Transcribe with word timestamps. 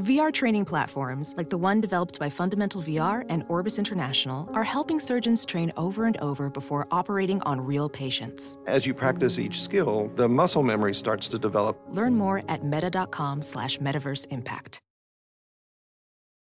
VR 0.00 0.32
training 0.32 0.64
platforms, 0.64 1.34
like 1.36 1.50
the 1.50 1.56
one 1.56 1.80
developed 1.80 2.18
by 2.18 2.28
Fundamental 2.28 2.82
VR 2.82 3.24
and 3.28 3.44
Orbis 3.48 3.78
International, 3.78 4.50
are 4.52 4.64
helping 4.64 4.98
surgeons 4.98 5.44
train 5.44 5.72
over 5.76 6.06
and 6.06 6.16
over 6.16 6.50
before 6.50 6.88
operating 6.90 7.40
on 7.42 7.60
real 7.60 7.88
patients. 7.88 8.58
As 8.66 8.86
you 8.86 8.92
practice 8.92 9.38
each 9.38 9.62
skill, 9.62 10.10
the 10.16 10.28
muscle 10.28 10.64
memory 10.64 10.94
starts 10.94 11.28
to 11.28 11.38
develop. 11.38 11.80
Learn 11.90 12.16
more 12.16 12.42
at 12.48 12.64
meta.com 12.64 13.40
slash 13.42 13.78
metaverse 13.78 14.26
impact. 14.30 14.80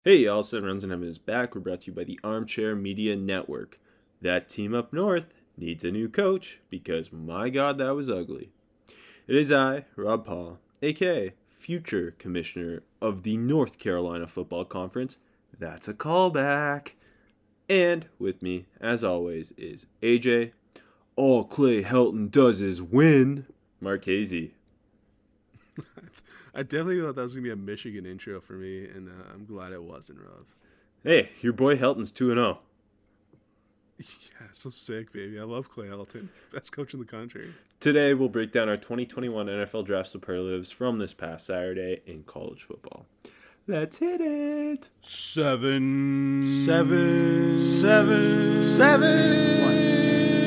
Hey, 0.04 0.18
y'all, 0.18 0.42
Seven 0.42 0.66
Rounds 0.68 0.84
in 0.84 0.90
Heaven 0.90 1.08
is 1.08 1.20
back. 1.20 1.54
We're 1.54 1.62
brought 1.62 1.82
to 1.82 1.92
you 1.92 1.94
by 1.94 2.04
the 2.04 2.20
Armchair 2.24 2.76
Media 2.76 3.16
Network. 3.16 3.80
That 4.22 4.50
team 4.50 4.74
up 4.74 4.92
north 4.92 5.28
needs 5.56 5.84
a 5.84 5.92
new 5.92 6.10
coach 6.10 6.62
because 6.72 7.14
my 7.14 7.50
god, 7.50 7.78
that 7.78 7.94
was 7.94 8.10
ugly. 8.10 8.50
It 9.28 9.36
is 9.36 9.52
I, 9.52 9.86
Rob 9.96 10.26
Paul, 10.26 10.58
aka 10.82 11.34
future 11.66 12.14
commissioner 12.20 12.84
of 13.02 13.24
the 13.24 13.36
North 13.38 13.80
Carolina 13.80 14.28
Football 14.28 14.66
Conference. 14.66 15.18
That's 15.58 15.88
a 15.88 15.96
callback. 15.96 16.94
And 17.68 18.06
with 18.20 18.44
me, 18.44 18.68
as 18.80 19.04
always, 19.04 19.52
is 19.58 19.88
AJ. 20.04 20.52
All 21.16 21.44
Clay 21.44 21.82
Helton 21.82 22.30
does 22.30 22.62
is 22.62 22.84
win. 22.84 23.48
Marchese. 23.82 24.54
I 26.54 26.62
definitely 26.62 27.02
thought 27.02 27.16
that 27.16 27.24
was 27.24 27.34
gonna 27.34 27.42
be 27.42 27.50
a 27.50 27.56
Michigan 27.56 28.06
intro 28.06 28.40
for 28.40 28.54
me, 28.54 28.86
and 28.86 29.10
uh, 29.10 29.34
I'm 29.34 29.46
glad 29.46 29.74
it 29.74 29.82
wasn't, 29.82 30.20
Rob. 30.20 30.46
Hey, 31.04 31.32
your 31.42 31.54
boy 31.54 31.78
Helton's 31.78 32.12
2 32.12 32.28
0. 32.36 32.60
Yeah, 33.98 34.48
so 34.52 34.70
sick, 34.70 35.12
baby. 35.12 35.40
I 35.40 35.44
love 35.44 35.72
Clay 35.72 35.88
Helton, 35.88 36.28
best 36.54 36.72
coach 36.72 36.94
in 36.94 37.00
the 37.00 37.08
country. 37.08 37.56
Today, 37.86 38.16
we'll 38.16 38.30
break 38.30 38.52
down 38.52 38.68
our 38.68 38.78
2021 38.78 39.46
NFL 39.46 39.86
Draft 39.86 40.10
superlatives 40.10 40.72
from 40.72 40.98
this 40.98 41.14
past 41.14 41.46
Saturday 41.46 42.02
in 42.08 42.24
college 42.24 42.64
football. 42.64 43.06
Let's 43.68 44.00
hit 44.00 44.22
it. 44.22 44.90
Seven, 45.02 46.42
seven, 46.42 47.60
seven, 47.60 48.60
seven. 48.64 49.62
One, 49.62 49.76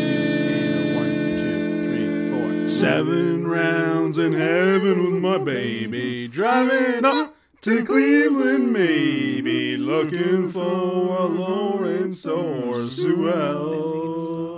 two, 0.01 0.97
one, 0.97 1.39
two, 1.39 1.85
three, 1.87 2.31
four. 2.33 2.67
Seven 2.67 3.47
rounds 3.47 4.19
in 4.19 4.33
heaven 4.33 5.05
with 5.05 5.23
my 5.23 5.39
baby, 5.39 6.27
driving 6.27 7.05
up 7.05 7.37
to 7.61 7.85
Cleveland, 7.85 8.73
maybe 8.73 9.77
looking 9.77 10.49
for 10.49 11.19
a 11.21 11.27
Lawrence 11.27 12.27
or 12.27 12.75
Sewell. 12.75 14.58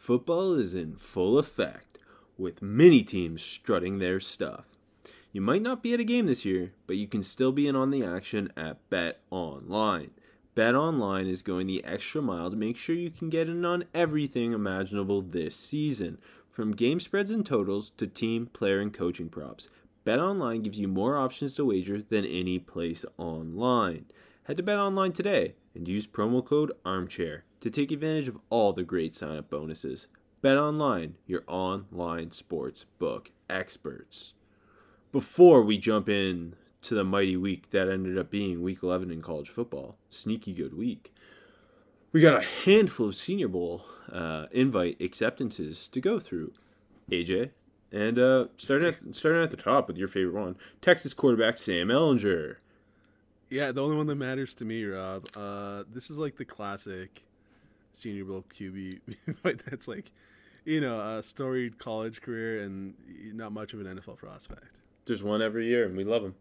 Football 0.00 0.54
is 0.54 0.74
in 0.74 0.96
full 0.96 1.38
effect, 1.38 1.98
with 2.38 2.62
many 2.62 3.02
teams 3.02 3.42
strutting 3.42 3.98
their 3.98 4.18
stuff. 4.18 4.66
You 5.30 5.42
might 5.42 5.60
not 5.60 5.82
be 5.82 5.92
at 5.92 6.00
a 6.00 6.04
game 6.04 6.24
this 6.24 6.46
year, 6.46 6.72
but 6.86 6.96
you 6.96 7.06
can 7.06 7.22
still 7.22 7.52
be 7.52 7.68
in 7.68 7.76
on 7.76 7.90
the 7.90 8.02
action 8.02 8.50
at 8.56 8.78
Bet 8.88 9.20
Online. 9.30 10.12
Bet 10.54 10.74
Online 10.74 11.26
is 11.26 11.42
going 11.42 11.66
the 11.66 11.84
extra 11.84 12.22
mile 12.22 12.50
to 12.50 12.56
make 12.56 12.78
sure 12.78 12.96
you 12.96 13.10
can 13.10 13.28
get 13.28 13.46
in 13.46 13.62
on 13.66 13.84
everything 13.92 14.54
imaginable 14.54 15.20
this 15.20 15.54
season, 15.54 16.16
from 16.48 16.72
game 16.72 16.98
spreads 16.98 17.30
and 17.30 17.44
totals 17.44 17.90
to 17.98 18.06
team, 18.06 18.46
player, 18.46 18.80
and 18.80 18.94
coaching 18.94 19.28
props. 19.28 19.68
Bet 20.04 20.18
Online 20.18 20.62
gives 20.62 20.80
you 20.80 20.88
more 20.88 21.18
options 21.18 21.56
to 21.56 21.66
wager 21.66 22.00
than 22.00 22.24
any 22.24 22.58
place 22.58 23.04
online. 23.18 24.06
Head 24.44 24.56
to 24.56 24.62
Bet 24.62 24.78
Online 24.78 25.12
today 25.12 25.56
and 25.74 25.86
use 25.86 26.06
promo 26.06 26.42
code 26.42 26.72
ARMCHAIR 26.86 27.42
to 27.60 27.70
take 27.70 27.92
advantage 27.92 28.28
of 28.28 28.38
all 28.48 28.72
the 28.72 28.82
great 28.82 29.14
sign 29.14 29.36
up 29.36 29.50
bonuses. 29.50 30.08
Bet 30.42 30.56
Online, 30.56 31.16
your 31.26 31.42
online 31.46 32.30
sports 32.30 32.86
book 32.98 33.30
experts. 33.48 34.32
Before 35.12 35.62
we 35.62 35.76
jump 35.76 36.08
in 36.08 36.54
to 36.82 36.94
the 36.94 37.04
mighty 37.04 37.36
week 37.36 37.70
that 37.70 37.88
ended 37.88 38.16
up 38.16 38.30
being 38.30 38.62
week 38.62 38.82
11 38.82 39.10
in 39.10 39.20
college 39.20 39.50
football, 39.50 39.96
sneaky 40.08 40.54
good 40.54 40.74
week, 40.74 41.12
we 42.12 42.20
got 42.20 42.42
a 42.42 42.64
handful 42.64 43.08
of 43.08 43.14
Senior 43.14 43.48
Bowl 43.48 43.84
uh, 44.10 44.46
invite 44.50 45.00
acceptances 45.00 45.88
to 45.88 46.00
go 46.00 46.18
through. 46.18 46.52
AJ, 47.10 47.50
and 47.92 48.18
uh, 48.18 48.46
starting 48.56 48.88
at 48.88 49.14
starting 49.14 49.42
at 49.42 49.50
the 49.50 49.56
top 49.56 49.88
with 49.88 49.96
your 49.96 50.08
favorite 50.08 50.40
one, 50.40 50.56
Texas 50.80 51.12
quarterback 51.12 51.56
Sam 51.58 51.88
Ehlinger. 51.88 52.56
Yeah, 53.48 53.72
the 53.72 53.82
only 53.82 53.96
one 53.96 54.06
that 54.06 54.14
matters 54.14 54.54
to 54.54 54.64
me, 54.64 54.84
Rob. 54.84 55.26
Uh, 55.36 55.82
this 55.92 56.08
is 56.08 56.18
like 56.18 56.36
the 56.36 56.44
classic 56.44 57.24
Senior 57.92 58.24
Bowl 58.24 58.44
QB, 58.54 59.00
but 59.42 59.58
that's 59.64 59.88
like, 59.88 60.12
you 60.64 60.80
know, 60.80 61.18
a 61.18 61.22
storied 61.22 61.78
college 61.78 62.20
career 62.20 62.62
and 62.62 62.94
not 63.34 63.52
much 63.52 63.72
of 63.72 63.80
an 63.80 63.86
NFL 63.86 64.16
prospect. 64.16 64.80
There's 65.06 65.22
one 65.22 65.42
every 65.42 65.66
year, 65.66 65.86
and 65.86 65.96
we 65.96 66.04
love 66.04 66.24
him. 66.24 66.34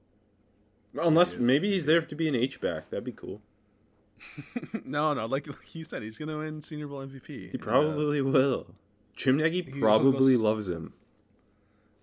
Unless 1.00 1.36
maybe 1.36 1.70
he's 1.70 1.86
there 1.86 2.02
to 2.02 2.16
be 2.16 2.28
an 2.28 2.36
H 2.36 2.60
back, 2.60 2.90
that'd 2.90 3.04
be 3.04 3.12
cool. 3.12 3.42
no, 4.86 5.14
no, 5.14 5.26
like, 5.26 5.48
like 5.48 5.76
you 5.76 5.86
said, 5.86 6.04
he's 6.04 6.18
gonna 6.18 6.38
win 6.38 6.62
Senior 6.62 6.88
Bowl 6.88 7.06
MVP. 7.06 7.50
Uh, 7.50 7.52
he 7.52 7.58
probably 7.58 8.22
will. 8.22 8.68
Jim 9.16 9.38
Nagy 9.38 9.62
probably 9.62 10.36
loves 10.36 10.70
him. 10.70 10.94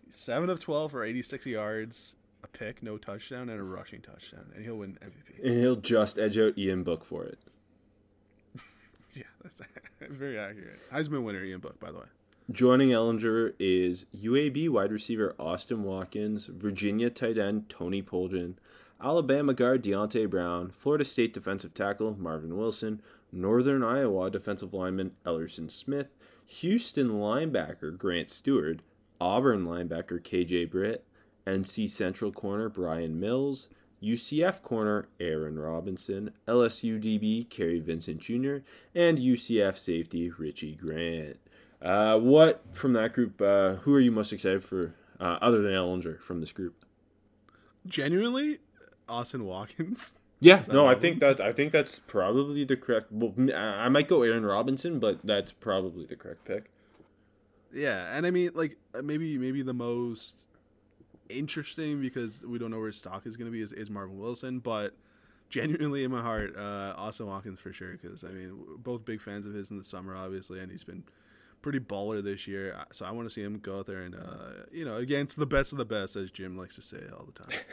Seven 0.08 0.48
of 0.48 0.60
twelve 0.60 0.92
for 0.92 1.04
eighty-six 1.04 1.46
yards, 1.46 2.16
a 2.42 2.46
pick, 2.46 2.82
no 2.82 2.96
touchdown, 2.96 3.48
and 3.48 3.60
a 3.60 3.62
rushing 3.62 4.00
touchdown, 4.00 4.52
and 4.54 4.64
he'll 4.64 4.76
win 4.76 4.98
MVP. 5.02 5.44
And 5.44 5.60
he'll 5.60 5.76
just 5.76 6.18
edge 6.18 6.38
out 6.38 6.56
Ian 6.56 6.84
Book 6.84 7.04
for 7.04 7.24
it. 7.24 7.38
Yeah, 9.16 9.25
that's 9.43 9.60
very 10.00 10.38
accurate. 10.38 10.78
Heisman 10.93 11.25
winner 11.25 11.43
Ian 11.44 11.60
Book, 11.60 11.81
by 11.81 11.91
the 11.91 11.99
way. 11.99 12.04
Joining 12.50 12.91
Ehlinger 12.91 13.54
is 13.59 14.06
UAB 14.16 14.69
wide 14.69 14.93
receiver 14.93 15.34
Austin 15.38 15.82
Watkins, 15.82 16.47
Virginia 16.47 17.10
tight 17.10 17.38
end 17.38 17.69
Tony 17.69 18.03
Poljan, 18.03 18.54
Alabama 19.03 19.53
guard 19.53 19.82
Deonte 19.82 20.31
Brown, 20.31 20.71
Florida 20.71 21.04
State 21.04 21.32
defensive 21.32 21.75
tackle 21.75 22.16
Marvin 22.19 22.56
Wilson, 22.56 23.03
Northern 23.32 23.82
Iowa 23.82 24.31
defensive 24.31 24.72
lineman 24.72 25.12
Elerson 25.25 25.71
Smith, 25.71 26.09
Houston 26.47 27.10
linebacker 27.10 27.97
Grant 27.97 28.28
Stuard, 28.28 28.81
Auburn 29.21 29.66
linebacker 29.66 30.21
KJ 30.21 30.71
Britt, 30.71 31.04
NC 31.47 31.88
Central 31.91 32.31
corner 32.31 32.69
Bryan 32.69 33.19
Mills, 33.19 33.69
UCF 34.02 34.62
corner 34.62 35.08
Aaron 35.18 35.58
Robinson, 35.58 36.32
LSU 36.46 37.00
DB 37.02 37.48
Kerry 37.48 37.80
Vincent 37.80 38.20
Jr., 38.20 38.58
and 38.94 39.18
UCF 39.18 39.76
safety 39.76 40.30
Richie 40.30 40.74
Grant. 40.74 41.38
Uh, 41.80 42.18
what 42.18 42.62
from 42.72 42.92
that 42.94 43.12
group? 43.12 43.40
Uh, 43.40 43.74
who 43.76 43.94
are 43.94 44.00
you 44.00 44.12
most 44.12 44.32
excited 44.32 44.64
for, 44.64 44.94
uh, 45.20 45.38
other 45.40 45.62
than 45.62 45.72
Ehlinger 45.72 46.20
from 46.20 46.40
this 46.40 46.52
group? 46.52 46.84
Genuinely, 47.86 48.58
Austin 49.08 49.44
Watkins. 49.44 50.16
Yeah, 50.40 50.64
no, 50.68 50.86
I 50.86 50.94
think 50.94 51.20
that 51.20 51.40
I 51.40 51.52
think 51.54 51.72
that's 51.72 51.98
probably 51.98 52.62
the 52.64 52.76
correct. 52.76 53.10
Well, 53.10 53.32
I 53.54 53.88
might 53.88 54.06
go 54.06 54.22
Aaron 54.22 54.44
Robinson, 54.44 54.98
but 54.98 55.20
that's 55.24 55.50
probably 55.50 56.04
the 56.04 56.14
correct 56.14 56.44
pick. 56.44 56.70
Yeah, 57.72 58.14
and 58.14 58.26
I 58.26 58.30
mean, 58.30 58.50
like 58.54 58.76
uh, 58.94 59.00
maybe 59.00 59.38
maybe 59.38 59.62
the 59.62 59.72
most 59.72 60.42
interesting 61.28 62.00
because 62.00 62.42
we 62.42 62.59
don't 62.59 62.70
know 62.70 62.78
where 62.78 62.88
his 62.88 62.97
stock 62.97 63.26
is 63.26 63.37
going 63.37 63.47
to 63.47 63.53
be 63.53 63.62
is, 63.62 63.72
is 63.72 63.91
Marvin 63.91 64.19
Wilson, 64.19 64.59
but 64.59 64.95
genuinely 65.48 66.04
in 66.04 66.10
my 66.10 66.22
heart, 66.22 66.56
uh, 66.56 66.95
Austin 66.97 67.27
Watkins 67.27 67.60
for 67.60 67.72
sure. 67.72 67.92
Because 67.92 68.24
I 68.24 68.28
mean, 68.28 68.59
both 68.78 69.04
big 69.04 69.21
fans 69.21 69.47
of 69.47 69.54
his 69.54 69.71
in 69.71 69.78
the 69.78 69.84
summer, 69.84 70.16
obviously, 70.16 70.60
and 70.60 70.71
he's 70.71 70.84
been 70.84 71.04
pretty 71.62 71.80
baller 71.80 72.22
this 72.22 72.47
year. 72.47 72.77
So 72.92 73.06
I 73.06 73.10
want 73.10 73.28
to 73.28 73.34
see 73.34 73.42
him 73.42 73.59
go 73.59 73.80
out 73.80 73.86
there 73.86 74.03
and 74.03 74.15
uh, 74.15 74.65
you 74.71 74.84
know 74.84 74.97
against 74.97 75.36
the 75.36 75.47
best 75.47 75.72
of 75.72 75.78
the 75.78 75.84
best, 75.84 76.16
as 76.16 76.30
Jim 76.30 76.56
likes 76.56 76.77
to 76.77 76.83
say 76.83 77.00
all 77.12 77.24
the 77.24 77.33
time. 77.33 77.59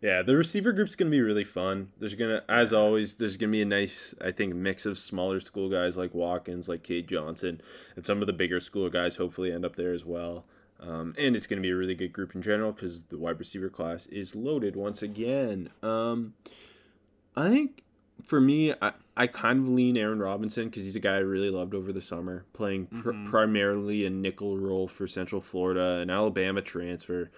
Yeah, 0.00 0.22
the 0.22 0.36
receiver 0.36 0.72
group's 0.72 0.94
gonna 0.94 1.10
be 1.10 1.20
really 1.20 1.44
fun. 1.44 1.90
There's 1.98 2.14
gonna, 2.14 2.44
as 2.48 2.72
always, 2.72 3.14
there's 3.14 3.36
gonna 3.36 3.50
be 3.50 3.62
a 3.62 3.66
nice, 3.66 4.14
I 4.20 4.30
think, 4.30 4.54
mix 4.54 4.86
of 4.86 4.96
smaller 4.96 5.40
school 5.40 5.68
guys 5.68 5.96
like 5.96 6.14
Watkins, 6.14 6.68
like 6.68 6.84
Cade 6.84 7.08
Johnson, 7.08 7.60
and 7.96 8.06
some 8.06 8.20
of 8.20 8.28
the 8.28 8.32
bigger 8.32 8.60
school 8.60 8.88
guys. 8.90 9.16
Hopefully, 9.16 9.50
end 9.52 9.64
up 9.64 9.74
there 9.74 9.92
as 9.92 10.04
well. 10.04 10.44
Um, 10.80 11.14
and 11.18 11.34
it's 11.34 11.46
gonna 11.46 11.60
be 11.60 11.70
a 11.70 11.76
really 11.76 11.94
good 11.94 12.12
group 12.12 12.34
in 12.34 12.42
general 12.42 12.72
because 12.72 13.02
the 13.02 13.18
wide 13.18 13.38
receiver 13.38 13.68
class 13.68 14.06
is 14.06 14.34
loaded 14.36 14.76
once 14.76 15.02
again. 15.02 15.70
Um, 15.82 16.34
I 17.36 17.48
think 17.48 17.82
for 18.24 18.40
me, 18.40 18.72
I, 18.82 18.92
I 19.16 19.26
kind 19.28 19.60
of 19.60 19.68
lean 19.68 19.96
Aaron 19.96 20.18
Robinson 20.20 20.64
because 20.68 20.84
he's 20.84 20.96
a 20.96 21.00
guy 21.00 21.14
I 21.16 21.18
really 21.18 21.50
loved 21.50 21.74
over 21.74 21.92
the 21.92 22.00
summer, 22.00 22.44
playing 22.52 22.86
pr- 22.86 23.12
Mhm. 23.12 23.26
primarily 23.26 24.04
a 24.06 24.10
nickel 24.10 24.58
role 24.58 24.86
for 24.88 25.06
Central 25.06 25.40
Florida, 25.40 25.98
an 26.00 26.10
Alabama 26.10 26.60
transfer. 26.62 27.30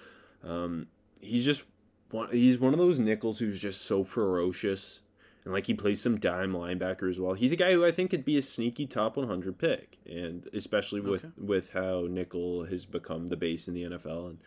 Um, 0.43 0.87
he's 1.21 1.45
just 1.45 1.65
one, 2.11 2.31
he's 2.33 2.59
one 2.59 2.73
of 2.73 2.79
those 2.79 2.99
nickels 2.99 3.39
who's 3.39 3.61
just 3.61 3.83
so 3.83 4.05
ferocious, 4.05 5.03
and 5.45 5.53
like 5.55 5.67
he 5.67 5.75
plays 5.75 6.01
some 6.01 6.19
dime 6.19 6.53
linebacker 6.53 7.09
as 7.09 7.19
well. 7.21 7.33
He's 7.35 7.53
a 7.53 7.57
guy 7.57 7.73
who 7.73 7.85
I 7.85 7.93
think 7.93 8.11
could 8.11 8.25
be 8.25 8.37
a 8.37 8.43
sneaky 8.43 8.87
top 8.87 9.17
100 9.17 9.59
pick, 9.59 9.99
and 10.07 10.49
especially 10.53 11.01
with 11.01 11.25
Okay. 11.25 11.33
with 11.39 11.73
how 11.73 12.07
nickel 12.09 12.65
has 12.67 12.87
become 12.87 13.29
the 13.29 13.37
base 13.37 13.67
in 13.69 13.75
the 13.75 13.83
NFL, 13.85 14.29
and 14.31 14.39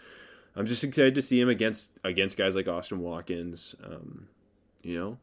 I'm 0.55 0.65
just 0.65 0.83
excited 0.83 1.15
to 1.15 1.21
see 1.21 1.39
him 1.39 1.49
against 1.49 1.91
against 2.03 2.37
guys 2.37 2.55
like 2.55 2.67
Austin 2.67 2.99
Watkins. 2.99 3.75
Um, 3.83 4.27
you 4.83 4.99
know, 4.99 5.17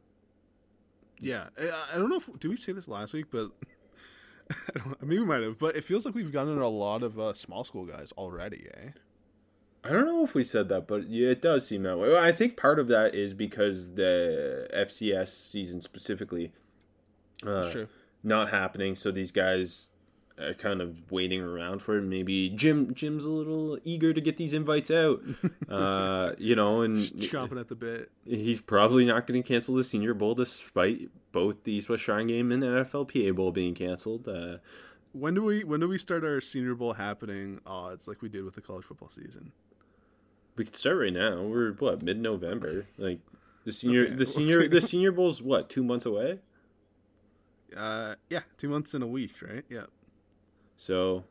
Yeah, 1.20 1.48
I, 1.58 1.92
I 1.94 1.98
don't 1.98 2.08
know 2.08 2.16
if 2.16 2.28
did 2.40 2.48
we 2.48 2.56
say 2.56 2.72
this 2.72 2.88
last 2.88 3.12
week, 3.12 3.26
but 3.30 3.50
I 4.50 4.78
don't. 4.78 5.00
Maybe 5.02 5.20
we 5.20 5.26
might 5.26 5.42
have, 5.42 5.58
but 5.58 5.76
it 5.76 5.84
feels 5.84 6.04
like 6.04 6.14
we've 6.14 6.32
gotten 6.32 6.58
a 6.58 6.68
lot 6.68 7.02
of 7.04 7.20
uh, 7.20 7.34
small 7.34 7.62
school 7.62 7.84
guys 7.84 8.10
already. 8.18 8.66
Eh? 8.74 8.88
I 9.82 9.90
don't 9.90 10.04
know 10.06 10.24
if 10.24 10.34
we 10.34 10.44
said 10.44 10.68
that, 10.68 10.86
but 10.86 11.08
yeah, 11.08 11.28
it 11.30 11.40
does 11.40 11.66
seem 11.66 11.82
that 11.84 11.98
way. 11.98 12.10
Well, 12.10 12.22
I 12.22 12.32
think 12.32 12.56
part 12.56 12.78
of 12.78 12.88
that 12.88 13.14
is 13.14 13.32
because 13.32 13.94
the 13.94 14.68
FCS 14.76 15.28
season 15.28 15.80
specifically 15.80 16.52
uh, 17.46 17.68
True. 17.70 17.88
not 18.22 18.50
happening, 18.50 18.94
so 18.94 19.10
these 19.10 19.32
guys 19.32 19.88
are 20.38 20.52
kind 20.54 20.80
of 20.82 21.10
waiting 21.10 21.40
around 21.40 21.80
for 21.80 21.96
it. 21.98 22.02
Maybe 22.02 22.50
Jim 22.50 22.92
Jim's 22.94 23.24
a 23.24 23.30
little 23.30 23.78
eager 23.84 24.12
to 24.12 24.20
get 24.20 24.36
these 24.36 24.52
invites 24.52 24.90
out, 24.90 25.22
uh, 25.70 26.32
you 26.36 26.54
know, 26.54 26.82
and 26.82 26.96
Chomping 26.96 27.58
at 27.58 27.68
the 27.68 27.74
bit. 27.74 28.10
he's 28.26 28.60
probably 28.60 29.06
not 29.06 29.26
going 29.26 29.42
to 29.42 29.46
cancel 29.48 29.74
the 29.74 29.84
Senior 29.84 30.12
Bowl 30.12 30.34
despite 30.34 31.08
both 31.32 31.64
the 31.64 31.72
East 31.72 31.88
West 31.88 32.02
Shrine 32.02 32.26
Game 32.26 32.52
and 32.52 32.62
the 32.62 32.66
NFLPA 32.66 33.34
Bowl 33.34 33.50
being 33.50 33.74
canceled. 33.74 34.28
Uh, 34.28 34.58
When 35.12 35.32
do 35.34 35.42
we 35.42 35.64
when 35.64 35.80
do 35.80 35.88
we 35.88 35.96
start 35.98 36.22
our 36.24 36.40
Senior 36.42 36.74
Bowl 36.74 36.92
happening 36.94 37.60
odds 37.66 38.06
like 38.06 38.20
we 38.20 38.28
did 38.28 38.44
with 38.44 38.54
the 38.54 38.60
college 38.60 38.84
football 38.84 39.08
season? 39.10 39.52
We 40.60 40.66
could 40.66 40.76
start 40.76 40.98
right 40.98 41.12
now. 41.12 41.40
We're 41.40 41.72
what 41.72 42.02
mid 42.02 42.18
November. 42.20 42.84
Like 42.98 43.20
the 43.64 43.72
senior, 43.72 44.02
Okay, 44.04 44.14
the 44.16 44.26
senior, 44.36 44.68
the 44.68 44.82
senior 44.82 45.10
bowl's 45.10 45.40
what 45.40 45.70
two 45.70 45.82
months 45.82 46.04
away. 46.04 46.40
Uh, 47.74 48.16
yeah, 48.28 48.40
two 48.58 48.68
months 48.68 48.92
and 48.92 49.02
a 49.02 49.06
week, 49.06 49.32
right? 49.40 49.64
Yeah. 49.70 49.84
So, 50.76 51.24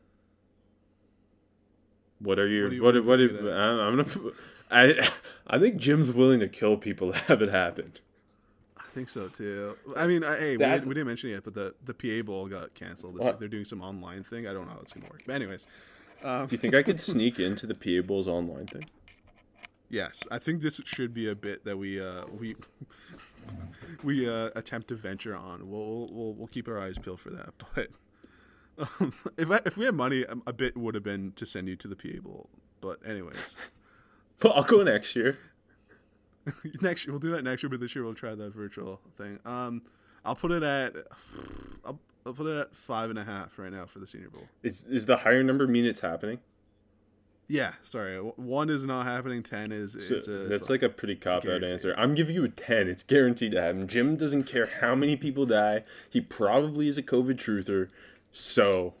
what 2.18 2.40
are 2.40 2.48
your 2.48 2.64
What 2.64 2.72
you- 2.74 2.82
what? 2.82 2.94
what 2.96 3.04
What? 3.06 3.16
do 3.18 3.22
you 3.22 3.28
what 3.28 3.38
think 3.38 3.46
of 3.46 3.54
I'm, 3.56 3.96
gonna. 3.98 4.32
I 4.68 5.10
I 5.46 5.58
think 5.60 5.76
Jim's 5.76 6.10
willing 6.10 6.40
to 6.40 6.48
kill 6.48 6.76
people 6.76 7.12
to 7.12 7.18
have 7.20 7.40
it 7.40 7.50
happen. 7.50 7.92
I 8.76 8.82
think 8.92 9.10
so 9.10 9.28
too. 9.28 9.76
I 9.96 10.08
mean, 10.08 10.24
I, 10.24 10.40
hey, 10.40 10.56
we, 10.56 10.64
didn't, 10.64 10.86
we 10.88 10.94
didn't 10.94 11.06
mention 11.06 11.30
it 11.30 11.34
yet, 11.34 11.44
but 11.44 11.54
the 11.54 11.72
the 11.84 11.94
PA 11.94 12.26
Bowl 12.26 12.48
got 12.48 12.74
canceled. 12.74 13.20
This? 13.20 13.32
They're 13.38 13.46
doing 13.46 13.64
some 13.64 13.80
online 13.80 14.24
thing. 14.24 14.48
I 14.48 14.52
don't 14.52 14.66
know 14.66 14.72
how 14.72 14.80
it's 14.80 14.92
gonna 14.92 15.06
work. 15.08 15.22
But 15.24 15.36
anyways, 15.36 15.68
um, 16.24 16.46
Do 16.46 16.52
you 16.52 16.58
think 16.58 16.74
I 16.74 16.82
could 16.82 17.00
sneak 17.00 17.38
into 17.38 17.68
the 17.68 17.74
PA 17.76 18.04
Bowl's 18.04 18.26
online 18.26 18.66
thing? 18.66 18.86
Yes, 19.90 20.22
I 20.30 20.38
think 20.38 20.62
this 20.62 20.80
should 20.84 21.12
be 21.12 21.28
a 21.28 21.34
bit 21.34 21.64
that 21.64 21.76
we 21.76 22.00
uh, 22.00 22.24
we 22.38 22.56
we 24.02 24.28
uh, 24.28 24.50
attempt 24.56 24.88
to 24.88 24.94
venture 24.94 25.36
on. 25.36 25.68
We'll, 25.68 26.08
we'll 26.12 26.34
we'll 26.34 26.46
keep 26.48 26.68
our 26.68 26.80
eyes 26.80 26.96
peeled 26.98 27.20
for 27.20 27.30
that. 27.30 27.50
But 28.78 28.90
um, 29.00 29.12
if 29.36 29.50
I, 29.50 29.60
if 29.66 29.76
we 29.76 29.84
had 29.84 29.94
money, 29.94 30.24
um, 30.24 30.42
a 30.46 30.54
bit 30.54 30.74
would 30.76 30.94
have 30.94 31.04
been 31.04 31.32
to 31.36 31.44
send 31.44 31.68
you 31.68 31.76
to 31.76 31.88
the 31.88 31.96
PA 31.96 32.20
Bowl. 32.22 32.48
But 32.80 33.00
anyways, 33.06 33.56
Well, 34.42 34.54
I'll 34.54 34.62
go 34.64 34.82
next 34.82 35.14
year. 35.14 35.36
next 36.80 37.04
year 37.04 37.12
we'll 37.12 37.20
do 37.20 37.30
that 37.32 37.44
next 37.44 37.62
year. 37.62 37.68
But 37.68 37.80
this 37.80 37.94
year 37.94 38.04
we'll 38.04 38.14
try 38.14 38.34
that 38.34 38.54
virtual 38.54 39.00
thing. 39.18 39.38
Um, 39.44 39.82
I'll 40.24 40.34
put 40.36 40.50
it 40.52 40.62
at 40.62 40.94
I'll, 41.84 42.00
I'll 42.24 42.32
put 42.32 42.46
it 42.46 42.58
at 42.58 42.74
five 42.74 43.10
and 43.10 43.18
a 43.18 43.24
half 43.24 43.58
right 43.58 43.72
now 43.72 43.84
for 43.84 43.98
the 43.98 44.06
Senior 44.06 44.30
Bowl. 44.30 44.46
Is 44.62 44.84
is 44.84 45.04
the 45.04 45.16
higher 45.18 45.42
number 45.42 45.66
mean 45.66 45.84
it's 45.84 46.00
happening? 46.00 46.38
Yeah, 47.50 47.72
sorry. 47.82 48.16
One 48.16 48.70
is 48.70 48.84
not 48.84 49.06
happening. 49.06 49.42
Ten 49.42 49.72
is. 49.72 49.92
So 49.92 50.14
is 50.14 50.28
a, 50.28 50.46
that's 50.48 50.70
like 50.70 50.82
a 50.82 50.88
pretty 50.88 51.16
cop 51.16 51.44
out 51.44 51.64
answer. 51.64 51.92
I'm 51.98 52.14
giving 52.14 52.36
you 52.36 52.44
a 52.44 52.48
ten. 52.48 52.86
It's 52.88 53.02
guaranteed 53.02 53.50
to 53.52 53.60
happen. 53.60 53.88
Jim 53.88 54.16
doesn't 54.16 54.44
care 54.44 54.70
how 54.80 54.94
many 54.94 55.16
people 55.16 55.46
die. 55.46 55.82
He 56.08 56.20
probably 56.20 56.86
is 56.86 56.96
a 56.96 57.02
COVID 57.02 57.34
truther. 57.34 57.88
So 58.30 58.94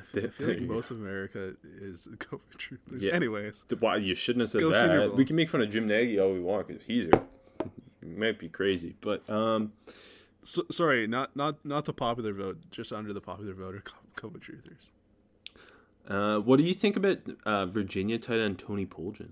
I 0.00 0.04
feel 0.28 0.48
like 0.48 0.60
most 0.62 0.90
of 0.90 0.96
America 0.96 1.52
is 1.82 2.08
COVID 2.16 2.56
truth. 2.56 2.80
Yeah. 2.98 3.12
Anyways, 3.12 3.66
Why 3.80 3.96
you 3.96 4.14
shouldn't 4.14 4.40
have 4.40 4.48
said 4.48 4.62
Go 4.62 4.70
that. 4.70 5.16
We 5.16 5.26
can 5.26 5.36
make 5.36 5.50
fun 5.50 5.60
of 5.60 5.68
Jim 5.68 5.86
Nagy 5.86 6.18
all 6.18 6.32
we 6.32 6.40
want 6.40 6.68
because 6.68 6.86
he's 6.86 7.08
a 7.08 7.22
he 8.02 8.08
might 8.08 8.38
be 8.38 8.48
crazy, 8.48 8.96
but 9.02 9.28
um, 9.28 9.72
so, 10.42 10.62
sorry, 10.70 11.06
not 11.06 11.36
not 11.36 11.62
not 11.62 11.84
the 11.84 11.92
popular 11.92 12.32
vote, 12.32 12.58
just 12.70 12.90
under 12.90 13.12
the 13.12 13.20
popular 13.20 13.52
vote 13.52 13.74
are 13.74 13.80
co- 13.80 13.98
COVID 14.28 14.40
truthers. 14.40 14.90
Uh, 16.08 16.38
what 16.38 16.56
do 16.58 16.64
you 16.64 16.74
think 16.74 16.96
about 16.96 17.18
uh, 17.44 17.66
Virginia 17.66 18.18
tight 18.18 18.40
end 18.40 18.58
Tony 18.58 18.86
Poljan? 18.86 19.30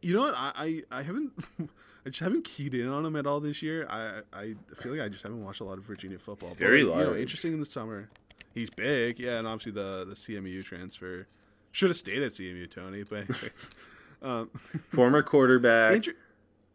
You 0.00 0.14
know 0.14 0.22
what? 0.22 0.34
I, 0.36 0.82
I, 0.90 0.98
I 0.98 1.02
haven't 1.02 1.32
I 2.06 2.08
just 2.10 2.20
haven't 2.20 2.44
keyed 2.44 2.74
in 2.74 2.88
on 2.88 3.06
him 3.06 3.14
at 3.16 3.26
all 3.26 3.38
this 3.40 3.62
year. 3.62 3.86
I 3.88 4.20
I 4.32 4.54
feel 4.76 4.92
like 4.92 5.00
I 5.00 5.08
just 5.08 5.22
haven't 5.22 5.44
watched 5.44 5.60
a 5.60 5.64
lot 5.64 5.78
of 5.78 5.84
Virginia 5.84 6.18
football. 6.18 6.50
But, 6.50 6.58
Very 6.58 6.82
like, 6.82 6.96
you 6.98 7.02
know, 7.04 7.08
large. 7.10 7.20
interesting 7.20 7.52
in 7.52 7.60
the 7.60 7.66
summer. 7.66 8.08
He's 8.54 8.68
big, 8.70 9.18
yeah, 9.18 9.38
and 9.38 9.46
obviously 9.46 9.72
the 9.72 10.04
the 10.04 10.14
CMU 10.14 10.62
transfer 10.64 11.26
should 11.70 11.88
have 11.90 11.96
stayed 11.96 12.22
at 12.22 12.32
CMU, 12.32 12.68
Tony. 12.70 13.02
But 13.04 13.18
anyways, 13.30 13.50
um, 14.22 14.50
Former 14.90 15.22
quarterback. 15.22 15.94
inter- 15.94 16.16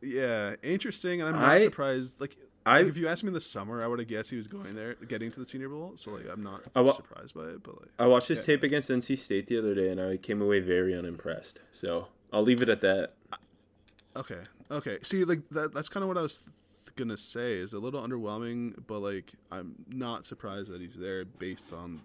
yeah, 0.01 0.55
interesting, 0.63 1.21
and 1.21 1.29
I'm 1.29 1.35
not 1.35 1.49
I- 1.49 1.63
surprised. 1.63 2.19
Like, 2.21 2.37
I- 2.67 2.79
like, 2.79 2.87
if 2.87 2.97
you 2.97 3.07
asked 3.07 3.23
me 3.23 3.29
in 3.29 3.33
the 3.33 3.41
summer, 3.41 3.83
I 3.83 3.87
would 3.87 3.99
have 3.99 4.07
guessed 4.07 4.29
he 4.29 4.37
was 4.37 4.47
going 4.47 4.75
there, 4.75 4.95
getting 5.07 5.31
to 5.31 5.39
the 5.39 5.45
Senior 5.47 5.69
Bowl. 5.69 5.93
So 5.95 6.11
like, 6.11 6.25
I'm 6.31 6.43
not 6.43 6.61
wa- 6.75 6.93
surprised 6.93 7.33
by 7.33 7.45
it. 7.45 7.63
But 7.63 7.79
like, 7.81 7.89
I 7.99 8.07
watched 8.07 8.27
his 8.27 8.39
Yeah. 8.39 8.45
tape 8.45 8.63
against 8.63 8.89
NC 8.89 9.15
State 9.17 9.47
the 9.47 9.57
other 9.57 9.73
day, 9.73 9.89
and 9.89 9.99
I 10.01 10.17
came 10.17 10.41
away 10.41 10.59
very 10.59 10.93
unimpressed. 10.95 11.59
So 11.73 12.07
I'll 12.33 12.43
leave 12.43 12.61
it 12.61 12.69
at 12.69 12.81
that. 12.81 13.13
Okay. 14.15 14.39
Okay. 14.71 14.97
See, 15.01 15.23
like 15.23 15.47
that 15.51 15.73
that's 15.73 15.89
kind 15.89 16.03
of 16.03 16.07
what 16.07 16.17
I 16.17 16.21
was 16.21 16.39
th- 16.39 16.95
gonna 16.95 17.17
say. 17.17 17.53
Is 17.59 17.73
a 17.73 17.79
little 17.79 18.01
underwhelming, 18.01 18.73
but 18.87 18.99
like 18.99 19.33
I'm 19.51 19.75
not 19.89 20.25
surprised 20.25 20.69
that 20.71 20.81
he's 20.81 20.95
there 20.95 21.23
based 21.25 21.71
on 21.71 22.01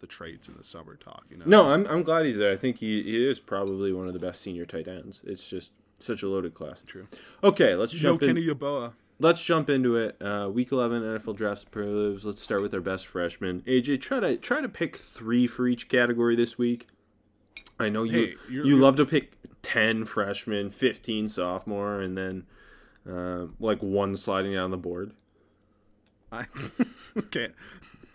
the 0.00 0.06
traits 0.06 0.48
in 0.48 0.54
the 0.56 0.64
summer 0.64 0.96
talk. 0.96 1.24
You 1.30 1.36
know. 1.36 1.44
No, 1.46 1.70
I'm, 1.70 1.86
I'm 1.86 2.02
glad 2.02 2.24
he's 2.24 2.38
there. 2.38 2.50
I 2.50 2.56
think 2.56 2.78
he, 2.78 3.02
he 3.02 3.28
is 3.28 3.38
probably 3.38 3.92
one 3.92 4.06
of 4.06 4.14
the 4.14 4.18
best 4.18 4.40
senior 4.40 4.64
tight 4.64 4.88
ends. 4.88 5.20
It's 5.24 5.48
just 5.48 5.72
such 5.98 6.22
a 6.22 6.28
loaded 6.28 6.54
class. 6.54 6.82
True. 6.86 7.06
Okay, 7.44 7.74
let's 7.74 7.92
No 7.92 7.98
jump 8.00 8.22
in. 8.22 8.28
Kenny 8.30 8.46
Yeboah. 8.46 8.94
Let's 9.22 9.42
jump 9.42 9.68
into 9.68 9.96
it. 9.96 10.16
Uh, 10.20 10.48
week 10.50 10.72
11 10.72 11.02
NFL 11.02 11.36
draft 11.36 11.60
superlatives. 11.62 12.24
Let's 12.24 12.40
start 12.40 12.62
with 12.62 12.72
our 12.72 12.80
best 12.80 13.06
freshman. 13.06 13.60
AJ, 13.66 14.00
try 14.00 14.18
to 14.18 14.36
try 14.38 14.60
to 14.62 14.68
pick 14.68 14.96
three 14.96 15.46
for 15.46 15.68
each 15.68 15.88
category 15.88 16.34
this 16.34 16.56
week. 16.56 16.86
I 17.78 17.88
know 17.90 18.02
you 18.02 18.12
Hey, 18.12 18.34
you're- 18.50 18.72
love 18.74 18.96
to 18.96 19.04
pick 19.04 19.32
10 19.62 20.06
freshmen, 20.06 20.70
15 20.70 21.28
sophomore, 21.28 22.00
and 22.00 22.16
then 22.16 22.46
uh, 23.08 23.46
like 23.58 23.82
one 23.82 24.16
sliding 24.16 24.54
down 24.54 24.70
the 24.70 24.76
board. 24.78 25.12
I 26.32 26.46
okay. 27.18 27.48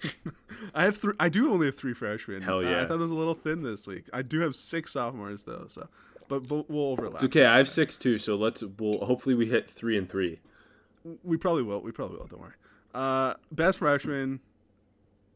I 0.73 0.83
have 0.85 0.97
three. 0.97 1.13
I 1.19 1.29
do 1.29 1.51
only 1.51 1.67
have 1.67 1.75
three 1.77 1.93
freshmen. 1.93 2.41
Hell 2.41 2.59
Uh, 2.59 2.61
yeah. 2.61 2.81
I 2.81 2.85
thought 2.87 2.95
it 2.95 2.99
was 2.99 3.11
a 3.11 3.15
little 3.15 3.33
thin 3.35 3.61
this 3.61 3.87
week. 3.87 4.09
I 4.11 4.21
do 4.23 4.39
have 4.41 4.55
six 4.55 4.93
sophomores 4.93 5.43
though. 5.43 5.65
So, 5.69 5.87
but, 6.27 6.47
but 6.47 6.69
we'll 6.69 6.85
overlap. 6.87 7.15
It's 7.15 7.23
okay. 7.25 7.45
I 7.45 7.57
have 7.57 7.69
six 7.69 7.95
too, 7.97 8.17
so 8.17 8.35
let's. 8.35 8.63
We'll 8.63 9.05
hopefully 9.05 9.35
we 9.35 9.47
hit 9.47 9.69
three 9.69 9.97
and 9.97 10.09
three. 10.09 10.39
We 11.23 11.37
probably 11.37 11.63
will. 11.63 11.81
We 11.81 11.91
probably 11.91 12.17
will. 12.17 12.27
Don't 12.27 12.41
worry. 12.41 12.53
Uh, 12.93 13.33
best 13.51 13.79
freshman, 13.79 14.39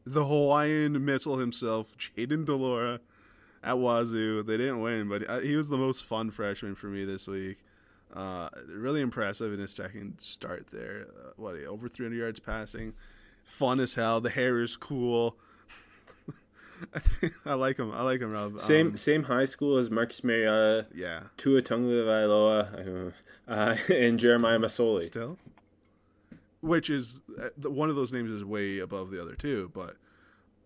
the 0.06 0.24
Hawaiian 0.24 1.04
missile 1.04 1.38
himself, 1.38 1.92
Jayden 1.98 2.44
de 2.44 2.54
Laura, 2.54 3.00
at 3.62 3.78
Wazoo. 3.78 4.42
They 4.42 4.56
didn't 4.56 4.80
win, 4.80 5.08
but 5.08 5.28
uh, 5.28 5.40
he 5.40 5.56
was 5.56 5.68
the 5.68 5.76
most 5.78 6.04
fun 6.04 6.30
freshman 6.30 6.74
for 6.74 6.86
me 6.86 7.04
this 7.04 7.26
week. 7.28 7.58
Uh, 8.14 8.48
really 8.66 9.00
impressive 9.00 9.52
in 9.52 9.60
his 9.60 9.70
second 9.72 10.20
start 10.20 10.68
there. 10.72 11.06
Uh, 11.16 11.30
what 11.36 11.54
over 11.54 11.88
300 11.88 12.16
yards 12.16 12.40
passing, 12.40 12.94
fun 13.44 13.78
as 13.78 13.94
hell. 13.94 14.20
The 14.20 14.30
hair 14.30 14.60
is 14.60 14.76
cool. 14.76 15.36
I 17.44 17.54
like 17.54 17.78
him. 17.78 17.92
I 17.92 18.02
like 18.02 18.20
him, 18.20 18.30
Rob. 18.30 18.58
Same 18.58 18.88
Um, 18.88 18.96
same 18.96 19.24
high 19.24 19.44
school 19.44 19.76
as 19.76 19.90
Marcus 19.90 20.24
Mariota, 20.24 20.86
yeah. 20.94 21.24
Tua 21.36 21.62
Tagovailoa, 21.62 23.12
I 23.48 23.52
uh, 23.52 23.76
and 23.94 24.18
Jeremiah 24.18 24.58
Masoli. 24.58 25.02
Still, 25.02 25.38
which 26.60 26.90
is 26.90 27.20
uh, 27.40 27.68
one 27.68 27.88
of 27.90 27.96
those 27.96 28.12
names 28.12 28.30
is 28.30 28.44
way 28.44 28.78
above 28.78 29.10
the 29.10 29.20
other 29.20 29.34
two, 29.34 29.70
but 29.74 29.96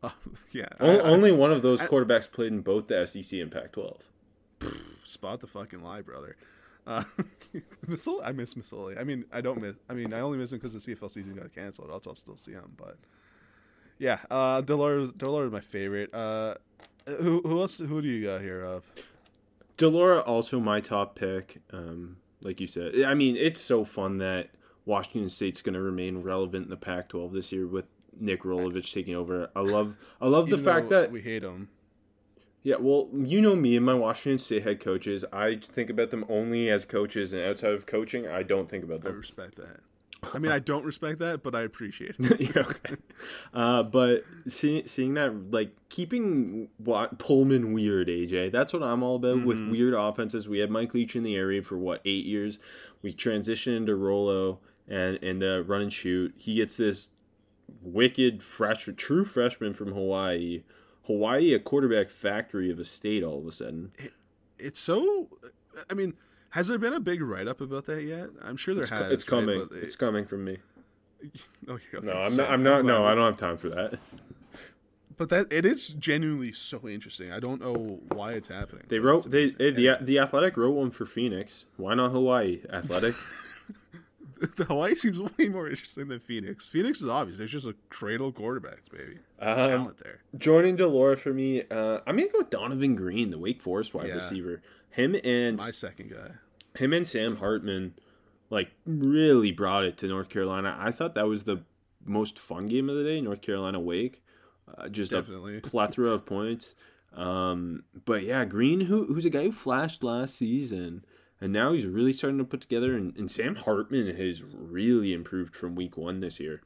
uh, 0.02 0.10
yeah, 0.52 0.66
I- 0.80 0.84
O- 0.86 0.96
I- 0.98 1.00
only 1.02 1.32
one 1.32 1.52
of 1.52 1.62
those 1.62 1.80
quarterbacks 1.80 2.30
played 2.30 2.52
in 2.52 2.60
both 2.60 2.88
the 2.88 3.06
SEC 3.06 3.40
and 3.40 3.50
Pac-12. 3.50 3.96
spot 5.04 5.40
the 5.40 5.46
fucking 5.46 5.82
lie, 5.82 6.00
brother. 6.02 6.36
Uh, 6.86 7.02
I 7.54 8.32
miss 8.32 8.54
Masoli. 8.54 8.98
I 9.00 9.04
mean, 9.04 9.24
I 9.32 9.40
don't 9.40 9.60
miss. 9.60 9.76
I 9.88 9.94
mean, 9.94 10.12
I 10.12 10.20
only 10.20 10.36
miss 10.38 10.52
him 10.52 10.58
because 10.58 10.74
the 10.84 10.94
CFL 10.94 11.10
season 11.10 11.34
got 11.34 11.54
canceled. 11.54 11.90
Else 11.90 12.06
I'll 12.06 12.14
still 12.14 12.36
see 12.36 12.52
him. 12.52 12.72
But 12.76 12.98
yeah, 13.98 14.18
uh, 14.30 14.60
de 14.60 14.76
Laura, 14.76 15.06
Delora 15.16 15.46
is 15.46 15.52
my 15.52 15.60
favorite. 15.60 16.12
Uh, 16.14 16.56
who, 17.06 17.40
who 17.42 17.60
else? 17.60 17.78
Who 17.78 18.02
do 18.02 18.08
you 18.08 18.26
got 18.26 18.42
here? 18.42 18.66
Uh, 18.66 18.80
de 19.78 19.88
Laura 19.88 20.20
also 20.20 20.60
my 20.60 20.80
top 20.80 21.14
pick. 21.18 21.62
Um, 21.72 22.16
like 22.42 22.60
you 22.60 22.66
said, 22.66 23.02
I 23.04 23.14
mean, 23.14 23.36
it's 23.36 23.62
so 23.62 23.86
fun 23.86 24.18
that 24.18 24.50
Washington 24.86 25.28
State's 25.28 25.62
going 25.62 25.74
to 25.74 25.80
remain 25.80 26.22
relevant 26.22 26.64
in 26.64 26.70
the 26.70 26.76
Pac-12 26.76 27.32
this 27.32 27.52
year 27.52 27.66
with 27.66 27.86
Nick 28.18 28.42
Rolovich 28.42 28.92
taking 28.92 29.14
over. 29.14 29.50
I 29.56 29.60
love, 29.60 29.96
I 30.20 30.28
love 30.28 30.50
the 30.50 30.58
fact 30.58 30.90
that 30.90 31.10
we 31.10 31.22
hate 31.22 31.42
him. 31.42 31.68
Yeah, 32.62 32.76
well, 32.80 33.08
you 33.12 33.42
know 33.42 33.54
me 33.54 33.76
and 33.76 33.84
my 33.84 33.92
Washington 33.92 34.38
State 34.38 34.62
head 34.62 34.80
coaches. 34.80 35.22
I 35.30 35.56
think 35.56 35.90
about 35.90 36.10
them 36.10 36.24
only 36.30 36.70
as 36.70 36.86
coaches, 36.86 37.34
and 37.34 37.42
outside 37.42 37.72
of 37.72 37.84
coaching, 37.84 38.26
I 38.26 38.42
don't 38.42 38.70
think 38.70 38.84
about 38.84 39.02
them. 39.02 39.12
I 39.12 39.16
respect 39.16 39.56
that. 39.56 39.80
I 40.32 40.38
mean, 40.38 40.50
I 40.50 40.58
don't 40.60 40.82
respect 40.82 41.18
that, 41.18 41.42
but 41.42 41.54
I 41.54 41.60
appreciate 41.60 42.16
it. 42.18 42.40
yeah, 42.40 42.62
okay. 42.62 42.96
Uh, 43.52 43.82
but 43.82 44.24
seeing 44.46 44.86
seeing 44.86 45.12
that, 45.14 45.50
like 45.50 45.76
keeping 45.90 46.68
Pullman 47.18 47.74
weird, 47.74 48.08
AJ. 48.08 48.52
That's 48.52 48.72
what 48.72 48.82
I'm 48.82 49.02
all 49.02 49.16
about 49.16 49.44
with 49.44 49.60
weird 49.68 49.92
offenses. 49.92 50.48
We 50.48 50.60
had 50.60 50.70
Mike 50.70 50.94
Leach 50.94 51.14
in 51.14 51.22
the 51.22 51.36
area 51.36 51.62
for 51.62 51.76
what 51.76 52.00
eight 52.06 52.24
years. 52.24 52.58
We 53.02 53.12
transitioned 53.12 53.76
into 53.76 53.94
Rolo 53.94 54.60
and 54.88 55.22
and 55.22 55.40
the 55.42 55.64
run 55.66 55.82
and 55.82 55.92
shoot. 55.92 56.34
He 56.36 56.56
gets 56.56 56.76
this 56.76 57.10
wicked 57.82 58.42
fresh, 58.42 58.88
true 58.96 59.24
freshman 59.24 59.74
from 59.74 59.92
Hawaii. 59.92 60.62
Hawaii, 61.06 61.52
a 61.52 61.58
quarterback 61.58 62.10
factory 62.10 62.70
of 62.70 62.78
a 62.78 62.84
state. 62.84 63.22
All 63.22 63.38
of 63.38 63.46
a 63.46 63.52
sudden, 63.52 63.92
It's 64.58 64.80
so. 64.80 65.28
I 65.90 65.94
mean, 65.94 66.14
has 66.50 66.68
there 66.68 66.78
been 66.78 66.92
a 66.92 67.00
big 67.00 67.20
write 67.20 67.48
up 67.48 67.60
about 67.60 67.86
that 67.86 68.02
yet? 68.02 68.28
I'm 68.42 68.56
sure 68.56 68.74
there 68.74 68.82
it's, 68.82 68.90
has. 68.90 69.12
it's 69.12 69.24
right? 69.24 69.38
coming. 69.38 69.66
But 69.70 69.78
It's 69.78 69.96
coming 69.96 70.24
from 70.24 70.44
me. 70.44 70.58
okay, 71.68 71.84
No, 72.02 72.12
I'm 72.12 72.30
so 72.30 72.42
not. 72.42 72.52
I'm 72.52 72.62
not. 72.62 72.84
No, 72.84 73.04
I 73.04 73.14
don't 73.14 73.24
have 73.24 73.36
time 73.36 73.56
for 73.56 73.68
that. 73.70 73.98
But 75.16 75.28
that 75.28 75.52
it 75.52 75.64
is 75.64 75.88
genuinely 75.88 76.52
so 76.52 76.88
interesting. 76.88 77.30
I 77.30 77.38
don't 77.38 77.60
know 77.60 78.00
why 78.08 78.32
it's 78.32 78.48
happening. 78.48 78.84
They 78.88 78.98
wrote 78.98 79.18
it's 79.18 79.26
they 79.26 79.44
amazing. 79.44 79.88
Eh, 79.88 79.96
the 79.98 80.04
the 80.04 80.18
Athletic 80.18 80.56
wrote 80.56 80.72
one 80.72 80.90
for 80.90 81.06
Phoenix. 81.06 81.66
Why 81.76 81.94
not 81.94 82.10
Hawaii 82.10 82.62
Athletic? 82.70 83.14
the 84.56 84.64
Hawaii 84.64 84.94
seems 84.94 85.18
way 85.20 85.48
more 85.48 85.68
interesting 85.68 86.08
than 86.08 86.20
Phoenix. 86.20 86.68
Phoenix 86.68 87.00
is 87.02 87.08
obvious. 87.08 87.38
There's 87.38 87.52
just 87.52 87.66
a 87.66 87.74
cradle 87.90 88.28
of 88.28 88.34
quarterbacks, 88.34 88.90
baby. 88.90 89.18
There's 89.40 89.58
Um, 89.58 89.64
talent 89.64 89.98
there. 89.98 90.20
Joining 90.36 90.76
de 90.76 90.86
Laura 90.88 91.16
for 91.16 91.32
me, 91.32 91.62
uh, 91.70 92.00
I'm 92.06 92.16
gonna 92.16 92.28
go 92.30 92.38
with 92.38 92.50
Donavon 92.50 92.96
Greene, 92.96 93.30
the 93.30 93.38
Wake 93.38 93.62
Forest 93.62 93.94
wide 93.94 94.08
Yeah. 94.08 94.14
receiver. 94.14 94.62
Him 94.90 95.16
and 95.24 95.58
My 95.58 95.70
second 95.70 96.10
guy. 96.10 96.32
him 96.78 96.92
and 96.92 97.06
Sam 97.06 97.36
Hartman, 97.36 97.94
like 98.50 98.70
really 98.86 99.50
brought 99.52 99.84
it 99.84 99.96
to 99.98 100.06
North 100.08 100.28
Carolina. 100.28 100.76
I 100.78 100.90
thought 100.92 101.14
that 101.14 101.26
was 101.28 101.44
the 101.44 101.58
most 102.04 102.38
fun 102.38 102.66
game 102.66 102.88
of 102.90 102.96
the 102.96 103.04
day. 103.04 103.20
North 103.20 103.40
Carolina 103.42 103.80
Wake, 103.80 104.22
uh, 104.76 104.88
just 104.88 105.10
Definitely. 105.10 105.58
a 105.58 105.60
plethora 105.62 106.10
of 106.10 106.24
points. 106.26 106.74
Um, 107.14 107.84
but 108.04 108.24
yeah, 108.24 108.44
Greene, 108.44 108.82
who 108.82 109.06
who's 109.06 109.24
a 109.24 109.30
guy 109.30 109.44
who 109.44 109.52
flashed 109.52 110.02
last 110.02 110.34
season, 110.36 111.04
and 111.44 111.52
now 111.52 111.72
he's 111.74 111.84
really 111.84 112.14
starting 112.14 112.38
to 112.38 112.44
put 112.44 112.62
together. 112.62 112.96
And, 112.96 113.14
and 113.18 113.30
Sam 113.30 113.54
Hartman 113.54 114.16
has 114.16 114.42
really 114.42 115.12
improved 115.12 115.54
from 115.54 115.74
week 115.74 115.94
one 115.94 116.20
this 116.20 116.40
year. 116.40 116.62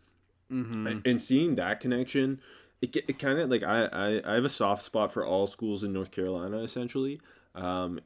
And, 0.87 1.04
and 1.04 1.20
seeing 1.20 1.56
that 1.56 1.80
connection, 1.80 2.40
it, 2.80 2.94
it 2.97 3.18
kind 3.18 3.40
of 3.40 3.50
like 3.50 3.64
I, 3.64 3.87
I 3.87 4.23
I 4.25 4.35
have 4.37 4.44
a 4.44 4.49
soft 4.49 4.82
spot 4.82 5.12
for 5.12 5.26
all 5.26 5.49
schools 5.49 5.82
in 5.82 5.92
North 5.92 6.12
Carolina 6.12 6.58
essentially. 6.58 7.20
Um, 7.56 7.99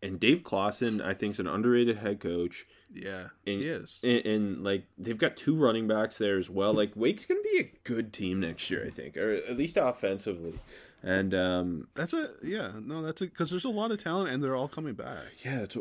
and 0.00 0.20
Dave 0.20 0.44
Clawson, 0.44 1.02
I 1.02 1.14
think, 1.14 1.32
is 1.32 1.40
an 1.40 1.48
underrated 1.48 1.98
head 1.98 2.20
coach. 2.20 2.64
Yeah, 2.94 3.30
And, 3.44 3.60
he 3.60 3.66
is. 3.66 3.98
And, 4.04 4.24
and 4.24 4.64
like 4.64 4.84
they've 4.96 5.18
got 5.18 5.36
two 5.36 5.56
running 5.56 5.88
backs 5.88 6.16
there 6.16 6.38
as 6.38 6.48
well. 6.48 6.72
Like 6.72 6.92
Wake's 6.94 7.26
gonna 7.26 7.40
be 7.42 7.58
a 7.58 7.72
good 7.82 8.12
team 8.12 8.38
next 8.38 8.70
year, 8.70 8.84
I 8.86 8.90
think, 8.90 9.16
or 9.16 9.32
at 9.32 9.56
least 9.56 9.76
offensively. 9.76 10.60
And 11.02 11.32
um, 11.34 11.88
That's 11.94 12.12
a 12.12 12.30
yeah. 12.42 12.72
No, 12.78 13.02
that's 13.02 13.22
a 13.22 13.24
because 13.24 13.50
there's 13.50 13.64
a 13.64 13.70
lot 13.70 13.90
of 13.90 14.02
talent 14.02 14.30
and 14.30 14.42
they're 14.44 14.56
all 14.56 14.68
coming 14.68 14.94
back. 14.94 15.18
yeah, 15.44 15.60
that's 15.60 15.76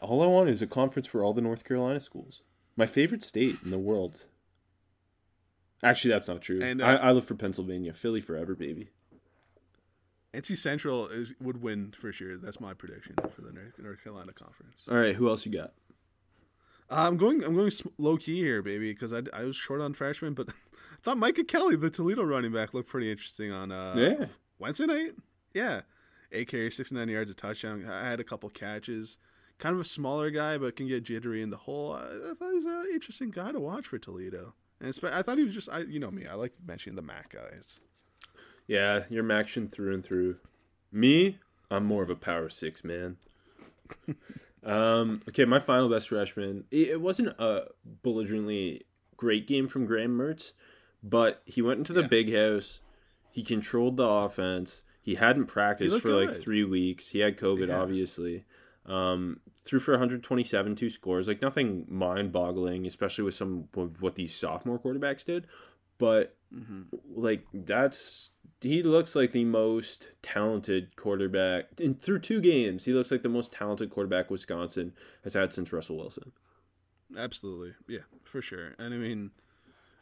all 0.00 0.22
I 0.22 0.26
want 0.26 0.48
is 0.48 0.62
a 0.62 0.66
conference 0.66 1.06
for 1.06 1.22
all 1.22 1.34
the 1.34 1.42
North 1.42 1.64
Carolina 1.64 2.00
schools. 2.00 2.40
My 2.76 2.86
favorite 2.86 3.22
state 3.22 3.58
in 3.64 3.70
the 3.70 3.78
world. 3.78 4.24
Actually, 5.82 6.12
that's 6.12 6.28
not 6.28 6.40
true. 6.40 6.62
And, 6.62 6.80
uh, 6.80 6.86
I, 6.86 6.94
I 6.94 7.12
live 7.12 7.26
for 7.26 7.34
Pennsylvania, 7.34 7.92
Philly 7.92 8.22
forever, 8.22 8.54
baby. 8.54 8.88
NC 10.32 10.56
Central 10.58 11.08
is 11.08 11.34
would 11.40 11.62
win 11.62 11.92
for 11.96 12.10
sure. 12.12 12.38
That's 12.38 12.58
my 12.58 12.72
prediction 12.74 13.14
for 13.34 13.42
the 13.42 13.52
North, 13.52 13.78
North 13.78 14.02
Carolina 14.02 14.32
conference. 14.32 14.84
All 14.90 14.96
right, 14.96 15.14
who 15.14 15.28
else 15.28 15.44
you 15.46 15.52
got? 15.52 15.74
I'm 16.90 17.16
going. 17.16 17.44
I'm 17.44 17.54
going 17.54 17.70
low 17.98 18.16
key 18.16 18.36
here, 18.36 18.62
baby, 18.62 18.92
because 18.92 19.12
I, 19.12 19.22
I 19.32 19.44
was 19.44 19.56
short 19.56 19.80
on 19.80 19.94
freshmen, 19.94 20.34
but 20.34 20.48
I 20.50 20.52
thought 21.02 21.18
Micah 21.18 21.44
Kelly, 21.44 21.76
the 21.76 21.90
Toledo 21.90 22.22
running 22.24 22.52
back, 22.52 22.74
looked 22.74 22.88
pretty 22.88 23.10
interesting 23.10 23.52
on 23.52 23.70
uh, 23.70 23.94
Yeah. 23.96 24.26
Wednesday 24.58 24.86
night. 24.86 25.12
Yeah, 25.52 25.82
eight 26.32 26.48
carries, 26.48 26.76
69 26.76 27.08
yards, 27.08 27.30
a 27.30 27.34
touchdown. 27.34 27.84
I 27.88 28.08
had 28.08 28.20
a 28.20 28.24
couple 28.24 28.48
catches. 28.50 29.18
Kind 29.58 29.74
of 29.76 29.80
a 29.80 29.84
smaller 29.84 30.30
guy, 30.30 30.58
but 30.58 30.74
can 30.76 30.88
get 30.88 31.04
jittery 31.04 31.40
in 31.42 31.50
the 31.50 31.56
hole. 31.58 31.92
I, 31.92 32.02
I 32.30 32.34
thought 32.38 32.48
he 32.50 32.56
was 32.56 32.64
an 32.64 32.86
interesting 32.92 33.30
guy 33.30 33.52
to 33.52 33.60
watch 33.60 33.86
for 33.86 33.98
Toledo. 33.98 34.54
And 34.80 34.98
I 35.04 35.22
thought 35.22 35.38
he 35.38 35.44
was 35.44 35.54
just, 35.54 35.68
I 35.70 35.80
you 35.80 36.00
know 36.00 36.10
me, 36.10 36.26
I 36.26 36.34
like 36.34 36.54
mentioning 36.66 36.96
the 36.96 37.02
Mac 37.02 37.32
guys. 37.32 37.80
Yeah, 38.66 39.04
you're 39.08 39.22
Maction 39.22 39.70
through 39.70 39.94
and 39.94 40.04
through. 40.04 40.36
Me, 40.92 41.38
I'm 41.70 41.84
more 41.84 42.02
of 42.02 42.10
a 42.10 42.16
power 42.16 42.48
six 42.48 42.82
man. 42.82 43.16
um, 44.64 45.20
okay, 45.28 45.44
my 45.44 45.58
final 45.58 45.88
best 45.88 46.08
freshman. 46.08 46.64
It, 46.70 46.88
it 46.88 47.00
wasn't 47.00 47.28
a 47.38 47.68
belligerently 48.02 48.82
great 49.16 49.46
game 49.46 49.68
from 49.68 49.86
Graham 49.86 50.16
Mertz, 50.18 50.52
but 51.02 51.42
he 51.44 51.62
went 51.62 51.78
into 51.78 51.92
the 51.92 52.02
Yeah. 52.02 52.06
big 52.08 52.34
house. 52.34 52.80
He 53.34 53.42
controlled 53.42 53.96
the 53.96 54.06
offense. 54.06 54.84
He 55.02 55.16
hadn't 55.16 55.46
practiced 55.46 55.92
looked 55.92 56.02
for 56.06 56.12
like 56.12 56.32
three 56.32 56.62
weeks. 56.62 57.08
He 57.08 57.18
had 57.18 57.36
COVID, 57.36 57.66
Yeah. 57.66 57.80
obviously. 57.80 58.44
Um, 58.86 59.40
threw 59.64 59.80
for 59.80 59.90
127, 59.92 60.76
two 60.76 60.88
scores. 60.88 61.26
Like 61.26 61.42
nothing 61.42 61.84
mind-boggling, 61.88 62.86
especially 62.86 63.24
with 63.24 63.34
some 63.34 63.68
of 63.76 64.00
what 64.00 64.14
these 64.14 64.32
sophomore 64.34 64.78
quarterbacks 64.78 65.24
did. 65.24 65.48
But 65.98 66.36
like 67.12 67.44
that's 67.52 68.30
he 68.60 68.82
looks 68.84 69.16
like 69.16 69.32
the 69.32 69.44
most 69.44 70.10
talented 70.22 70.94
quarterback 70.94 71.64
and 71.80 72.00
through 72.00 72.20
two 72.20 72.40
games 72.40 72.84
he 72.84 72.92
looks 72.92 73.10
like 73.10 73.22
the 73.22 73.28
most 73.28 73.50
talented 73.50 73.90
quarterback 73.90 74.30
wisconsin 74.30 74.92
has 75.24 75.34
had 75.34 75.52
since 75.52 75.72
russell 75.72 75.96
wilson 75.96 76.30
Absolutely. 77.16 77.74
Yeah, 77.88 78.00
for 78.24 78.40
sure. 78.40 78.74
And 78.78 78.94
I 78.94 78.96
mean, 78.96 79.30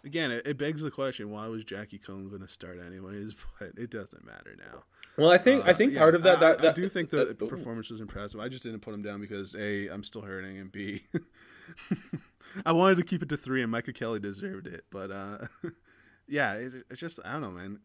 again, 0.04 0.30
it, 0.30 0.46
it 0.46 0.58
begs 0.58 0.82
the 0.82 0.90
question 0.90 1.30
why 1.30 1.46
was 1.48 1.64
Jackie 1.64 1.98
Coan 1.98 2.28
going 2.28 2.42
to 2.42 2.48
start 2.48 2.78
anyways? 2.84 3.34
But 3.58 3.72
it 3.76 3.90
doesn't 3.90 4.24
matter 4.24 4.56
now. 4.58 4.82
well 5.16 5.30
i 5.30 5.38
think 5.38 5.64
i 5.66 5.70
Uh, 5.70 5.74
think 5.74 5.92
yeah, 5.92 5.98
part 6.00 6.14
of 6.14 6.22
that 6.24 6.38
I, 6.38 6.40
that, 6.40 6.58
I 6.58 6.62
that 6.62 6.74
do 6.74 6.88
think 6.88 7.10
the 7.10 7.26
that- 7.26 7.38
performance 7.48 7.90
was 7.90 8.00
impressive. 8.00 8.40
I 8.40 8.48
just 8.48 8.62
didn't 8.62 8.80
put 8.80 8.94
him 8.94 9.02
down 9.02 9.20
because 9.20 9.54
a 9.54 9.88
I'm 9.88 10.02
still 10.04 10.22
hurting 10.22 10.58
and 10.58 10.70
b 10.72 11.02
I 12.66 12.72
wanted 12.72 12.96
to 12.96 13.02
keep 13.04 13.22
it 13.22 13.28
to 13.30 13.36
three 13.36 13.62
and 13.62 13.70
Micah 13.70 13.92
Kelly 13.92 14.18
deserved 14.20 14.66
it. 14.66 14.84
But 14.90 15.10
uh, 15.10 15.38
yeah, 16.28 16.54
it's, 16.54 16.74
it's 16.90 17.00
just 17.00 17.18
I 17.24 17.32
don't 17.32 17.42
know, 17.42 17.50
man. 17.50 17.78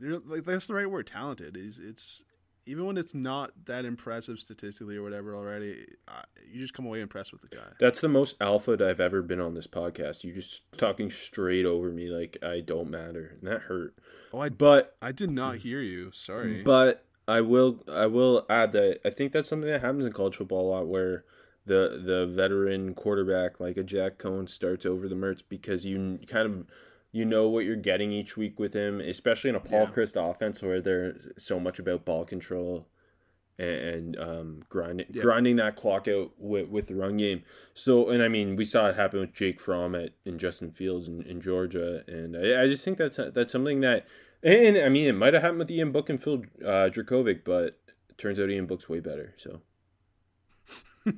Like 0.00 0.44
that's 0.44 0.66
the 0.66 0.74
right 0.74 0.90
word. 0.90 1.06
Talented 1.06 1.56
is 1.56 1.78
it's 1.78 2.22
even 2.66 2.86
when 2.86 2.96
it's 2.96 3.14
not 3.14 3.50
that 3.66 3.84
impressive 3.84 4.38
statistically 4.40 4.96
or 4.96 5.02
whatever 5.02 5.34
already. 5.34 5.86
Uh, 6.08 6.22
you 6.50 6.60
just 6.60 6.74
come 6.74 6.86
away 6.86 7.00
impressed 7.00 7.32
with 7.32 7.40
the 7.42 7.48
guy. 7.48 7.62
that's 7.80 8.00
the 8.00 8.08
most 8.08 8.36
alpha 8.40 8.76
i've 8.88 9.00
ever 9.00 9.22
been 9.22 9.40
on 9.40 9.54
this 9.54 9.66
podcast 9.66 10.22
you 10.22 10.32
just 10.32 10.62
talking 10.78 11.10
straight 11.10 11.64
over 11.66 11.88
me 11.90 12.08
like 12.08 12.36
i 12.44 12.60
don't 12.60 12.88
matter 12.88 13.36
and 13.40 13.50
that 13.50 13.62
hurt 13.62 13.94
Oh, 14.32 14.40
I 14.40 14.48
but 14.50 14.96
I 15.00 15.12
did 15.12 15.30
not 15.30 15.58
hear 15.58 15.80
you. 15.80 16.10
Sorry. 16.12 16.62
But 16.62 17.04
I 17.28 17.40
will 17.40 17.84
I 17.88 18.06
will 18.06 18.44
add 18.50 18.72
that 18.72 18.98
I 19.04 19.10
think 19.10 19.30
that's 19.32 19.48
something 19.48 19.70
that 19.70 19.80
happens 19.80 20.04
in 20.06 20.12
college 20.12 20.36
football 20.36 20.68
a 20.68 20.70
lot 20.74 20.88
where 20.88 21.24
the 21.66 22.02
the 22.04 22.26
veteran 22.26 22.94
quarterback 22.94 23.60
like 23.60 23.76
a 23.76 23.84
Jack 23.84 24.18
Coan 24.18 24.48
starts 24.48 24.84
over 24.84 25.08
the 25.08 25.14
Mertz 25.14 25.42
because 25.48 25.84
you 25.86 26.18
kind 26.26 26.46
of 26.46 26.66
you 27.14 27.24
know 27.24 27.48
what 27.48 27.64
you're 27.64 27.76
getting 27.76 28.10
each 28.10 28.36
week 28.36 28.58
with 28.58 28.74
him, 28.74 29.00
especially 29.00 29.48
in 29.50 29.54
a 29.56 29.60
Paul 29.60 29.82
Yeah. 29.82 29.90
Chryst 29.94 30.16
offense 30.30 30.60
where 30.60 30.80
they're 30.80 31.14
so 31.38 31.60
much 31.60 31.78
about 31.78 32.04
ball 32.04 32.24
control 32.24 32.88
and, 33.56 33.68
and 33.68 34.18
um, 34.18 34.62
grinding 34.68 35.06
Yeah. 35.10 35.22
grinding 35.22 35.54
that 35.56 35.76
clock 35.76 36.08
out 36.08 36.32
with, 36.38 36.68
with 36.68 36.88
the 36.88 36.96
run 36.96 37.16
game. 37.16 37.44
So, 37.72 38.10
and 38.10 38.20
I 38.20 38.26
mean, 38.26 38.56
we 38.56 38.64
saw 38.64 38.88
it 38.88 38.96
happen 38.96 39.20
with 39.20 39.32
Jake 39.32 39.60
Fromm 39.60 39.94
at 39.94 40.10
and 40.26 40.40
Justin 40.40 40.72
Fields 40.72 41.06
in, 41.06 41.22
in 41.22 41.40
Georgia, 41.40 42.02
and 42.08 42.36
I, 42.36 42.64
I 42.64 42.66
just 42.66 42.84
think 42.84 42.98
that's 42.98 43.18
that's 43.32 43.52
something 43.52 43.78
that, 43.80 44.06
and 44.42 44.76
I 44.76 44.88
mean, 44.88 45.06
it 45.06 45.12
might 45.14 45.34
have 45.34 45.42
happened 45.44 45.60
with 45.60 45.70
Ian 45.70 45.92
Book 45.92 46.10
and 46.10 46.20
Phil 46.20 46.42
uh, 46.64 46.90
Jurkovec, 46.90 47.44
but 47.44 47.78
it 48.10 48.18
turns 48.18 48.40
out 48.40 48.50
Ian 48.50 48.66
Book's 48.66 48.88
way 48.88 48.98
better. 48.98 49.34
So, 49.36 49.60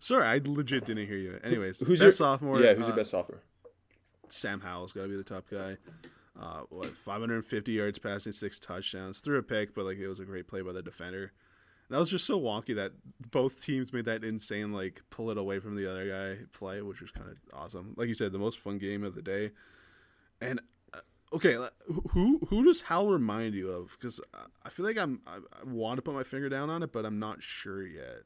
Sorry, 0.00 0.26
I 0.26 0.40
legit 0.44 0.84
didn't 0.84 1.06
hear 1.06 1.16
you. 1.16 1.38
Anyways, 1.44 1.78
who's 1.80 2.00
your 2.00 2.10
sophomore? 2.10 2.60
Yeah, 2.60 2.74
who's 2.74 2.84
uh, 2.84 2.88
your 2.88 2.96
best 2.96 3.10
sophomore? 3.10 3.42
Sam 4.32 4.60
Howell's 4.60 4.92
got 4.92 5.02
to 5.02 5.08
be 5.08 5.16
the 5.16 5.24
top 5.24 5.44
guy. 5.50 5.76
Uh, 6.40 6.60
what 6.70 6.96
550 6.96 7.72
yards 7.72 7.98
passing, 7.98 8.32
six 8.32 8.60
touchdowns, 8.60 9.18
threw 9.18 9.38
a 9.38 9.42
pick, 9.42 9.74
but 9.74 9.84
like 9.84 9.98
it 9.98 10.06
was 10.08 10.20
a 10.20 10.24
great 10.24 10.46
play 10.46 10.60
by 10.62 10.72
the 10.72 10.82
defender. 10.82 11.32
That 11.90 11.98
was 11.98 12.10
just 12.10 12.26
so 12.26 12.38
wonky 12.38 12.76
that 12.76 12.92
both 13.30 13.64
teams 13.64 13.92
made 13.92 14.04
that 14.04 14.22
insane 14.22 14.72
like 14.72 15.00
pull 15.10 15.30
it 15.30 15.38
away 15.38 15.58
from 15.58 15.74
the 15.74 15.90
other 15.90 16.08
guy 16.08 16.44
play, 16.52 16.82
which 16.82 17.00
was 17.00 17.10
kind 17.10 17.28
of 17.30 17.38
awesome. 17.52 17.94
Like 17.96 18.08
you 18.08 18.14
said, 18.14 18.32
the 18.32 18.38
most 18.38 18.58
fun 18.58 18.78
game 18.78 19.02
of 19.04 19.14
the 19.14 19.22
day. 19.22 19.52
And 20.40 20.60
uh, 20.92 20.98
okay, 21.32 21.56
who 22.10 22.40
who 22.50 22.64
does 22.64 22.82
Howell 22.82 23.10
remind 23.10 23.54
you 23.54 23.70
of? 23.70 23.96
Because 23.98 24.20
I 24.62 24.68
feel 24.68 24.84
like 24.84 24.98
I'm 24.98 25.22
I, 25.26 25.36
I 25.38 25.64
want 25.64 25.96
to 25.96 26.02
put 26.02 26.14
my 26.14 26.24
finger 26.24 26.48
down 26.50 26.68
on 26.68 26.82
it, 26.82 26.92
but 26.92 27.06
I'm 27.06 27.18
not 27.18 27.42
sure 27.42 27.84
yet. 27.84 28.22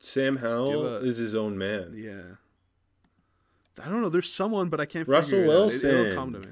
Sam 0.00 0.36
Howell 0.36 0.86
a- 0.86 1.00
is 1.00 1.16
his 1.16 1.34
own 1.34 1.56
man. 1.56 1.94
Yeah. 1.96 2.36
I 3.84 3.88
don't 3.88 4.02
know. 4.02 4.08
There's 4.08 4.32
someone, 4.32 4.68
but 4.68 4.80
I 4.80 4.86
can't. 4.86 5.06
Russell 5.08 5.38
figure 5.38 5.44
it 5.44 5.48
Wilson. 5.48 5.90
it'll 5.90 6.14
come 6.14 6.32
to 6.32 6.40
me. 6.40 6.48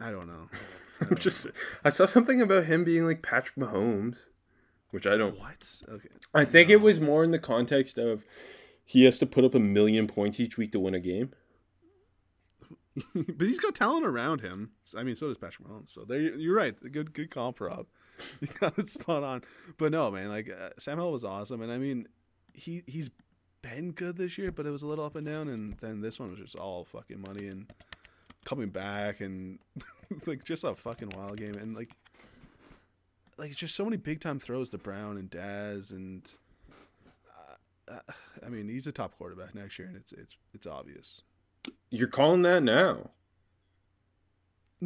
I 0.00 0.10
don't 0.10 0.26
know. 0.26 0.48
I'm 1.00 1.16
just 1.16 1.46
I 1.84 1.90
saw 1.90 2.06
something 2.06 2.40
about 2.40 2.66
him 2.66 2.84
being 2.84 3.04
like 3.04 3.22
Patrick 3.22 3.56
Mahomes, 3.56 4.26
which 4.90 5.06
I 5.06 5.16
don't. 5.16 5.38
What? 5.38 5.82
Okay. 5.88 6.08
I 6.32 6.44
think 6.44 6.70
it 6.70 6.80
was 6.80 7.00
more 7.00 7.24
in 7.24 7.30
the 7.30 7.38
context 7.38 7.98
of 7.98 8.24
he 8.84 9.04
has 9.04 9.18
to 9.18 9.26
put 9.26 9.44
up 9.44 9.54
a 9.54 9.60
million 9.60 10.06
points 10.06 10.38
each 10.40 10.56
week 10.56 10.72
to 10.72 10.80
win 10.80 10.94
a 10.94 11.00
game. 11.00 11.32
but 13.14 13.46
he's 13.46 13.58
got 13.58 13.74
talent 13.74 14.06
around 14.06 14.40
him. 14.40 14.70
I 14.96 15.02
mean, 15.02 15.16
so 15.16 15.28
does 15.28 15.38
Patrick 15.38 15.68
Mahomes. 15.68 15.90
So 15.90 16.04
there, 16.04 16.20
you're 16.20 16.54
right. 16.56 16.74
Good, 16.92 17.12
good 17.12 17.30
comp, 17.30 17.60
Rob. 17.60 17.86
You 18.40 18.46
got 18.60 18.78
it 18.78 18.88
spot 18.88 19.24
on. 19.24 19.42
But 19.76 19.90
no, 19.90 20.08
man, 20.12 20.28
like 20.28 20.48
uh, 20.48 20.70
Sam 20.78 20.98
Howell 20.98 21.10
was 21.10 21.24
awesome, 21.24 21.62
and 21.62 21.72
I 21.72 21.78
mean, 21.78 22.06
he 22.52 22.84
he's 22.86 23.10
been 23.64 23.92
good 23.92 24.16
this 24.16 24.36
year, 24.36 24.52
but 24.52 24.66
it 24.66 24.70
was 24.70 24.82
a 24.82 24.86
little 24.86 25.04
up 25.04 25.16
and 25.16 25.26
down, 25.26 25.48
and 25.48 25.74
then 25.80 26.00
this 26.00 26.20
one 26.20 26.30
was 26.30 26.38
just 26.38 26.56
all 26.56 26.84
fucking 26.84 27.24
money 27.26 27.46
and 27.46 27.72
coming 28.44 28.68
back, 28.68 29.20
and 29.20 29.58
like 30.26 30.44
just 30.44 30.64
a 30.64 30.74
fucking 30.74 31.10
wild 31.16 31.38
game, 31.38 31.54
and 31.54 31.74
like 31.74 31.90
like 33.38 33.54
just 33.54 33.74
so 33.74 33.84
many 33.84 33.96
big 33.96 34.20
time 34.20 34.38
throws 34.38 34.68
to 34.70 34.78
Brown 34.78 35.16
and 35.16 35.30
Dazz, 35.30 35.90
and 35.90 36.30
uh, 37.88 37.94
uh, 37.94 38.12
I 38.44 38.48
mean, 38.48 38.68
he's 38.68 38.86
a 38.86 38.92
top 38.92 39.16
quarterback 39.16 39.54
next 39.54 39.78
year, 39.78 39.88
and 39.88 39.96
it's 39.96 40.12
it's 40.12 40.36
it's 40.52 40.66
obvious. 40.66 41.22
You're 41.90 42.08
calling 42.08 42.42
that 42.42 42.62
now? 42.62 43.10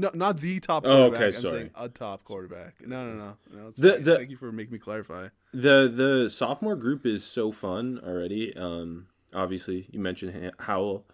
No, 0.01 0.11
not 0.15 0.41
the 0.41 0.61
top 0.61 0.85
Oh, 0.87 1.11
quarterback. 1.11 1.17
okay, 1.17 1.27
I'm 1.27 1.33
sorry. 1.43 1.51
saying 1.59 1.71
a 1.75 1.89
top 1.89 2.25
quarterback. 2.25 2.87
No, 2.87 3.05
no, 3.07 3.15
no. 3.17 3.37
no 3.53 3.71
The- 3.73 3.99
the- 3.99 4.17
Thank 4.17 4.31
you 4.31 4.37
for 4.37 4.53
making 4.53 4.73
me 4.73 4.79
clarify. 4.79 5.29
The 5.53 5.91
the 5.95 6.29
sophomore 6.31 6.77
group 6.77 7.05
is 7.07 7.25
so 7.25 7.53
fun 7.53 8.01
already. 8.05 8.55
Um, 8.57 9.09
obviously, 9.35 9.89
you 9.91 9.99
mentioned 10.01 10.53
Howell, 10.61 11.07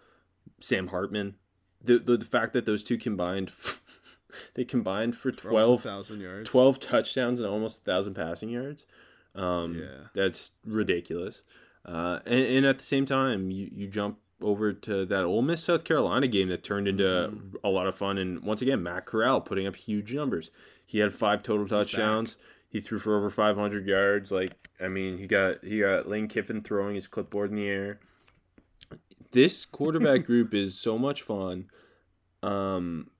Sam 0.61 0.89
Hartman. 0.89 1.37
The, 1.83 1.99
the 1.99 2.17
the 2.17 2.25
fact 2.25 2.53
that 2.55 2.65
those 2.67 2.83
two 2.83 2.97
combined, 2.99 3.53
they 4.55 4.65
combined 4.65 5.17
for 5.17 5.33
For 5.33 5.51
almost 5.51 5.83
12, 5.83 5.85
1,000 5.85 6.21
yards. 6.21 6.51
12 6.51 6.81
touchdowns 6.81 7.41
and 7.41 7.49
almost 7.49 7.79
a 7.79 7.83
thousand 7.83 8.15
passing 8.15 8.49
yards. 8.51 8.87
Um, 9.35 9.75
Yeah. 9.79 10.07
that's 10.15 10.53
ridiculous. 10.67 11.45
Uh, 11.85 12.21
and, 12.25 12.45
and 12.47 12.67
at 12.67 12.79
the 12.79 12.85
same 12.85 13.05
time, 13.05 13.51
you, 13.51 13.69
you 13.73 13.87
jump 13.89 14.19
over 14.45 14.73
to 14.73 15.05
that 15.07 15.25
Ole 15.25 15.43
Miss 15.43 15.65
South 15.65 15.83
Carolina 15.85 16.29
game 16.29 16.49
that 16.51 16.63
turned 16.63 16.87
into 16.87 17.05
Mm-hmm. 17.05 17.57
a 17.65 17.69
lot 17.69 17.87
of 17.87 17.95
fun. 17.95 18.19
And 18.19 18.43
once 18.43 18.63
again, 18.63 18.83
Matt 18.83 19.07
Corral 19.07 19.41
putting 19.41 19.67
up 19.67 19.75
huge 19.77 20.15
numbers. 20.15 20.51
He 20.85 20.99
had 20.99 21.13
five 21.15 21.43
total 21.43 21.67
touchdowns. 21.67 22.37
He 22.69 22.81
threw 22.81 22.99
for 22.99 23.17
over 23.17 23.31
500 23.31 23.87
yards. 23.87 24.31
Like, 24.31 24.69
I 24.81 24.89
mean, 24.89 25.19
he 25.19 25.27
got 25.27 25.65
he 25.65 25.81
got 25.81 26.09
Lane 26.09 26.29
Kiffin 26.29 26.63
throwing 26.63 26.95
his 26.95 27.07
clipboard 27.07 27.51
in 27.51 27.57
the 27.57 27.69
air. 27.69 28.01
This 29.31 29.65
quarterback 29.65 30.25
group 30.27 30.53
is 30.55 30.79
so 30.79 30.99
much 30.99 31.23
fun. 31.23 31.67
Um, 32.43 33.11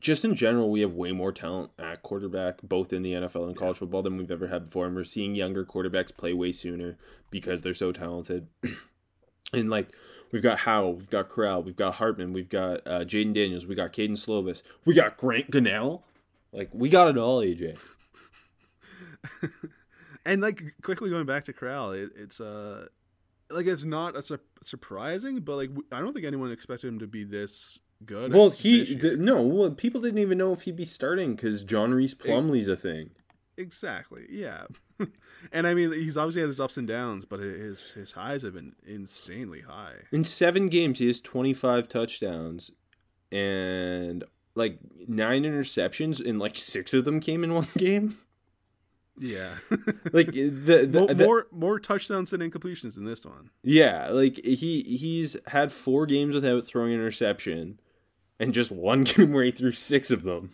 just 0.00 0.24
in 0.24 0.34
general, 0.34 0.70
we 0.70 0.80
have 0.80 0.92
way 0.94 1.12
more 1.12 1.32
talent 1.32 1.70
at 1.78 2.02
quarterback, 2.02 2.60
both 2.62 2.92
in 2.92 3.02
the 3.02 3.12
NFL 3.12 3.46
and 3.46 3.56
college 3.56 3.78
football, 3.78 4.02
than 4.02 4.16
we've 4.16 4.30
ever 4.30 4.48
had 4.48 4.64
before. 4.64 4.86
And 4.86 4.94
we're 4.96 5.04
seeing 5.04 5.34
younger 5.34 5.64
quarterbacks 5.64 6.14
play 6.16 6.32
way 6.32 6.52
sooner 6.52 6.98
because 7.30 7.62
they're 7.62 7.72
so 7.74 7.92
talented. 7.92 8.48
and 9.52 9.70
like, 9.70 9.88
we've 10.32 10.42
got 10.42 10.60
Howell, 10.60 10.94
we've 10.94 11.10
got 11.10 11.28
Corral, 11.28 11.62
we've 11.62 11.76
got 11.76 11.94
Hartman, 11.94 12.32
we've 12.32 12.48
got 12.48 12.84
uh, 12.86 13.00
Jayden 13.04 13.32
Daniels, 13.34 13.66
we 13.66 13.74
got 13.74 13.92
Kedon 13.92 14.16
Slovis, 14.16 14.62
we 14.84 14.94
got 14.94 15.16
Grant 15.16 15.50
Gunnell. 15.50 16.02
Like, 16.52 16.70
we 16.72 16.88
got 16.88 17.08
it 17.08 17.16
all, 17.16 17.40
AJ. 17.40 17.80
And 20.24 20.40
like 20.40 20.62
quickly 20.82 21.10
going 21.10 21.26
back 21.26 21.44
to 21.44 21.52
Corral, 21.52 21.92
it, 21.92 22.10
it's 22.16 22.40
uh 22.40 22.86
like 23.50 23.66
it's 23.66 23.84
not 23.84 24.16
a 24.16 24.22
su- 24.22 24.38
surprising, 24.62 25.40
but 25.40 25.56
like 25.56 25.70
I 25.90 26.00
don't 26.00 26.12
think 26.12 26.26
anyone 26.26 26.52
expected 26.52 26.88
him 26.88 26.98
to 27.00 27.06
be 27.06 27.24
this 27.24 27.80
good. 28.06 28.32
Well, 28.32 28.50
he 28.50 28.98
no, 29.16 29.42
well, 29.42 29.70
people 29.70 30.00
didn't 30.00 30.20
even 30.20 30.38
know 30.38 30.52
if 30.52 30.62
he'd 30.62 30.76
be 30.76 30.84
starting 30.84 31.34
because 31.34 31.64
John 31.64 31.92
Rhys 31.92 32.14
Plumlee's 32.14 32.68
a 32.68 32.76
thing. 32.76 33.10
exactly 33.56 34.26
yeah, 34.30 34.66
and 35.52 35.66
I 35.66 35.74
mean 35.74 35.92
he's 35.92 36.16
obviously 36.16 36.40
had 36.42 36.48
his 36.48 36.60
ups 36.60 36.76
and 36.76 36.86
downs, 36.88 37.24
but 37.24 37.40
his 37.40 37.92
his 37.92 38.12
highs 38.12 38.42
have 38.42 38.54
been 38.54 38.74
insanely 38.86 39.60
high. 39.62 39.94
In 40.12 40.24
seven 40.24 40.68
games, 40.68 40.98
he 40.98 41.06
has 41.06 41.20
25 41.20 41.88
touchdowns 41.88 42.70
and 43.30 44.24
like 44.54 44.78
nine 45.08 45.44
interceptions, 45.44 46.24
and 46.24 46.38
like 46.38 46.58
six 46.58 46.92
of 46.94 47.04
them 47.04 47.20
came 47.20 47.42
in 47.44 47.54
one 47.54 47.68
game. 47.76 48.18
Yeah, 49.18 49.56
Like 50.12 50.32
the, 50.32 50.48
the, 50.86 50.88
Mo- 50.88 51.06
the- 51.06 51.24
more 51.24 51.46
more 51.52 51.78
touchdowns 51.78 52.30
than 52.30 52.40
incompletions 52.40 52.96
in 52.96 53.04
this 53.04 53.24
one. 53.26 53.50
yeah, 53.62 54.08
like 54.10 54.36
he 54.44 54.82
he's 54.82 55.36
had 55.48 55.70
four 55.70 56.06
games 56.06 56.34
without 56.34 56.64
throwing 56.64 56.92
an 56.94 56.98
interception, 57.00 57.78
and 58.40 58.54
just 58.54 58.70
one 58.70 59.04
game 59.04 59.32
where 59.32 59.44
he 59.44 59.50
threw 59.50 59.70
six 59.70 60.10
of 60.10 60.22
them, 60.22 60.52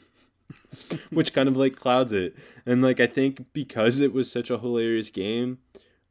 which 1.10 1.32
kind 1.32 1.48
of 1.48 1.56
like 1.56 1.76
clouds 1.76 2.12
it. 2.12 2.34
And 2.66 2.82
like 2.82 3.00
I 3.00 3.06
think 3.06 3.46
because 3.52 4.00
it 4.00 4.12
was 4.12 4.30
such 4.30 4.50
a 4.50 4.58
hilarious 4.58 5.10
game, 5.10 5.58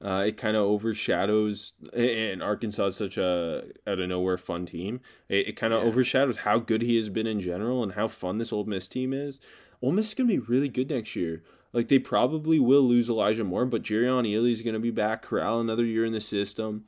uh, 0.04 0.24
it 0.28 0.38
kind 0.38 0.56
of 0.56 0.64
overshadows. 0.64 1.74
And 1.94 2.42
Arkansas 2.44 2.86
is 2.88 2.96
such 2.96 3.18
a 3.18 3.64
out 3.88 4.00
of 4.00 4.10
nowhere 4.10 4.38
fun 4.38 4.66
team. 4.66 5.00
It, 5.30 5.50
it 5.50 5.54
kind 5.54 5.74
of 5.74 5.82
Yeah. 5.84 5.90
overshadows 5.90 6.38
how 6.38 6.60
good 6.60 6.82
he 6.82 6.96
has 6.98 7.10
been 7.10 7.28
in 7.28 7.40
general 7.42 7.84
and 7.84 7.94
how 7.94 8.08
fun 8.08 8.38
this 8.38 8.54
Ole 8.54 8.66
Miss 8.66 8.88
team 8.88 9.14
is. 9.14 9.40
Ole 9.82 9.92
Miss 9.92 10.10
is 10.10 10.14
gonna 10.14 10.28
be 10.30 10.40
really 10.40 10.70
good 10.70 10.90
next 10.90 11.16
year. 11.16 11.44
Like 11.74 11.88
they 11.90 12.00
probably 12.00 12.60
will 12.60 12.82
lose 12.84 13.10
Elijah 13.10 13.44
Moore, 13.44 13.66
but 13.66 13.84
Jerrion 13.84 14.28
Ealy 14.28 14.52
is 14.52 14.62
gonna 14.62 14.80
be 14.80 14.92
back. 14.92 15.22
Corral 15.22 15.60
another 15.60 15.86
year 15.86 16.06
in 16.06 16.14
the 16.14 16.22
system. 16.22 16.86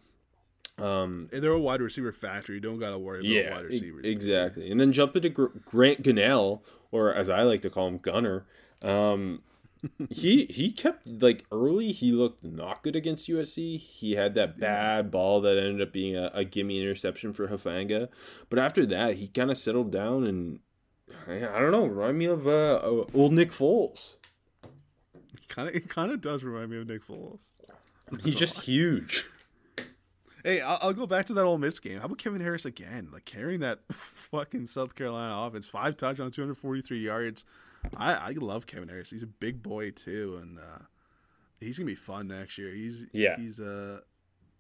Um, 0.78 1.28
And 1.34 1.44
they're 1.44 1.52
a 1.52 1.60
wide 1.60 1.82
receiver 1.82 2.12
factory. 2.14 2.56
You 2.56 2.62
don't 2.62 2.80
got 2.80 2.92
to 2.92 2.98
worry 2.98 3.20
about 3.20 3.30
yeah, 3.30 3.54
wide 3.54 3.66
receivers. 3.66 4.06
exactly. 4.06 4.72
And 4.72 4.80
then 4.80 4.94
jump 4.94 5.14
into 5.18 5.30
Grant 5.30 6.04
Gunnell, 6.04 6.62
or 6.92 7.14
as 7.14 7.30
I 7.30 7.44
like 7.44 7.62
to 7.62 7.70
call 7.70 7.88
him, 7.88 7.98
Gunner. 7.98 8.46
Um, 8.82 9.42
he 10.10 10.46
he 10.46 10.72
kept 10.72 11.08
like 11.08 11.46
early. 11.52 11.92
He 11.92 12.12
looked 12.12 12.44
not 12.44 12.84
good 12.84 12.96
against 12.96 13.30
USC. 13.30 13.78
He 13.80 14.14
had 14.14 14.36
that 14.36 14.60
bad 14.60 15.10
ball 15.12 15.42
that 15.42 15.58
ended 15.58 15.82
up 15.82 15.94
being 15.94 16.18
a, 16.18 16.32
a 16.34 16.44
gimme 16.44 16.82
interception 16.82 17.34
for 17.34 17.48
Hufanga. 17.48 18.10
But 18.50 18.60
after 18.60 18.86
that, 18.88 19.16
he 19.16 19.28
kind 19.28 19.52
of 19.52 19.58
settled 19.58 19.92
down 19.92 20.26
and 20.26 20.60
I, 21.28 21.38
I 21.38 21.60
don't 21.60 21.72
know. 21.72 21.86
Remind 21.86 22.18
me 22.18 22.26
of 22.26 22.48
uh, 22.48 22.76
uh, 22.76 23.06
old 23.14 23.34
Nick 23.34 23.52
Foles. 23.52 24.16
Kind 25.48 25.70
of, 25.70 25.76
it 25.76 25.90
kind 25.90 26.12
of 26.12 26.22
does 26.22 26.44
remind 26.44 26.70
me 26.70 26.78
of 26.78 26.88
Nick 26.88 27.06
Foles. 27.06 27.56
He's 28.24 28.36
just 28.36 28.62
huge. 28.62 29.26
Hey, 30.44 30.62
I'll, 30.62 30.80
I'll 30.82 30.94
go 30.94 31.06
back 31.06 31.26
to 31.28 31.34
that 31.34 31.44
Ole 31.44 31.58
Miss 31.58 31.80
game. 31.80 32.00
How 32.00 32.06
about 32.06 32.18
Kevin 32.18 32.42
Harris 32.42 32.66
again? 32.66 33.10
Like 33.12 33.26
carrying 33.26 33.60
that 33.60 33.80
fucking 33.92 34.68
South 34.68 34.96
Carolina 34.96 35.36
offense, 35.48 35.66
five 35.66 35.98
touchdowns, 35.98 36.36
243 36.36 37.00
yards. 37.00 37.46
I, 37.96 38.14
I 38.14 38.32
love 38.32 38.66
Kevin 38.66 38.90
Harris. 38.90 39.10
He's 39.10 39.24
a 39.24 39.28
big 39.28 39.64
boy 39.64 39.92
too, 39.92 40.40
and 40.42 40.60
uh, 40.60 40.84
he's 41.60 41.78
gonna 41.78 41.88
be 41.88 41.96
fun 41.96 42.28
next 42.28 42.58
year. 42.58 42.74
He's 42.74 43.06
Yeah. 43.12 43.38
He's 43.38 43.60
uh, 43.60 44.02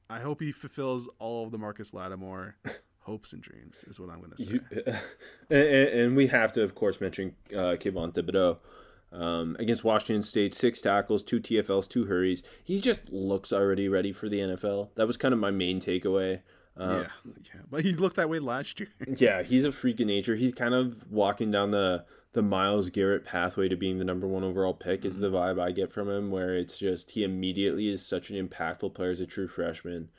I 0.09 0.19
hope 0.19 0.41
he 0.41 0.51
fulfills 0.51 1.07
all 1.19 1.45
of 1.45 1.51
the 1.51 1.57
Marcus 1.57 1.93
Lattimore 1.93 2.55
hopes 3.01 3.33
and 3.33 3.41
dreams. 3.41 3.83
Is 3.87 3.99
what 3.99 4.09
I'm 4.09 4.21
gonna 4.21 4.37
say. 4.37 4.59
You, 5.49 5.57
and, 5.57 5.89
and 5.99 6.15
we 6.15 6.27
have 6.27 6.53
to, 6.53 6.63
of 6.63 6.75
course, 6.75 7.01
mention 7.01 7.35
uh, 7.53 7.75
Kayvon 7.77 8.13
Thibodeaux. 8.13 8.57
Um, 9.11 9.55
against 9.59 9.83
Washington 9.83 10.21
State, 10.21 10.53
six 10.53 10.81
tackles, 10.81 11.23
two 11.23 11.39
TFLs, 11.39 11.89
two 11.89 12.05
hurries. 12.05 12.43
He 12.63 12.79
just 12.79 13.09
looks 13.09 13.51
already 13.51 13.89
ready 13.89 14.11
for 14.11 14.29
the 14.29 14.39
NFL. 14.39 14.89
That 14.95 15.07
was 15.07 15.17
kind 15.17 15.33
of 15.33 15.39
my 15.39 15.49
main 15.49 15.79
takeaway. 15.79 16.41
Uh, 16.77 17.05
yeah, 17.25 17.31
yeah, 17.43 17.61
but 17.69 17.83
he 17.83 17.93
looked 17.93 18.15
that 18.15 18.29
way 18.29 18.39
last 18.39 18.79
year. 18.79 18.89
yeah, 19.17 19.43
he's 19.43 19.65
a 19.65 19.71
freak 19.71 19.99
of 19.99 20.07
nature. 20.07 20.35
He's 20.35 20.53
kind 20.53 20.73
of 20.73 21.11
walking 21.11 21.51
down 21.51 21.71
the 21.71 22.05
the 22.31 22.41
Myles 22.43 22.91
Garrett 22.91 23.25
pathway 23.25 23.67
to 23.67 23.75
being 23.75 23.97
the 23.97 24.05
number 24.05 24.27
one 24.27 24.43
overall 24.43 24.73
pick. 24.73 25.03
Is 25.03 25.17
the 25.17 25.29
vibe 25.29 25.59
I 25.59 25.71
get 25.71 25.91
from 25.91 26.09
him, 26.09 26.31
where 26.31 26.55
it's 26.55 26.77
just 26.77 27.11
he 27.11 27.23
immediately 27.23 27.89
is 27.89 28.05
such 28.05 28.29
an 28.29 28.47
impactful 28.47 28.93
player 28.93 29.11
as 29.11 29.19
a 29.19 29.25
true 29.25 29.47
freshman. 29.47 30.09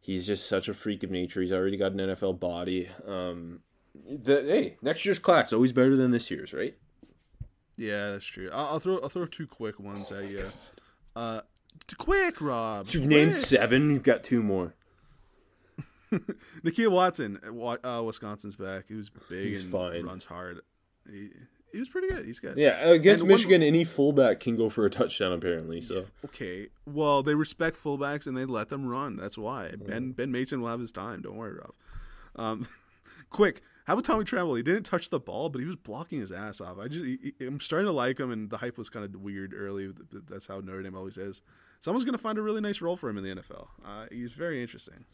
He's 0.00 0.26
just 0.26 0.48
such 0.48 0.68
a 0.68 0.74
freak 0.74 1.02
of 1.02 1.10
nature. 1.10 1.40
He's 1.40 1.52
already 1.52 1.76
got 1.76 1.92
an 1.92 1.98
NFL 1.98 2.38
body. 2.38 2.88
Um, 3.06 3.60
the 3.94 4.42
hey, 4.42 4.76
next 4.80 5.04
year's 5.04 5.18
class 5.18 5.52
always 5.52 5.72
better 5.72 5.96
than 5.96 6.12
this 6.12 6.30
year's, 6.30 6.54
right? 6.54 6.76
Yeah, 7.78 8.10
that's 8.10 8.26
true. 8.26 8.50
I'll, 8.52 8.66
I'll 8.66 8.80
throw 8.80 8.98
I'll 8.98 9.08
throw 9.08 9.24
two 9.24 9.46
quick 9.46 9.78
ones 9.80 10.12
at 10.12 10.28
you. 10.28 10.44
Uh, 11.16 11.40
quick, 11.96 12.40
Rob. 12.40 12.88
You've 12.90 13.06
named 13.06 13.36
seven. 13.36 13.90
You've 13.90 14.02
got 14.02 14.22
two 14.24 14.42
more. 14.42 14.74
Nakia 16.64 16.90
Watson, 16.90 17.38
uh, 17.46 17.76
uh, 17.98 18.02
Wisconsin's 18.02 18.56
back. 18.56 18.84
He 18.88 18.94
was 18.94 19.10
big 19.28 19.48
He's 19.48 19.62
and 19.62 19.70
fine. 19.72 20.04
runs 20.06 20.24
hard. 20.24 20.60
He, 21.10 21.28
he 21.70 21.78
was 21.78 21.88
pretty 21.90 22.08
good. 22.08 22.24
He's 22.24 22.40
good. 22.40 22.56
Yeah, 22.56 22.78
against 22.88 23.22
And 23.22 23.30
one- 23.30 23.36
Michigan, 23.38 23.62
any 23.62 23.84
fullback 23.84 24.40
can 24.40 24.56
go 24.56 24.70
for 24.70 24.86
a 24.86 24.90
touchdown 24.90 25.32
apparently. 25.32 25.80
So 25.82 26.06
Okay. 26.24 26.68
Well, 26.86 27.22
they 27.22 27.34
respect 27.34 27.76
fullbacks 27.82 28.26
and 28.26 28.34
they 28.36 28.46
let 28.46 28.70
them 28.70 28.86
run. 28.86 29.16
That's 29.16 29.36
why 29.36 29.72
Ben 29.76 30.12
Ben 30.12 30.32
Mason 30.32 30.62
will 30.62 30.68
have 30.70 30.80
his 30.80 30.92
time. 30.92 31.20
Don't 31.22 31.36
worry, 31.36 31.54
Rob. 31.58 31.72
Um, 32.36 32.66
quick. 33.30 33.62
How 33.88 33.94
about 33.94 34.04
Tommy 34.04 34.24
Tremble? 34.24 34.54
He 34.54 34.62
didn't 34.62 34.82
touch 34.82 35.08
the 35.08 35.18
ball, 35.18 35.48
but 35.48 35.60
he 35.60 35.64
was 35.64 35.74
blocking 35.76 36.20
his 36.20 36.30
ass 36.30 36.60
off. 36.60 36.76
I 36.78 36.88
just 36.88 37.02
he, 37.06 37.32
I'm 37.40 37.58
starting 37.58 37.86
to 37.86 37.92
like 37.92 38.20
him, 38.20 38.30
and 38.30 38.50
the 38.50 38.58
hype 38.58 38.76
was 38.76 38.90
kind 38.90 39.02
of 39.02 39.18
weird 39.18 39.54
early. 39.54 39.84
Th- 39.84 39.96
th- 40.10 40.24
That's 40.28 40.46
how 40.46 40.60
Notre 40.60 40.82
Dame 40.82 40.94
always 40.94 41.16
is. 41.16 41.40
Someone's 41.80 42.04
gonna 42.04 42.18
find 42.18 42.36
a 42.36 42.42
really 42.42 42.60
nice 42.60 42.82
role 42.82 42.96
for 42.96 43.08
him 43.08 43.16
in 43.16 43.24
the 43.24 43.42
NFL. 43.42 43.68
Uh, 43.82 44.04
he's 44.12 44.32
very 44.32 44.60
interesting. 44.60 45.06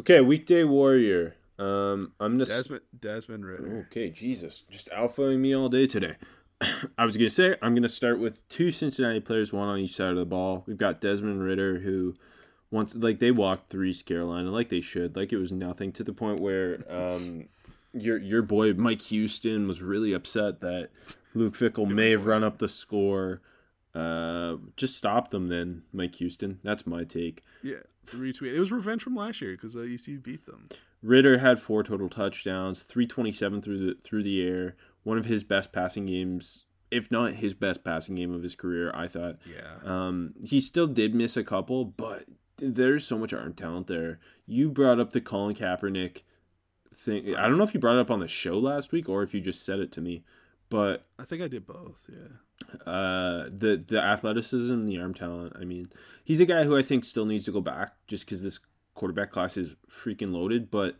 okay, 0.00 0.20
weekday 0.20 0.62
warrior. 0.62 1.34
Um, 1.58 2.12
I'm 2.20 2.38
just 2.38 2.52
Desmond 2.52 2.82
Desmond 3.00 3.44
Ridder. 3.44 3.86
okay. 3.90 4.10
Jesus, 4.10 4.62
just 4.70 4.88
alphaing 4.90 5.40
me 5.40 5.52
all 5.52 5.68
day 5.68 5.88
today. 5.88 6.14
I 6.96 7.04
was 7.04 7.16
gonna 7.16 7.30
say 7.30 7.56
I'm 7.60 7.74
gonna 7.74 7.88
start 7.88 8.20
with 8.20 8.46
two 8.48 8.70
Cincinnati 8.70 9.18
players, 9.18 9.52
one 9.52 9.66
on 9.66 9.80
each 9.80 9.96
side 9.96 10.10
of 10.10 10.16
the 10.16 10.24
ball. 10.24 10.62
We've 10.68 10.78
got 10.78 11.00
Desmond 11.00 11.42
Ridder, 11.42 11.80
who 11.80 12.14
once 12.70 12.94
like 12.94 13.18
they 13.18 13.32
walked 13.32 13.70
three 13.70 13.92
Carolina 13.92 14.50
like 14.52 14.68
they 14.68 14.80
should, 14.80 15.16
like 15.16 15.32
it 15.32 15.38
was 15.38 15.50
nothing 15.50 15.90
to 15.94 16.04
the 16.04 16.12
point 16.12 16.40
where 16.40 16.84
um, 16.88 17.48
your 17.92 18.18
your 18.18 18.42
boy 18.42 18.72
Mike 18.74 19.02
Houston 19.02 19.66
was 19.66 19.82
really 19.82 20.12
upset 20.12 20.60
that 20.60 20.90
Luke 21.34 21.54
Fickell 21.54 21.88
may 21.88 22.10
have 22.10 22.26
run 22.26 22.44
up 22.44 22.58
the 22.58 22.68
score. 22.68 23.40
Uh, 23.94 24.56
just 24.76 24.96
stop 24.96 25.30
them 25.30 25.48
then, 25.48 25.82
Mike 25.92 26.14
Houston. 26.16 26.60
That's 26.62 26.86
my 26.86 27.04
take. 27.04 27.42
Yeah, 27.62 27.82
retweet. 28.06 28.54
It 28.54 28.60
was 28.60 28.70
revenge 28.70 29.02
from 29.02 29.16
last 29.16 29.40
year 29.40 29.52
because 29.52 29.74
uh, 29.76 29.80
ECU 29.80 30.20
beat 30.20 30.46
them. 30.46 30.66
Ridder 31.02 31.38
had 31.38 31.58
four 31.58 31.82
total 31.82 32.08
touchdowns, 32.08 32.82
327 32.82 33.62
through 33.62 33.78
the 33.78 33.96
through 34.04 34.22
the 34.22 34.46
air. 34.46 34.76
One 35.02 35.18
of 35.18 35.24
his 35.24 35.44
best 35.44 35.72
passing 35.72 36.06
games, 36.06 36.66
if 36.90 37.10
not 37.10 37.34
his 37.34 37.54
best 37.54 37.82
passing 37.82 38.16
game 38.16 38.32
of 38.32 38.42
his 38.42 38.54
career, 38.54 38.92
I 38.94 39.08
thought. 39.08 39.36
Yeah. 39.46 39.78
Um, 39.82 40.34
he 40.44 40.60
still 40.60 40.86
did 40.86 41.14
miss 41.14 41.36
a 41.36 41.44
couple, 41.44 41.86
but 41.86 42.26
there's 42.58 43.06
so 43.06 43.18
much 43.18 43.32
arm 43.32 43.54
talent 43.54 43.86
there. 43.86 44.20
You 44.46 44.70
brought 44.70 45.00
up 45.00 45.12
the 45.12 45.20
Colin 45.20 45.54
Kaepernick 45.54 46.22
thing. 46.94 47.34
I 47.36 47.48
don't 47.48 47.58
know 47.58 47.64
if 47.64 47.74
you 47.74 47.80
brought 47.80 47.96
it 47.96 48.00
up 48.00 48.10
on 48.10 48.20
the 48.20 48.28
show 48.28 48.58
last 48.58 48.92
week 48.92 49.08
or 49.08 49.22
if 49.22 49.34
you 49.34 49.40
just 49.40 49.64
said 49.64 49.78
it 49.80 49.92
to 49.92 50.00
me, 50.00 50.22
but 50.68 51.06
I 51.18 51.24
think 51.24 51.42
I 51.42 51.48
did 51.48 51.66
both. 51.66 52.08
Yeah. 52.08 52.86
uh, 52.90 53.44
the 53.50 53.82
the 53.86 54.00
athleticism, 54.00 54.86
the 54.86 54.98
arm 55.00 55.14
talent. 55.14 55.54
I 55.60 55.64
mean, 55.64 55.86
he's 56.24 56.40
a 56.40 56.46
guy 56.46 56.64
who 56.64 56.76
I 56.76 56.82
think 56.82 57.04
still 57.04 57.26
needs 57.26 57.44
to 57.46 57.52
go 57.52 57.60
back 57.60 57.92
just 58.06 58.24
because 58.26 58.42
this 58.42 58.58
quarterback 58.94 59.30
class 59.30 59.56
is 59.56 59.76
freaking 59.90 60.30
loaded. 60.30 60.70
But 60.70 60.96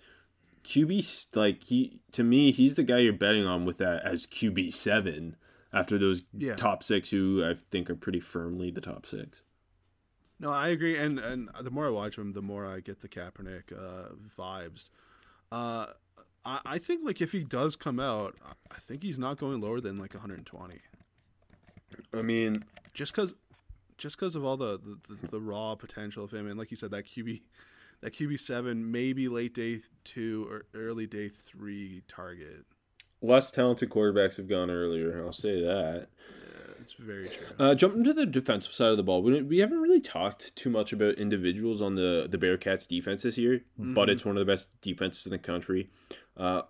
QB 0.65 1.37
like 1.37 1.65
he 1.65 2.01
to 2.13 2.23
me, 2.25 2.51
he's 2.53 2.75
the 2.75 2.83
guy 2.83 2.99
you're 2.99 3.13
betting 3.13 3.47
on 3.47 3.65
with 3.65 3.79
that 3.79 4.05
as 4.05 4.27
QB 4.27 4.73
seven 4.73 5.37
after 5.73 5.99
those 5.99 6.23
Yeah. 6.37 6.55
top 6.57 6.83
six 6.83 7.11
who 7.11 7.45
I 7.45 7.55
think 7.55 7.89
are 7.91 7.95
pretty 7.97 8.21
firmly 8.21 8.71
the 8.71 8.81
top 8.81 9.07
six. 9.07 9.43
No, 10.39 10.51
I 10.51 10.69
agree, 10.69 10.97
and 10.99 11.19
and 11.19 11.51
the 11.63 11.71
more 11.71 11.87
I 11.87 11.91
watch 11.91 12.17
him, 12.17 12.33
the 12.33 12.41
more 12.43 12.67
I 12.67 12.81
get 12.81 13.01
the 13.03 13.09
Kaepernick 13.09 13.73
uh, 13.73 14.15
vibes. 14.39 14.89
Uh, 15.53 15.87
I, 16.45 16.61
I 16.65 16.79
think 16.79 17.05
like 17.05 17.21
if 17.21 17.33
he 17.33 17.45
does 17.45 17.77
come 17.77 18.01
out, 18.01 18.37
I 18.71 18.79
think 18.79 19.03
he's 19.03 19.19
not 19.19 19.39
going 19.39 19.61
lower 19.61 19.81
than 19.81 19.97
like 19.99 20.15
120. 20.15 20.79
I 22.17 22.23
mean, 22.23 22.65
Just 22.95 23.15
because, 23.15 23.35
just 23.99 24.17
because 24.17 24.37
of 24.37 24.45
all 24.45 24.57
the, 24.57 24.79
the, 24.79 25.15
the, 25.15 25.27
the 25.33 25.41
raw 25.41 25.75
potential 25.75 26.25
of 26.25 26.31
him, 26.33 26.47
and 26.47 26.59
like 26.59 26.71
you 26.71 26.77
said, 26.77 26.91
that 26.93 27.07
QB, 27.07 27.43
that 28.01 28.15
QB 28.15 28.41
seven, 28.41 28.91
maybe 28.91 29.29
late 29.29 29.55
day 29.55 29.81
two 30.05 30.47
or 30.51 30.65
early 30.75 31.07
day 31.07 31.29
three 31.29 32.03
target. 32.09 32.65
less 33.21 33.51
talented 33.51 33.91
quarterbacks 33.91 34.37
have 34.39 34.49
gone 34.49 34.71
earlier. 34.71 35.23
I'll 35.25 35.33
say 35.33 35.61
that. 35.61 36.09
It's 36.91 37.01
very 37.01 37.29
true. 37.29 37.47
Uh, 37.59 37.75
jumping 37.75 38.05
to 38.05 38.13
the 38.13 38.27
defensive 38.27 38.73
side 38.73 38.91
of 38.91 38.97
the 38.97 39.03
ball, 39.03 39.23
we, 39.23 39.43
we 39.43 39.59
haven't 39.59 39.81
really 39.81 40.01
talked 40.01 40.55
too 40.57 40.71
much 40.71 40.93
about 40.93 41.15
individuals 41.15 41.81
on 41.81 41.95
the 41.95 42.27
the 42.29 42.39
Bearcats 42.39 42.87
defense 42.89 43.23
this 43.23 43.39
year, 43.39 43.63
but 43.79 44.11
it's 44.11 44.25
one 44.25 44.37
of 44.37 44.41
the 44.41 44.51
best 44.51 44.69
defenses 44.81 45.27
in 45.27 45.33
the 45.33 45.39
country. 45.39 45.91
Uh, 46.37 46.63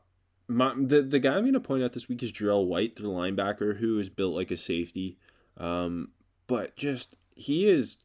my, 0.49 0.75
the 0.77 1.03
the 1.03 1.19
guy 1.19 1.37
I'm 1.37 1.43
going 1.43 1.55
to 1.55 1.61
point 1.61 1.83
out 1.83 1.93
this 1.93 2.09
week 2.09 2.23
is 2.23 2.33
Jarell 2.33 2.67
White, 2.67 2.97
the 2.97 3.03
linebacker, 3.05 3.79
who 3.79 3.99
is 3.99 4.09
built 4.09 4.35
like 4.35 4.51
a 4.51 4.57
safety, 4.57 5.19
um, 5.57 6.09
but 6.47 6.77
just 6.77 7.17
he 7.35 7.69
is 7.69 7.99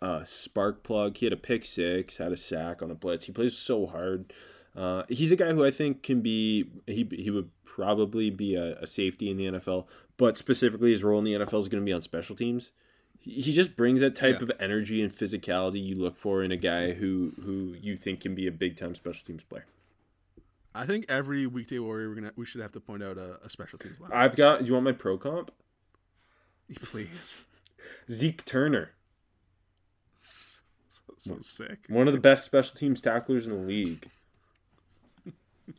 a 0.00 0.24
spark 0.24 0.82
plug. 0.82 1.16
He 1.16 1.26
had 1.26 1.32
a 1.32 1.36
pick 1.36 1.64
six, 1.64 2.18
had 2.18 2.32
a 2.32 2.36
sack 2.36 2.82
on 2.82 2.90
a 2.90 2.94
blitz. 2.94 3.24
He 3.26 3.32
plays 3.32 3.56
so 3.56 3.86
hard. 3.86 4.32
Uh, 4.76 5.02
he's 5.08 5.32
a 5.32 5.36
guy 5.36 5.52
who 5.52 5.64
I 5.64 5.70
think 5.70 6.02
can 6.02 6.20
be 6.20 6.70
he 6.86 7.06
he 7.12 7.30
would 7.30 7.50
probably 7.64 8.30
be 8.30 8.54
a, 8.54 8.76
a 8.78 8.86
safety 8.86 9.28
in 9.30 9.36
the 9.36 9.46
NFL, 9.46 9.86
but 10.16 10.36
specifically 10.36 10.90
his 10.90 11.02
role 11.02 11.18
in 11.18 11.24
the 11.24 11.32
NFL 11.32 11.58
is 11.60 11.68
going 11.68 11.82
to 11.82 11.86
be 11.86 11.92
on 11.92 12.02
special 12.02 12.36
teams. 12.36 12.70
He, 13.18 13.32
he 13.40 13.52
just 13.52 13.76
brings 13.76 14.00
that 14.00 14.14
type 14.14 14.36
Yeah. 14.38 14.44
of 14.44 14.52
energy 14.60 15.02
and 15.02 15.10
physicality 15.12 15.84
you 15.84 15.96
look 15.96 16.16
for 16.16 16.42
in 16.44 16.52
a 16.52 16.56
guy 16.56 16.92
who 16.92 17.32
who 17.44 17.74
you 17.80 17.96
think 17.96 18.20
can 18.20 18.34
be 18.34 18.46
a 18.46 18.52
big 18.52 18.76
time 18.76 18.94
special 18.94 19.24
teams 19.26 19.42
player. 19.42 19.66
I 20.72 20.86
think 20.86 21.06
every 21.08 21.48
weekday 21.48 21.80
warrior 21.80 22.08
we're 22.08 22.14
gonna 22.14 22.32
we 22.36 22.46
should 22.46 22.60
have 22.60 22.72
to 22.72 22.80
point 22.80 23.02
out 23.02 23.18
a, 23.18 23.38
a 23.44 23.50
special 23.50 23.78
teams 23.78 23.98
line. 23.98 24.12
I've 24.14 24.36
got. 24.36 24.60
Do 24.60 24.66
you 24.66 24.74
want 24.74 24.84
my 24.84 24.92
pro 24.92 25.18
comp? 25.18 25.50
Please, 26.82 27.44
Zeke 28.08 28.44
Turner, 28.44 28.90
so, 30.14 30.60
so 31.18 31.38
sick. 31.42 31.78
one 31.88 32.06
of 32.06 32.14
the 32.14 32.20
best 32.20 32.44
special 32.44 32.76
teams 32.76 33.00
tacklers 33.00 33.46
in 33.48 33.52
the 33.52 33.66
league. 33.66 34.08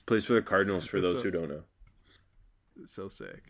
Plays 0.05 0.25
for 0.25 0.33
the 0.33 0.41
Cardinals. 0.41 0.85
For 0.85 0.99
those 1.01 1.17
So- 1.17 1.23
who 1.23 1.31
don't 1.31 1.49
know, 1.49 1.63
So 2.85 3.07
sick. 3.09 3.43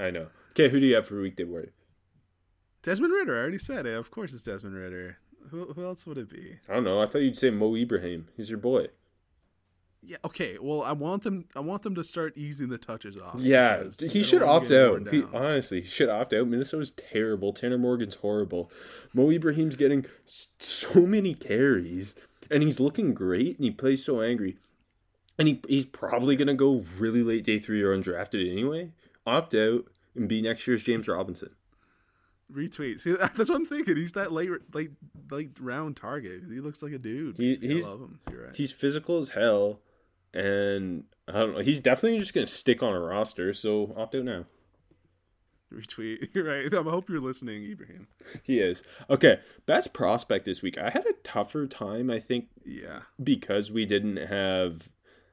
I 0.00 0.10
know. 0.10 0.28
Okay, 0.52 0.68
who 0.68 0.80
do 0.80 0.86
you 0.86 0.94
have 0.96 1.06
for 1.06 1.20
weekday 1.20 1.44
warrior? 1.44 1.72
Desmond 2.82 3.12
Ridder. 3.12 3.36
I 3.36 3.40
already 3.40 3.58
said 3.58 3.86
it. 3.86 3.94
Of 3.96 4.10
course, 4.10 4.32
it's 4.32 4.44
Desmond 4.44 4.74
Ridder. 4.76 5.18
Who, 5.50 5.72
who 5.72 5.84
else 5.84 6.06
would 6.06 6.18
it 6.18 6.28
be? 6.28 6.56
I 6.68 6.74
don't 6.74 6.84
know. 6.84 7.00
I 7.00 7.06
thought 7.06 7.22
you'd 7.22 7.36
say 7.36 7.50
Mo 7.50 7.74
Ibrahim. 7.76 8.28
He's 8.36 8.50
your 8.50 8.58
boy. 8.58 8.88
Yeah. 10.02 10.18
Okay. 10.24 10.56
Well, 10.60 10.82
I 10.82 10.92
want 10.92 11.22
them. 11.24 11.46
I 11.56 11.60
want 11.60 11.82
them 11.82 11.94
to 11.96 12.04
start 12.04 12.36
easing 12.36 12.68
the 12.68 12.78
touches 12.78 13.16
off. 13.16 13.40
Yeah, 13.40 13.84
he 14.00 14.22
should 14.22 14.42
opt 14.42 14.70
out. 14.70 15.08
He, 15.10 15.24
honestly, 15.32 15.80
he 15.82 15.86
should 15.88 16.08
opt 16.08 16.32
out. 16.32 16.46
Minnesota's 16.46 16.90
terrible. 16.92 17.52
Tanner 17.52 17.78
Morgan's 17.78 18.16
horrible. 18.16 18.70
Mo 19.12 19.30
Ibrahim's 19.30 19.74
getting 19.76 20.06
so 20.24 21.06
many 21.06 21.34
carries, 21.34 22.14
and 22.50 22.62
he's 22.62 22.78
looking 22.78 23.14
great, 23.14 23.56
and 23.56 23.64
he 23.64 23.70
plays 23.72 24.04
so 24.04 24.20
angry. 24.20 24.58
And 25.38 25.48
he 25.48 25.60
he's 25.68 25.84
probably 25.86 26.36
gonna 26.36 26.54
go 26.54 26.82
really 26.98 27.22
late 27.22 27.44
day 27.44 27.58
three 27.58 27.82
or 27.82 27.96
undrafted 27.96 28.50
anyway. 28.50 28.92
Opt 29.26 29.54
out 29.54 29.84
and 30.14 30.28
be 30.28 30.40
next 30.40 30.66
year's 30.66 30.82
James 30.82 31.08
Robinson. 31.08 31.50
Retweet. 32.52 33.00
See, 33.00 33.12
that's 33.20 33.38
what 33.50 33.50
I'm 33.56 33.64
thinking. 33.66 33.96
He's 33.96 34.12
that 34.12 34.32
late, 34.32 34.50
late, 34.72 34.92
late 35.30 35.50
round 35.60 35.96
target. 35.96 36.42
He 36.48 36.60
looks 36.60 36.82
like 36.82 36.92
a 36.92 36.98
dude. 36.98 37.36
He- 37.36 37.56
he's- 37.56 37.84
I 37.84 37.88
love 37.90 38.00
him. 38.02 38.20
You're 38.30 38.44
right. 38.46 38.56
He's 38.56 38.72
physical 38.72 39.18
as 39.18 39.30
hell, 39.30 39.80
and 40.32 41.04
I 41.28 41.32
don't 41.40 41.54
know. 41.54 41.60
He's 41.60 41.80
definitely 41.80 42.18
just 42.20 42.32
gonna 42.34 42.46
stick 42.46 42.82
on 42.82 42.94
a 42.94 43.00
roster. 43.00 43.52
So 43.52 43.92
opt 43.96 44.14
out 44.14 44.24
now. 44.24 44.44
Retweet. 45.74 46.28
You're 46.34 46.44
right. 46.44 46.72
I 46.72 46.82
hope 46.90 47.08
you're 47.10 47.20
listening, 47.20 47.64
Ibrahim. 47.64 48.06
He 48.44 48.60
is 48.60 48.84
okay. 49.10 49.40
Best 49.66 49.92
prospect 49.92 50.44
this 50.44 50.62
week. 50.62 50.78
I 50.78 50.90
had 50.90 51.04
a 51.06 51.12
tougher 51.24 51.66
time. 51.66 52.08
I 52.08 52.20
think 52.20 52.46
Yeah. 52.64 53.00
because 53.22 53.72
we 53.72 53.84
didn't 53.84 54.16
have 54.16 54.88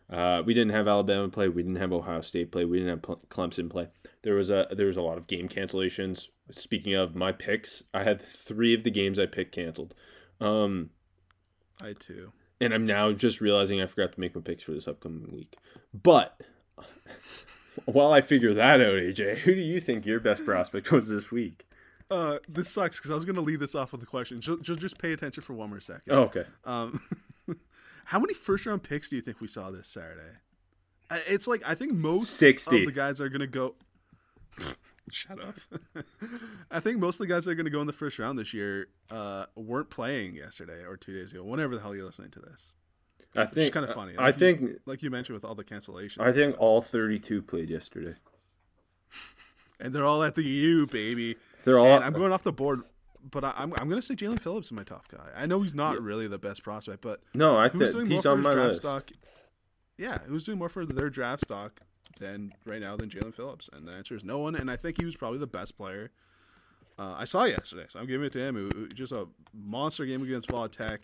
uh, 0.10 0.44
we 0.46 0.54
didn't 0.54 0.74
have 0.74 0.88
Alabama 0.88 1.30
play, 1.30 1.48
we 1.48 1.64
didn't 1.64 1.78
have 1.78 1.94
Ohio 1.94 2.22
State 2.22 2.52
play, 2.52 2.66
we 2.66 2.80
didn't 2.80 3.04
have 3.06 3.18
Clemson 3.30 3.70
play. 3.70 3.88
There 4.22 4.36
was 4.36 4.50
a 4.50 4.68
there 4.72 4.88
was 4.88 4.98
a 4.98 5.02
lot 5.02 5.18
of 5.18 5.28
game 5.28 5.48
cancellations. 5.48 6.28
Speaking 6.52 6.94
of 6.94 7.16
my 7.16 7.32
picks, 7.32 7.84
I 7.94 8.04
had 8.04 8.22
three 8.22 8.74
of 8.74 8.84
the 8.84 8.92
games 8.92 9.18
I 9.18 9.26
picked 9.26 9.56
canceled, 9.56 9.94
um, 10.40 10.90
I 11.82 11.94
too. 11.94 12.32
and 12.60 12.74
I'm 12.74 12.86
now 12.86 13.12
just 13.12 13.42
realizing 13.42 13.82
I 13.82 13.86
forgot 13.86 14.14
to 14.14 14.20
make 14.20 14.36
my 14.36 14.42
picks 14.42 14.64
for 14.64 14.72
this 14.72 14.88
upcoming 14.88 15.32
week. 15.32 15.56
But 15.94 16.42
while 17.86 18.12
I 18.12 18.22
figure 18.22 18.54
that 18.54 18.82
out, 18.82 18.94
AJ, 18.96 19.38
who 19.40 19.56
do 19.56 19.62
you 19.62 19.80
think 19.80 20.06
your 20.06 20.20
best 20.20 20.46
prospect 20.46 20.92
was 20.92 21.10
this 21.10 21.32
week? 21.32 21.66
Uh, 22.12 22.38
this 22.48 22.70
sucks 22.70 22.98
because 22.98 23.10
I 23.10 23.16
was 23.16 23.26
gonna 23.26 23.42
leave 23.42 23.60
this 23.60 23.74
off 23.76 23.92
with 23.94 24.04
a 24.04 24.06
question. 24.06 24.40
Just, 24.42 24.62
just, 24.62 24.80
just 24.80 24.98
pay 25.00 25.14
attention 25.14 25.42
for 25.44 25.54
one 25.54 25.70
more 25.70 25.80
second. 25.80 26.14
Oh, 26.14 26.24
okay. 26.24 26.46
Um, 26.66 27.02
how 28.06 28.20
many 28.20 28.34
first 28.34 28.66
round 28.66 28.84
picks 28.84 29.10
do 29.10 29.16
you 29.16 29.22
think 29.22 29.40
we 29.42 29.48
saw 29.48 29.72
this 29.72 29.88
Saturday? 29.88 30.38
It's 31.28 31.48
like 31.48 31.68
I 31.68 31.76
think 31.76 31.94
most 31.94 32.32
60. 32.38 32.80
of 32.80 32.86
the 32.86 32.92
guys 32.92 33.22
are 33.22 33.30
gonna 33.30 33.48
go. 33.48 33.76
Shut 35.12 35.40
up. 35.44 35.56
I 36.72 36.80
think 36.80 36.98
most 37.00 37.16
of 37.16 37.28
the 37.28 37.34
guys 37.34 37.46
that 37.46 37.52
are 37.52 37.56
gonna 37.56 37.70
go 37.70 37.82
in 37.82 37.88
the 37.88 37.94
first 37.94 38.18
round 38.20 38.40
this 38.40 38.54
year 38.54 38.88
uh, 39.12 39.46
weren't 39.56 39.90
playing 39.90 40.36
yesterday 40.36 40.84
or 40.86 40.98
two 40.98 41.14
days 41.18 41.32
ago. 41.34 41.44
Whenever 41.44 41.76
the 41.76 41.82
hell 41.82 41.94
you're 41.96 42.06
listening 42.06 42.32
to 42.32 42.40
this, 42.40 42.76
I 43.36 43.42
think 43.46 43.48
it's 43.48 43.56
think 43.64 43.74
kind 43.74 43.86
of 43.86 43.94
funny. 43.94 44.14
I 44.18 44.28
Like 44.28 44.36
you- 44.36 44.40
think 44.40 44.72
like 44.86 45.04
you 45.04 45.10
mentioned 45.12 45.36
with 45.36 45.46
all 45.46 45.56
the 45.56 45.64
cancellations, 45.64 46.20
I 46.22 46.32
think 46.32 46.56
all 46.58 46.82
32 46.82 47.42
played 47.42 47.70
yesterday. 47.70 48.16
and 49.80 49.94
they're 49.94 50.06
all 50.06 50.24
at 50.24 50.36
the 50.36 50.44
U, 50.44 50.88
baby. 50.88 51.36
They're 51.66 51.78
all. 51.80 51.88
And 51.96 52.04
I'm 52.04 52.14
going 52.14 52.32
off 52.32 52.44
the 52.44 52.52
board, 52.54 52.82
but 53.32 53.44
I, 53.44 53.54
I'm 53.56 53.74
I'm 53.78 53.90
gonna 53.90 54.02
say 54.02 54.16
Jaelan 54.16 54.40
Phillips 54.40 54.68
is 54.68 54.72
my 54.72 54.84
top 54.84 55.08
guy. 55.10 55.30
I 55.36 55.46
know 55.46 55.62
he's 55.62 55.76
not 55.76 56.02
really 56.02 56.28
the 56.28 56.38
best 56.38 56.64
prospect, 56.64 57.02
but 57.02 57.22
no, 57.34 57.58
I 57.58 57.70
think 57.70 57.92
doing 57.92 58.10
he's 58.10 58.26
more 58.26 58.34
on 58.34 58.42
my 58.42 58.54
draft 58.54 58.68
list. 58.68 58.82
stock? 58.82 59.12
Yeah, 59.98 60.20
who's 60.26 60.44
doing 60.44 60.58
more 60.58 60.70
for 60.70 60.86
their 60.86 61.10
draft 61.10 61.44
stock 61.44 61.82
than 62.20 62.54
right 62.66 62.82
now 62.82 62.96
than 62.96 63.10
Jaelan 63.10 63.34
Phillips? 63.34 63.70
And 63.72 63.88
the 63.88 63.92
answer 63.92 64.16
is 64.16 64.24
no 64.24 64.40
one. 64.40 64.56
And 64.56 64.70
I 64.70 64.76
think 64.76 65.00
he 65.00 65.06
was 65.06 65.16
probably 65.16 65.40
the 65.40 65.48
best 65.48 65.78
player. 65.78 66.12
Uh, 66.98 67.16
I 67.18 67.26
saw 67.26 67.44
yesterday, 67.46 67.86
so 67.90 68.00
I'm 68.00 68.06
giving 68.06 68.26
it 68.26 68.34
to 68.34 68.40
him. 68.40 68.70
It 68.70 68.94
just 68.94 69.12
a 69.12 69.28
monster 69.54 70.06
game 70.06 70.22
against 70.22 70.50
Vol 70.50 70.68
Tech. 70.70 71.02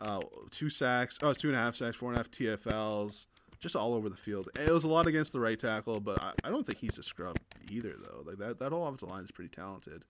Uh, 0.00 0.20
two 0.50 0.70
sacks, 0.70 1.18
oh, 1.22 1.32
two 1.32 1.48
and 1.48 1.56
a 1.56 1.60
half 1.60 1.76
sacks, 1.76 1.96
four 1.96 2.10
and 2.10 2.18
a 2.18 2.20
half 2.20 2.30
TFLs, 2.30 3.26
just 3.60 3.76
all 3.76 3.94
over 3.94 4.08
the 4.08 4.16
field. 4.16 4.48
It 4.58 4.70
was 4.70 4.84
a 4.84 4.88
lot 4.88 5.06
against 5.06 5.32
the 5.32 5.40
right 5.40 5.58
tackle, 5.58 6.00
but 6.00 6.22
I, 6.22 6.32
I 6.44 6.50
don't 6.50 6.66
think 6.66 6.78
he's 6.78 6.98
a 6.98 7.02
scrub 7.02 7.38
either, 7.70 7.94
though. 7.98 8.22
Like 8.24 8.38
that, 8.38 8.58
that 8.58 8.72
whole 8.72 8.86
offensive 8.86 9.08
line 9.08 9.24
is 9.24 9.30
pretty 9.30 9.50
talented, 9.50 10.04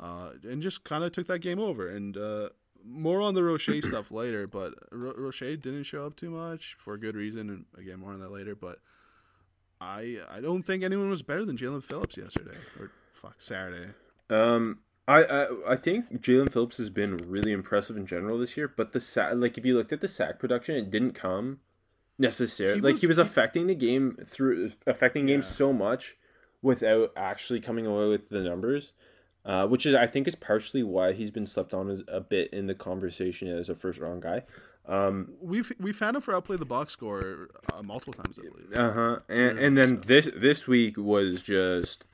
uh, 0.00 0.30
and 0.44 0.62
just 0.62 0.84
kind 0.84 1.04
of 1.04 1.12
took 1.12 1.26
that 1.26 1.40
game 1.40 1.58
over. 1.58 1.88
And 1.88 2.16
uh, 2.16 2.48
more 2.84 3.20
on 3.20 3.34
the 3.34 3.42
Roche 3.42 3.68
stuff 3.84 4.10
later, 4.10 4.46
but 4.46 4.74
Ro- 4.92 5.14
Roche 5.16 5.40
didn't 5.40 5.84
show 5.84 6.06
up 6.06 6.16
too 6.16 6.30
much 6.30 6.76
for 6.78 6.94
a 6.94 6.98
good 7.00 7.16
reason, 7.16 7.48
and 7.50 7.64
again, 7.76 7.98
more 8.00 8.12
on 8.12 8.20
that 8.20 8.30
later. 8.32 8.54
But 8.54 8.78
I 9.80 10.18
I 10.30 10.40
don't 10.40 10.62
think 10.64 10.82
anyone 10.82 11.08
was 11.10 11.22
better 11.22 11.44
than 11.44 11.56
Jaelan 11.56 11.82
Phillips 11.84 12.16
yesterday 12.16 12.56
or 12.78 12.90
fuck 13.12 13.36
Saturday. 13.38 13.92
Um, 14.30 14.80
I, 15.06 15.22
I 15.24 15.72
I 15.72 15.76
think 15.76 16.20
Jaelan 16.20 16.52
Phillips 16.52 16.76
has 16.78 16.90
been 16.90 17.16
really 17.18 17.52
impressive 17.52 17.96
in 17.96 18.06
general 18.06 18.38
this 18.38 18.56
year, 18.56 18.72
but 18.74 18.92
the 18.92 19.00
sack, 19.00 19.32
like 19.36 19.56
if 19.56 19.64
you 19.64 19.76
looked 19.76 19.92
at 19.92 20.00
the 20.00 20.08
sack 20.08 20.38
production, 20.38 20.74
it 20.76 20.90
didn't 20.90 21.12
come 21.12 21.60
necessarily 22.18 22.76
He 22.76 22.80
like 22.82 22.92
was- 22.94 23.00
he 23.02 23.06
was 23.06 23.16
he- 23.16 23.22
affecting 23.22 23.66
the 23.68 23.74
game 23.74 24.16
through 24.24 24.72
affecting 24.86 25.26
games 25.26 25.46
so 25.46 25.72
much 25.72 26.16
without 26.60 27.12
actually 27.16 27.60
coming 27.60 27.86
away 27.86 28.08
with 28.08 28.28
the 28.30 28.40
numbers. 28.40 28.92
Uh, 29.44 29.66
which 29.66 29.86
is 29.86 29.94
I 29.94 30.06
think 30.06 30.28
is 30.28 30.34
partially 30.34 30.82
why 30.82 31.12
he's 31.12 31.30
been 31.30 31.46
slept 31.46 31.72
on 31.72 31.88
as 31.88 32.02
a 32.08 32.20
bit 32.20 32.52
in 32.52 32.66
the 32.66 32.74
conversation 32.74 33.48
as 33.48 33.70
a 33.70 33.74
first 33.74 33.98
round 33.98 34.20
guy. 34.22 34.42
Um, 34.86 35.32
We've 35.40 35.70
we've 35.78 35.98
had 35.98 36.14
him 36.14 36.20
for 36.20 36.34
outplay 36.34 36.56
the 36.56 36.64
box 36.66 36.92
score 36.92 37.48
uh, 37.72 37.82
multiple 37.82 38.12
times, 38.14 38.38
I 38.38 38.42
believe. 38.48 38.72
Uh 38.76 38.92
huh. 38.92 39.18
And 39.28 39.58
and 39.58 39.76
then 39.78 40.02
this 40.06 40.28
this 40.36 40.66
week 40.66 40.96
was 40.98 41.40
just 41.42 42.04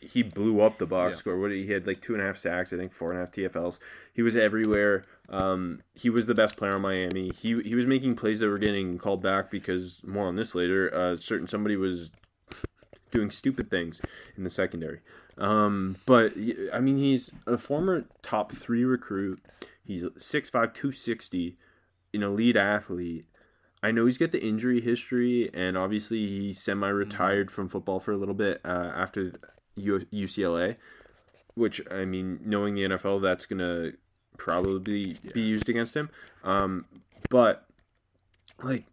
he 0.00 0.22
blew 0.22 0.60
up 0.60 0.78
the 0.78 0.86
box 0.86 1.14
Yeah. 1.14 1.18
score. 1.18 1.38
What 1.40 1.50
he 1.50 1.64
he 1.66 1.72
had 1.72 1.86
like 1.86 2.00
two 2.00 2.12
and 2.14 2.22
a 2.22 2.26
half 2.26 2.36
sacks, 2.36 2.72
I 2.72 2.76
think 2.76 2.92
four 2.92 3.10
and 3.12 3.20
a 3.20 3.24
half 3.24 3.32
TFLs. 3.32 3.78
He 4.12 4.22
was 4.22 4.36
everywhere. 4.36 5.04
Um, 5.28 5.80
he 5.94 6.10
was 6.10 6.26
the 6.26 6.34
best 6.34 6.56
player 6.56 6.74
on 6.74 6.82
Miami. 6.82 7.30
He 7.30 7.60
he 7.62 7.74
was 7.74 7.86
making 7.86 8.14
plays 8.16 8.38
that 8.40 8.48
were 8.48 8.58
getting 8.58 8.98
called 8.98 9.22
back 9.22 9.50
because 9.50 10.00
more 10.04 10.26
on 10.26 10.36
this 10.36 10.54
later. 10.54 10.92
Uh, 10.94 11.16
certain 11.16 11.46
somebody 11.48 11.76
was 11.76 12.10
doing 13.10 13.30
stupid 13.30 13.70
things 13.70 14.00
in 14.36 14.44
the 14.44 14.50
secondary. 14.50 15.00
Um, 15.38 15.96
but 16.06 16.32
I 16.72 16.80
mean, 16.80 16.98
he's 16.98 17.32
a 17.46 17.58
former 17.58 18.04
top 18.22 18.52
three 18.52 18.84
recruit. 18.84 19.42
He's 19.84 20.04
6'5", 20.04 20.50
260, 20.52 21.56
an 22.14 22.22
elite 22.22 22.56
athlete. 22.56 23.26
I 23.82 23.90
know 23.90 24.06
he's 24.06 24.16
got 24.16 24.32
the 24.32 24.42
injury 24.42 24.80
history, 24.80 25.50
and 25.52 25.76
obviously 25.76 26.26
he's 26.26 26.58
semi-retired 26.58 27.50
from 27.50 27.68
football 27.68 28.00
for 28.00 28.12
a 28.12 28.16
little 28.16 28.34
bit 28.34 28.60
uh, 28.64 28.92
after 28.94 29.34
U- 29.76 30.06
UCLA. 30.12 30.76
Which 31.54 31.80
I 31.90 32.04
mean, 32.04 32.40
knowing 32.44 32.74
the 32.74 32.82
NFL, 32.82 33.22
that's 33.22 33.46
gonna 33.46 33.92
probably 34.38 35.18
be 35.34 35.42
used 35.42 35.68
against 35.68 35.94
him. 35.94 36.10
Um, 36.42 36.86
but 37.28 37.66
like 38.62 38.86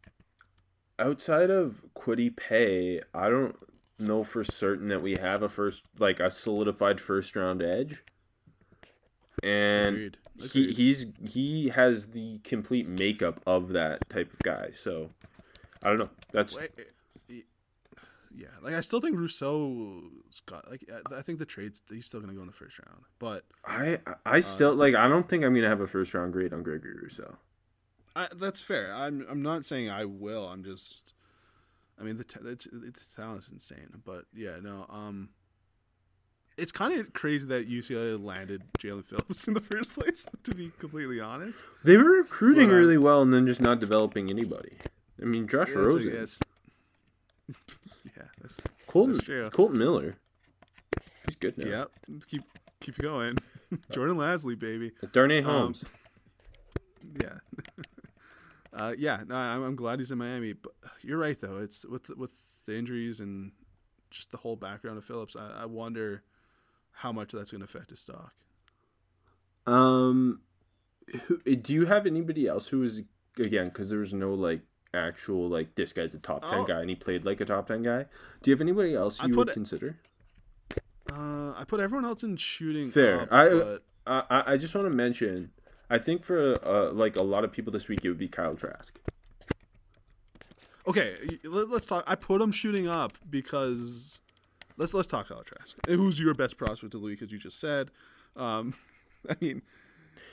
outside 0.99 1.49
of 1.49 1.82
Kwity 1.95 2.36
Paye, 2.36 3.01
I 3.13 3.30
don't 3.30 3.56
know 4.01 4.23
for 4.23 4.43
certain 4.43 4.89
that 4.89 5.01
we 5.01 5.15
have 5.19 5.43
a 5.43 5.49
first 5.49 5.83
like 5.99 6.19
a 6.19 6.29
solidified 6.31 6.99
first 6.99 7.35
round 7.35 7.61
edge. 7.61 8.03
And 9.43 9.95
Agreed. 9.95 10.17
he 10.51 10.71
he's 10.73 11.05
he 11.27 11.69
has 11.69 12.07
the 12.07 12.39
complete 12.43 12.87
makeup 12.87 13.41
of 13.47 13.69
that 13.69 14.07
type 14.09 14.31
of 14.33 14.39
guy. 14.39 14.69
So 14.71 15.09
I 15.83 15.89
don't 15.89 15.99
know. 15.99 16.09
That's 16.31 16.57
Wait, 16.57 16.71
eh, 16.77 16.83
yeah, 18.35 18.47
like 18.61 18.73
I 18.73 18.81
still 18.81 19.01
think 19.01 19.17
Rousseau's 19.17 20.41
got 20.45 20.69
like 20.69 20.89
I- 21.11 21.21
think 21.21 21.39
the 21.39 21.45
trades 21.45 21.81
he's 21.89 22.05
still 22.05 22.21
gonna 22.21 22.33
go 22.33 22.41
in 22.41 22.47
the 22.47 22.53
first 22.53 22.79
round, 22.79 23.01
but 23.19 23.45
I 23.65 23.99
I 24.25 24.39
still 24.39 24.75
like 24.75 24.95
I 24.95 25.07
don't 25.07 25.27
think 25.27 25.43
I'm 25.43 25.53
gonna 25.53 25.67
have 25.69 25.81
a 25.81 25.87
first 25.87 26.13
round 26.13 26.33
grade 26.33 26.53
on 26.53 26.63
Gregory 26.63 26.95
Rousseau. 27.01 27.35
I, 28.15 28.27
that's 28.35 28.61
fair. 28.61 28.93
I'm 28.93 29.25
I'm 29.29 29.41
not 29.41 29.65
saying 29.65 29.89
I 29.89 30.05
will. 30.05 30.47
I'm 30.47 30.63
just, 30.63 31.13
I 31.99 32.04
mean 32.04 32.17
the 32.17 32.23
ta- 32.23 32.39
it's, 32.45 32.65
the 32.65 32.91
talent 33.15 33.43
is 33.43 33.51
insane, 33.51 33.88
but 34.06 34.25
yeah, 34.34 34.58
no. 34.62 34.86
Um, 34.89 35.30
it's 36.58 36.71
kind 36.71 36.99
of 36.99 37.13
crazy 37.13 37.45
that 37.47 37.69
UCLA 37.69 38.21
landed 38.23 38.63
Jaelan 38.80 39.06
Phillips 39.06 39.47
in 39.47 39.54
the 39.54 39.62
first 39.62 39.97
place. 39.97 40.27
To 40.43 40.54
be 40.56 40.71
completely 40.80 41.19
honest, 41.19 41.65
They 41.84 41.97
were 41.97 42.12
recruiting 42.12 42.69
uh, 42.71 42.73
really 42.73 42.97
well 42.97 43.21
and 43.21 43.34
then 43.34 43.45
just 43.47 43.62
not 43.62 43.80
developing 43.80 44.30
anybody. 44.30 44.73
I 45.21 45.25
mean, 45.25 45.47
Josh 45.47 45.69
Yeah, 45.69 45.75
Rosen, 45.80 46.13
yes. 46.13 46.39
yeah, 48.06 48.23
that's 48.41 48.60
Colton, 48.88 49.13
that's 49.13 49.23
true. 49.25 49.49
Kolton 49.51 49.77
Miller, 49.77 50.17
he's 51.27 51.36
good 51.36 51.58
now. 51.58 51.88
Let's 52.10 52.25
keep 52.25 52.43
keep 52.80 52.97
going. 52.97 53.38
Jordan 53.91 54.17
Lasley, 54.17 54.58
baby. 54.58 54.91
Darnay 55.13 55.39
Um, 55.39 55.45
Holmes. 55.45 55.86
Yeah. 57.21 57.36
Uh, 58.73 58.93
yeah, 58.97 59.21
no, 59.27 59.36
I'm, 59.36 59.63
I'm 59.63 59.75
glad 59.75 59.99
he's 59.99 60.12
in 60.12 60.17
Miami. 60.17 60.53
But 60.53 60.73
you're 61.01 61.17
right, 61.17 61.39
though. 61.39 61.57
It's 61.57 61.86
with 61.86 62.05
the- 62.05 62.15
with 62.15 62.31
the 62.65 62.77
injuries 62.77 63.19
and 63.19 63.51
just 64.10 64.31
the 64.31 64.38
whole 64.38 64.55
background 64.55 64.97
of 64.97 65.05
Phillips. 65.05 65.36
I, 65.36 65.62
I 65.63 65.65
wonder 65.65 66.23
how 66.91 67.12
much 67.12 67.31
that's 67.31 67.51
going 67.51 67.60
to 67.62 67.65
affect 67.65 67.89
his 67.89 67.99
stock. 67.99 68.34
Um, 69.67 70.41
who, 71.27 71.38
do 71.38 71.73
you 71.73 71.86
have 71.86 72.05
anybody 72.05 72.47
else 72.47 72.67
who 72.69 72.84
is 72.84 73.03
again 73.38 73.65
because 73.65 73.89
there 73.89 73.99
was 73.99 74.13
no 74.13 74.34
like 74.34 74.62
actual 74.93 75.47
like 75.49 75.75
this 75.75 75.93
guy's 75.93 76.13
a 76.13 76.19
top 76.19 76.45
ten 76.47 76.60
Oh. 76.60 76.65
guy 76.65 76.81
and 76.81 76.89
he 76.89 76.95
played 76.95 77.25
like 77.25 77.39
a 77.41 77.45
top 77.45 77.67
ten 77.67 77.84
guy. 77.84 78.05
Do 78.41 78.49
you 78.51 78.55
have 78.55 78.62
anybody 78.62 78.95
else 78.95 79.21
you 79.21 79.34
would 79.36 79.49
it- 79.49 79.53
consider? 79.53 79.97
Uh, 81.12 81.51
I 81.57 81.63
put 81.67 81.79
everyone 81.79 82.05
else 82.05 82.23
in 82.23 82.38
shooting. 82.38 82.89
Fair. 82.91 83.21
up, 83.23 83.31
I- 83.31 83.49
but 83.49 83.84
I 84.07 84.23
I- 84.29 84.53
I 84.53 84.57
just 84.57 84.73
want 84.75 84.86
to 84.88 84.93
mention. 84.95 85.51
I 85.91 85.97
think 85.99 86.23
for 86.23 86.58
uh, 86.65 86.91
like 86.91 87.17
a 87.17 87.23
lot 87.23 87.43
of 87.43 87.51
people 87.51 87.71
this 87.73 87.88
week, 87.88 88.04
it 88.04 88.08
would 88.10 88.17
be 88.17 88.27
Kyle 88.30 88.56
Trask. 88.56 88.97
okay, 90.88 91.15
let, 91.43 91.69
let's 91.69 91.86
talk. 91.86 92.04
I 92.08 92.15
put 92.15 92.41
him 92.41 92.51
shooting 92.51 92.88
up 92.88 93.13
because 93.30 94.21
let's 94.77 94.93
let's 94.93 95.08
talk 95.08 95.27
Kyle 95.30 95.43
Trask. 95.43 95.75
Who's 95.88 96.19
your 96.19 96.34
best 96.34 96.58
prospect 96.58 96.93
of 96.95 97.01
the 97.01 97.06
week, 97.06 97.21
as 97.21 97.32
you 97.32 97.38
just 97.38 97.60
said? 97.60 97.91
Um, 98.36 98.73
I 99.30 99.36
mean, 99.41 99.62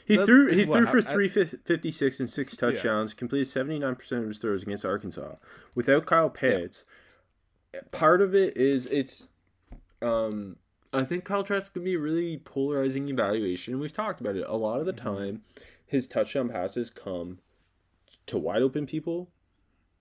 He 0.06 0.16
That- 0.16 0.26
threw 0.26 0.46
he 0.52 0.64
threw 0.64 0.86
for 0.86 0.98
I- 0.98 1.02
three 1.02 1.28
fifty 1.28 1.90
six 1.90 2.20
and 2.20 2.30
six 2.30 2.56
touchdowns, 2.56 3.12
completed 3.14 3.46
seventy 3.48 3.78
nine 3.78 3.96
percent 3.96 4.22
of 4.22 4.28
his 4.28 4.38
throws 4.38 4.62
against 4.62 4.84
Arkansas. 4.84 5.34
Without 5.74 6.06
Kyle 6.06 6.30
Pitts, 6.30 6.84
part 7.90 8.22
of 8.22 8.34
it 8.34 8.56
is 8.56 8.86
it's 8.86 9.28
um 10.00 10.56
I 10.92 11.04
think 11.04 11.24
Kyle 11.24 11.44
Trask 11.44 11.72
can 11.72 11.84
be 11.84 11.94
a 11.94 11.98
really 11.98 12.38
polarizing 12.38 13.08
evaluation. 13.08 13.74
And 13.74 13.80
we've 13.80 13.92
talked 13.92 14.20
about 14.20 14.36
it. 14.36 14.44
A 14.46 14.56
lot 14.56 14.80
of 14.80 14.86
the 14.86 14.92
Mm-hmm. 14.92 15.14
time 15.16 15.40
his 15.86 16.06
touchdown 16.06 16.48
passes 16.50 16.90
come 16.90 17.38
to 18.26 18.38
wide 18.38 18.62
open 18.62 18.86
people. 18.86 19.30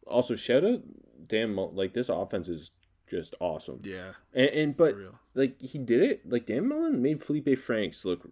Also 0.06 0.36
shout 0.36 0.64
out 0.66 0.82
damn 1.28 1.56
like 1.58 1.94
this 1.94 2.10
offense 2.10 2.48
is 2.48 2.72
just 3.10 3.36
awesome. 3.40 3.80
yeah, 3.84 4.12
And, 4.34 4.50
and 4.50 4.78
but 4.78 4.96
real. 4.96 5.20
like 5.34 5.62
he 5.62 5.78
did 5.78 6.02
it. 6.02 6.30
Like 6.30 6.46
Dan 6.46 6.68
Mullen 6.68 7.02
made 7.02 7.24
Felipe 7.24 7.58
Franks 7.58 8.04
look 8.06 8.30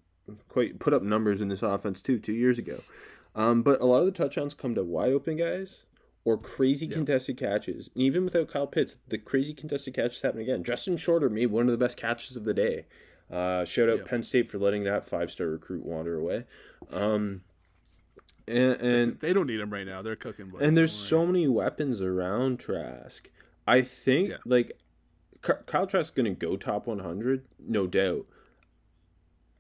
quite 0.50 0.80
put 0.80 0.94
up 0.94 1.02
numbers 1.04 1.42
in 1.42 1.48
this 1.50 1.62
offense 1.62 2.02
too 2.02 2.20
two 2.20 2.34
years 2.34 2.58
ago. 2.58 2.82
Um, 3.36 3.64
but 3.64 3.82
a 3.82 3.86
lot 3.86 4.00
of 4.00 4.06
the 4.06 4.12
touchdowns 4.12 4.54
come 4.54 4.76
to 4.76 4.84
wide 4.84 5.12
open 5.14 5.36
guys 5.38 5.86
or 6.26 6.38
crazy 6.38 6.88
contested 6.88 7.38
catches. 7.38 7.90
And 7.94 8.04
even 8.04 8.26
without 8.26 8.48
Kyle 8.50 8.68
Pitts, 8.68 8.98
the 9.08 9.18
crazy 9.18 9.54
contested 9.54 9.94
catches 9.94 10.22
happen 10.24 10.42
again. 10.42 10.64
Justin 10.64 10.98
Shorter 10.98 11.30
made 11.30 11.46
one 11.48 11.68
of 11.68 11.72
the 11.72 11.78
best 11.78 11.96
catches 11.98 12.36
of 12.36 12.44
the 12.44 12.54
day. 12.54 12.88
Uh, 13.32 13.64
shout 13.64 13.90
out. 13.90 14.06
Penn 14.06 14.24
State 14.24 14.50
for 14.50 14.58
letting 14.60 14.84
that 14.84 15.06
five 15.08 15.32
star 15.32 15.48
recruit 15.48 15.86
wander 15.86 16.16
away. 16.18 16.46
Um, 16.92 17.42
and, 18.48 18.74
and 18.82 19.20
they 19.20 19.34
don't 19.34 19.48
need 19.48 19.60
him 19.60 19.72
right 19.72 19.86
now. 19.86 20.02
They're 20.02 20.16
cooking. 20.16 20.52
And 20.60 20.76
there's 20.78 20.92
don't 20.92 21.08
so 21.08 21.26
many 21.26 21.48
weapons 21.48 22.02
around 22.02 22.60
Trask. 22.60 23.30
I 23.68 23.82
think 23.82 24.30
Yeah. 24.30 24.38
like 24.46 24.74
Ky- 25.44 25.54
Kyle 25.68 25.88
Trask's 25.88 26.12
gonna 26.12 26.32
go 26.36 26.56
top 26.58 26.86
100, 26.88 27.46
no 27.60 27.88
doubt. 27.88 28.26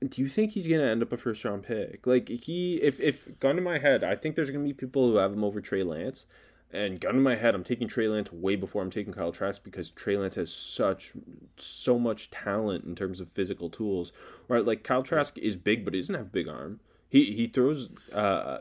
Do 0.07 0.21
you 0.21 0.27
think 0.27 0.51
he's 0.51 0.67
gonna 0.67 0.83
end 0.83 1.01
up 1.01 1.11
a 1.13 1.17
first 1.17 1.43
round 1.45 1.63
pick? 1.63 2.05
Like 2.05 2.27
he, 2.29 2.75
if 2.81 2.99
if 2.99 3.39
gun 3.39 3.55
to 3.55 3.61
my 3.61 3.79
head, 3.79 4.03
I 4.03 4.15
think 4.15 4.35
there's 4.35 4.51
gonna 4.51 4.63
be 4.63 4.73
people 4.73 5.09
who 5.09 5.15
have 5.17 5.33
him 5.33 5.43
over 5.43 5.61
Trey 5.61 5.83
Lance. 5.83 6.25
And 6.71 6.99
gun 6.99 7.13
to 7.13 7.21
my 7.21 7.35
head, 7.35 7.55
I'm 7.55 7.63
taking 7.63 7.87
Trey 7.87 8.07
Lance 8.07 8.33
way 8.33 8.55
before 8.55 8.81
I'm 8.81 8.89
taking 8.89 9.13
Kyle 9.13 9.31
Trask 9.31 9.63
because 9.63 9.89
Trey 9.91 10.17
Lance 10.17 10.35
has 10.35 10.51
such 10.51 11.13
so 11.57 11.97
much 11.97 12.29
talent 12.31 12.83
in 12.83 12.95
terms 12.95 13.21
of 13.21 13.29
physical 13.29 13.69
tools. 13.69 14.11
Right, 14.47 14.65
like 14.65 14.83
Kyle 14.83 15.03
Trask 15.03 15.37
is 15.37 15.55
big, 15.55 15.85
but 15.85 15.93
he 15.93 16.01
doesn't 16.01 16.15
have 16.15 16.25
a 16.25 16.29
big 16.29 16.49
arm. 16.49 16.81
He 17.07 17.31
he 17.31 17.47
throws 17.47 17.89
uh 18.11 18.59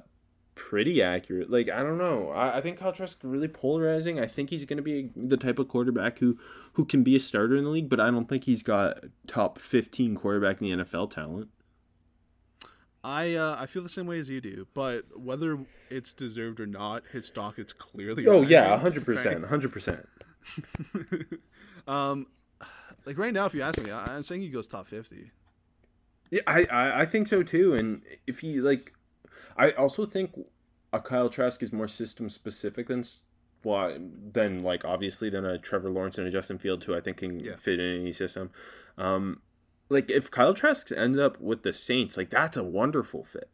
pretty 0.55 1.03
accurate. 1.03 1.51
Like 1.51 1.69
I 1.69 1.83
don't 1.83 1.99
know. 1.99 2.31
I, 2.31 2.59
I 2.59 2.61
think 2.61 2.79
Kyle 2.79 2.93
Trask 2.93 3.19
is 3.19 3.25
really 3.25 3.49
polarizing. 3.49 4.21
I 4.21 4.27
think 4.27 4.51
he's 4.51 4.64
going 4.64 4.77
to 4.77 4.83
be 4.83 5.11
the 5.17 5.37
type 5.37 5.59
of 5.59 5.69
quarterback 5.69 6.19
who 6.19 6.38
who 6.75 6.85
can 6.85 7.03
be 7.03 7.17
a 7.17 7.21
starter 7.21 7.57
in 7.57 7.64
the 7.64 7.71
league, 7.71 7.88
but 7.88 8.01
I 8.01 8.11
don't 8.11 8.29
think 8.29 8.45
he's 8.45 8.62
got 8.62 9.05
top 9.27 9.59
fifteen 9.59 10.14
quarterback 10.17 10.61
in 10.61 10.79
the 10.79 10.85
NFL 10.85 11.11
talent. 11.11 11.49
I 13.05 13.35
uh, 13.35 13.57
I 13.61 13.67
feel 13.67 13.83
the 13.83 13.88
same 13.90 14.07
way 14.07 14.19
as 14.19 14.29
you 14.31 14.40
do, 14.40 14.67
but 14.75 15.05
whether 15.17 15.59
it's 15.90 16.12
deserved 16.14 16.59
or 16.59 16.67
not, 16.67 17.03
his 17.12 17.27
stock 17.27 17.59
is 17.59 17.73
clearly. 17.75 18.27
Oh 18.27 18.40
yeah, 18.43 18.62
rising, 18.62 18.79
hundred 18.81 19.07
right? 19.09 19.17
percent, 19.17 19.45
hundred 19.45 19.73
percent. 19.73 20.09
Um, 21.87 22.29
like 23.05 23.19
right 23.19 23.33
now, 23.35 23.45
if 23.45 23.53
you 23.53 23.61
ask 23.61 23.79
me, 23.83 23.90
I- 23.90 24.14
I'm 24.17 24.23
saying 24.23 24.40
he 24.40 24.49
goes 24.49 24.67
top 24.67 24.88
fifty. 24.88 25.33
Yeah, 26.31 26.40
I, 26.47 26.64
I 26.64 27.01
I 27.03 27.07
think 27.07 27.29
so 27.29 27.43
too. 27.43 27.75
And 27.75 28.01
if 28.27 28.40
he 28.40 28.61
like, 28.62 28.95
I 29.59 29.73
also 29.73 30.07
think 30.07 30.33
a 30.95 31.01
Kyle 31.01 31.29
Trask 31.29 31.62
is 31.62 31.73
more 31.75 31.88
system 31.88 32.31
specific 32.31 32.87
than 32.88 33.05
well, 33.64 33.95
than 34.33 34.62
like 34.62 34.85
obviously 34.87 35.29
than 35.29 35.45
a 35.45 35.59
Trevor 35.59 35.90
Lawrence 35.90 36.17
and 36.17 36.27
a 36.27 36.31
Justin 36.31 36.59
Fields 36.59 36.87
who 36.87 36.97
I 36.97 37.01
think 37.01 37.19
can 37.19 37.38
Yeah. 37.40 37.57
fit 37.57 37.79
in 37.79 38.01
any 38.01 38.12
system. 38.14 38.51
Um, 38.97 39.43
like 39.88 40.11
if 40.11 40.31
Kyle 40.31 40.55
Trask 40.55 40.90
ends 40.92 41.18
up 41.18 41.40
with 41.40 41.62
the 41.62 41.73
Saints, 41.73 42.16
like 42.16 42.31
that's 42.31 42.57
a 42.57 42.64
wonderful 42.64 43.25
fit. 43.25 43.49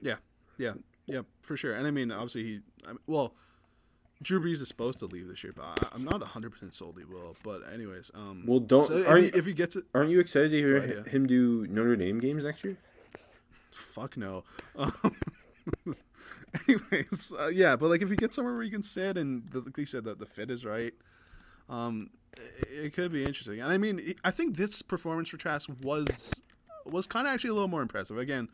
Yeah, 0.00 0.16
yeah, 0.58 0.74
yeah, 1.06 1.20
for 1.42 1.56
sure. 1.56 1.74
And 1.74 1.86
I 1.86 1.90
mean, 1.90 2.10
obviously, 2.10 2.42
he. 2.44 2.60
I 2.84 2.88
mean, 2.88 2.98
well, 3.06 3.34
Drew 4.22 4.40
Brees 4.40 4.60
is 4.62 4.68
supposed 4.68 4.98
to 5.00 5.06
leave 5.06 5.28
this 5.28 5.42
year, 5.44 5.52
but 5.54 5.64
I, 5.64 5.88
I'm 5.94 6.04
not 6.04 6.20
100 6.20 6.50
percent 6.52 6.74
sold 6.74 6.98
he 6.98 7.04
will. 7.04 7.36
But 7.44 7.62
anyways, 7.72 8.10
um, 8.14 8.44
Well, 8.46 8.60
don't- 8.60 8.88
so 8.88 8.96
if, 8.98 9.24
you- 9.24 9.30
if 9.38 9.46
he 9.46 9.52
gets 9.52 9.76
it, 9.76 9.84
Aren't 9.94 10.10
you 10.10 10.18
excited 10.20 10.50
to 10.50 10.56
hear 10.58 10.76
ahead, 10.78 11.02
yeah. 11.06 11.10
him 11.12 11.26
do 11.26 11.66
Notre 11.70 11.96
Dame 11.96 12.18
games 12.20 12.44
next 12.44 12.64
year? 12.64 12.76
fuck 13.72 14.16
no. 14.16 14.44
Um, 14.76 14.92
anyways, 16.68 17.32
uh, 17.38 17.46
yeah, 17.48 17.76
but 17.76 17.88
like 17.88 18.02
if 18.02 18.10
he 18.10 18.16
gets 18.16 18.36
somewhere 18.36 18.54
where 18.54 18.62
he 18.62 18.70
can 18.70 18.82
sit 18.82 19.16
and 19.16 19.48
the, 19.50 19.60
like 19.60 19.78
you 19.78 19.86
said 19.86 20.04
that 20.04 20.18
the 20.18 20.26
fit 20.26 20.50
is 20.50 20.64
right, 20.64 20.92
um, 21.68 22.10
it, 22.68 22.92
could 22.92 23.12
be 23.12 23.24
interesting. 23.24 23.60
And 23.60 23.72
I 23.72 23.78
mean, 23.78 24.14
I 24.24 24.30
think 24.30 24.56
this 24.56 24.82
performance 24.82 25.28
for 25.28 25.36
Trask 25.36 25.68
was 25.82 26.32
was 26.84 27.06
kind 27.06 27.26
of 27.26 27.32
actually 27.32 27.50
a 27.50 27.54
little 27.54 27.68
more 27.68 27.82
impressive. 27.82 28.18
Again, 28.18 28.48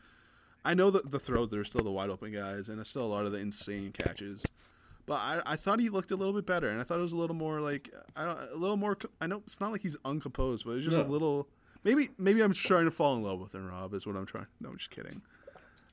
I 0.63 0.73
know 0.73 0.91
that 0.91 1.11
the 1.11 1.19
throw 1.19 1.45
there's 1.45 1.67
still 1.67 1.83
the 1.83 1.91
wide 1.91 2.09
open 2.09 2.31
guys 2.31 2.69
and 2.69 2.77
there's 2.77 2.89
still 2.89 3.05
a 3.05 3.07
lot 3.07 3.25
of 3.25 3.31
the 3.31 3.39
insane 3.39 3.91
catches. 3.91 4.45
But 5.05 5.15
I, 5.15 5.41
I 5.43 5.55
thought 5.55 5.79
he 5.79 5.89
looked 5.89 6.11
a 6.11 6.15
little 6.15 6.33
bit 6.33 6.45
better, 6.45 6.69
and 6.69 6.79
I 6.79 6.83
thought 6.83 6.99
it 6.99 7.01
was 7.01 7.13
a 7.13 7.17
little 7.17 7.35
more 7.35 7.61
like 7.61 7.91
I 8.15 8.25
don't 8.25 8.39
a 8.53 8.55
little 8.55 8.77
more. 8.77 8.95
I 9.19 9.25
know 9.25 9.37
it's 9.37 9.59
not 9.59 9.71
like 9.71 9.81
he's 9.81 9.97
uncomposed, 10.05 10.65
but 10.65 10.73
it's 10.73 10.85
just 10.85 10.97
a 10.97 11.03
little. 11.03 11.47
Maybe 11.83 12.09
maybe 12.19 12.41
I'm 12.41 12.53
trying 12.53 12.85
to 12.85 12.91
fall 12.91 13.15
in 13.15 13.23
love 13.23 13.39
with 13.39 13.55
him, 13.55 13.65
Rob. 13.65 13.95
Is 13.95 14.05
what 14.05 14.15
I'm 14.15 14.27
trying. 14.27 14.45
No, 14.59 14.69
I'm 14.69 14.77
just 14.77 14.91
kidding. 14.91 15.23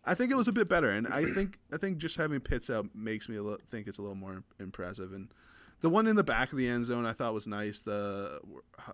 I 0.04 0.14
think 0.14 0.30
it 0.30 0.36
was 0.36 0.48
a 0.48 0.52
bit 0.52 0.68
better, 0.68 0.90
and 0.90 1.06
I 1.08 1.24
think 1.24 1.58
I 1.72 1.78
think 1.78 1.96
just 1.96 2.18
having 2.18 2.40
Pitts 2.40 2.68
out 2.68 2.94
makes 2.94 3.26
me 3.26 3.36
a 3.36 3.42
little, 3.42 3.58
think 3.70 3.88
it's 3.88 3.96
a 3.96 4.02
little 4.02 4.16
more 4.16 4.42
impressive. 4.60 5.14
And 5.14 5.28
the 5.80 5.88
one 5.90 6.06
in 6.06 6.16
the 6.16 6.24
back 6.24 6.52
of 6.52 6.58
the 6.58 6.68
end 6.68 6.84
zone 6.86 7.04
I 7.06 7.12
thought 7.12 7.34
was 7.34 7.46
nice. 7.46 7.80
The 7.80 8.40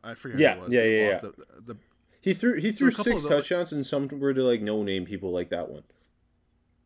I 0.03 0.14
forget 0.14 0.38
Yeah, 0.38 0.55
who 0.55 0.61
it 0.61 0.64
was. 0.66 0.75
yeah, 0.75 0.83
yeah, 0.85 1.21
walked 1.23 1.38
The, 1.38 1.73
the, 1.75 1.77
He 2.21 2.35
threw 2.35 2.61
he 2.61 2.73
threw 2.73 2.90
six 2.90 3.25
touchdowns, 3.25 3.73
and 3.73 3.85
some 3.87 4.09
were 4.09 4.35
to 4.35 4.42
like 4.42 4.61
no 4.62 4.83
name 4.83 5.05
people 5.07 5.31
like 5.31 5.51
that 5.51 5.68
one. 5.71 5.83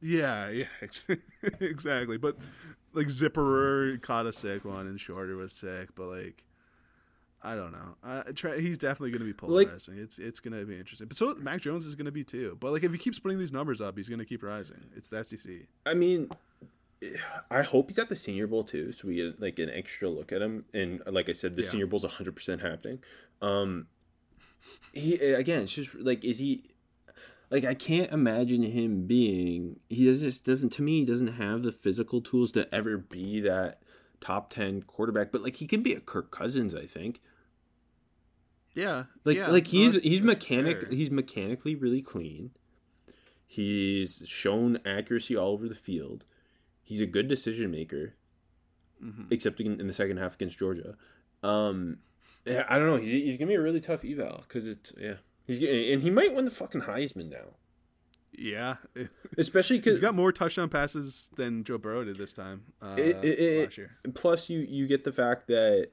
yeah, 0.00 0.48
yeah, 0.50 0.64
exactly. 1.60 2.16
But 2.18 2.36
like 2.92 3.08
Zipperer 3.08 4.00
caught 4.02 4.26
a 4.26 4.32
sick 4.32 4.64
one, 4.64 4.86
and 4.86 5.00
Shorter 5.00 5.36
was 5.36 5.52
sick. 5.52 5.88
But 5.94 6.06
like, 6.08 6.44
I 7.42 7.54
don't 7.54 7.72
know. 7.72 7.96
I 8.02 8.32
try, 8.32 8.58
he's 8.60 8.78
definitely 8.78 9.10
going 9.10 9.20
to 9.20 9.24
be 9.26 9.46
Like- 9.52 9.66
polarizing. 9.68 9.98
it's 9.98 10.18
it's 10.18 10.40
going 10.40 10.58
to 10.58 10.64
be 10.66 10.78
interesting. 10.78 11.08
But 11.08 11.16
so 11.16 11.34
Mac 11.36 11.60
Jones 11.60 11.86
is 11.86 11.94
going 11.94 12.06
to 12.06 12.12
be 12.12 12.24
too. 12.24 12.56
But 12.60 12.72
like, 12.72 12.84
if 12.84 12.92
he 12.92 12.98
keeps 12.98 13.18
putting 13.18 13.38
these 13.38 13.52
numbers 13.52 13.80
up, 13.80 13.96
he's 13.96 14.08
going 14.08 14.18
to 14.18 14.24
keep 14.24 14.42
rising. 14.42 14.84
It's 14.96 15.08
the 15.08 15.22
SEC. 15.24 15.52
I 15.84 15.94
mean, 15.94 16.28
I 17.50 17.62
hope 17.62 17.90
he's 17.90 17.98
at 17.98 18.08
the 18.08 18.16
Senior 18.16 18.46
Bowl 18.46 18.64
too, 18.64 18.90
so 18.92 19.06
we 19.08 19.16
get 19.16 19.40
like 19.40 19.58
an 19.58 19.70
extra 19.70 20.08
look 20.08 20.32
at 20.32 20.40
him. 20.40 20.64
And 20.72 21.02
like 21.06 21.28
I 21.28 21.32
said, 21.32 21.54
the 21.56 21.62
Yeah. 21.62 21.68
Senior 21.68 21.86
Bowl's 21.86 22.04
hundred 22.04 22.34
percent 22.36 22.62
happening. 22.62 23.00
Um, 23.42 23.86
he 24.92 25.14
again, 25.16 25.62
it's 25.64 25.72
just 25.72 25.94
like, 25.94 26.24
is 26.24 26.38
he? 26.38 26.70
Like 27.50 27.64
I 27.64 27.74
can't 27.74 28.10
imagine 28.10 28.62
him 28.62 29.06
being. 29.06 29.78
He 29.88 30.04
just 30.04 30.44
doesn't 30.44 30.70
to 30.70 30.82
me. 30.82 31.00
He 31.00 31.04
doesn't 31.04 31.34
have 31.34 31.62
the 31.62 31.70
physical 31.70 32.20
tools 32.20 32.50
to 32.52 32.74
ever 32.74 32.96
be 32.98 33.40
that 33.40 33.82
top 34.20 34.50
ten 34.50 34.82
quarterback. 34.82 35.30
But 35.30 35.42
like 35.42 35.56
he 35.56 35.66
can 35.66 35.82
be 35.82 35.92
a 35.92 36.00
Kirk 36.00 36.30
Cousins, 36.30 36.74
I 36.74 36.86
think. 36.86 37.20
Yeah, 38.74 39.04
Like 39.24 39.36
yeah, 39.36 39.48
like 39.48 39.68
he's 39.68 40.02
he's 40.02 40.20
mechanic 40.22 40.82
fair. 40.82 40.90
he's 40.90 41.10
mechanically 41.10 41.74
really 41.74 42.02
clean. 42.02 42.50
He's 43.46 44.22
shown 44.26 44.78
accuracy 44.84 45.36
all 45.36 45.52
over 45.52 45.68
the 45.68 45.74
field. 45.74 46.24
He's 46.86 47.00
a 47.02 47.06
good 47.06 47.28
decision 47.28 47.70
maker, 47.70 48.14
Mhm. 49.04 49.26
except 49.30 49.60
in, 49.60 49.78
in 49.80 49.86
the 49.86 49.92
second 49.92 50.16
half 50.16 50.36
against 50.36 50.58
Georgia. 50.58 50.96
Um, 51.42 51.98
yeah, 52.46 52.64
I 52.68 52.78
don't 52.78 52.86
know. 52.88 52.96
He's, 52.96 53.10
he's 53.12 53.36
gonna 53.36 53.48
be 53.48 53.54
a 53.56 53.60
really 53.60 53.80
tough 53.80 54.04
eval 54.04 54.44
because 54.48 54.66
it's 54.66 54.92
yeah. 54.98 55.16
He's 55.46 55.58
and 55.62 56.02
he 56.02 56.10
might 56.10 56.34
win 56.34 56.44
the 56.44 56.50
fucking 56.50 56.82
Heisman 56.82 57.28
now, 57.30 57.54
Yeah, 58.32 58.76
especially 59.38 59.78
because 59.78 59.96
he's 59.98 60.00
got 60.00 60.14
more 60.14 60.32
touchdown 60.32 60.68
passes 60.68 61.28
than 61.36 61.62
Joe 61.64 61.76
Burrow 61.78 62.04
did 62.04 62.16
this 62.16 62.32
time 62.32 62.62
uh, 62.82 62.94
it, 62.98 63.16
it, 63.22 63.38
it, 63.38 63.64
last 63.66 63.78
year. 63.78 63.90
plus 64.14 64.48
you 64.48 64.60
you 64.60 64.86
get 64.86 65.04
the 65.04 65.12
fact 65.12 65.46
that 65.48 65.90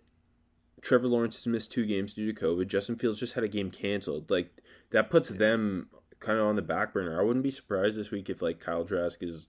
Trevor 0.81 1.07
Lawrence 1.07 1.35
has 1.37 1.47
missed 1.47 1.71
two 1.71 1.85
games 1.85 2.13
due 2.13 2.31
to 2.31 2.39
COVID. 2.45 2.67
Justin 2.67 2.95
Fields 2.97 3.19
just 3.19 3.33
had 3.33 3.43
a 3.43 3.47
game 3.47 3.69
canceled. 3.71 4.29
Like 4.31 4.61
that 4.91 5.09
puts 5.09 5.29
them 5.29 5.89
kind 6.19 6.39
of 6.39 6.45
on 6.45 6.55
the 6.55 6.61
back 6.61 6.93
burner. 6.93 7.19
I 7.19 7.23
wouldn't 7.23 7.43
be 7.43 7.51
surprised 7.51 7.97
this 7.97 8.11
week 8.11 8.29
if 8.29 8.41
like 8.41 8.59
Kyle 8.59 8.85
Trask 8.85 9.21
is 9.23 9.47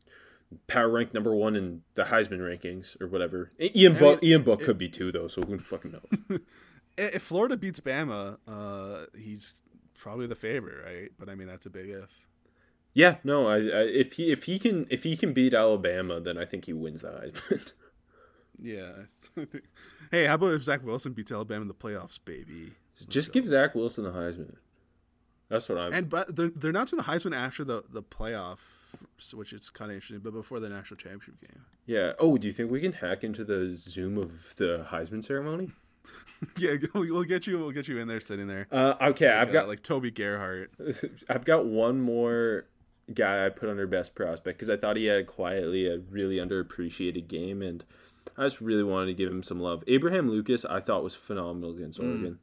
power 0.67 0.89
ranked 0.89 1.15
number 1.15 1.35
one 1.35 1.57
in 1.57 1.83
the 1.95 2.05
Heisman 2.05 2.39
rankings 2.41 3.01
or 3.01 3.07
whatever. 3.09 3.51
Ian 3.61 3.97
I 3.97 3.99
Book 3.99 4.23
mean, 4.23 4.31
Ian 4.31 4.43
Book 4.43 4.61
it- 4.61 4.65
could 4.65 4.79
be 4.79 4.89
too 4.89 5.11
though, 5.13 5.29
so 5.29 5.43
who 5.43 5.59
fucking 5.59 5.93
knows? 5.93 6.41
If 6.97 7.23
Florida 7.23 7.57
beats 7.57 7.81
Bama, 7.81 8.37
uh, 8.47 9.07
he's 9.19 9.63
probably 9.99 10.29
the 10.29 10.37
favorite, 10.37 10.77
right? 10.85 11.11
But 11.19 11.29
I 11.29 11.35
mean, 11.35 11.49
that's 11.49 11.67
a 11.67 11.71
big 11.71 11.89
if. 11.91 12.09
yeah, 12.93 13.17
no. 13.25 13.49
I, 13.49 13.57
I 13.57 13.83
if 13.83 14.13
he 14.13 14.31
if 14.31 14.45
he 14.45 14.61
can 14.61 14.87
if 14.91 15.03
he 15.03 15.17
can 15.17 15.33
beat 15.33 15.55
Alabama, 15.55 16.21
then 16.21 16.39
I 16.39 16.45
think 16.45 16.67
he 16.67 16.73
wins 16.73 17.03
the 17.03 17.09
Heisman. 17.09 17.73
Yeah. 18.63 18.93
Hey, 20.13 20.27
how 20.27 20.35
about 20.35 20.55
if 20.55 20.63
Zach 20.63 20.85
Wilson 20.85 21.13
beats 21.13 21.33
Alabama 21.33 21.63
in 21.63 21.69
the 21.69 21.75
playoffs, 21.75 22.21
baby? 22.25 22.71
just 23.09 23.33
give 23.33 23.49
Zach 23.49 23.75
Wilson 23.75 24.05
the 24.05 24.13
Heisman. 24.13 24.55
That's 25.49 25.69
what 25.69 25.77
I'm. 25.79 25.93
And 25.93 26.09
but 26.09 26.37
they're 26.37 26.51
they're 26.55 26.71
announcing 26.71 26.99
the 26.99 27.03
Heisman 27.05 27.35
after 27.35 27.65
the 27.65 27.83
the 27.91 28.05
playoff, 28.05 28.59
which 29.33 29.53
is 29.53 29.71
kind 29.71 29.91
of 29.91 29.97
interesting, 29.97 30.21
but 30.21 30.33
before 30.33 30.61
the 30.61 30.69
national 30.69 30.97
championship 30.99 31.41
game. 31.41 31.63
yeah. 31.87 32.13
Oh, 32.19 32.37
do 32.39 32.47
you 32.47 32.53
think 32.53 32.71
we 32.71 32.81
can 32.81 32.93
hack 32.93 33.25
into 33.25 33.45
the 33.45 33.75
Zoom 33.75 34.19
of 34.19 34.55
the 34.57 34.87
Heisman 34.91 35.23
ceremony? 35.25 35.71
yeah, 36.59 36.75
we'll 36.95 37.25
get 37.25 37.47
you. 37.47 37.59
We'll 37.59 37.71
get 37.71 37.89
you 37.89 37.99
in 37.99 38.09
there, 38.09 38.21
sitting 38.21 38.47
there. 38.47 38.67
Uh, 38.71 38.95
okay, 39.01 39.29
I've 39.29 39.49
Uh, 39.51 39.53
got 39.53 39.69
like 39.69 39.83
Toby 39.83 40.11
Gerhart. 40.11 40.73
I've 41.29 41.45
got 41.45 41.67
one 41.67 42.01
more 42.01 42.67
guy 43.13 43.47
I 43.47 43.49
put 43.51 43.69
under 43.69 43.87
best 43.87 44.15
prospect 44.15 44.59
because 44.59 44.71
I 44.71 44.77
thought 44.77 44.97
he 44.97 45.07
had 45.07 45.27
quietly 45.27 45.87
a 45.87 45.99
really 45.99 46.37
underappreciated 46.37 47.29
game, 47.29 47.63
and 47.63 47.85
I 48.37 48.45
just 48.45 48.61
really 48.61 48.83
wanted 48.85 49.07
to 49.07 49.15
give 49.15 49.31
him 49.31 49.43
some 49.43 49.61
love. 49.61 49.83
Abraham 49.87 50.29
Lucas, 50.31 50.65
I 50.65 50.81
thought 50.81 51.03
was 51.05 51.15
phenomenal 51.15 51.71
against 51.77 51.99
Oregon, 52.01 52.39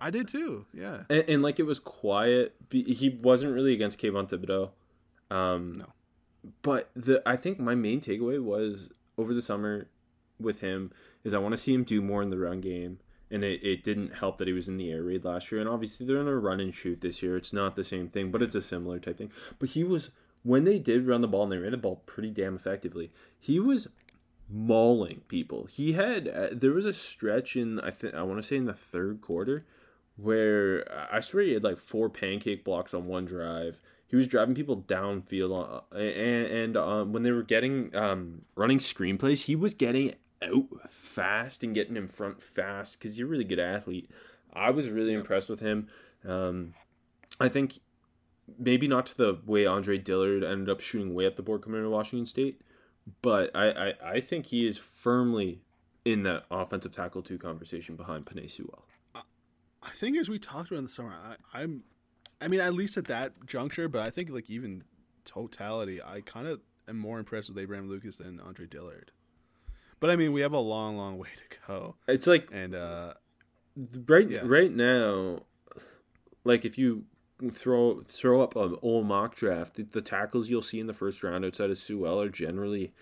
I 0.00 0.10
did 0.10 0.28
too. 0.28 0.66
Yeah. 0.72 1.02
and, 1.10 1.24
and 1.28 1.42
like 1.42 1.58
it 1.58 1.64
was 1.64 1.78
quiet. 1.80 2.54
He 2.70 3.18
wasn't 3.22 3.52
really 3.54 3.72
against 3.74 4.00
Kayvon 4.00 4.28
Thibodeaux. 4.30 4.70
Um, 5.30 5.74
No. 5.78 5.86
but 6.62 6.90
the 6.94 7.22
I 7.26 7.36
think 7.36 7.58
my 7.58 7.74
main 7.74 8.00
takeaway 8.00 8.42
was 8.42 8.90
over 9.18 9.32
the 9.34 9.42
summer 9.42 9.88
with 10.38 10.60
him 10.60 10.90
is 11.24 11.34
I 11.34 11.38
want 11.38 11.52
to 11.52 11.58
see 11.58 11.74
him 11.74 11.84
do 11.84 12.00
more 12.00 12.22
in 12.22 12.30
the 12.30 12.38
run 12.38 12.60
game. 12.60 12.98
And 13.32 13.44
it, 13.44 13.62
it 13.62 13.84
didn't 13.84 14.14
help 14.14 14.38
that 14.38 14.48
he 14.48 14.52
was 14.52 14.66
in 14.66 14.76
the 14.76 14.90
air 14.90 15.04
raid 15.04 15.24
last 15.24 15.52
year. 15.52 15.60
And 15.60 15.70
obviously 15.70 16.04
they're 16.04 16.18
in 16.18 16.26
the 16.26 16.34
run 16.34 16.58
and 16.58 16.74
shoot 16.74 17.00
this 17.00 17.22
year. 17.22 17.36
It's 17.36 17.52
not 17.52 17.76
the 17.76 17.84
same 17.84 18.08
thing, 18.08 18.32
but 18.32 18.42
it's 18.42 18.56
a 18.56 18.60
similar 18.60 18.98
type 18.98 19.18
thing. 19.18 19.30
But 19.60 19.68
he 19.68 19.84
was 19.84 20.10
when 20.42 20.64
they 20.64 20.80
did 20.80 21.06
run 21.06 21.20
the 21.20 21.28
ball 21.28 21.44
and 21.44 21.52
they 21.52 21.58
ran 21.58 21.70
the 21.70 21.76
ball 21.76 22.02
pretty 22.06 22.30
damn 22.30 22.56
effectively. 22.56 23.12
He 23.38 23.60
was 23.60 23.86
mauling 24.48 25.20
people. 25.28 25.66
He 25.66 25.92
had 25.92 26.26
uh, 26.26 26.48
there 26.52 26.72
was 26.72 26.86
a 26.86 26.92
stretch 26.92 27.54
in 27.56 27.78
I 27.80 27.90
think 27.90 28.14
I 28.14 28.22
want 28.22 28.38
to 28.40 28.42
say 28.42 28.56
in 28.56 28.64
the 28.64 28.72
third 28.72 29.20
quarter 29.20 29.64
where 30.16 30.84
I 31.12 31.20
swear 31.20 31.44
he 31.44 31.52
had 31.52 31.64
like 31.64 31.78
four 31.78 32.08
pancake 32.08 32.64
blocks 32.64 32.92
on 32.92 33.06
one 33.06 33.26
drive. 33.26 33.80
He 34.10 34.16
was 34.16 34.26
driving 34.26 34.54
people 34.56 34.82
downfield 34.82 35.52
on, 35.52 35.82
and, 35.92 36.46
and 36.46 36.76
um, 36.76 37.12
when 37.12 37.22
they 37.22 37.30
were 37.30 37.44
getting 37.44 37.94
um, 37.94 38.42
running 38.56 38.78
screenplays, 38.78 39.44
he 39.44 39.54
was 39.54 39.72
getting 39.72 40.14
out 40.42 40.66
fast 40.90 41.62
and 41.62 41.74
getting 41.74 41.96
in 41.96 42.08
front 42.08 42.42
fast 42.42 42.98
because 42.98 43.16
he's 43.16 43.24
a 43.24 43.26
really 43.26 43.44
good 43.44 43.60
athlete. 43.60 44.10
I 44.52 44.70
was 44.70 44.88
really 44.88 45.12
impressed 45.12 45.48
with 45.48 45.60
him. 45.60 45.88
Um, 46.26 46.74
I 47.38 47.48
think 47.48 47.78
maybe 48.58 48.88
not 48.88 49.06
to 49.06 49.16
the 49.16 49.38
way 49.46 49.64
Andre 49.64 49.96
Dillard 49.96 50.42
ended 50.42 50.68
up 50.68 50.80
shooting 50.80 51.14
way 51.14 51.26
up 51.26 51.36
the 51.36 51.42
board 51.42 51.62
coming 51.62 51.78
into 51.78 51.90
Washington 51.90 52.26
State, 52.26 52.60
but 53.22 53.54
I, 53.54 53.70
I, 53.70 53.94
I 54.04 54.20
think 54.20 54.46
he 54.46 54.66
is 54.66 54.76
firmly 54.76 55.62
in 56.04 56.24
that 56.24 56.46
offensive 56.50 56.92
tackle 56.92 57.22
two 57.22 57.38
conversation 57.38 57.94
behind 57.94 58.26
Penei 58.26 58.50
Sewell. 58.50 58.86
I 59.82 59.90
think 59.94 60.16
as 60.16 60.28
we 60.28 60.38
talked 60.38 60.70
about 60.70 60.78
in 60.78 60.84
the 60.84 60.90
summer, 60.90 61.12
I, 61.12 61.60
I'm, 61.62 61.84
I 62.40 62.48
mean, 62.48 62.60
at 62.60 62.74
least 62.74 62.96
at 62.96 63.04
that 63.06 63.46
juncture, 63.46 63.88
but 63.88 64.06
I 64.06 64.10
think 64.10 64.30
like 64.30 64.48
even 64.48 64.84
totality, 65.24 66.00
I 66.02 66.20
kind 66.22 66.46
of 66.46 66.60
am 66.88 66.98
more 66.98 67.18
impressed 67.18 67.48
with 67.48 67.58
Abraham 67.58 67.88
Lucas 67.88 68.16
than 68.16 68.40
Andre 68.40 68.66
Dillard. 68.66 69.10
But 70.00 70.10
I 70.10 70.16
mean, 70.16 70.32
we 70.32 70.40
have 70.40 70.52
a 70.54 70.58
long, 70.58 70.96
long 70.96 71.18
way 71.18 71.28
to 71.36 71.58
go, 71.66 71.96
It's 72.08 72.26
like 72.26 72.48
and 72.52 72.74
uh, 72.74 73.14
right 74.06 74.28
Yeah. 74.28 74.40
right 74.44 74.72
now, 74.72 75.40
like 76.44 76.64
if 76.64 76.78
you 76.78 77.04
throw 77.52 78.02
throw 78.06 78.42
up 78.42 78.56
an 78.56 78.76
old 78.82 79.06
mock 79.06 79.34
draft, 79.36 79.74
the, 79.74 79.82
the 79.82 80.00
tackles 80.00 80.48
you'll 80.48 80.62
see 80.62 80.80
in 80.80 80.86
the 80.86 80.94
first 80.94 81.22
round 81.22 81.44
outside 81.44 81.70
of 81.70 81.76
Sewell 81.78 82.20
are 82.22 82.28
generally 82.30 82.92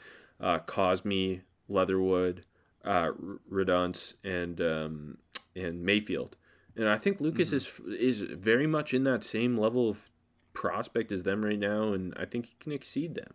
uh, 0.41 0.59
Cosmi, 0.61 1.43
Leatherwood, 1.69 2.45
uh, 2.85 3.11
Radunz, 3.51 4.15
and 4.25 4.61
um, 4.61 5.19
and 5.55 5.83
Mayfield. 5.85 6.37
And 6.79 6.89
I 6.89 6.97
think 6.97 7.21
Lucas 7.21 7.53
is 7.53 7.81
is 7.89 8.21
very 8.21 8.67
much 8.67 8.95
in 8.95 9.03
that 9.05 9.25
same 9.25 9.59
level 9.59 9.91
of 9.91 10.11
prospect 10.55 11.13
as 11.13 11.25
them 11.25 11.45
right 11.45 11.59
now, 11.59 11.93
and 11.93 12.15
I 12.17 12.25
think 12.25 12.47
he 12.47 12.55
can 12.61 12.73
exceed 12.73 13.15
them. 13.15 13.35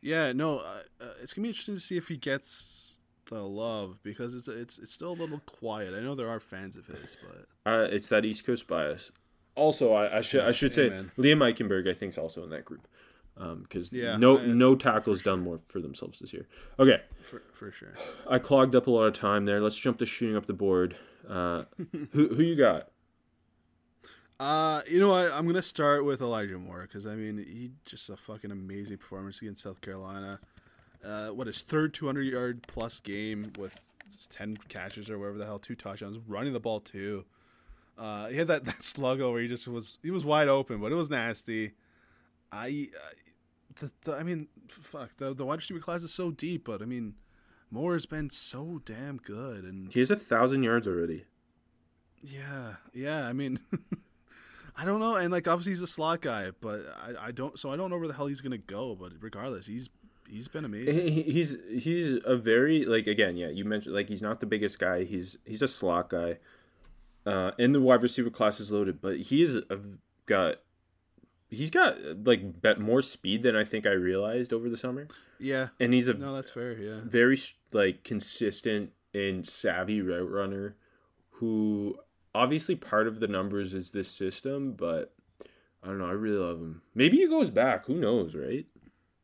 yeah, 0.00 0.32
no, 0.32 0.58
uh, 0.60 0.82
uh, 1.00 1.04
it's 1.22 1.32
gonna 1.34 1.44
be 1.44 1.48
interesting 1.50 1.74
to 1.74 1.80
see 1.80 1.96
if 1.96 2.08
he 2.08 2.16
gets 2.16 2.96
the 3.26 3.42
love 3.42 3.98
because 4.02 4.34
it's 4.34 4.48
it's 4.48 4.78
it's 4.78 4.92
still 4.92 5.12
a 5.12 5.18
little 5.20 5.40
quiet. 5.46 5.94
I 5.94 6.00
know 6.00 6.14
there 6.14 6.28
are 6.30 6.40
fans 6.40 6.76
of 6.76 6.86
his, 6.86 7.16
but 7.22 7.46
Uh, 7.70 7.88
it's 7.90 8.08
that 8.08 8.24
East 8.24 8.44
Coast 8.44 8.66
bias. 8.66 9.12
Also, 9.54 9.92
I, 9.92 10.18
I 10.18 10.20
should 10.20 10.42
I 10.44 10.52
should 10.52 10.74
say. 10.74 10.88
Liam 11.18 11.38
Eichenberg 11.42 11.88
I 11.90 11.94
think 11.94 12.12
is 12.12 12.18
also 12.18 12.42
in 12.44 12.50
that 12.50 12.64
group. 12.64 12.86
because 13.62 13.92
Yeah, 13.92 14.16
no 14.16 14.38
I- 14.38 14.46
no 14.46 14.76
tackles 14.76 15.20
sure. 15.22 15.32
done 15.34 15.42
more 15.44 15.60
for 15.68 15.80
themselves 15.80 16.20
this 16.20 16.32
year. 16.32 16.46
Okay, 16.78 17.02
for, 17.22 17.42
for 17.52 17.70
sure. 17.72 17.94
I 18.30 18.38
clogged 18.38 18.74
up 18.76 18.86
a 18.86 18.90
lot 18.90 19.06
of 19.06 19.14
time 19.14 19.44
there. 19.46 19.60
Let's 19.60 19.76
jump 19.76 19.98
to 19.98 20.06
shooting 20.06 20.36
up 20.36 20.46
the 20.46 20.52
board. 20.54 20.96
Uh, 21.28 21.64
who 22.12 22.28
who 22.28 22.42
you 22.42 22.56
got? 22.56 22.88
Uh, 24.40 24.82
you 24.88 25.00
know 25.00 25.08
what? 25.10 25.32
I'm 25.32 25.46
gonna 25.46 25.62
start 25.62 26.04
with 26.04 26.20
Elijah 26.20 26.58
Moore 26.58 26.82
because 26.82 27.06
I 27.06 27.14
mean 27.14 27.38
he 27.38 27.72
just 27.84 28.08
a 28.08 28.16
fucking 28.16 28.50
amazing 28.50 28.98
performance 28.98 29.42
against 29.42 29.62
South 29.62 29.80
Carolina. 29.80 30.40
Uh, 31.04 31.28
what 31.28 31.46
his 31.46 31.62
third 31.62 31.94
200 31.94 32.22
yard 32.22 32.62
plus 32.66 32.98
game 33.00 33.52
with 33.58 33.78
10 34.30 34.56
catches 34.68 35.10
or 35.10 35.18
whatever 35.18 35.38
the 35.38 35.44
hell, 35.44 35.58
two 35.58 35.74
touchdowns, 35.74 36.18
running 36.26 36.52
the 36.52 36.60
ball 36.60 36.80
too. 36.80 37.24
Uh, 37.96 38.28
he 38.28 38.36
had 38.36 38.48
that 38.48 38.64
that 38.66 38.78
sluggo 38.78 39.32
where 39.32 39.42
he 39.42 39.48
just 39.48 39.66
was 39.68 39.98
he 40.02 40.10
was 40.10 40.24
wide 40.24 40.48
open, 40.48 40.80
but 40.80 40.92
it 40.92 40.96
was 40.96 41.10
nasty. 41.10 41.72
I, 42.50 42.66
I 42.66 42.88
the, 43.80 43.92
the, 44.02 44.16
I 44.16 44.22
mean, 44.22 44.48
fuck 44.68 45.10
the 45.18 45.34
the 45.34 45.44
wide 45.44 45.56
receiver 45.56 45.80
class 45.80 46.02
is 46.02 46.14
so 46.14 46.30
deep, 46.30 46.64
but 46.64 46.80
I 46.80 46.84
mean, 46.84 47.14
Moore 47.70 47.92
has 47.94 48.06
been 48.06 48.30
so 48.30 48.80
damn 48.84 49.18
good, 49.18 49.64
and 49.64 49.92
He 49.92 50.00
has 50.00 50.10
a 50.10 50.16
thousand 50.16 50.62
yards 50.62 50.86
already. 50.88 51.24
yeah, 52.22 52.74
yeah. 52.94 53.26
I 53.26 53.32
mean, 53.32 53.60
I 54.76 54.84
don't 54.84 55.00
know, 55.00 55.16
and 55.16 55.30
like 55.32 55.46
obviously 55.48 55.72
he's 55.72 55.82
a 55.82 55.86
slot 55.86 56.20
guy, 56.22 56.50
but 56.60 56.80
I, 56.96 57.26
I 57.28 57.30
don't. 57.32 57.58
So 57.58 57.70
I 57.72 57.76
don't 57.76 57.90
know 57.90 57.98
where 57.98 58.08
the 58.08 58.14
hell 58.14 58.26
he's 58.26 58.40
gonna 58.40 58.58
go. 58.58 58.94
But 58.94 59.12
regardless, 59.20 59.66
he's 59.66 59.90
he's 60.28 60.48
been 60.48 60.64
amazing. 60.64 61.08
He- 61.08 61.22
He's 61.22 61.56
he's 61.70 62.18
a 62.24 62.36
very 62.36 62.84
like 62.84 63.06
again 63.06 63.36
yeah 63.36 63.48
you 63.48 63.64
mentioned 63.64 63.94
like 63.94 64.08
he's 64.08 64.22
not 64.22 64.40
the 64.40 64.46
biggest 64.46 64.78
guy 64.78 65.04
he's 65.04 65.36
he's 65.44 65.62
a 65.62 65.68
slot 65.68 66.10
guy, 66.10 66.38
uh, 67.26 67.50
and 67.58 67.74
the 67.74 67.80
wide 67.80 68.02
receiver 68.02 68.30
class 68.30 68.60
is 68.60 68.70
loaded 68.72 69.00
but 69.00 69.18
he 69.18 69.42
is 69.42 69.56
a, 69.56 69.78
got 70.26 70.56
he's 71.48 71.70
got 71.70 71.98
like 72.24 72.60
bet 72.60 72.78
more 72.78 73.02
speed 73.02 73.42
than 73.42 73.56
I 73.56 73.64
think 73.64 73.86
I 73.86 73.92
realized 73.92 74.52
over 74.52 74.68
the 74.68 74.76
summer 74.76 75.08
yeah, 75.38 75.68
and 75.78 75.94
he's 75.94 76.08
a 76.08 76.14
no, 76.14 76.34
that's 76.34 76.50
fair. 76.50 76.72
Yeah, 76.72 77.00
very 77.04 77.40
like 77.72 78.02
consistent 78.02 78.90
and 79.14 79.46
savvy 79.46 80.02
route 80.02 80.30
runner 80.30 80.76
who 81.30 81.96
obviously 82.34 82.74
part 82.74 83.06
of 83.06 83.20
the 83.20 83.28
numbers 83.28 83.74
is 83.74 83.90
this 83.90 84.08
system 84.08 84.72
but 84.72 85.14
I 85.82 85.86
don't 85.86 85.98
know 85.98 86.08
I 86.08 86.12
really 86.12 86.38
love 86.38 86.58
him 86.58 86.82
maybe 86.94 87.18
he 87.18 87.26
goes 87.26 87.50
back 87.50 87.86
who 87.86 87.94
knows 87.94 88.34
right 88.34 88.66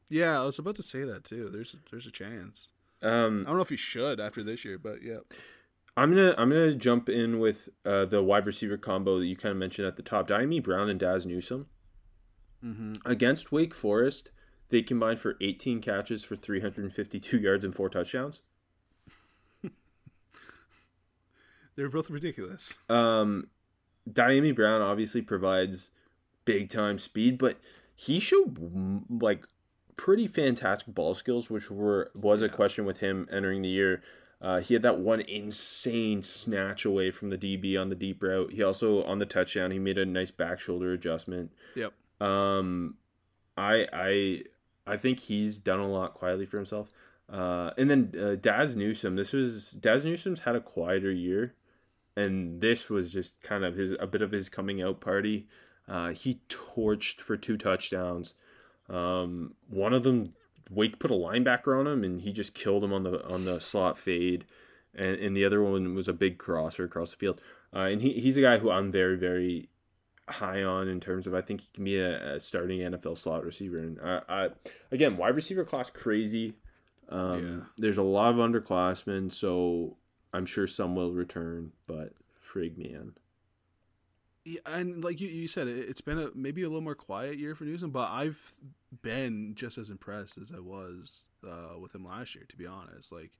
yeah. 0.08 0.40
I 0.40 0.44
was 0.44 0.58
about 0.58 0.76
to 0.76 0.82
say 0.82 1.02
that 1.04 1.24
too. 1.24 1.48
There's 1.50 1.74
there's 1.90 2.06
a 2.06 2.10
chance. 2.10 2.70
um 3.02 3.42
I 3.46 3.50
don't 3.50 3.56
know 3.56 3.62
if 3.62 3.68
he 3.68 3.76
should 3.76 4.20
after 4.20 4.42
this 4.42 4.64
year, 4.64 4.78
but 4.78 5.02
yeah. 5.02 5.18
I'm 5.96 6.10
gonna 6.10 6.34
I'm 6.38 6.50
gonna 6.50 6.74
jump 6.74 7.08
in 7.08 7.38
with 7.38 7.68
uh, 7.84 8.04
the 8.04 8.22
wide 8.22 8.46
receiver 8.46 8.76
combo 8.76 9.18
that 9.18 9.26
you 9.26 9.36
kind 9.36 9.52
of 9.52 9.58
mentioned 9.58 9.86
at 9.86 9.96
the 9.96 10.02
top. 10.02 10.28
Dyami 10.28 10.62
Brown 10.62 10.88
and 10.88 10.98
Dazz 10.98 11.24
Newsome 11.24 11.66
Mm-hmm. 12.64 12.94
against 13.04 13.52
Wake 13.52 13.74
Forest, 13.74 14.30
they 14.70 14.82
combined 14.82 15.18
for 15.18 15.36
18 15.40 15.80
catches 15.80 16.24
for 16.24 16.36
352 16.36 17.38
yards 17.38 17.64
and 17.64 17.74
four 17.74 17.88
touchdowns. 17.90 18.40
They're 21.76 21.90
both 21.90 22.08
ridiculous. 22.08 22.78
Um, 22.88 23.48
Dyami 24.10 24.54
Brown 24.54 24.82
obviously 24.82 25.22
provides 25.22 25.90
big 26.44 26.70
time 26.70 26.98
speed, 26.98 27.38
but 27.38 27.58
he 27.94 28.18
showed 28.18 28.54
mm, 28.54 29.02
like 29.08 29.46
pretty 29.96 30.26
fantastic 30.26 30.94
ball 30.94 31.14
skills, 31.14 31.50
which 31.50 31.70
were 31.70 32.10
was 32.14 32.42
a 32.42 32.48
question 32.48 32.84
with 32.84 32.98
him 32.98 33.28
entering 33.30 33.62
the 33.62 33.68
year. 33.68 34.02
Uh, 34.40 34.60
he 34.60 34.74
had 34.74 34.82
that 34.82 34.98
one 34.98 35.20
insane 35.22 36.22
snatch 36.22 36.84
away 36.84 37.10
from 37.10 37.30
the 37.30 37.38
DB 37.38 37.80
on 37.80 37.88
the 37.88 37.94
deep 37.94 38.22
route. 38.22 38.52
He 38.52 38.62
also 38.62 39.02
on 39.04 39.18
the 39.18 39.26
touchdown 39.26 39.70
he 39.70 39.78
made 39.78 39.96
a 39.96 40.04
nice 40.04 40.30
back 40.30 40.60
shoulder 40.60 40.92
adjustment. 40.92 41.52
Yep. 41.74 41.94
Um, 42.20 42.96
I 43.56 43.86
I 43.92 44.42
I 44.86 44.96
think 44.96 45.20
he's 45.20 45.58
done 45.58 45.80
a 45.80 45.88
lot 45.88 46.14
quietly 46.14 46.46
for 46.46 46.56
himself. 46.56 46.92
Uh, 47.32 47.70
and 47.78 47.90
then 47.90 48.12
uh, 48.20 48.34
Dazz 48.34 48.76
Newsome. 48.76 49.16
This 49.16 49.32
was 49.32 49.70
Dazz 49.72 50.04
Newsome's 50.04 50.40
had 50.40 50.56
a 50.56 50.60
quieter 50.60 51.10
year, 51.10 51.54
and 52.16 52.60
this 52.60 52.90
was 52.90 53.08
just 53.08 53.40
kind 53.40 53.64
of 53.64 53.76
his 53.76 53.92
a 53.98 54.06
bit 54.06 54.22
of 54.22 54.32
his 54.32 54.48
coming 54.48 54.82
out 54.82 55.00
party. 55.00 55.46
Uh, 55.88 56.12
he 56.12 56.40
torched 56.48 57.20
for 57.20 57.36
two 57.36 57.56
touchdowns. 57.56 58.34
Um, 58.88 59.54
one 59.68 59.94
of 59.94 60.02
them, 60.02 60.34
Wake 60.70 60.98
put 60.98 61.10
a 61.10 61.14
linebacker 61.14 61.78
on 61.78 61.86
him, 61.86 62.04
and 62.04 62.20
he 62.20 62.32
just 62.32 62.54
killed 62.54 62.84
him 62.84 62.92
on 62.92 63.04
the 63.04 63.24
on 63.26 63.44
the 63.44 63.58
slot 63.58 63.98
fade. 63.98 64.44
And, 64.96 65.16
and 65.16 65.36
the 65.36 65.44
other 65.44 65.60
one 65.62 65.94
was 65.94 66.06
a 66.06 66.12
big 66.12 66.38
crosser 66.38 66.84
across 66.84 67.10
the 67.10 67.16
field. 67.16 67.40
Uh, 67.74 67.80
and 67.80 68.00
he, 68.00 68.12
he's 68.20 68.36
a 68.36 68.42
guy 68.42 68.58
who 68.58 68.70
I'm 68.70 68.92
very 68.92 69.16
very 69.16 69.70
high 70.28 70.62
on 70.62 70.88
in 70.88 71.00
terms 71.00 71.26
of 71.26 71.34
I 71.34 71.40
think 71.42 71.62
he 71.62 71.68
can 71.74 71.84
be 71.84 71.98
a, 71.98 72.36
a 72.36 72.40
starting 72.40 72.80
NFL 72.80 73.18
slot 73.18 73.44
receiver. 73.44 73.78
And 73.78 73.98
I, 74.02 74.20
I 74.28 74.48
again, 74.90 75.16
wide 75.16 75.34
receiver 75.36 75.64
class 75.64 75.90
crazy. 75.90 76.54
Um, 77.08 77.46
Yeah. 77.46 77.66
There's 77.76 77.98
a 77.98 78.02
lot 78.02 78.30
of 78.30 78.36
underclassmen, 78.36 79.32
so 79.32 79.96
I'm 80.32 80.46
sure 80.46 80.66
some 80.66 80.94
will 80.94 81.12
return, 81.12 81.72
but 81.86 82.12
frig 82.42 82.78
man. 82.78 83.12
Yeah, 84.44 84.60
and 84.66 85.02
like 85.02 85.20
you, 85.20 85.28
you 85.28 85.48
said, 85.48 85.68
it, 85.68 85.88
it's 85.88 86.00
been 86.00 86.18
a 86.18 86.30
maybe 86.34 86.62
a 86.62 86.68
little 86.68 86.82
more 86.82 86.94
quiet 86.94 87.38
year 87.38 87.54
for 87.54 87.64
Newsome, 87.64 87.90
but 87.90 88.10
I've 88.10 88.60
been 89.02 89.54
just 89.54 89.78
as 89.78 89.90
impressed 89.90 90.38
as 90.38 90.52
I 90.54 90.60
was 90.60 91.24
uh, 91.46 91.78
with 91.78 91.94
him 91.94 92.04
last 92.04 92.34
year. 92.34 92.44
To 92.48 92.56
be 92.56 92.66
honest, 92.66 93.10
like 93.12 93.32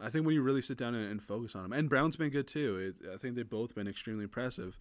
I 0.00 0.10
think 0.10 0.26
when 0.26 0.34
you 0.34 0.42
really 0.42 0.62
sit 0.62 0.78
down 0.78 0.94
and, 0.94 1.10
and 1.10 1.22
focus 1.22 1.56
on 1.56 1.64
him, 1.64 1.72
and 1.72 1.88
Brown's 1.88 2.16
been 2.16 2.30
good 2.30 2.46
too. 2.48 2.94
It, 3.02 3.08
I 3.12 3.16
think 3.16 3.34
they've 3.34 3.48
both 3.48 3.74
been 3.74 3.88
extremely 3.88 4.24
impressive. 4.24 4.78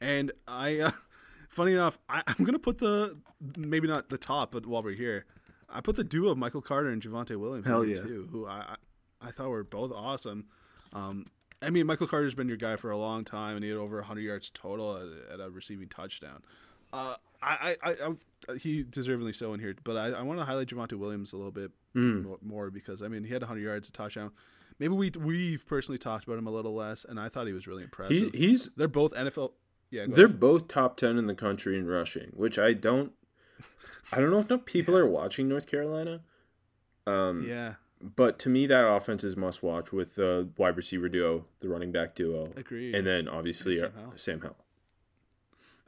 And 0.00 0.32
I, 0.46 0.80
uh, 0.80 0.90
funny 1.48 1.72
enough, 1.72 1.98
I, 2.08 2.22
I'm 2.26 2.44
gonna 2.44 2.58
put 2.58 2.78
the 2.78 3.16
maybe 3.56 3.88
not 3.88 4.08
the 4.08 4.18
top, 4.18 4.52
but 4.52 4.66
while 4.66 4.82
we're 4.82 4.94
here, 4.94 5.24
I 5.68 5.80
put 5.80 5.96
the 5.96 6.04
duo 6.04 6.30
of 6.30 6.38
Michael 6.38 6.62
Carter 6.62 6.88
and 6.90 7.02
Javonte 7.02 7.36
Williams 7.36 7.66
Hell 7.66 7.82
in 7.82 7.90
yeah. 7.90 7.96
too, 7.96 8.28
who 8.30 8.46
I, 8.46 8.76
I 9.20 9.30
thought 9.30 9.48
were 9.48 9.64
both 9.64 9.92
awesome. 9.92 10.46
Um, 10.92 11.26
I 11.62 11.70
mean, 11.70 11.86
Michael 11.86 12.06
Carter's 12.06 12.34
been 12.34 12.48
your 12.48 12.56
guy 12.58 12.76
for 12.76 12.90
a 12.90 12.98
long 12.98 13.24
time, 13.24 13.56
and 13.56 13.64
he 13.64 13.70
had 13.70 13.78
over 13.78 13.96
100 13.96 14.20
yards 14.20 14.50
total 14.50 14.96
at, 14.96 15.34
at 15.34 15.40
a 15.44 15.50
receiving 15.50 15.88
touchdown. 15.88 16.42
Uh, 16.92 17.14
I, 17.42 17.76
I, 17.82 17.90
I, 17.90 18.12
I, 18.52 18.56
he 18.56 18.82
deservedly 18.82 19.32
so 19.32 19.52
in 19.54 19.60
here, 19.60 19.74
but 19.82 19.96
I, 19.96 20.08
I 20.08 20.22
want 20.22 20.38
to 20.38 20.44
highlight 20.44 20.68
Javonte 20.68 20.94
Williams 20.98 21.32
a 21.32 21.36
little 21.36 21.50
bit 21.52 21.70
mo- 21.94 22.38
more 22.42 22.70
because 22.70 23.02
I 23.02 23.08
mean 23.08 23.24
he 23.24 23.32
had 23.32 23.42
100 23.42 23.60
yards, 23.60 23.88
a 23.88 23.92
touchdown. 23.92 24.30
Maybe 24.78 24.94
we 24.94 25.10
we've 25.18 25.66
personally 25.66 25.98
talked 25.98 26.24
about 26.26 26.38
him 26.38 26.46
a 26.46 26.50
little 26.50 26.74
less, 26.74 27.04
and 27.08 27.18
I 27.18 27.28
thought 27.30 27.46
he 27.46 27.52
was 27.54 27.66
really 27.66 27.80
He, 27.80 27.84
impressive. 27.84 28.34
he's 28.34 28.70
They're 28.76 28.88
both 28.88 29.12
NFL. 29.14 29.52
Yeah, 29.90 30.06
they're 30.08 30.26
ahead. 30.26 30.40
both 30.40 30.68
top 30.68 30.96
ten 30.96 31.16
in 31.18 31.26
the 31.26 31.34
country 31.34 31.78
in 31.78 31.86
rushing, 31.86 32.30
which 32.34 32.58
I 32.58 32.72
don't. 32.72 33.12
I 34.12 34.20
don't 34.20 34.30
know 34.30 34.38
if 34.38 34.48
no 34.50 34.58
people 34.58 34.96
are 34.96 35.06
watching 35.08 35.48
North 35.48 35.66
Carolina. 35.66 36.20
Um, 37.06 37.44
yeah, 37.48 37.74
But 38.00 38.38
to 38.40 38.48
me, 38.48 38.66
that 38.66 38.86
offense 38.86 39.22
is 39.24 39.36
must 39.36 39.62
watch 39.62 39.92
with 39.92 40.14
the 40.16 40.48
wide 40.56 40.76
receiver 40.76 41.08
duo, 41.08 41.44
the 41.60 41.68
running 41.68 41.92
back 41.92 42.14
duo, 42.14 42.52
agreed. 42.56 42.94
and 42.94 43.06
then 43.06 43.28
obviously 43.28 43.74
And 43.78 43.84
uh, 43.84 43.88
Sam 43.88 44.00
Howell. 44.02 44.12
Sam 44.16 44.40
Howell. 44.40 44.56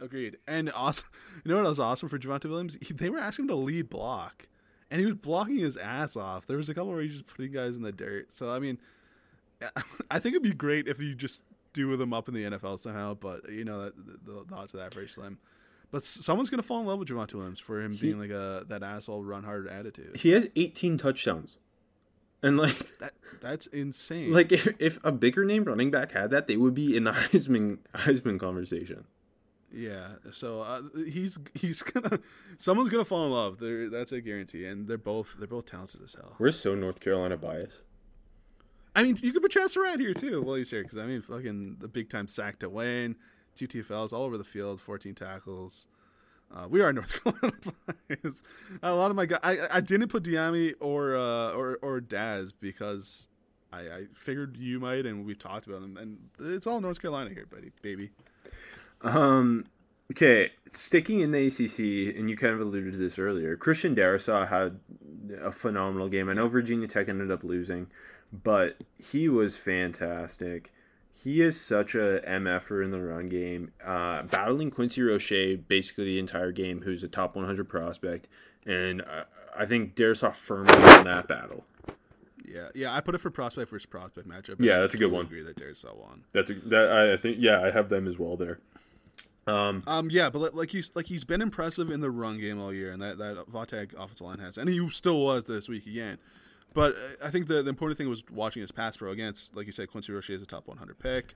Agreed. 0.01 0.37
And 0.47 0.71
awesome. 0.75 1.07
You 1.45 1.51
know 1.55 1.63
what 1.63 1.69
was 1.69 1.81
awesome 1.81 2.09
for 2.09 2.19
Javonte 2.19 2.49
Williams? 2.49 2.77
He, 2.81 2.93
they 2.95 3.11
were 3.11 3.19
asking 3.19 3.45
him 3.45 3.49
to 3.49 3.55
lead 3.57 3.89
block, 3.89 4.47
and 4.91 5.01
he 5.01 5.07
was 5.07 5.15
blocking 5.17 5.59
his 5.59 5.77
ass 5.77 6.17
off. 6.17 6.47
There 6.47 6.57
was 6.57 6.69
a 6.69 6.75
couple 6.75 6.91
where 6.91 7.01
he 7.01 7.09
was 7.09 7.17
just 7.19 7.27
putting 7.29 7.53
guys 7.53 7.77
in 7.77 7.83
the 7.83 7.93
dirt. 7.93 8.33
So 8.33 8.51
I 8.51 8.59
mean, 8.59 8.79
I 10.11 10.19
think 10.19 10.35
it'd 10.35 10.43
be 10.43 10.53
great 10.53 10.89
if 10.89 11.01
you 11.01 11.15
just 11.15 11.43
do 11.73 11.89
with 11.89 11.99
them 11.99 12.13
up 12.13 12.29
in 12.29 12.35
the 12.35 12.45
NFL 12.45 12.79
somehow. 12.79 13.15
But 13.15 13.51
you 13.51 13.65
know 13.65 13.85
that 13.85 13.95
the, 14.25 14.45
the 14.49 14.55
odds 14.55 14.75
of 14.75 14.81
that 14.81 14.87
are 14.93 14.95
very 14.95 15.09
slim. 15.09 15.39
But 15.91 16.05
someone's 16.05 16.51
gonna 16.51 16.63
fall 16.63 16.81
in 16.81 16.87
love 16.87 16.99
with 16.99 17.09
Javonte 17.09 17.35
Williams 17.35 17.61
for 17.61 17.81
him 17.81 17.97
being 17.97 18.19
like 18.19 18.31
a 18.31 18.65
that 18.69 18.83
asshole 18.83 19.25
run 19.25 19.45
hard 19.45 19.67
attitude. 19.69 20.17
He 20.17 20.31
has 20.31 20.47
18 20.55 20.99
touchdowns, 20.99 21.57
and 22.43 22.59
like 22.59 22.99
That 22.99 23.15
that's 23.41 23.67
insane. 23.69 24.31
like 24.33 24.53
if, 24.53 24.69
if 24.79 24.99
a 25.03 25.13
bigger 25.13 25.45
name 25.47 25.65
running 25.65 25.91
back 25.91 26.13
had 26.13 26.29
that, 26.31 26.47
they 26.47 26.57
would 26.59 26.75
be 26.75 26.95
in 26.97 27.05
the 27.05 27.13
Heisman 27.13 27.79
Heisman 27.95 28.39
conversation. 28.39 29.05
Yeah, 29.73 30.13
so 30.31 30.63
uh, 30.63 30.83
he's 31.07 31.39
he's 31.55 31.83
gonna 31.83 32.19
someone's 32.59 32.89
gonna 32.91 33.05
fall 33.05 33.25
in 33.27 33.33
love. 33.33 33.59
They're, 33.59 33.89
that's 33.91 34.13
a 34.13 34.21
guarantee, 34.21 34.67
and 34.67 34.89
they're 34.89 34.97
both 34.99 35.37
they're 35.39 35.47
both 35.49 35.67
talented 35.67 36.03
as 36.03 36.15
hell. 36.15 36.35
We're 36.39 36.53
so 36.53 36.75
North 36.75 37.01
Carolina 37.01 37.37
biased. 37.39 37.83
I 38.99 39.05
mean, 39.05 39.17
you 39.23 39.33
could 39.33 39.43
put 39.43 39.53
Chester 39.53 39.85
around 39.85 40.01
here 40.01 40.13
too. 40.13 40.43
while 40.43 40.57
he's 40.57 40.73
here 40.73 40.83
because 40.83 40.99
I 40.99 41.07
mean, 41.07 41.23
fucking 41.23 41.77
the 41.79 41.87
big 41.87 42.11
time 42.11 42.27
sack 42.27 42.59
to 42.59 42.69
Wayne, 42.69 43.15
two 43.55 43.69
TFLs 43.69 44.13
all 44.13 44.25
over 44.25 44.37
the 44.37 44.43
field, 44.43 44.81
fourteen 44.81 45.15
tackles. 45.15 45.87
Uh, 46.53 46.67
we 46.69 46.81
are 46.81 46.93
North 46.93 47.13
Carolina 47.23 47.53
biased. 48.09 48.45
A 48.83 48.95
lot 48.95 49.11
of 49.11 49.17
my 49.17 49.27
guys, 49.27 49.39
I, 49.45 49.69
I 49.71 49.81
didn't 49.81 50.09
put 50.09 50.25
Dyami 50.25 50.75
or 50.81 51.17
uh, 51.17 51.53
or 51.53 51.79
or 51.81 52.01
Dazz 52.01 52.51
because 52.51 53.29
I, 53.73 53.81
I 53.83 54.07
figured 54.15 54.57
you 54.57 54.81
might, 54.81 55.07
and 55.07 55.25
we've 55.25 55.39
talked 55.39 55.69
about 55.69 55.83
him, 55.83 55.97
and 55.97 56.19
it's 56.41 56.67
all 56.67 56.81
North 56.81 57.01
Carolina 57.01 57.31
here, 57.31 57.47
buddy, 57.47 57.71
baby. 57.83 58.11
Um, 59.03 59.67
okay, 60.13 60.51
sticking 60.69 61.21
in 61.21 61.31
the 61.31 61.47
ACC, 61.47 62.19
and 62.19 62.29
you 62.29 62.37
kind 62.37 62.53
of 62.53 62.61
alluded 62.61 62.95
to 62.95 62.99
this 62.99 63.17
earlier. 63.17 63.57
Christian 63.57 63.95
Darrisaw 63.95 64.49
had 64.49 64.81
a 65.41 65.53
phenomenal 65.53 66.09
game. 66.09 66.29
I 66.29 66.33
know 66.33 66.49
Virginia 66.49 66.89
Tech 66.89 67.09
ended 67.09 67.31
up 67.31 67.45
losing, 67.45 67.87
but 68.33 68.77
he 68.99 69.29
was 69.29 69.57
fantastic. 69.57 70.73
he 71.11 71.41
is 71.41 71.61
such 71.61 71.95
a 71.95 72.21
mf'er 72.27 72.85
in 72.85 72.91
the 72.91 73.01
run 73.01 73.29
game, 73.29 73.73
uh, 73.85 74.23
battling 74.23 74.71
Quincy 74.71 75.03
Roche 75.03 75.57
basically 75.67 76.05
the 76.05 76.19
entire 76.19 76.53
game, 76.53 76.83
who's 76.83 77.03
a 77.03 77.09
top 77.09 77.35
100 77.35 77.69
prospect, 77.69 78.29
and 78.65 79.03
I, 79.03 79.25
I 79.63 79.67
think 79.67 79.95
Darrisaw 79.97 80.35
firmly 80.35 80.79
won 80.79 81.05
that 81.05 81.27
battle. 81.27 81.65
Yeah, 82.47 82.69
yeah. 82.75 82.95
I 82.95 83.01
put 83.01 83.15
it 83.15 83.19
for 83.19 83.31
prospect 83.31 83.71
versus 83.71 83.87
prospect 83.87 84.27
matchup. 84.29 84.57
Yeah, 84.59 84.81
that's 84.81 84.95
a 84.95 84.97
good 84.97 85.11
one. 85.13 85.27
Agree 85.27 85.43
that 85.43 85.57
Darrisaw 85.57 85.97
won. 85.97 86.25
That's 86.33 86.51
a, 86.51 86.55
that 86.55 86.91
I 86.91 87.17
think 87.17 87.37
yeah, 87.41 87.61
I 87.63 87.71
have 87.71 87.89
them 87.89 88.07
as 88.09 88.19
well 88.19 88.37
there. 88.37 88.59
Um, 89.47 89.83
Um, 89.87 90.09
yeah, 90.11 90.31
but 90.31 90.55
like 90.55 90.71
he's 90.71 90.91
like 90.95 91.07
he's 91.07 91.25
been 91.25 91.43
impressive 91.43 91.91
in 91.91 92.01
the 92.01 92.11
run 92.11 92.39
game 92.39 92.61
all 92.61 92.73
year, 92.73 92.91
and 92.91 93.03
that 93.03 93.19
that 93.19 93.47
Vatek 93.51 93.93
offensive 93.95 94.27
line 94.27 94.39
has, 94.39 94.57
and 94.57 94.69
he 94.69 94.89
still 94.91 95.21
was 95.21 95.45
this 95.45 95.69
week 95.69 95.87
again. 95.87 96.19
But 96.75 96.95
uh, 96.95 97.27
I 97.27 97.31
think 97.31 97.49
the, 97.49 97.63
the 97.63 97.69
important 97.69 97.99
thing 97.99 98.09
was 98.09 98.23
watching 98.31 98.61
his 98.61 98.71
pass 98.71 98.97
pro 98.97 99.11
against, 99.11 99.57
like 99.57 99.67
you 99.67 99.73
said, 99.73 99.91
Quincy 99.91 100.13
Roche 100.13 100.31
is 100.31 100.43
a 100.43 100.47
top 100.47 100.69
100 100.69 100.99
pick. 100.99 101.35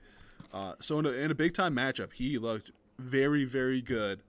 Uh, 0.53 0.73
so 0.79 0.99
in 0.99 1.05
a, 1.05 1.09
in 1.09 1.31
a 1.31 1.35
big 1.35 1.53
time 1.53 1.75
matchup, 1.75 2.13
he 2.13 2.37
looked 2.37 2.71
very 2.99 3.43
very 3.43 3.81
good, 3.81 4.21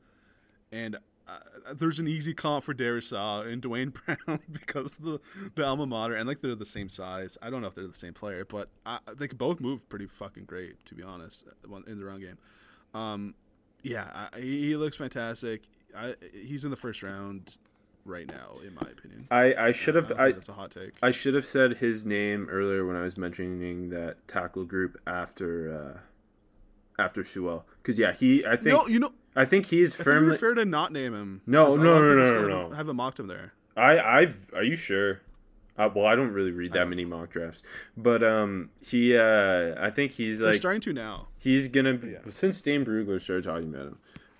and 0.72 0.96
uh, 1.28 1.38
there's 1.74 1.98
an 1.98 2.08
easy 2.08 2.34
comp 2.34 2.64
for 2.64 2.74
Darrisaw 2.74 3.50
and 3.50 3.60
Duane 3.62 3.92
Brown 4.06 4.40
because 4.52 4.98
of 4.98 5.04
the 5.04 5.20
the 5.54 5.64
alma 5.64 5.86
mater, 5.86 6.14
and 6.14 6.28
like 6.28 6.40
they're 6.40 6.54
the 6.54 6.64
same 6.64 6.88
size. 6.88 7.36
I 7.42 7.50
don't 7.50 7.60
know 7.60 7.68
if 7.68 7.74
they're 7.74 7.86
the 7.86 7.92
same 7.92 8.14
player, 8.14 8.44
but 8.44 8.68
I, 8.86 8.98
they 9.16 9.28
could 9.28 9.38
both 9.38 9.60
move 9.60 9.88
pretty 9.88 10.06
fucking 10.06 10.44
great, 10.44 10.84
to 10.86 10.94
be 10.94 11.02
honest, 11.02 11.46
uh, 11.70 11.76
in 11.86 11.98
the 11.98 12.04
run 12.04 12.20
game. 12.20 12.38
Um, 12.94 13.34
yeah, 13.82 14.28
I, 14.32 14.40
he 14.40 14.68
he 14.68 14.76
looks 14.76 14.96
fantastic. 14.96 15.62
I, 15.96 16.14
he's 16.32 16.64
in 16.64 16.70
the 16.70 16.76
first 16.76 17.02
round 17.02 17.56
right 18.04 18.26
now, 18.26 18.52
in 18.66 18.74
my 18.74 18.88
opinion. 18.90 19.26
I 19.30 19.54
I 19.54 19.72
should 19.72 19.94
have 19.94 20.12
I 20.12 20.32
that's 20.32 20.48
a 20.48 20.52
hot 20.52 20.70
take. 20.70 20.92
I 21.02 21.10
should 21.10 21.34
have 21.34 21.46
said 21.46 21.78
his 21.78 22.04
name 22.04 22.48
earlier 22.50 22.86
when 22.86 22.96
I 22.96 23.02
was 23.02 23.16
mentioning 23.16 23.90
that 23.90 24.16
tackle 24.28 24.64
group 24.64 25.00
after 25.06 25.94
uh, 26.98 27.02
after 27.02 27.24
Sewell 27.24 27.66
because 27.82 27.98
yeah 27.98 28.12
he 28.12 28.44
I 28.46 28.56
think 28.56 28.66
no, 28.66 28.86
you 28.86 28.98
know, 28.98 29.12
I 29.34 29.44
think 29.44 29.66
he's 29.66 29.94
I 29.94 30.04
think 30.04 30.38
fair 30.38 30.54
to 30.54 30.64
not 30.64 30.92
name 30.92 31.14
him. 31.14 31.40
No, 31.46 31.74
no, 31.74 32.00
no, 32.00 32.14
no, 32.24 32.34
no, 32.34 32.68
no. 32.68 32.74
Haven't 32.74 32.96
mocked 32.96 33.18
him 33.20 33.26
there. 33.26 33.52
I 33.76 33.98
I've 33.98 34.36
are 34.54 34.62
you 34.64 34.76
sure? 34.76 35.20
Uh, 35.76 35.88
well, 35.92 36.06
I 36.06 36.14
don't 36.14 36.30
really 36.30 36.52
read 36.52 36.72
that 36.74 36.86
many 36.88 37.04
mock 37.04 37.30
drafts, 37.32 37.60
but 37.96 38.22
um, 38.22 38.70
he 38.80 39.16
uh, 39.16 39.74
I 39.76 39.90
think 39.90 40.12
he's 40.12 40.38
They're 40.38 40.48
like 40.52 40.56
starting 40.56 40.80
to 40.82 40.92
now. 40.92 41.26
he's 41.38 41.66
gonna 41.66 41.98
Yeah. 42.00 42.18
since 42.30 42.60
Dane 42.60 42.84
Brugler 42.84 43.20
started 43.20 43.42
talking 43.42 43.74
about 43.74 43.88
him, 43.88 43.98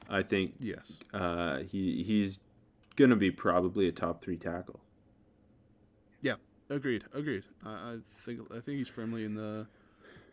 I 0.09 0.23
think 0.23 0.55
Yes. 0.61 1.01
uh, 1.13 1.59
he 1.65 2.05
he's 2.05 2.39
gonna 2.97 3.17
be 3.17 3.31
probably 3.31 3.89
a 3.89 3.93
top 3.93 4.23
three 4.23 4.37
tackle. 4.37 4.81
Yeah. 6.21 6.35
Agreed. 6.71 7.05
Agreed. 7.13 7.45
I, 7.65 7.71
I 7.71 7.97
think 8.21 8.41
I 8.51 8.61
think 8.61 8.79
he's 8.79 8.89
firmly 8.89 9.25
in 9.25 9.35
the 9.35 9.67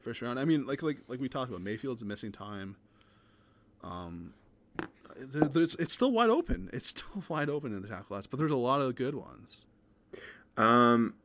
first 0.01 0.21
round. 0.21 0.39
I 0.39 0.45
mean, 0.45 0.65
like 0.65 0.81
like 0.81 0.97
like 1.07 1.19
we 1.19 1.27
talked 1.29 1.49
about, 1.49 1.61
Mayfield's 1.61 2.03
missing 2.05 2.31
time. 2.31 2.77
Um, 3.83 4.33
there, 5.17 5.43
there's 5.49 5.75
it's 5.75 5.93
still 5.93 6.11
wide 6.11 6.29
open. 6.29 6.69
It's 6.71 6.87
still 6.87 7.23
wide 7.27 7.49
open 7.49 7.75
in 7.75 7.81
the 7.81 7.87
tackle 7.87 8.05
class, 8.05 8.27
but 8.27 8.39
there's 8.39 8.51
a 8.51 8.55
lot 8.57 8.79
of 8.81 8.95
good 8.95 9.15
ones. 9.15 9.65
Um, 10.57 11.15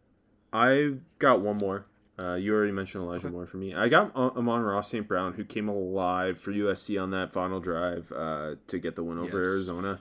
I 0.52 0.94
got 1.18 1.40
one 1.40 1.58
more. 1.58 1.86
Uh, 2.18 2.34
you 2.34 2.54
already 2.54 2.72
mentioned 2.72 3.04
Elijah 3.04 3.28
Moore 3.28 3.46
for 3.46 3.58
me. 3.58 3.74
I 3.74 3.88
got 3.88 4.10
uh, 4.16 4.30
Amon-Ra 4.36 4.80
St. 4.80 5.06
Brown, 5.06 5.34
who 5.34 5.44
came 5.44 5.68
alive 5.68 6.38
for 6.38 6.50
USC 6.50 7.00
on 7.00 7.10
that 7.10 7.30
final 7.30 7.60
drive 7.60 8.10
uh, 8.10 8.54
to 8.68 8.78
get 8.78 8.96
the 8.96 9.04
win 9.04 9.18
over 9.18 9.36
Yes. 9.38 9.46
Arizona, 9.46 10.00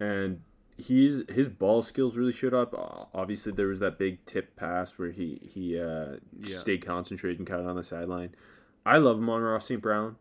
and 0.00 0.40
he's 0.78 1.22
his 1.30 1.48
ball 1.48 1.82
skills 1.82 2.16
really 2.16 2.32
showed 2.32 2.54
up. 2.54 2.74
Uh, 2.74 3.04
obviously, 3.14 3.52
there 3.52 3.66
was 3.68 3.78
that 3.80 3.98
big 3.98 4.24
tip 4.26 4.56
pass 4.56 4.98
where 4.98 5.10
he 5.10 5.40
he 5.42 5.78
uh, 5.78 6.16
Yeah. 6.40 6.58
stayed 6.58 6.84
concentrated 6.84 7.38
and 7.38 7.46
cut 7.46 7.60
it 7.60 7.66
on 7.66 7.76
the 7.76 7.82
sideline. 7.82 8.34
I 8.84 8.98
love 8.98 9.18
Amon-Ra 9.18 9.58
St. 9.60 9.80
Brown. 9.80 10.16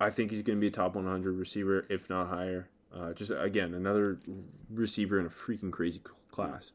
I 0.00 0.10
think 0.10 0.30
he's 0.30 0.40
going 0.42 0.56
to 0.58 0.60
be 0.60 0.68
a 0.68 0.70
top 0.70 0.94
100 0.94 1.32
receiver, 1.36 1.84
if 1.90 2.08
not 2.08 2.28
higher. 2.28 2.68
Uh, 2.94 3.12
just 3.12 3.30
again, 3.30 3.74
another 3.74 4.18
receiver 4.70 5.18
in 5.20 5.26
a 5.26 5.28
freaking 5.30 5.70
crazy 5.70 6.00
class. 6.30 6.72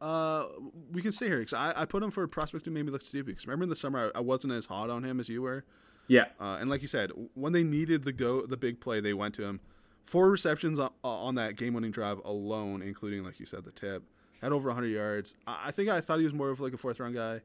Uh, 0.00 0.46
we 0.90 1.00
can 1.00 1.12
stay 1.12 1.26
here 1.28 1.38
because 1.38 1.52
I, 1.52 1.72
I 1.82 1.84
put 1.84 2.02
him 2.02 2.10
for 2.10 2.24
a 2.24 2.28
prospect 2.28 2.64
who 2.64 2.72
made 2.72 2.84
me 2.84 2.90
look 2.90 3.02
stupid. 3.02 3.26
Because 3.26 3.46
remember 3.46 3.64
in 3.64 3.68
the 3.70 3.76
summer 3.76 4.10
I, 4.14 4.18
I 4.18 4.20
wasn't 4.20 4.52
as 4.52 4.66
hot 4.66 4.90
on 4.90 5.04
him 5.04 5.20
as 5.20 5.28
you 5.28 5.42
were. 5.42 5.64
Yeah, 6.08 6.26
Uh, 6.40 6.56
and 6.60 6.68
like 6.68 6.82
you 6.82 6.88
said, 6.88 7.12
when 7.34 7.52
they 7.52 7.62
needed 7.62 8.02
the 8.04 8.12
go 8.12 8.44
the 8.44 8.56
big 8.56 8.80
play, 8.80 9.00
they 9.00 9.14
went 9.14 9.34
to 9.36 9.44
him. 9.44 9.60
Four 10.04 10.30
receptions 10.30 10.78
on, 10.78 10.90
on 11.02 11.36
that 11.36 11.56
game 11.56 11.74
winning 11.74 11.90
drive 11.90 12.20
alone, 12.24 12.82
including 12.82 13.24
like 13.24 13.40
you 13.40 13.46
said 13.46 13.64
the 13.64 13.72
tip, 13.72 14.02
had 14.40 14.52
over 14.52 14.68
100 14.68 14.88
yards. 14.88 15.34
I, 15.46 15.68
I 15.68 15.70
think 15.70 15.88
I 15.88 16.00
thought 16.00 16.18
he 16.18 16.24
was 16.24 16.34
more 16.34 16.50
of 16.50 16.60
like 16.60 16.72
a 16.72 16.78
fourth 16.78 17.00
round 17.00 17.14
guy. 17.14 17.40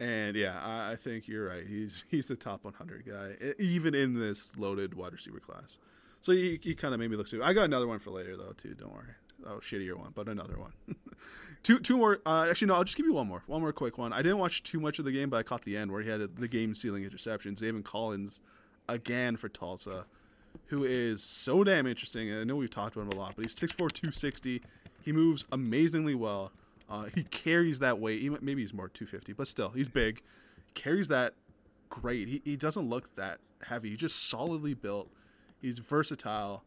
And 0.00 0.34
yeah, 0.34 0.58
I, 0.60 0.92
I 0.92 0.96
think 0.96 1.28
you're 1.28 1.46
right. 1.48 1.66
He's 1.66 2.04
he's 2.10 2.26
the 2.26 2.36
top 2.36 2.64
100 2.64 3.04
guy, 3.06 3.54
even 3.58 3.94
in 3.94 4.14
this 4.14 4.56
loaded 4.56 4.94
wide 4.94 5.12
receiver 5.12 5.40
class. 5.40 5.78
So 6.20 6.32
he, 6.32 6.58
he 6.62 6.74
kind 6.74 6.94
of 6.94 7.00
made 7.00 7.10
me 7.10 7.16
look 7.16 7.26
stupid. 7.26 7.44
I 7.44 7.52
got 7.52 7.64
another 7.64 7.86
one 7.86 7.98
for 7.98 8.10
later 8.10 8.36
though 8.36 8.52
too. 8.56 8.74
Don't 8.74 8.92
worry. 8.92 9.14
Oh, 9.46 9.58
shittier 9.58 9.94
one, 9.94 10.12
but 10.14 10.28
another 10.28 10.58
one. 10.58 10.72
two 11.62 11.78
two 11.78 11.98
more. 11.98 12.20
Uh, 12.24 12.46
actually, 12.48 12.68
no. 12.68 12.74
I'll 12.74 12.84
just 12.84 12.96
give 12.96 13.06
you 13.06 13.12
one 13.12 13.26
more. 13.26 13.42
One 13.46 13.60
more 13.60 13.72
quick 13.72 13.98
one. 13.98 14.12
I 14.12 14.22
didn't 14.22 14.38
watch 14.38 14.62
too 14.62 14.80
much 14.80 14.98
of 14.98 15.04
the 15.04 15.12
game, 15.12 15.28
but 15.28 15.36
I 15.36 15.42
caught 15.42 15.62
the 15.64 15.76
end 15.76 15.92
where 15.92 16.02
he 16.02 16.08
had 16.08 16.36
the 16.36 16.48
game 16.48 16.74
sealing 16.74 17.04
interception. 17.04 17.54
Zaven 17.56 17.84
Collins 17.84 18.40
again 18.88 19.36
for 19.36 19.48
Tulsa, 19.48 20.06
who 20.66 20.84
is 20.84 21.22
so 21.22 21.64
damn 21.64 21.86
interesting. 21.86 22.32
I 22.32 22.44
know 22.44 22.56
we've 22.56 22.70
talked 22.70 22.96
about 22.96 23.12
him 23.12 23.18
a 23.18 23.22
lot, 23.22 23.34
but 23.36 23.44
he's 23.44 23.54
6'4", 23.54 23.76
260. 23.76 24.62
He 25.02 25.12
moves 25.12 25.44
amazingly 25.52 26.14
well. 26.14 26.52
Uh, 26.88 27.04
he 27.14 27.22
carries 27.24 27.78
that 27.78 27.98
weight. 27.98 28.20
He, 28.20 28.28
maybe 28.28 28.62
he's 28.62 28.74
more 28.74 28.88
250, 28.88 29.32
but 29.32 29.48
still, 29.48 29.70
he's 29.70 29.88
big. 29.88 30.22
Carries 30.74 31.08
that 31.08 31.34
great. 31.88 32.28
He, 32.28 32.42
he 32.44 32.56
doesn't 32.56 32.88
look 32.88 33.14
that 33.16 33.38
heavy. 33.66 33.90
He's 33.90 33.98
just 33.98 34.28
solidly 34.28 34.74
built. 34.74 35.10
He's 35.60 35.78
versatile. 35.78 36.64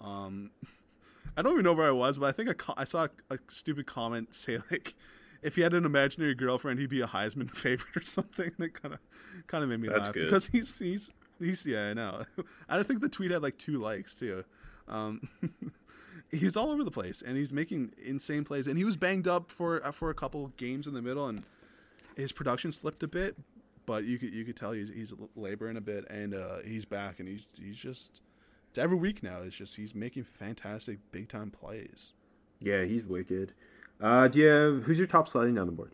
Um, 0.00 0.50
I 1.36 1.42
don't 1.42 1.52
even 1.52 1.64
know 1.64 1.72
where 1.74 1.88
I 1.88 1.92
was, 1.92 2.18
but 2.18 2.26
I 2.26 2.32
think 2.32 2.48
I, 2.48 2.52
co- 2.54 2.74
I 2.76 2.84
saw 2.84 3.04
a, 3.30 3.34
a 3.34 3.38
stupid 3.48 3.86
comment 3.86 4.34
say 4.34 4.58
like, 4.70 4.94
if 5.42 5.56
he 5.56 5.62
had 5.62 5.74
an 5.74 5.84
imaginary 5.84 6.34
girlfriend, 6.34 6.78
he'd 6.78 6.90
be 6.90 7.00
a 7.00 7.06
Heisman 7.06 7.50
favorite 7.54 7.96
or 7.96 8.02
something. 8.02 8.50
And 8.56 8.66
it 8.66 8.74
kind 8.74 8.94
of 8.94 9.00
kind 9.46 9.62
of 9.62 9.70
made 9.70 9.80
me 9.80 9.88
That's 9.88 10.06
laugh 10.06 10.14
good. 10.14 10.24
because 10.24 10.46
he's 10.48 10.78
he's 10.78 11.10
he's 11.40 11.66
yeah 11.66 11.88
I 11.90 11.94
know. 11.94 12.24
I 12.68 12.76
don't 12.76 12.86
think 12.86 13.00
the 13.00 13.08
tweet 13.08 13.30
had 13.30 13.42
like 13.42 13.58
two 13.58 13.78
likes 13.80 14.14
too. 14.14 14.44
Um, 14.88 15.28
he's 16.30 16.56
all 16.56 16.70
over 16.70 16.84
the 16.84 16.90
place 16.90 17.22
and 17.22 17.36
he's 17.36 17.52
making 17.52 17.92
insane 18.02 18.44
plays. 18.44 18.66
And 18.66 18.78
he 18.78 18.84
was 18.84 18.96
banged 18.96 19.28
up 19.28 19.50
for 19.50 19.84
uh, 19.84 19.92
for 19.92 20.10
a 20.10 20.14
couple 20.14 20.48
games 20.56 20.86
in 20.86 20.94
the 20.94 21.02
middle, 21.02 21.26
and 21.26 21.42
his 22.16 22.32
production 22.32 22.72
slipped 22.72 23.02
a 23.02 23.08
bit. 23.08 23.36
But 23.86 24.04
you 24.04 24.18
could 24.18 24.34
you 24.34 24.44
could 24.44 24.56
tell 24.56 24.72
he's, 24.72 24.88
he's 24.88 25.14
laboring 25.36 25.76
a 25.76 25.80
bit, 25.80 26.04
and 26.10 26.34
uh, 26.34 26.58
he's 26.64 26.84
back, 26.84 27.20
and 27.20 27.28
he's 27.28 27.46
he's 27.56 27.76
just 27.76 28.22
it's 28.68 28.78
every 28.78 28.96
week 28.96 29.22
now. 29.22 29.42
It's 29.42 29.56
just 29.56 29.76
he's 29.76 29.94
making 29.94 30.24
fantastic 30.24 30.98
big 31.12 31.28
time 31.28 31.50
plays. 31.50 32.12
Yeah, 32.60 32.84
he's 32.84 33.04
wicked. 33.04 33.52
Uh, 34.00 34.28
do 34.28 34.40
you 34.40 34.46
have 34.46 34.82
who's 34.82 34.98
your 34.98 35.06
top 35.06 35.28
sliding 35.28 35.54
down 35.54 35.66
the 35.66 35.72
board? 35.72 35.92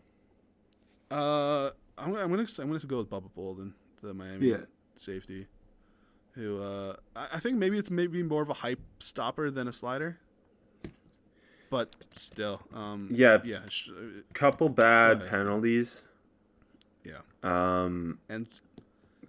Uh, 1.11 1.69
I'm, 1.97 2.15
I'm 2.15 2.29
gonna 2.31 2.47
I'm 2.59 2.67
gonna 2.67 2.79
go 2.79 2.97
with 2.97 3.09
Bubba 3.09 3.33
Bolden, 3.35 3.73
the 4.01 4.13
Miami 4.13 4.49
Yeah. 4.49 4.57
Safety, 4.95 5.47
who 6.33 6.61
uh 6.61 6.95
I, 7.15 7.27
I 7.33 7.39
think 7.39 7.57
maybe 7.57 7.77
it's 7.77 7.91
maybe 7.91 8.23
more 8.23 8.41
of 8.41 8.49
a 8.49 8.53
hype 8.55 8.79
stopper 8.99 9.49
than 9.51 9.67
a 9.67 9.73
slider, 9.73 10.19
but 11.69 11.95
still, 12.15 12.61
um, 12.73 13.09
Yeah. 13.11 13.39
yeah, 13.43 13.61
sh- 13.69 13.89
uh, 13.89 14.21
Couple 14.33 14.69
bad 14.69 15.27
penalties. 15.27 16.03
yeah, 17.03 17.19
Um, 17.43 18.19
and 18.29 18.47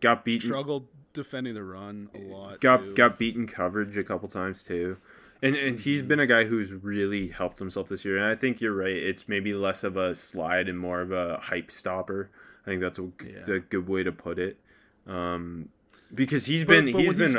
got 0.01 0.25
beaten. 0.25 0.43
struggled 0.49 0.87
defending 1.12 1.55
the 1.55 1.62
run 1.62 2.11
a 2.15 2.19
lot. 2.19 2.61
got 2.61 2.79
too. 2.79 2.95
got 2.95 3.19
beaten 3.19 3.47
coverage 3.47 3.97
a 3.97 4.05
couple 4.05 4.29
times 4.29 4.62
too. 4.62 4.99
And 5.43 5.57
and 5.57 5.79
he's 5.81 6.01
Mm-hmm. 6.01 6.09
been 6.09 6.21
a 6.21 6.27
guy 6.27 6.45
who's 6.45 6.73
really 6.73 7.29
helped 7.29 7.59
himself 7.59 7.89
this 7.89 8.05
year. 8.05 8.17
And 8.17 8.27
I 8.27 8.35
think 8.35 8.61
you're 8.61 8.75
right. 8.75 8.97
It's 8.97 9.29
maybe 9.29 9.53
less 9.55 9.85
of 9.85 9.97
a 9.97 10.15
slide 10.15 10.69
and 10.69 10.79
more 10.79 11.01
of 11.01 11.12
a 11.12 11.39
hype 11.39 11.71
stopper. 11.71 12.31
I 12.67 12.71
think 12.71 12.81
that's 12.81 12.99
a, 12.99 13.11
Yeah. 13.25 13.55
a 13.57 13.59
good 13.61 13.87
way 13.89 14.03
to 14.05 14.12
put 14.12 14.39
it. 14.39 14.59
Um, 15.07 15.68
because 16.14 16.46
he's 16.46 16.64
But- 16.64 16.84
been 16.84 16.92
but 16.92 17.00
he's 17.02 17.14
been 17.14 17.30
he's- 17.32 17.34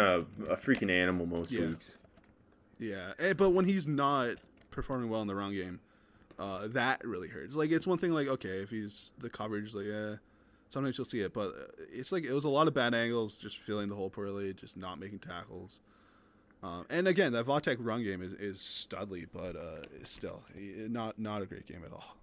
a, 0.47 0.51
a 0.51 0.55
freaking 0.57 0.91
animal 0.91 1.26
most 1.26 1.51
Yeah. 1.51 1.68
weeks. 1.68 1.97
Yeah, 2.80 3.13
eh, 3.20 3.34
but 3.34 3.51
when 3.51 3.66
he's 3.66 3.88
not 3.88 4.36
performing 4.70 5.09
well 5.09 5.22
in 5.22 5.28
the 5.28 5.36
wrong 5.36 5.53
game, 5.53 5.80
uh, 6.38 6.68
that 6.68 7.03
really 7.05 7.30
hurts. 7.30 7.55
Like 7.55 7.72
it's 7.72 7.88
one 7.88 7.97
thing, 7.97 8.11
like 8.11 8.28
okay, 8.28 8.59
if 8.61 8.70
he's 8.70 9.13
the 9.20 9.30
coverage, 9.30 9.74
like 9.74 9.86
yeah, 9.86 10.16
sometimes 10.68 10.97
you'll 10.97 11.05
see 11.05 11.22
it, 11.22 11.34
but 11.34 11.47
uh, 11.49 11.84
it's 11.93 12.11
like 12.11 12.24
it 12.26 12.34
was 12.34 12.43
a 12.43 12.49
lot 12.49 12.68
of 12.68 12.74
bad 12.74 12.93
angles, 12.93 13.38
just 13.38 13.57
feeling 13.59 13.88
the 13.88 13.95
hole 13.95 14.09
poorly, 14.09 14.53
just 14.53 14.76
not 14.76 14.99
making 14.99 15.20
tackles. 15.20 15.80
Um, 16.63 16.86
and 16.89 17.07
again, 17.07 17.32
that 17.34 17.45
Vatek 17.45 17.78
run 17.80 18.03
game 18.03 18.22
is, 18.22 18.34
is 18.34 18.57
studly, 18.57 19.28
but 19.32 19.55
uh, 19.55 19.82
still 20.03 20.43
eh, 20.57 20.88
not 20.89 21.18
not 21.18 21.41
a 21.41 21.45
great 21.45 21.66
game 21.68 21.84
at 21.86 21.93
all. 21.93 22.18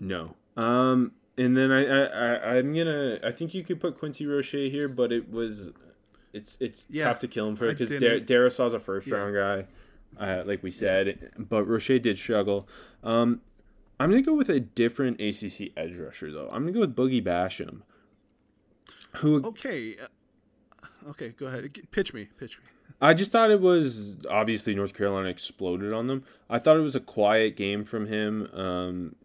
No. 0.00 0.34
Um, 0.56 1.12
and 1.38 1.56
then 1.56 1.70
I, 1.72 1.84
I, 1.86 2.04
I 2.34 2.56
I'm 2.58 2.74
gonna 2.74 3.18
I 3.24 3.30
think 3.30 3.54
you 3.54 3.62
could 3.62 3.80
put 3.80 3.98
Quincy 3.98 4.26
Roche 4.26 4.52
here, 4.52 4.88
but 4.88 5.12
it 5.12 5.30
was 5.30 5.70
it's 6.32 6.56
it's 6.60 6.86
Yeah, 6.90 7.04
tough 7.04 7.18
to 7.20 7.28
kill 7.28 7.48
him 7.48 7.56
for 7.56 7.68
because 7.68 7.90
Dar- 7.90 8.20
Darrisaw's 8.20 8.74
a 8.74 8.80
first 8.80 9.08
Yeah. 9.08 9.16
round 9.16 9.34
guy, 9.34 9.66
uh, 10.24 10.42
like 10.46 10.62
we 10.62 10.70
said, 10.70 11.30
but 11.38 11.64
Roche 11.64 11.88
did 12.00 12.16
struggle. 12.18 12.68
Um, 13.02 13.40
I'm 14.00 14.10
gonna 14.10 14.22
go 14.22 14.34
with 14.34 14.48
a 14.48 14.60
different 14.60 15.20
ACC 15.20 15.72
edge 15.76 15.96
rusher 15.96 16.30
though. 16.32 16.48
I'm 16.50 16.62
gonna 16.62 16.72
go 16.72 16.80
with 16.80 16.96
Boogie 16.96 17.22
Basham. 17.24 17.82
Who 19.16 19.44
Okay. 19.44 19.96
uh, 19.98 20.06
Okay, 21.10 21.30
go 21.30 21.46
ahead. 21.46 21.68
Pitch 21.90 22.14
me. 22.14 22.28
Pitch 22.38 22.58
me. 22.58 22.64
I 23.00 23.12
just 23.14 23.32
thought 23.32 23.50
it 23.50 23.60
was 23.60 24.14
obviously 24.30 24.72
North 24.74 24.94
Carolina 24.94 25.28
exploded 25.28 25.92
on 25.92 26.06
them. 26.06 26.22
I 26.48 26.60
thought 26.60 26.76
it 26.76 26.80
was 26.82 26.94
a 26.94 27.00
quiet 27.00 27.56
game 27.56 27.84
from 27.84 28.06
him. 28.06 28.46
Um, 28.54 29.16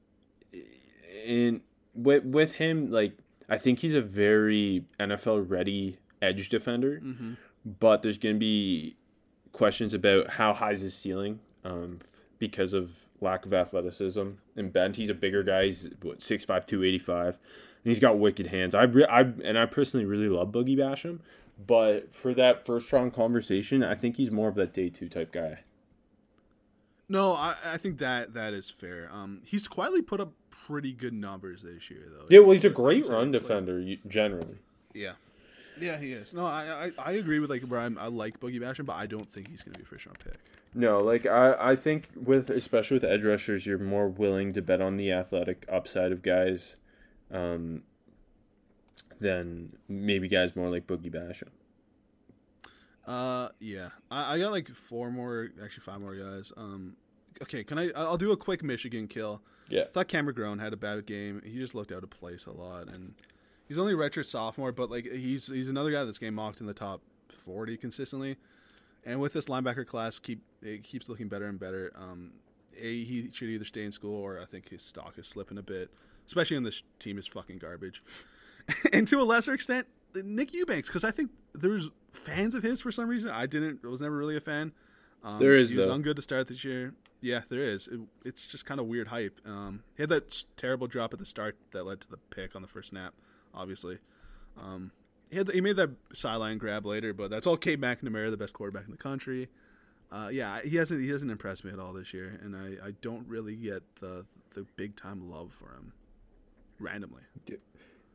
and 1.25 1.61
with 1.97 2.23
with 2.23 2.53
him, 2.53 2.91
like 2.91 3.17
I 3.49 3.57
think 3.57 3.79
he's 3.79 3.93
a 3.93 4.01
very 4.01 4.85
NFL 4.99 5.49
ready 5.49 5.97
edge 6.21 6.49
defender, 6.49 7.01
but 7.65 8.01
there's 8.01 8.17
going 8.17 8.35
to 8.35 8.39
be 8.39 8.95
questions 9.51 9.93
about 9.93 10.29
how 10.31 10.53
high 10.53 10.71
is 10.71 10.81
his 10.81 10.93
ceiling 10.95 11.39
um, 11.65 11.99
because 12.39 12.73
of 12.73 12.91
lack 13.21 13.45
of 13.45 13.53
athleticism 13.53 14.29
and 14.55 14.71
bend. 14.71 14.95
He's 14.95 15.09
a 15.09 15.13
bigger 15.15 15.43
guy. 15.43 15.65
He's 15.65 15.89
what 16.01 16.19
6'5", 16.19 16.45
285, 16.65 17.25
and 17.35 17.39
he's 17.83 17.99
got 17.99 18.19
wicked 18.19 18.47
hands. 18.47 18.75
I, 18.75 18.83
re- 18.83 19.05
I 19.09 19.21
and 19.21 19.57
I 19.57 19.65
personally 19.65 20.05
really 20.05 20.29
love 20.29 20.51
Boogie 20.51 20.77
Basham, 20.77 21.19
but 21.65 22.13
for 22.13 22.33
that 22.35 22.65
first 22.65 22.91
round 22.93 23.13
conversation, 23.13 23.83
I 23.83 23.95
think 23.95 24.17
he's 24.17 24.31
more 24.31 24.49
of 24.49 24.55
that 24.55 24.73
day 24.73 24.89
two 24.89 25.09
type 25.09 25.31
guy. 25.31 25.59
No, 27.09 27.33
I, 27.33 27.55
I 27.65 27.77
think 27.77 27.99
that 27.99 28.33
that 28.33 28.53
is 28.53 28.69
fair. 28.69 29.09
Um, 29.13 29.41
he's 29.45 29.67
quietly 29.67 30.01
put 30.01 30.19
up 30.19 30.33
pretty 30.49 30.91
good 30.91 31.13
numbers 31.13 31.61
this 31.63 31.89
year, 31.89 32.03
though. 32.11 32.25
Yeah, 32.29 32.39
well, 32.39 32.51
he's 32.51 32.65
a 32.65 32.69
great 32.69 33.05
run 33.07 33.29
it's 33.29 33.35
like- 33.35 33.41
defender 33.43 33.95
generally. 34.07 34.57
yeah, 34.93 35.13
yeah, 35.79 35.97
he 35.97 36.11
is. 36.11 36.33
No, 36.33 36.45
I 36.45 36.87
I, 36.87 36.91
I 36.97 37.11
agree 37.13 37.39
with 37.39 37.49
like 37.49 37.63
Brian. 37.63 37.97
I 37.97 38.07
like 38.07 38.39
Boogie 38.39 38.59
Basham, 38.59 38.85
but 38.85 38.97
I 38.97 39.05
don't 39.05 39.29
think 39.29 39.47
he's 39.49 39.63
gonna 39.63 39.77
be 39.77 39.83
a 39.83 39.85
first 39.85 40.05
round 40.05 40.19
pick. 40.19 40.37
No, 40.73 40.99
like 40.99 41.25
I, 41.25 41.55
I 41.57 41.75
think 41.77 42.09
with 42.15 42.49
especially 42.49 42.95
with 42.95 43.05
edge 43.05 43.23
rushers, 43.23 43.65
you're 43.65 43.77
more 43.79 44.07
willing 44.09 44.51
to 44.53 44.61
bet 44.61 44.81
on 44.81 44.97
the 44.97 45.11
athletic 45.11 45.65
upside 45.71 46.11
of 46.11 46.21
guys, 46.21 46.75
um, 47.31 47.83
than 49.19 49.77
maybe 49.87 50.27
guys 50.27 50.55
more 50.55 50.69
like 50.69 50.85
Boogie 50.87 51.11
Basham. 51.11 51.49
Uh, 53.07 53.49
yeah, 53.59 53.89
I, 54.11 54.35
I 54.35 54.39
got 54.39 54.51
like 54.51 54.67
four 54.69 55.09
more, 55.09 55.49
actually 55.63 55.81
five 55.81 56.01
more 56.01 56.15
guys. 56.15 56.51
Um, 56.57 56.97
okay, 57.41 57.63
can 57.63 57.79
I? 57.79 57.91
I'll 57.95 58.17
do 58.17 58.33
a 58.33 58.37
quick 58.37 58.61
Michigan 58.63 59.07
kill. 59.07 59.41
Yeah, 59.69 59.83
I 59.83 59.85
thought 59.85 60.09
Cameron 60.09 60.35
McGrone 60.35 60.59
had 60.59 60.73
a 60.73 60.77
bad 60.77 61.05
game. 61.05 61.41
He 61.45 61.57
just 61.57 61.73
looked 61.73 61.93
out 61.93 62.03
of 62.03 62.09
place 62.09 62.45
a 62.45 62.51
lot, 62.51 62.91
and 62.91 63.13
he's 63.67 63.77
only 63.77 63.93
a 63.93 63.95
redshirt 63.95 64.25
sophomore, 64.25 64.73
but 64.73 64.91
like 64.91 65.05
he's 65.05 65.47
he's 65.47 65.69
another 65.69 65.91
guy 65.91 66.03
that's 66.03 66.19
getting 66.19 66.35
mocked 66.35 66.59
in 66.59 66.67
the 66.67 66.73
top 66.73 67.01
forty 67.29 67.77
consistently. 67.77 68.35
And 69.05 69.21
with 69.21 69.31
this 69.31 69.45
linebacker 69.45 69.87
class, 69.87 70.19
keep 70.19 70.41
it 70.61 70.83
keeps 70.83 71.07
looking 71.07 71.29
better 71.29 71.45
and 71.45 71.57
better. 71.57 71.93
Um, 71.95 72.33
a 72.77 73.03
he 73.05 73.29
should 73.31 73.47
either 73.47 73.63
stay 73.63 73.85
in 73.85 73.91
school 73.93 74.21
or 74.21 74.41
I 74.41 74.45
think 74.45 74.69
his 74.69 74.81
stock 74.81 75.13
is 75.17 75.27
slipping 75.27 75.57
a 75.57 75.63
bit, 75.63 75.89
especially 76.27 76.57
when 76.57 76.65
this 76.65 76.83
team 76.99 77.17
is 77.17 77.25
fucking 77.25 77.59
garbage. 77.59 78.03
and 78.93 79.07
to 79.07 79.21
a 79.21 79.23
lesser 79.23 79.53
extent, 79.53 79.87
Nick 80.15 80.53
Eubanks, 80.53 80.89
because 80.89 81.03
I 81.03 81.11
think 81.11 81.31
there's 81.53 81.89
fans 82.11 82.55
of 82.55 82.63
his 82.63 82.81
for 82.81 82.91
some 82.91 83.07
reason. 83.07 83.29
I 83.29 83.45
didn't, 83.45 83.83
was 83.83 84.01
never 84.01 84.15
really 84.15 84.37
a 84.37 84.41
fan. 84.41 84.71
Um, 85.23 85.39
There 85.39 85.55
is, 85.55 85.71
He 85.71 85.77
was 85.77 85.87
though. 85.87 85.93
on 85.93 86.01
good 86.01 86.15
to 86.15 86.21
start 86.21 86.47
this 86.47 86.63
year. 86.63 86.93
Yeah, 87.21 87.41
there 87.49 87.63
is. 87.63 87.87
It, 87.87 87.99
it's 88.23 88.49
just 88.51 88.65
kind 88.65 88.79
of 88.79 88.85
weird 88.85 89.07
hype. 89.07 89.39
Um, 89.45 89.83
he 89.95 90.03
had 90.03 90.09
that 90.09 90.43
terrible 90.55 90.87
drop 90.87 91.13
at 91.13 91.19
the 91.19 91.25
start 91.25 91.57
that 91.71 91.83
led 91.85 92.01
to 92.01 92.09
the 92.09 92.17
pick 92.17 92.55
on 92.55 92.61
the 92.61 92.67
first 92.67 92.89
snap, 92.89 93.13
obviously. 93.53 93.97
Um, 94.55 94.91
he, 95.31 95.37
had 95.37 95.47
the, 95.47 95.53
he 95.53 95.61
made 95.61 95.75
that 95.77 95.89
sideline 96.13 96.57
grab 96.59 96.85
later, 96.85 97.13
but 97.13 97.29
that's 97.31 97.47
all 97.47 97.57
Cade 97.57 97.81
McNamara, 97.81 98.29
the 98.29 98.37
best 98.37 98.53
quarterback 98.53 98.85
in 98.85 98.91
the 98.91 98.97
country. 98.97 99.49
Uh, 100.11 100.29
yeah, 100.31 100.61
he 100.63 100.77
hasn't 100.77 101.01
he 101.01 101.09
hasn't 101.09 101.29
impressed 101.31 101.65
me 101.65 101.71
at 101.71 101.79
all 101.79 101.91
this 101.91 102.13
year, 102.13 102.39
and 102.41 102.55
I, 102.55 102.87
I 102.87 102.91
don't 103.01 103.27
really 103.27 103.55
get 103.57 103.83
the 103.99 104.25
the 104.53 104.65
big 104.77 104.95
time 104.95 105.29
love 105.29 105.51
for 105.51 105.73
him. 105.75 105.91
Randomly, 106.79 107.23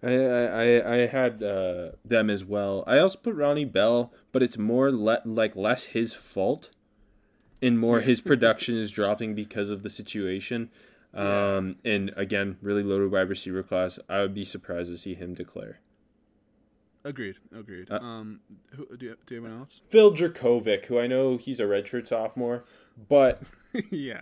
I 0.02 0.14
I, 0.14 0.94
I 0.94 1.06
had 1.06 1.42
uh, 1.42 1.90
them 2.04 2.28
as 2.30 2.44
well. 2.44 2.84
I 2.86 2.98
also 2.98 3.18
put 3.18 3.34
Ronnie 3.34 3.64
Bell, 3.64 4.12
but 4.32 4.42
it's 4.42 4.58
more 4.58 4.90
le- 4.90 5.22
like 5.24 5.54
less 5.56 5.84
his 5.86 6.14
fault, 6.14 6.70
and 7.60 7.78
more 7.78 8.00
his 8.00 8.20
production 8.30 8.76
is 8.76 8.90
dropping 8.90 9.34
because 9.34 9.70
of 9.70 9.82
the 9.82 9.90
situation. 9.90 10.70
Um, 11.14 11.76
and 11.84 12.10
again, 12.16 12.56
really 12.62 12.82
loaded 12.82 13.12
wide 13.12 13.28
receiver 13.28 13.62
class. 13.62 13.98
I 14.08 14.22
would 14.22 14.32
be 14.34 14.44
surprised 14.44 14.90
to 14.90 14.96
see 14.96 15.14
him 15.14 15.34
declare. 15.34 15.80
agreed, 17.04 17.36
agreed. 17.54 17.90
Uh, 17.90 17.98
um, 17.98 18.40
who, 18.74 18.96
do 18.96 19.06
you, 19.06 19.16
do 19.26 19.34
you 19.34 19.42
have 19.42 19.44
anyone 19.44 19.60
else? 19.60 19.82
Phil 19.90 20.12
Jurkovec, 20.14 20.86
who 20.86 20.98
I 20.98 21.06
know 21.06 21.36
he's 21.36 21.60
a 21.60 21.64
redshirt 21.64 22.08
sophomore, 22.08 22.64
but 23.08 23.50
yeah, 23.90 24.20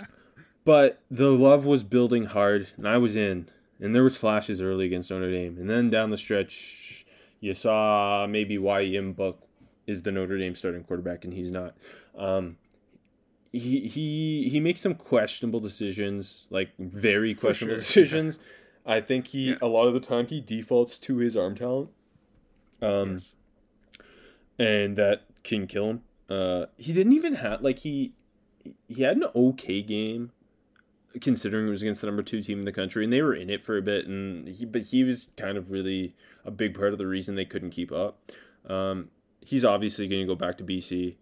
but 0.64 1.00
the 1.10 1.30
love 1.30 1.64
was 1.64 1.84
building 1.84 2.24
hard, 2.24 2.68
and 2.76 2.88
I 2.88 2.96
was 2.98 3.14
in, 3.14 3.48
and 3.80 3.94
there 3.94 4.02
was 4.04 4.16
flashes 4.16 4.60
early 4.60 4.86
against 4.86 5.10
Notre 5.10 5.30
Dame, 5.30 5.56
and 5.58 5.68
then 5.70 5.90
down 5.90 6.10
the 6.10 6.18
stretch, 6.18 7.04
you 7.40 7.54
saw 7.54 8.26
maybe 8.28 8.58
why 8.58 8.82
Ian 8.82 9.12
Book 9.12 9.42
is 9.86 10.02
the 10.02 10.12
Notre 10.12 10.38
Dame 10.38 10.54
starting 10.54 10.84
quarterback, 10.84 11.24
and 11.24 11.32
he's 11.34 11.50
not. 11.50 11.74
Um, 12.16 12.56
he 13.52 13.80
he 13.88 14.48
he 14.48 14.60
makes 14.60 14.80
some 14.80 14.94
questionable 14.94 15.60
decisions, 15.60 16.46
like 16.50 16.70
very 16.78 17.34
questionable 17.34 17.74
sure. 17.80 18.04
decisions. 18.04 18.38
I 18.86 19.00
think 19.00 19.28
he 19.28 19.50
Yeah. 19.50 19.56
a 19.60 19.66
lot 19.68 19.86
of 19.88 19.94
the 19.94 20.00
time 20.00 20.26
he 20.26 20.40
defaults 20.40 20.98
to 21.00 21.16
his 21.18 21.36
arm 21.36 21.54
talent. 21.54 21.90
Um, 22.82 23.12
yes. 23.12 23.36
and 24.58 24.96
that 24.96 25.24
can 25.42 25.66
kill 25.66 25.86
him. 25.90 26.02
Uh, 26.28 26.66
he 26.76 26.92
didn't 26.92 27.12
even 27.12 27.34
have 27.34 27.60
like 27.62 27.80
he 27.80 28.12
he 28.88 29.02
had 29.02 29.16
an 29.16 29.24
okay 29.34 29.82
game, 29.82 30.30
considering 31.20 31.66
it 31.66 31.70
was 31.70 31.82
against 31.82 32.00
the 32.02 32.06
number 32.06 32.22
two 32.22 32.42
team 32.42 32.58
in 32.60 32.64
the 32.64 32.72
country, 32.72 33.04
and 33.04 33.12
they 33.12 33.22
were 33.22 33.34
in 33.34 33.50
it 33.50 33.64
for 33.64 33.76
a 33.76 33.82
bit. 33.82 34.06
And 34.06 34.48
he 34.48 34.64
but 34.64 34.82
he 34.84 35.04
was 35.04 35.28
kind 35.36 35.56
of 35.58 35.70
really 35.70 36.14
a 36.44 36.50
big 36.50 36.74
part 36.74 36.92
of 36.92 36.98
the 36.98 37.06
reason 37.06 37.34
they 37.34 37.44
couldn't 37.44 37.70
keep 37.70 37.90
up. 37.92 38.18
Um, 38.68 39.08
he's 39.40 39.64
obviously 39.64 40.06
going 40.08 40.20
to 40.22 40.26
go 40.26 40.34
back 40.36 40.58
to 40.58 40.64
BC, 40.64 41.16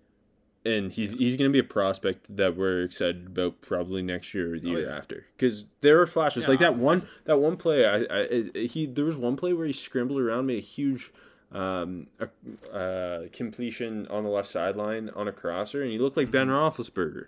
and 0.65 0.93
he's 0.93 1.13
he's 1.15 1.37
going 1.37 1.49
to 1.51 1.53
be 1.53 1.59
a 1.61 1.65
prospect 1.65 2.35
that 2.37 2.57
we're 2.57 2.83
excited 2.83 3.27
about 3.29 3.61
probably 3.63 4.03
next 4.03 4.35
year 4.35 4.55
or 4.55 4.59
the 4.59 4.69
Oh, 4.69 4.73
year 4.77 4.89
yeah. 4.89 4.97
after 4.97 5.27
because 5.37 5.65
there 5.81 6.01
are 6.01 6.07
flashes 6.07 6.45
Yeah, 6.45 6.51
like 6.51 6.59
that 6.61 6.77
one 6.77 7.07
that 7.25 7.39
one 7.39 7.57
play. 7.57 7.87
I, 7.87 8.07
I 8.23 8.67
he 8.67 8.87
there 8.87 9.05
was 9.05 9.17
one 9.17 9.37
play 9.37 9.53
where 9.53 9.67
he 9.67 9.73
scrambled 9.73 10.21
around, 10.21 10.47
made 10.47 10.59
a 10.59 10.61
huge 10.61 11.11
um, 11.51 12.09
a, 12.21 12.29
uh, 12.77 13.29
completion 13.33 14.07
on 14.09 14.23
the 14.25 14.29
left 14.29 14.49
sideline 14.49 15.09
on 15.17 15.29
a 15.29 15.33
crosser, 15.33 15.81
and 15.83 15.91
he 15.91 15.99
looked 15.99 16.17
like 16.19 16.31
Ben 16.31 16.49
Roethlisberger. 16.49 17.27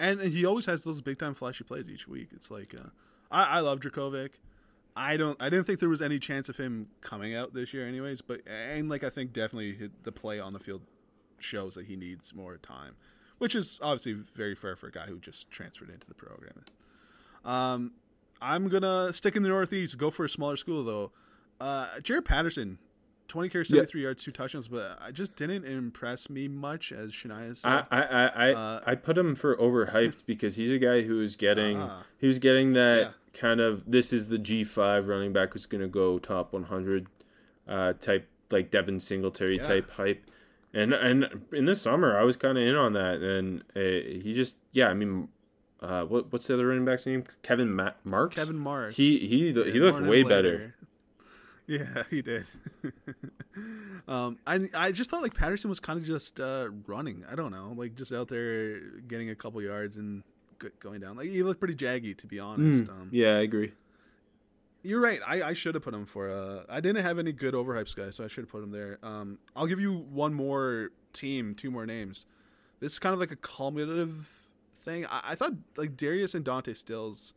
And, 0.00 0.20
and 0.20 0.32
he 0.32 0.44
always 0.44 0.66
has 0.66 0.84
those 0.84 1.00
big 1.00 1.18
time 1.18 1.34
flashy 1.34 1.64
plays 1.64 1.88
each 1.88 2.06
week. 2.06 2.28
It's 2.32 2.50
like 2.50 2.74
uh, 2.74 2.88
I, 3.30 3.58
I 3.58 3.60
love 3.60 3.80
Jurkovec. 3.80 4.30
I 4.96 5.16
don't. 5.16 5.40
I 5.40 5.48
didn't 5.48 5.66
think 5.66 5.80
there 5.80 5.88
was 5.88 6.02
any 6.02 6.18
chance 6.18 6.48
of 6.48 6.56
him 6.56 6.88
coming 7.00 7.34
out 7.34 7.54
this 7.54 7.72
year, 7.72 7.86
anyways. 7.86 8.20
But 8.20 8.40
and 8.46 8.88
like 8.88 9.04
I 9.04 9.10
think 9.10 9.32
definitely 9.32 9.90
the 10.02 10.12
play 10.12 10.40
on 10.40 10.52
the 10.52 10.58
field 10.58 10.82
shows 11.38 11.74
that 11.74 11.86
he 11.86 11.96
needs 11.96 12.34
more 12.34 12.56
time, 12.58 12.96
which 13.38 13.54
is 13.54 13.78
obviously 13.80 14.14
very 14.14 14.54
fair 14.54 14.74
for 14.74 14.88
a 14.88 14.92
guy 14.92 15.06
who 15.06 15.18
just 15.20 15.50
transferred 15.50 15.90
into 15.90 16.06
the 16.08 16.14
program. 16.14 16.64
Um, 17.44 17.92
I'm 18.42 18.68
gonna 18.68 19.12
stick 19.12 19.36
in 19.36 19.42
the 19.42 19.48
Northeast. 19.48 19.96
Go 19.98 20.10
for 20.10 20.24
a 20.24 20.28
smaller 20.28 20.56
school 20.56 20.84
though. 20.84 21.12
Uh, 21.60 21.86
Jaret 22.00 22.24
Patterson, 22.24 22.78
20 23.28 23.48
carries, 23.50 23.68
73 23.68 24.02
yards, 24.02 24.24
two 24.24 24.30
touchdowns, 24.32 24.68
but 24.68 24.98
I 25.00 25.10
just 25.10 25.36
didn't 25.36 25.64
impress 25.64 26.28
me 26.30 26.48
much 26.48 26.92
as 26.92 27.12
Shania 27.12 27.54
said. 27.54 27.68
I 27.68 27.84
I 27.90 28.26
I, 28.26 28.52
Uh, 28.54 28.80
I 28.86 28.94
put 28.94 29.16
him 29.18 29.34
for 29.34 29.54
overhyped 29.56 30.24
because 30.26 30.56
he's 30.56 30.72
a 30.72 30.78
guy 30.78 31.02
who's 31.02 31.36
getting 31.36 31.78
Ah. 31.78 32.02
he 32.18 32.26
was 32.26 32.38
getting 32.38 32.72
that 32.72 32.98
Yeah. 32.98 33.10
kind 33.34 33.60
of 33.60 33.82
this 33.90 34.12
is 34.12 34.28
the 34.28 34.38
G 34.38 34.64
five 34.64 35.08
running 35.08 35.32
back 35.32 35.52
who's 35.52 35.66
going 35.66 35.82
to 35.82 35.88
go 35.88 36.18
top 36.18 36.52
100 36.52 37.06
uh, 37.68 37.92
type 38.00 38.26
like 38.50 38.70
Devin 38.70 38.98
Singletary 38.98 39.56
Yeah. 39.56 39.62
type 39.62 39.90
hype. 39.90 40.24
And 40.72 40.92
and 40.94 41.42
in 41.52 41.66
the 41.66 41.74
summer 41.74 42.16
I 42.18 42.22
was 42.24 42.36
kind 42.36 42.56
of 42.56 42.64
in 42.64 42.74
on 42.74 42.94
that 42.94 43.20
and 43.20 43.62
uh, 43.76 43.80
he 44.22 44.32
just 44.34 44.56
yeah 44.72 44.88
I 44.88 44.94
mean 44.94 45.28
uh, 45.80 46.04
what 46.04 46.32
what's 46.32 46.46
the 46.46 46.54
other 46.54 46.66
running 46.66 46.84
back's 46.84 47.06
name 47.06 47.24
Kevin 47.42 47.72
Ma- 47.72 47.92
Marks 48.04 48.36
Kevin 48.36 48.58
Marks. 48.58 48.96
he 48.96 49.18
he 49.18 49.52
he 49.52 49.78
looked 49.80 50.00
way 50.00 50.22
better. 50.22 50.74
Yeah, 51.68 52.04
he 52.08 52.22
did. 52.22 52.46
um, 54.08 54.38
I 54.46 54.68
I 54.74 54.90
just 54.90 55.10
thought 55.10 55.22
like 55.22 55.34
Patterson 55.34 55.68
was 55.68 55.80
kind 55.80 55.98
of 56.00 56.06
just 56.06 56.40
uh, 56.40 56.70
running. 56.86 57.24
I 57.30 57.34
don't 57.34 57.50
know, 57.52 57.74
like 57.76 57.94
just 57.94 58.12
out 58.12 58.28
there 58.28 58.80
getting 59.06 59.28
a 59.30 59.34
couple 59.34 59.60
yards 59.62 59.96
and 59.98 60.22
g- 60.62 60.68
going 60.80 61.00
down. 61.00 61.16
Like 61.16 61.28
he 61.28 61.42
looked 61.42 61.60
pretty 61.60 61.74
jaggy, 61.74 62.16
to 62.18 62.26
be 62.26 62.38
honest. 62.40 62.88
Um, 62.88 63.10
yeah 63.12 63.36
I 63.36 63.40
agree 63.40 63.72
You're 64.82 65.00
right. 65.00 65.20
I, 65.26 65.42
I 65.42 65.52
should 65.52 65.74
have 65.74 65.84
put 65.84 65.92
him 65.92 66.06
for. 66.06 66.30
Uh, 66.30 66.62
I 66.70 66.80
didn't 66.80 67.02
have 67.04 67.18
any 67.18 67.32
good 67.32 67.52
overhypes 67.54 67.94
guys, 67.94 68.16
so 68.16 68.24
I 68.24 68.28
should 68.28 68.44
have 68.44 68.50
put 68.50 68.62
him 68.62 68.70
there. 68.70 68.98
Um, 69.02 69.38
I'll 69.54 69.66
give 69.66 69.80
you 69.80 70.06
one 70.10 70.32
more 70.32 70.90
team, 71.12 71.54
two 71.54 71.70
more 71.70 71.84
names. 71.84 72.24
This 72.80 72.92
is 72.92 72.98
kind 72.98 73.12
of 73.12 73.20
like 73.20 73.32
a 73.32 73.36
cumulative 73.36 74.48
thing. 74.78 75.04
I, 75.06 75.20
I 75.30 75.34
thought 75.34 75.52
like 75.76 75.96
Darius 75.96 76.34
and 76.34 76.44
Dante 76.44 76.72
Stills 76.74 77.34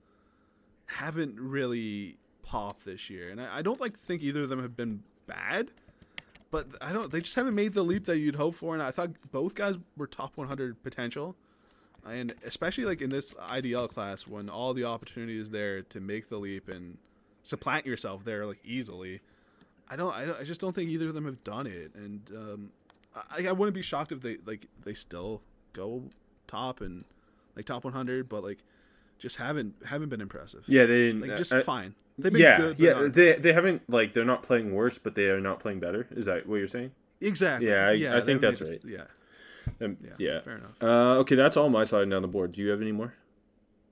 haven't 0.85 1.39
really 1.39 2.17
popped 2.51 2.83
this 2.85 3.09
year, 3.09 3.29
and 3.29 3.39
I, 3.41 3.57
I 3.59 3.61
don't 3.61 3.79
like 3.79 3.97
think 3.97 4.21
either 4.21 4.43
of 4.43 4.49
them 4.49 4.61
have 4.61 4.75
been 4.75 5.03
bad, 5.27 5.71
but 6.51 6.67
I 6.81 6.91
don't. 6.91 7.09
They 7.11 7.21
just 7.21 7.35
haven't 7.35 7.55
made 7.55 7.73
the 7.73 7.83
leap 7.83 8.05
that 8.05 8.17
you'd 8.19 8.35
hope 8.35 8.55
for, 8.55 8.73
and 8.73 8.83
I 8.83 8.91
thought 8.91 9.11
both 9.31 9.55
guys 9.55 9.75
were 9.95 10.07
top 10.07 10.35
100 10.37 10.83
potential. 10.83 11.35
And 12.05 12.33
especially 12.45 12.85
like 12.85 12.99
in 13.01 13.09
this 13.09 13.33
IDL 13.35 13.87
class, 13.87 14.25
when 14.27 14.49
all 14.49 14.73
the 14.73 14.83
opportunity 14.85 15.39
is 15.39 15.51
there 15.51 15.81
to 15.83 15.99
make 16.01 16.29
the 16.29 16.37
leap 16.37 16.67
and 16.67 16.97
supplant 17.43 17.85
yourself 17.85 18.25
there 18.25 18.45
like 18.45 18.59
easily, 18.65 19.21
I 19.89 19.95
don't. 19.95 20.13
I, 20.13 20.25
don't- 20.25 20.39
I 20.41 20.43
just 20.43 20.59
don't 20.59 20.73
think 20.73 20.89
either 20.89 21.07
of 21.07 21.13
them 21.13 21.25
have 21.25 21.43
done 21.43 21.67
it, 21.67 21.91
and 21.95 22.21
um, 22.35 22.69
I, 23.15 23.47
I 23.47 23.51
wouldn't 23.53 23.75
be 23.75 23.81
shocked 23.81 24.11
if 24.11 24.19
they 24.21 24.37
like 24.45 24.67
they 24.83 24.93
still 24.93 25.41
go 25.73 26.03
top 26.47 26.81
and 26.81 27.05
like 27.55 27.65
top 27.65 27.83
100, 27.85 28.27
but 28.27 28.43
like 28.43 28.59
just 29.19 29.37
haven't 29.37 29.75
haven't 29.85 30.09
been 30.09 30.21
impressive. 30.21 30.63
Yeah, 30.67 30.85
they 30.87 31.07
didn't. 31.07 31.21
like 31.21 31.37
just 31.37 31.53
uh, 31.53 31.61
fine. 31.61 31.93
They've 32.21 32.31
been 32.33 32.41
yeah, 32.41 32.57
good. 32.57 32.79
yeah. 32.79 32.93
not- 32.93 33.13
They 33.13 33.33
they 33.33 33.53
haven't 33.53 33.81
like 33.89 34.13
they're 34.13 34.25
not 34.25 34.43
playing 34.43 34.73
worse, 34.73 34.97
but 34.97 35.15
they 35.15 35.25
are 35.25 35.39
not 35.41 35.59
playing 35.59 35.79
better. 35.79 36.07
Is 36.11 36.25
that 36.25 36.47
what 36.47 36.57
you're 36.57 36.67
saying? 36.67 36.91
exactly. 37.19 37.67
Yeah, 37.69 37.87
I- 37.89 38.17
I 38.17 38.21
think 38.21 38.41
that's 38.41 38.59
just- 38.59 38.71
right. 38.71 38.81
Yeah, 38.85 39.03
Um, 39.85 39.97
yeah, 40.03 40.09
yeah. 40.17 40.39
Fair 40.41 40.55
enough. 40.57 40.75
Uh, 40.81 41.19
okay, 41.19 41.35
that's 41.35 41.55
all 41.57 41.69
my 41.69 41.83
side 41.83 42.09
down 42.09 42.21
the 42.23 42.27
board. 42.27 42.53
Do 42.53 42.61
you 42.61 42.69
have 42.69 42.81
any 42.81 42.91
more? 42.91 43.13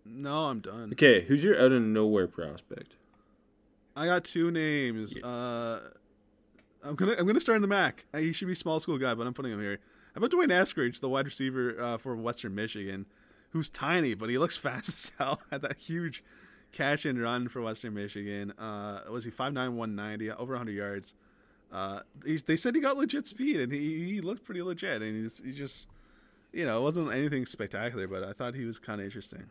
No, 0.06 0.46
I'm 0.46 0.60
done. 0.60 0.90
Okay, 0.94 1.22
who's 1.22 1.44
your 1.44 1.56
out 1.64 1.72
of 1.72 1.82
nowhere 1.82 2.28
prospect? 2.28 2.96
I 3.96 4.06
got 4.06 4.24
two 4.24 4.50
names. 4.50 5.16
Uh, 5.18 5.82
I'm 6.84 6.96
gonna 6.96 7.16
I'm 7.20 7.28
gonna 7.28 7.42
start 7.42 7.58
in 7.58 7.62
the 7.62 7.68
MAC. 7.68 8.06
Uh, 8.14 8.20
He 8.20 8.32
should 8.34 8.48
be 8.48 8.56
small 8.56 8.80
school 8.80 8.98
guy, 8.98 9.14
but 9.14 9.28
I'm 9.28 9.34
putting 9.34 9.52
him 9.52 9.60
here. 9.62 9.80
How 10.16 10.20
about 10.20 10.32
D'Wayne 10.32 10.50
Eskridge, 10.50 11.00
the 11.02 11.10
wide 11.10 11.26
receiver 11.26 11.80
uh, 11.80 11.98
for 11.98 12.16
Western 12.16 12.56
Michigan, 12.56 13.06
who's 13.52 13.70
tiny 13.70 14.16
but 14.16 14.30
he 14.30 14.38
looks 14.40 14.58
fast 14.68 14.90
as 14.90 15.12
hell. 15.20 15.42
Had 15.52 15.62
that 15.62 15.78
huge 15.80 16.24
catch 16.72 17.06
and 17.06 17.22
run 17.22 17.48
for 17.48 17.62
Western 17.62 17.94
Michigan. 17.94 18.52
Uh, 18.52 19.02
was 19.10 19.24
he 19.24 19.32
5'9", 19.32 19.56
190, 19.56 20.32
over 20.32 20.54
100 20.54 20.72
yards? 20.72 21.16
Uh, 21.72 22.00
they 22.24 22.56
said 22.56 22.76
he 22.76 22.82
got 22.82 22.98
legit 22.98 23.28
speed, 23.28 23.60
and 23.60 23.72
he, 23.72 24.14
he 24.14 24.22
looked 24.22 24.44
pretty 24.44 24.62
legit. 24.62 25.02
And 25.02 25.24
he's 25.24 25.40
he 25.44 25.52
just, 25.52 25.88
you 26.52 26.66
know, 26.66 26.80
it 26.80 26.82
wasn't 26.82 27.14
anything 27.14 27.46
spectacular, 27.46 28.08
but 28.08 28.24
I 28.24 28.34
thought 28.34 28.56
he 28.56 28.66
was 28.66 28.80
kind 28.80 29.00
of 29.00 29.06
interesting. 29.06 29.50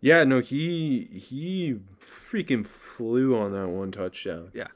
Yeah, 0.00 0.24
no, 0.24 0.40
he 0.40 1.08
he 1.12 1.80
freaking 1.98 2.66
flew 2.66 3.38
on 3.38 3.52
that 3.52 3.68
one 3.68 3.90
touchdown. 3.90 4.50
Yeah. 4.52 4.66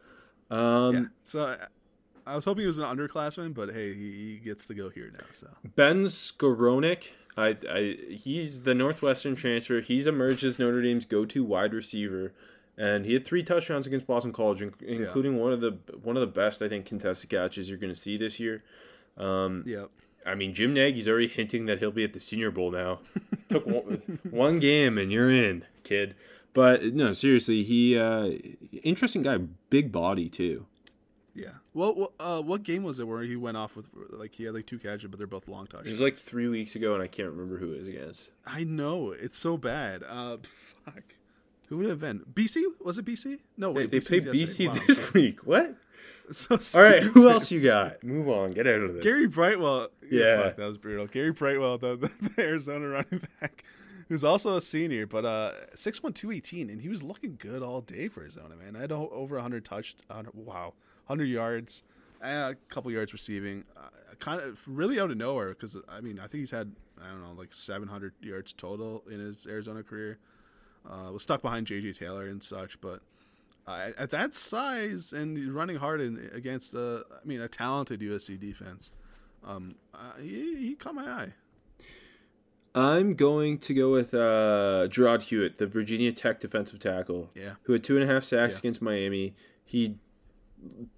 Um, 0.50 0.94
yeah. 0.94 1.04
So 1.22 1.44
I, 1.44 2.32
I 2.32 2.34
was 2.34 2.46
hoping 2.46 2.62
he 2.62 2.66
was 2.66 2.78
an 2.78 2.84
underclassman, 2.84 3.52
but 3.52 3.74
hey, 3.74 3.92
he, 3.92 4.10
he 4.12 4.36
gets 4.36 4.66
to 4.68 4.74
go 4.74 4.88
here 4.88 5.10
now. 5.12 5.26
So 5.32 5.48
Ben 5.76 6.04
Skowronek, 6.04 7.08
I, 7.38 7.56
I, 7.70 7.96
he's 8.10 8.62
the 8.64 8.74
Northwestern 8.74 9.36
transfer. 9.36 9.80
He's 9.80 10.06
emerged 10.08 10.42
as 10.42 10.58
Notre 10.58 10.82
Dame's 10.82 11.04
go-to 11.04 11.44
wide 11.44 11.72
receiver, 11.72 12.32
and 12.76 13.06
he 13.06 13.14
had 13.14 13.24
three 13.24 13.44
touchdowns 13.44 13.86
against 13.86 14.06
Boston 14.08 14.32
College, 14.32 14.60
in- 14.60 14.74
including 14.80 15.38
one 15.38 15.52
of 15.52 15.60
the 15.60 15.78
one 16.02 16.16
of 16.16 16.20
the 16.20 16.26
best 16.26 16.60
I 16.62 16.68
think 16.68 16.84
contested 16.84 17.30
catches 17.30 17.68
you're 17.68 17.78
going 17.78 17.94
to 17.94 18.00
see 18.00 18.16
this 18.16 18.40
year. 18.40 18.64
Um, 19.16 19.62
yeah, 19.66 19.84
I 20.26 20.34
mean, 20.34 20.52
Jim 20.52 20.74
Nagy's 20.74 21.08
already 21.08 21.28
hinting 21.28 21.66
that 21.66 21.78
he'll 21.78 21.92
be 21.92 22.04
at 22.04 22.12
the 22.12 22.20
Senior 22.20 22.50
Bowl 22.50 22.70
now. 22.70 23.00
Took 23.48 23.66
one, 23.66 24.18
one 24.30 24.58
game 24.58 24.98
and 24.98 25.10
you're 25.10 25.30
in, 25.30 25.64
kid. 25.84 26.14
But 26.54 26.82
no, 26.92 27.12
seriously, 27.12 27.62
he 27.62 27.96
uh, 27.96 28.30
interesting 28.82 29.22
guy, 29.22 29.38
big 29.70 29.92
body 29.92 30.28
too. 30.28 30.66
Yeah. 31.38 31.50
Well, 31.74 32.12
uh, 32.18 32.40
what 32.42 32.62
game 32.62 32.82
was 32.82 32.98
it 33.00 33.06
where 33.06 33.22
he 33.22 33.36
went 33.36 33.56
off 33.56 33.76
with 33.76 33.86
like 34.10 34.34
he 34.34 34.44
had 34.44 34.54
like 34.54 34.66
two 34.66 34.78
catches, 34.78 35.08
but 35.08 35.18
they're 35.18 35.26
both 35.26 35.48
long 35.48 35.66
touchdowns? 35.66 35.88
It 35.88 35.92
was 35.92 36.02
like 36.02 36.16
three 36.16 36.48
weeks 36.48 36.74
ago, 36.76 36.94
and 36.94 37.02
I 37.02 37.06
can't 37.06 37.28
remember 37.30 37.58
who 37.58 37.72
it 37.72 37.78
was 37.78 37.88
against. 37.88 38.22
I 38.46 38.64
know 38.64 39.12
it's 39.12 39.38
so 39.38 39.56
bad. 39.56 40.02
Uh, 40.02 40.38
fuck. 40.84 41.14
Who 41.68 41.76
would 41.78 41.86
it 41.86 41.90
have 41.90 42.00
been? 42.00 42.20
BC? 42.32 42.62
Was 42.80 42.98
it 42.98 43.04
BC? 43.04 43.38
No, 43.56 43.70
wait. 43.70 43.90
they 43.90 44.00
BC 44.00 44.06
played. 44.08 44.24
BC 44.24 44.68
Wow, 44.68 44.74
this 44.86 45.12
week. 45.14 45.40
What? 45.46 45.74
So 46.30 46.58
All 46.76 46.82
right, 46.82 47.02
who 47.02 47.30
else 47.30 47.50
you 47.50 47.62
got? 47.62 48.04
Move 48.04 48.28
on. 48.28 48.50
Get 48.50 48.66
out 48.66 48.80
of 48.82 48.92
this. 48.92 49.02
Gary 49.02 49.26
Brightwell. 49.26 49.88
Yeah. 50.10 50.42
fuck, 50.42 50.56
that 50.56 50.66
was 50.66 50.76
brutal. 50.76 51.06
Gary 51.06 51.32
Brightwell, 51.32 51.78
the, 51.78 51.96
the, 51.96 52.28
the 52.36 52.42
Arizona 52.42 52.86
running 52.86 53.22
back, 53.40 53.64
who's 54.10 54.22
also 54.24 54.54
a 54.54 54.60
senior, 54.60 55.06
but 55.06 55.24
uh, 55.24 55.52
six 55.74 56.02
one 56.02 56.12
two 56.12 56.30
eighteen, 56.30 56.68
and 56.68 56.82
he 56.82 56.90
was 56.90 57.02
looking 57.02 57.36
good 57.38 57.62
all 57.62 57.80
day 57.80 58.08
for 58.08 58.20
Arizona. 58.20 58.56
Man, 58.56 58.76
I 58.76 58.80
had 58.80 58.92
over 58.92 59.40
hundred 59.40 59.64
touched. 59.64 60.02
100, 60.08 60.34
wow, 60.34 60.74
hundred 61.08 61.24
yards, 61.26 61.82
a 62.22 62.54
couple 62.68 62.90
yards 62.92 63.12
receiving. 63.12 63.64
Uh, 63.76 63.88
kind 64.20 64.40
of 64.40 64.60
really 64.66 64.98
out 64.98 65.10
of 65.12 65.16
nowhere 65.16 65.50
because 65.50 65.76
I 65.88 66.00
mean 66.00 66.18
I 66.18 66.26
think 66.26 66.40
he's 66.40 66.50
had 66.50 66.72
I 67.02 67.08
don't 67.08 67.22
know 67.22 67.32
like 67.36 67.52
seven 67.54 67.88
hundred 67.88 68.12
yards 68.20 68.52
total 68.52 69.02
in 69.10 69.18
his 69.20 69.46
Arizona 69.46 69.82
career. 69.82 70.18
Uh, 70.88 71.10
was 71.12 71.22
stuck 71.22 71.42
behind 71.42 71.66
JJ 71.66 71.98
Taylor 71.98 72.26
and 72.28 72.42
such, 72.42 72.80
but 72.80 73.00
uh, 73.66 73.90
at 73.98 74.10
that 74.10 74.32
size 74.32 75.12
and 75.12 75.52
running 75.54 75.76
hard 75.76 76.00
in, 76.00 76.30
against 76.32 76.74
uh, 76.74 77.00
I 77.12 77.24
mean 77.26 77.40
a 77.40 77.48
talented 77.48 78.00
USC 78.00 78.38
defense, 78.40 78.92
um, 79.44 79.74
uh, 79.94 80.12
he, 80.20 80.56
he 80.56 80.74
caught 80.74 80.94
my 80.94 81.04
eye. 81.08 81.32
I'm 82.74 83.14
going 83.14 83.58
to 83.58 83.74
go 83.74 83.90
with 83.90 84.14
uh, 84.14 84.86
Jarrod 84.88 85.22
Hewitt, 85.22 85.58
the 85.58 85.66
Virginia 85.66 86.12
Tech 86.12 86.38
defensive 86.40 86.78
tackle, 86.78 87.30
Yeah. 87.34 87.54
who 87.62 87.72
had 87.72 87.82
two 87.82 87.96
and 87.98 88.04
a 88.08 88.12
half 88.12 88.24
sacks 88.24 88.56
Yeah. 88.56 88.58
against 88.60 88.82
Miami. 88.82 89.34
He 89.64 89.96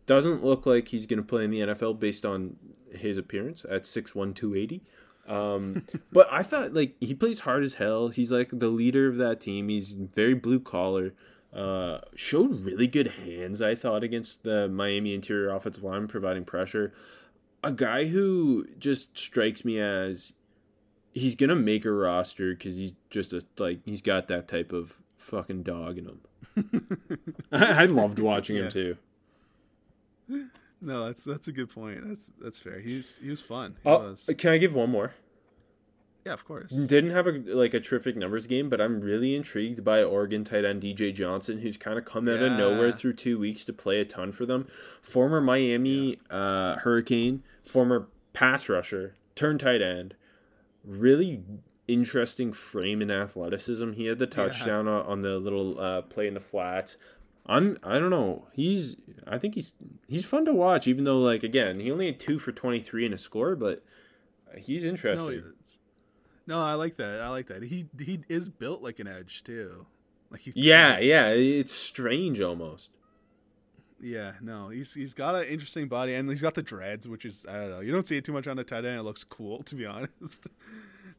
doesn't 0.07 0.45
look 0.45 0.67
like 0.67 0.89
he's 0.89 1.07
going 1.07 1.19
to 1.19 1.27
play 1.27 1.45
in 1.45 1.51
the 1.51 1.61
NFL 1.61 1.99
based 2.01 2.25
on 2.27 2.57
his 2.93 3.17
appearance 3.19 3.65
at 3.71 3.85
6'1", 3.85 4.35
280. 4.35 4.83
Um, 5.29 5.85
but 6.13 6.27
I 6.31 6.43
thought 6.43 6.75
like 6.75 6.97
he 7.01 7.15
plays 7.15 7.41
hard 7.41 7.63
as 7.63 7.75
hell. 7.75 8.09
He's 8.09 8.33
like 8.33 8.51
the 8.53 8.69
leader 8.69 9.09
of 9.09 9.17
that 9.19 9.41
team. 9.41 9.69
He's 9.69 9.93
very 9.93 10.35
blue 10.35 10.61
collar. 10.61 11.15
Uh, 11.53 11.99
showed 12.15 12.61
really 12.61 12.87
good 12.87 13.09
hands. 13.09 13.61
I 13.61 13.75
thought 13.75 14.05
against 14.05 14.45
the 14.45 14.69
Miami 14.69 15.15
interior 15.15 15.51
offensive 15.51 15.83
line, 15.83 16.07
providing 16.07 16.45
pressure. 16.45 16.93
A 17.65 17.73
guy 17.73 18.07
who 18.07 18.67
just 18.79 19.19
strikes 19.19 19.65
me 19.65 19.79
as 19.81 20.33
he's 21.13 21.35
gonna 21.35 21.57
make 21.57 21.85
a 21.85 21.91
roster 21.91 22.55
because 22.55 22.77
he's 22.77 22.93
just 23.11 23.33
a 23.33 23.45
like 23.59 23.81
he's 23.85 24.01
got 24.01 24.29
that 24.29 24.47
type 24.49 24.73
of 24.73 24.95
fucking 25.17 25.65
dog 25.65 25.99
in 25.99 26.07
him. 26.07 26.21
I, 27.53 27.83
I 27.83 27.85
loved 27.87 28.19
watching 28.21 28.57
Yeah. 28.57 28.63
him 28.63 28.71
too. 28.71 28.97
No, 30.83 31.07
that's 31.07 31.25
that's 31.25 31.49
a 31.49 31.53
good 31.53 31.69
point. 31.71 32.07
That's 32.09 32.31
that's 32.41 32.59
fair. 32.59 32.81
He 32.81 32.97
was 32.97 33.19
he 33.19 33.29
was 33.29 33.41
fun. 33.41 33.77
He 33.83 33.89
Oh, 33.89 33.99
was. 34.11 34.31
can 34.39 34.53
I 34.53 34.59
give 34.59 34.75
one 34.75 34.91
more? 34.91 35.15
Yeah, 36.25 36.35
of 36.35 36.45
course. 36.45 36.71
Didn't 36.71 37.11
have 37.11 37.27
a 37.27 37.33
like 37.47 37.73
a 37.75 37.81
terrific 37.81 38.17
numbers 38.17 38.47
game, 38.47 38.69
but 38.69 38.81
I'm 38.81 39.01
really 39.01 39.35
intrigued 39.35 39.85
by 39.85 40.03
Oregon 40.03 40.45
tight 40.45 40.65
end 40.65 40.83
DJ 40.83 41.15
Johnson, 41.15 41.59
who's 41.61 41.77
kind 41.77 41.99
of 41.99 42.05
come 42.05 42.29
out 42.29 42.43
of 42.43 42.53
nowhere 42.53 42.93
through 42.93 43.15
two 43.15 43.39
weeks 43.39 43.65
to 43.65 43.73
play 43.73 44.01
a 44.01 44.05
ton 44.05 44.33
for 44.33 44.45
them. 44.47 44.67
Former 45.03 45.41
Miami 45.41 46.19
uh, 46.31 46.77
Hurricane, 46.77 47.43
former 47.63 48.09
pass 48.35 48.69
rusher, 48.69 49.15
turned 49.35 49.61
tight 49.61 49.81
end. 49.83 50.15
Really 50.85 51.43
interesting 51.89 52.53
frame 52.53 53.03
and 53.03 53.11
athleticism. 53.11 53.93
He 53.93 54.07
had 54.07 54.19
the 54.19 54.27
touchdown 54.27 54.89
on 54.89 55.07
on 55.07 55.21
the 55.23 55.39
little 55.39 55.81
uh, 55.81 56.03
play 56.03 56.27
in 56.27 56.35
the 56.35 56.41
flats. 56.41 56.97
I'm 57.51 57.77
I 57.83 57.99
don't 57.99 58.11
know. 58.11 58.47
He's 58.53 58.97
I 59.27 59.39
think 59.39 59.55
he's 59.55 59.73
he's 60.09 60.25
fun 60.25 60.45
to 60.47 60.55
watch, 60.55 60.87
even 60.87 61.05
though 61.05 61.19
like 61.19 61.43
again 61.43 61.81
he 61.81 61.91
only 61.91 62.07
had 62.07 62.19
two 62.19 62.39
for 62.39 62.53
twenty 62.53 62.81
three 62.81 63.05
in 63.05 63.13
a 63.13 63.19
score, 63.19 63.57
but 63.57 63.85
he's 64.57 64.85
No, 64.85 64.91
interesting. 64.91 65.33
it's- 65.39 65.79
no, 66.47 66.61
I 66.61 66.75
like 66.75 66.97
that. 66.97 67.21
I 67.21 67.29
like 67.29 67.47
that. 67.49 67.63
He 67.65 67.87
he 67.99 68.21
is 68.29 68.49
built 68.49 68.83
like 68.83 68.99
an 68.99 69.07
edge 69.07 69.43
too. 69.45 69.87
Like 70.31 70.41
he's 70.43 70.57
Yeah, 70.57 70.99
yeah, 70.99 71.29
it's 71.31 71.73
strange 71.73 72.41
almost. 72.41 72.91
Yeah, 74.03 74.33
no, 74.41 74.71
he's 74.71 74.95
he's 74.95 75.13
got 75.13 75.35
an 75.35 75.45
interesting 75.45 75.87
body, 75.89 76.15
and 76.15 76.29
he's 76.31 76.41
got 76.41 76.55
the 76.55 76.63
dreads, 76.63 77.07
which 77.07 77.25
is 77.27 77.45
I 77.49 77.53
don't 77.55 77.71
know. 77.71 77.81
You 77.81 77.93
don't 77.93 78.07
see 78.07 78.17
it 78.17 78.25
too 78.25 78.33
much 78.33 78.47
on 78.47 78.57
the 78.57 78.65
tight 78.65 78.85
end. 78.85 78.99
It 78.99 79.03
looks 79.03 79.25
cool, 79.25 79.63
to 79.65 79.75
be 79.75 79.85
honest. 79.95 80.47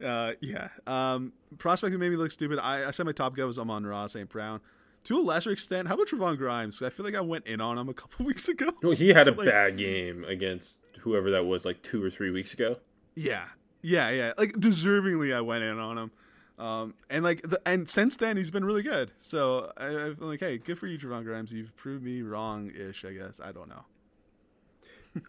Uh, 0.04 0.32
yeah. 0.42 0.70
Um, 0.88 1.32
prospect 1.60 1.92
who 1.92 2.00
made 2.00 2.10
me 2.10 2.16
look 2.18 2.32
stupid. 2.32 2.58
I, 2.58 2.88
I 2.88 2.92
said 2.92 3.06
my 3.06 3.12
top 3.12 3.36
guy 3.36 3.44
was 3.44 3.60
Amon-Ra 3.60 4.08
St. 4.08 4.28
Brown. 4.28 4.60
To 5.06 5.20
a 5.20 5.22
lesser 5.24 5.52
extent, 5.52 5.88
how 5.88 5.96
about 5.96 6.08
Trevon 6.08 6.38
Grimes? 6.38 6.82
I 6.82 6.90
feel 6.90 7.04
like 7.06 7.16
I 7.16 7.22
went 7.22 7.48
in 7.48 7.60
on 7.60 7.78
him 7.78 7.90
a 7.90 7.94
couple 7.94 8.26
weeks 8.28 8.48
ago. 8.48 8.72
No, 8.84 8.92
he 8.92 9.10
had 9.10 9.28
a 9.28 9.32
Like- 9.36 9.48
bad 9.50 9.78
game 9.78 10.24
against 10.26 10.80
whoever 11.00 11.32
that 11.32 11.46
was, 11.46 11.66
like 11.66 11.82
two 11.82 12.04
or 12.04 12.10
three 12.10 12.30
weeks 12.32 12.54
ago. 12.54 12.78
Yeah, 13.16 13.46
yeah, 13.82 14.10
yeah. 14.12 14.34
Like 14.38 14.54
deservingly, 14.54 15.36
I 15.36 15.42
went 15.42 15.64
in 15.64 15.80
on 15.80 15.98
him. 15.98 16.12
Um, 16.60 16.94
and 17.10 17.24
like 17.24 17.42
the 17.42 17.60
and 17.66 17.90
since 17.90 18.18
then 18.18 18.38
he's 18.38 18.52
been 18.52 18.64
really 18.64 18.84
good. 18.84 19.12
So 19.20 19.72
I, 19.78 19.88
I'm 19.88 20.18
like, 20.20 20.40
hey, 20.42 20.60
good 20.60 20.78
for 20.78 20.86
you, 20.86 21.00
Trevon 21.00 21.24
Grimes. 21.24 21.52
You've 21.52 21.76
proved 21.76 22.04
me 22.04 22.22
wrong, 22.22 22.70
ish. 22.78 23.04
I 23.04 23.14
guess 23.14 23.40
I 23.44 23.52
don't 23.52 23.70
know. 23.70 23.84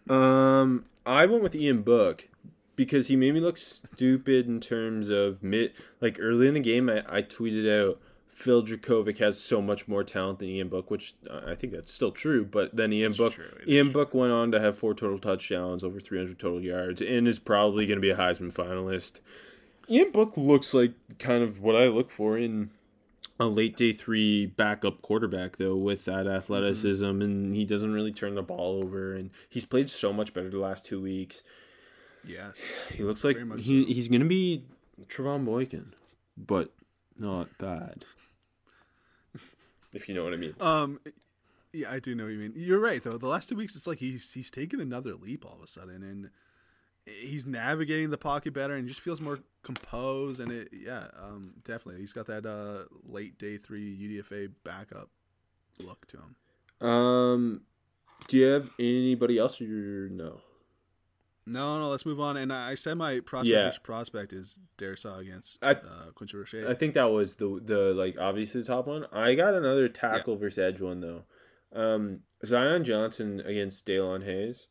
Um, 0.15 0.85
I 1.05 1.25
went 1.25 1.43
with 1.43 1.55
Ian 1.55 1.81
Book 1.81 2.29
because 2.75 3.07
he 3.07 3.15
made 3.17 3.33
me 3.33 3.39
look 3.41 3.57
stupid 3.57 4.47
in 4.47 4.59
terms 4.61 5.09
of 5.09 5.43
mid. 5.43 5.73
Like 5.99 6.17
early 6.21 6.47
in 6.47 6.53
the 6.53 6.59
game, 6.61 6.89
I, 6.89 7.03
I 7.09 7.21
tweeted 7.21 7.69
out 7.69 7.99
Phil 8.33 8.63
Jurkovec 8.63 9.19
has 9.19 9.39
so 9.39 9.61
much 9.61 9.87
more 9.87 10.03
talent 10.03 10.39
than 10.39 10.49
Ian 10.49 10.67
Book, 10.67 10.89
which 10.89 11.13
uh, 11.29 11.41
I 11.45 11.55
think 11.55 11.71
that's 11.71 11.93
still 11.93 12.11
true. 12.11 12.43
But 12.43 12.75
then 12.75 12.91
Ian 12.91 13.13
Book, 13.13 13.33
true, 13.33 13.45
Ian 13.67 13.91
Book 13.91 14.13
went 14.13 14.33
on 14.33 14.51
to 14.51 14.59
have 14.59 14.77
four 14.77 14.95
total 14.95 15.19
touchdowns, 15.19 15.83
over 15.83 15.99
300 15.99 16.39
total 16.39 16.61
yards, 16.61 16.99
and 17.01 17.27
is 17.27 17.39
probably 17.39 17.85
going 17.85 17.97
to 17.97 18.01
be 18.01 18.09
a 18.09 18.17
Heisman 18.17 18.51
finalist. 18.51 19.19
Ian 19.87 20.11
Book 20.11 20.35
looks 20.35 20.73
like 20.73 20.93
kind 21.19 21.43
of 21.43 21.61
what 21.61 21.75
I 21.75 21.87
look 21.87 22.09
for 22.09 22.37
in 22.37 22.71
a 23.39 23.45
late 23.45 23.77
day 23.77 23.93
three 23.93 24.45
backup 24.45 25.01
quarterback 25.01 25.57
though 25.57 25.75
with 25.75 26.05
that 26.05 26.27
athleticism 26.27 27.21
and 27.21 27.55
he 27.55 27.65
doesn't 27.65 27.91
really 27.91 28.11
turn 28.11 28.35
the 28.35 28.43
ball 28.43 28.81
over 28.83 29.13
and 29.13 29.31
he's 29.49 29.65
played 29.65 29.89
so 29.89 30.13
much 30.13 30.33
better 30.33 30.49
the 30.49 30.59
last 30.59 30.85
two 30.85 31.01
weeks. 31.01 31.43
Yes. 32.23 32.61
He 32.93 33.03
looks 33.03 33.23
like 33.23 33.37
he, 33.59 33.83
so. 33.83 33.93
he's 33.93 34.07
gonna 34.07 34.25
be 34.25 34.65
Trevone 35.07 35.45
Boykin, 35.45 35.93
but 36.37 36.71
not 37.17 37.57
bad. 37.57 38.05
If 39.93 40.09
you 40.09 40.15
know 40.15 40.23
what 40.23 40.33
I 40.33 40.37
mean. 40.37 40.55
Um, 40.59 40.99
Yeah, 41.71 41.91
I 41.91 41.99
do 41.99 42.13
know 42.13 42.25
what 42.25 42.33
you 42.33 42.39
mean. 42.39 42.53
You're 42.55 42.79
right 42.79 43.01
though. 43.01 43.17
The 43.17 43.27
last 43.27 43.49
two 43.49 43.55
weeks, 43.55 43.75
it's 43.75 43.87
like 43.87 43.97
he's 43.97 44.31
he's 44.33 44.51
taken 44.51 44.79
another 44.79 45.15
leap 45.15 45.43
all 45.45 45.55
of 45.55 45.63
a 45.63 45.67
sudden, 45.67 46.03
and 46.03 46.29
he's 47.05 47.45
navigating 47.45 48.11
the 48.11 48.17
pocket 48.17 48.53
better 48.53 48.75
and 48.75 48.87
just 48.87 48.99
feels 48.99 49.19
more 49.19 49.39
composed. 49.63 50.39
And 50.39 50.51
it, 50.51 50.69
yeah, 50.71 51.07
um, 51.19 51.55
definitely, 51.65 52.01
he's 52.01 52.13
got 52.13 52.27
that 52.27 52.45
uh, 52.45 52.85
late 53.05 53.37
day 53.39 53.57
three 53.57 53.97
UDFA 53.97 54.51
backup 54.63 55.09
look 55.83 56.05
to 56.07 56.17
him. 56.17 56.87
Um, 56.87 57.61
do 58.27 58.37
you 58.37 58.45
have 58.45 58.69
anybody 58.77 59.39
else 59.39 59.59
or 59.59 60.09
no? 60.11 60.41
No, 61.45 61.77
no. 61.79 61.89
Let's 61.89 62.05
move 62.05 62.19
on. 62.19 62.37
And 62.37 62.53
I 62.53 62.75
said 62.75 62.95
my 62.95 63.19
prospect 63.19 63.47
Yeah. 63.51 63.71
prospect 63.83 64.31
is 64.33 64.59
Darrisaw 64.77 65.19
against 65.19 65.57
I- 65.61 65.71
uh, 65.71 66.11
Quincy 66.15 66.37
Roche. 66.37 66.55
I 66.67 66.73
think 66.73 66.93
that 66.93 67.05
was 67.11 67.35
the 67.35 67.59
the 67.63 67.93
like 67.93 68.17
obviously 68.19 68.61
the 68.61 68.67
top 68.67 68.87
one. 68.87 69.05
I 69.11 69.35
got 69.35 69.53
another 69.53 69.89
tackle 69.89 70.35
versus 70.37 70.57
edge 70.59 70.79
one 70.81 71.01
though. 71.01 71.23
Um, 71.73 72.19
Zion 72.45 72.83
Johnson 72.83 73.39
against 73.41 73.85
Daelin 73.85 74.23
Hayes. 74.23 74.67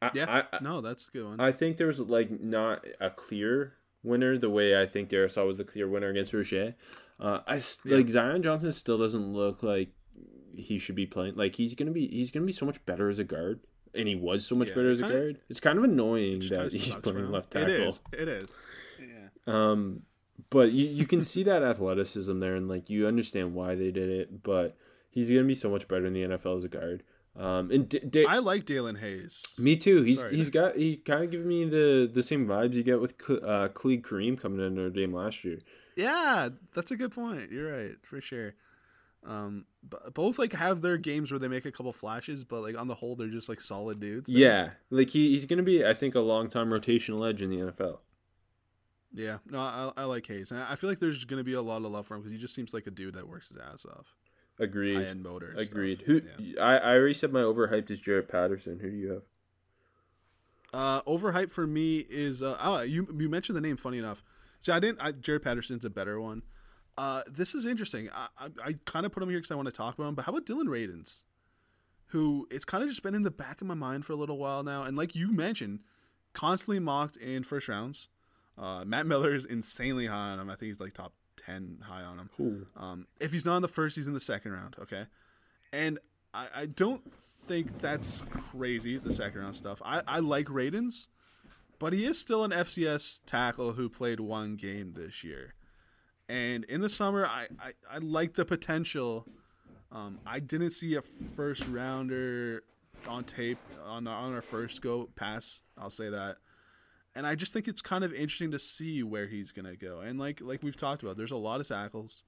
I, 0.00 0.10
yeah, 0.14 0.42
I, 0.52 0.58
no, 0.62 0.80
that's 0.80 1.08
a 1.08 1.10
good 1.10 1.24
one. 1.24 1.40
I 1.40 1.50
think 1.50 1.76
there 1.76 1.88
was 1.88 1.98
like 2.00 2.40
not 2.40 2.86
a 3.00 3.10
clear 3.10 3.74
winner 4.04 4.38
the 4.38 4.48
way 4.48 4.80
I 4.80 4.86
think 4.86 5.08
Darrisaw 5.10 5.44
was 5.44 5.58
the 5.58 5.64
clear 5.64 5.88
winner 5.88 6.08
against 6.08 6.32
Rocher. 6.32 6.76
Uh, 7.18 7.40
I 7.48 7.56
Yeah. 7.84 7.96
like 7.96 8.08
Zion 8.08 8.42
Johnson 8.42 8.70
still 8.72 8.96
doesn't 8.96 9.32
look 9.32 9.62
like 9.64 9.90
he 10.56 10.78
should 10.78 10.94
be 10.94 11.04
playing. 11.06 11.34
Like 11.34 11.56
he's 11.56 11.74
gonna 11.74 11.90
be 11.90 12.06
he's 12.06 12.30
gonna 12.30 12.46
be 12.46 12.52
so 12.52 12.64
much 12.64 12.84
better 12.86 13.08
as 13.08 13.18
a 13.18 13.24
guard, 13.24 13.60
and 13.94 14.06
he 14.08 14.14
was 14.14 14.44
so 14.46 14.54
much 14.56 14.68
Yeah, 14.68 14.74
better 14.74 14.90
as 14.90 15.00
a 15.00 15.04
kinda- 15.04 15.18
guard. 15.18 15.40
It's 15.48 15.60
kind 15.60 15.78
of 15.78 15.84
annoying 15.84 16.40
that 16.50 16.72
he's 16.72 16.94
playing 16.96 17.30
left 17.30 17.50
tackle. 17.50 17.70
It 17.74 17.80
is. 17.82 18.00
It 18.12 18.28
is. 18.28 18.58
Yeah. 19.00 19.28
Um, 19.46 20.02
but 20.50 20.72
you, 20.72 20.86
you 20.86 21.06
can 21.06 21.22
see 21.22 21.42
that 21.44 21.62
athleticism 21.62 22.38
there, 22.40 22.54
and 22.54 22.68
like 22.68 22.88
you 22.90 23.06
understand 23.06 23.54
why 23.54 23.74
they 23.74 23.90
did 23.90 24.08
it. 24.08 24.42
But 24.42 24.76
he's 25.10 25.30
gonna 25.30 25.44
be 25.44 25.54
so 25.54 25.68
much 25.70 25.88
better 25.88 26.06
in 26.06 26.12
the 26.12 26.22
NFL 26.22 26.56
as 26.56 26.64
a 26.64 26.68
guard. 26.68 27.02
Um, 27.36 27.70
and 27.70 27.88
D- 27.88 28.00
D- 28.00 28.26
I 28.26 28.38
like 28.38 28.64
Daelin 28.64 28.98
Hayes. 28.98 29.44
me 29.58 29.76
too. 29.76 30.02
He's 30.02 30.20
Sorry, 30.20 30.34
he's 30.36 30.46
Nick. 30.46 30.54
got 30.54 30.76
he 30.76 30.96
kind 30.96 31.22
of 31.24 31.30
giving 31.30 31.46
me 31.46 31.64
the 31.66 32.10
the 32.12 32.22
same 32.22 32.46
vibes 32.48 32.74
you 32.74 32.82
get 32.82 33.00
with 33.00 33.16
K- 33.24 33.38
uh, 33.42 33.68
Khalid 33.68 34.02
Kareem 34.02 34.36
coming 34.40 34.64
in 34.64 34.74
Notre 34.74 34.90
Dame 34.90 35.12
last 35.14 35.44
year. 35.44 35.58
Yeah, 35.94 36.48
that's 36.74 36.90
a 36.90 36.96
good 36.96 37.12
point. 37.12 37.50
You're 37.52 37.70
right 37.72 37.96
for 38.02 38.20
sure. 38.20 38.54
Um, 39.28 39.66
b- 39.86 39.98
both 40.14 40.38
like 40.38 40.54
have 40.54 40.80
their 40.80 40.96
games 40.96 41.30
where 41.30 41.38
they 41.38 41.48
make 41.48 41.66
a 41.66 41.70
couple 41.70 41.92
flashes, 41.92 42.44
but 42.44 42.62
like 42.62 42.78
on 42.78 42.88
the 42.88 42.94
whole, 42.94 43.14
they're 43.14 43.28
just 43.28 43.48
like 43.48 43.60
solid 43.60 44.00
dudes. 44.00 44.30
Yeah, 44.30 44.70
like 44.90 45.10
he, 45.10 45.28
he's 45.30 45.44
gonna 45.44 45.62
be 45.62 45.84
I 45.84 45.92
think 45.92 46.14
a 46.14 46.20
long 46.20 46.48
time 46.48 46.70
rotational 46.70 47.28
edge 47.28 47.42
in 47.42 47.50
the 47.50 47.58
NFL. 47.72 47.98
yeah. 49.12 49.38
No, 49.46 49.60
I, 49.60 49.92
I 49.98 50.04
like 50.04 50.26
Hayes, 50.28 50.50
and 50.50 50.60
I 50.60 50.76
feel 50.76 50.88
like 50.88 50.98
there's 50.98 51.24
gonna 51.26 51.44
be 51.44 51.52
a 51.52 51.60
lot 51.60 51.84
of 51.84 51.90
love 51.92 52.06
for 52.06 52.14
him 52.14 52.22
because 52.22 52.32
he 52.32 52.38
just 52.38 52.54
seems 52.54 52.72
like 52.72 52.86
a 52.86 52.90
dude 52.90 53.14
that 53.14 53.28
works 53.28 53.48
his 53.50 53.58
ass 53.58 53.84
off. 53.84 54.14
High 54.56 54.64
Agreed. 54.64 55.06
end 55.06 55.22
motor. 55.22 55.54
Agreed. 55.58 55.98
stuff. 55.98 56.06
Who 56.06 56.20
Yeah. 56.40 56.62
I, 56.64 56.76
I 56.78 56.94
already 56.96 57.12
said 57.14 57.30
my 57.30 57.42
overhyped 57.42 57.90
is 57.90 58.00
Jaret 58.00 58.28
Patterson. 58.28 58.78
Who 58.80 58.90
do 58.90 58.96
you 58.96 59.10
have? 59.12 59.22
Uh, 60.72 61.02
overhyped 61.02 61.50
for 61.50 61.66
me 61.66 61.98
is 62.10 62.42
uh, 62.42 62.56
oh, 62.60 62.80
you 62.80 63.06
you 63.18 63.28
mentioned 63.28 63.56
the 63.56 63.60
name. 63.60 63.76
Funny 63.76 63.98
enough, 63.98 64.22
see, 64.60 64.72
I 64.72 64.80
didn't. 64.80 65.00
I, 65.02 65.12
Jaret 65.12 65.42
Patterson's 65.42 65.84
a 65.84 65.90
better 65.90 66.20
one. 66.20 66.42
Uh, 66.98 67.22
this 67.30 67.54
is 67.54 67.64
interesting. 67.64 68.10
I 68.12 68.26
I, 68.38 68.48
I 68.64 68.74
kind 68.84 69.06
of 69.06 69.12
put 69.12 69.22
him 69.22 69.28
here 69.28 69.38
because 69.38 69.52
I 69.52 69.54
want 69.54 69.66
to 69.66 69.72
talk 69.72 69.94
about 69.94 70.08
him. 70.08 70.14
But 70.16 70.24
how 70.24 70.32
about 70.32 70.46
Dillon 70.46 70.66
Radunz, 70.66 71.22
who 72.06 72.48
it's 72.50 72.64
kind 72.64 72.82
of 72.82 72.88
just 72.88 73.02
been 73.02 73.14
in 73.14 73.22
the 73.22 73.30
back 73.30 73.60
of 73.60 73.66
my 73.66 73.74
mind 73.74 74.04
for 74.04 74.12
a 74.12 74.16
little 74.16 74.36
while 74.36 74.62
now, 74.64 74.82
and 74.82 74.96
like 74.96 75.14
you 75.14 75.32
mentioned, 75.32 75.80
constantly 76.32 76.80
mocked 76.80 77.16
in 77.16 77.44
first 77.44 77.68
rounds. 77.68 78.08
Uh, 78.58 78.84
Matt 78.84 79.06
Miller 79.06 79.32
is 79.32 79.44
insanely 79.44 80.06
high 80.06 80.30
on 80.30 80.40
him. 80.40 80.50
I 80.50 80.56
think 80.56 80.70
he's 80.70 80.80
like 80.80 80.92
top 80.92 81.12
ten 81.36 81.78
high 81.82 82.02
on 82.02 82.18
him. 82.18 82.30
Who? 82.36 82.66
Um, 82.76 83.06
if 83.20 83.32
he's 83.32 83.46
not 83.46 83.56
in 83.56 83.62
the 83.62 83.68
first, 83.68 83.94
he's 83.94 84.08
in 84.08 84.14
the 84.14 84.20
second 84.20 84.50
round. 84.50 84.74
Okay, 84.80 85.04
and 85.72 86.00
I, 86.34 86.48
I 86.54 86.66
don't 86.66 87.12
think 87.14 87.78
that's 87.78 88.24
crazy. 88.30 88.98
The 88.98 89.12
second 89.12 89.40
round 89.40 89.54
stuff. 89.54 89.80
I, 89.84 90.02
I 90.08 90.18
like 90.18 90.46
Radunz, 90.46 91.06
but 91.78 91.92
he 91.92 92.04
is 92.04 92.18
still 92.18 92.42
an 92.42 92.50
FCS 92.50 93.20
tackle 93.24 93.74
who 93.74 93.88
played 93.88 94.18
one 94.18 94.56
game 94.56 94.94
this 94.96 95.22
year. 95.22 95.54
And 96.28 96.64
in 96.64 96.80
the 96.80 96.88
summer, 96.88 97.24
I, 97.24 97.46
I, 97.58 97.72
I 97.90 97.98
like 97.98 98.34
the 98.34 98.44
potential. 98.44 99.26
Um, 99.90 100.18
I 100.26 100.40
didn't 100.40 100.70
see 100.70 100.94
a 100.94 101.02
first 101.02 101.66
rounder 101.68 102.64
on 103.06 103.24
tape 103.24 103.58
on 103.84 104.06
our, 104.06 104.16
on 104.16 104.34
our 104.34 104.42
first 104.42 104.82
go 104.82 105.08
pass. 105.16 105.62
I'll 105.78 105.90
say 105.90 106.10
that. 106.10 106.36
And 107.14 107.26
I 107.26 107.34
just 107.34 107.52
think 107.52 107.66
it's 107.66 107.80
kind 107.80 108.04
of 108.04 108.12
interesting 108.12 108.50
to 108.50 108.58
see 108.58 109.02
where 109.02 109.26
he's 109.26 109.50
gonna 109.52 109.76
go. 109.76 110.00
And 110.00 110.18
like 110.18 110.40
like 110.40 110.62
we've 110.62 110.76
talked 110.76 111.02
about, 111.02 111.16
there's 111.16 111.32
a 111.32 111.36
lot 111.36 111.60
of 111.60 111.66
tackles. 111.66 112.22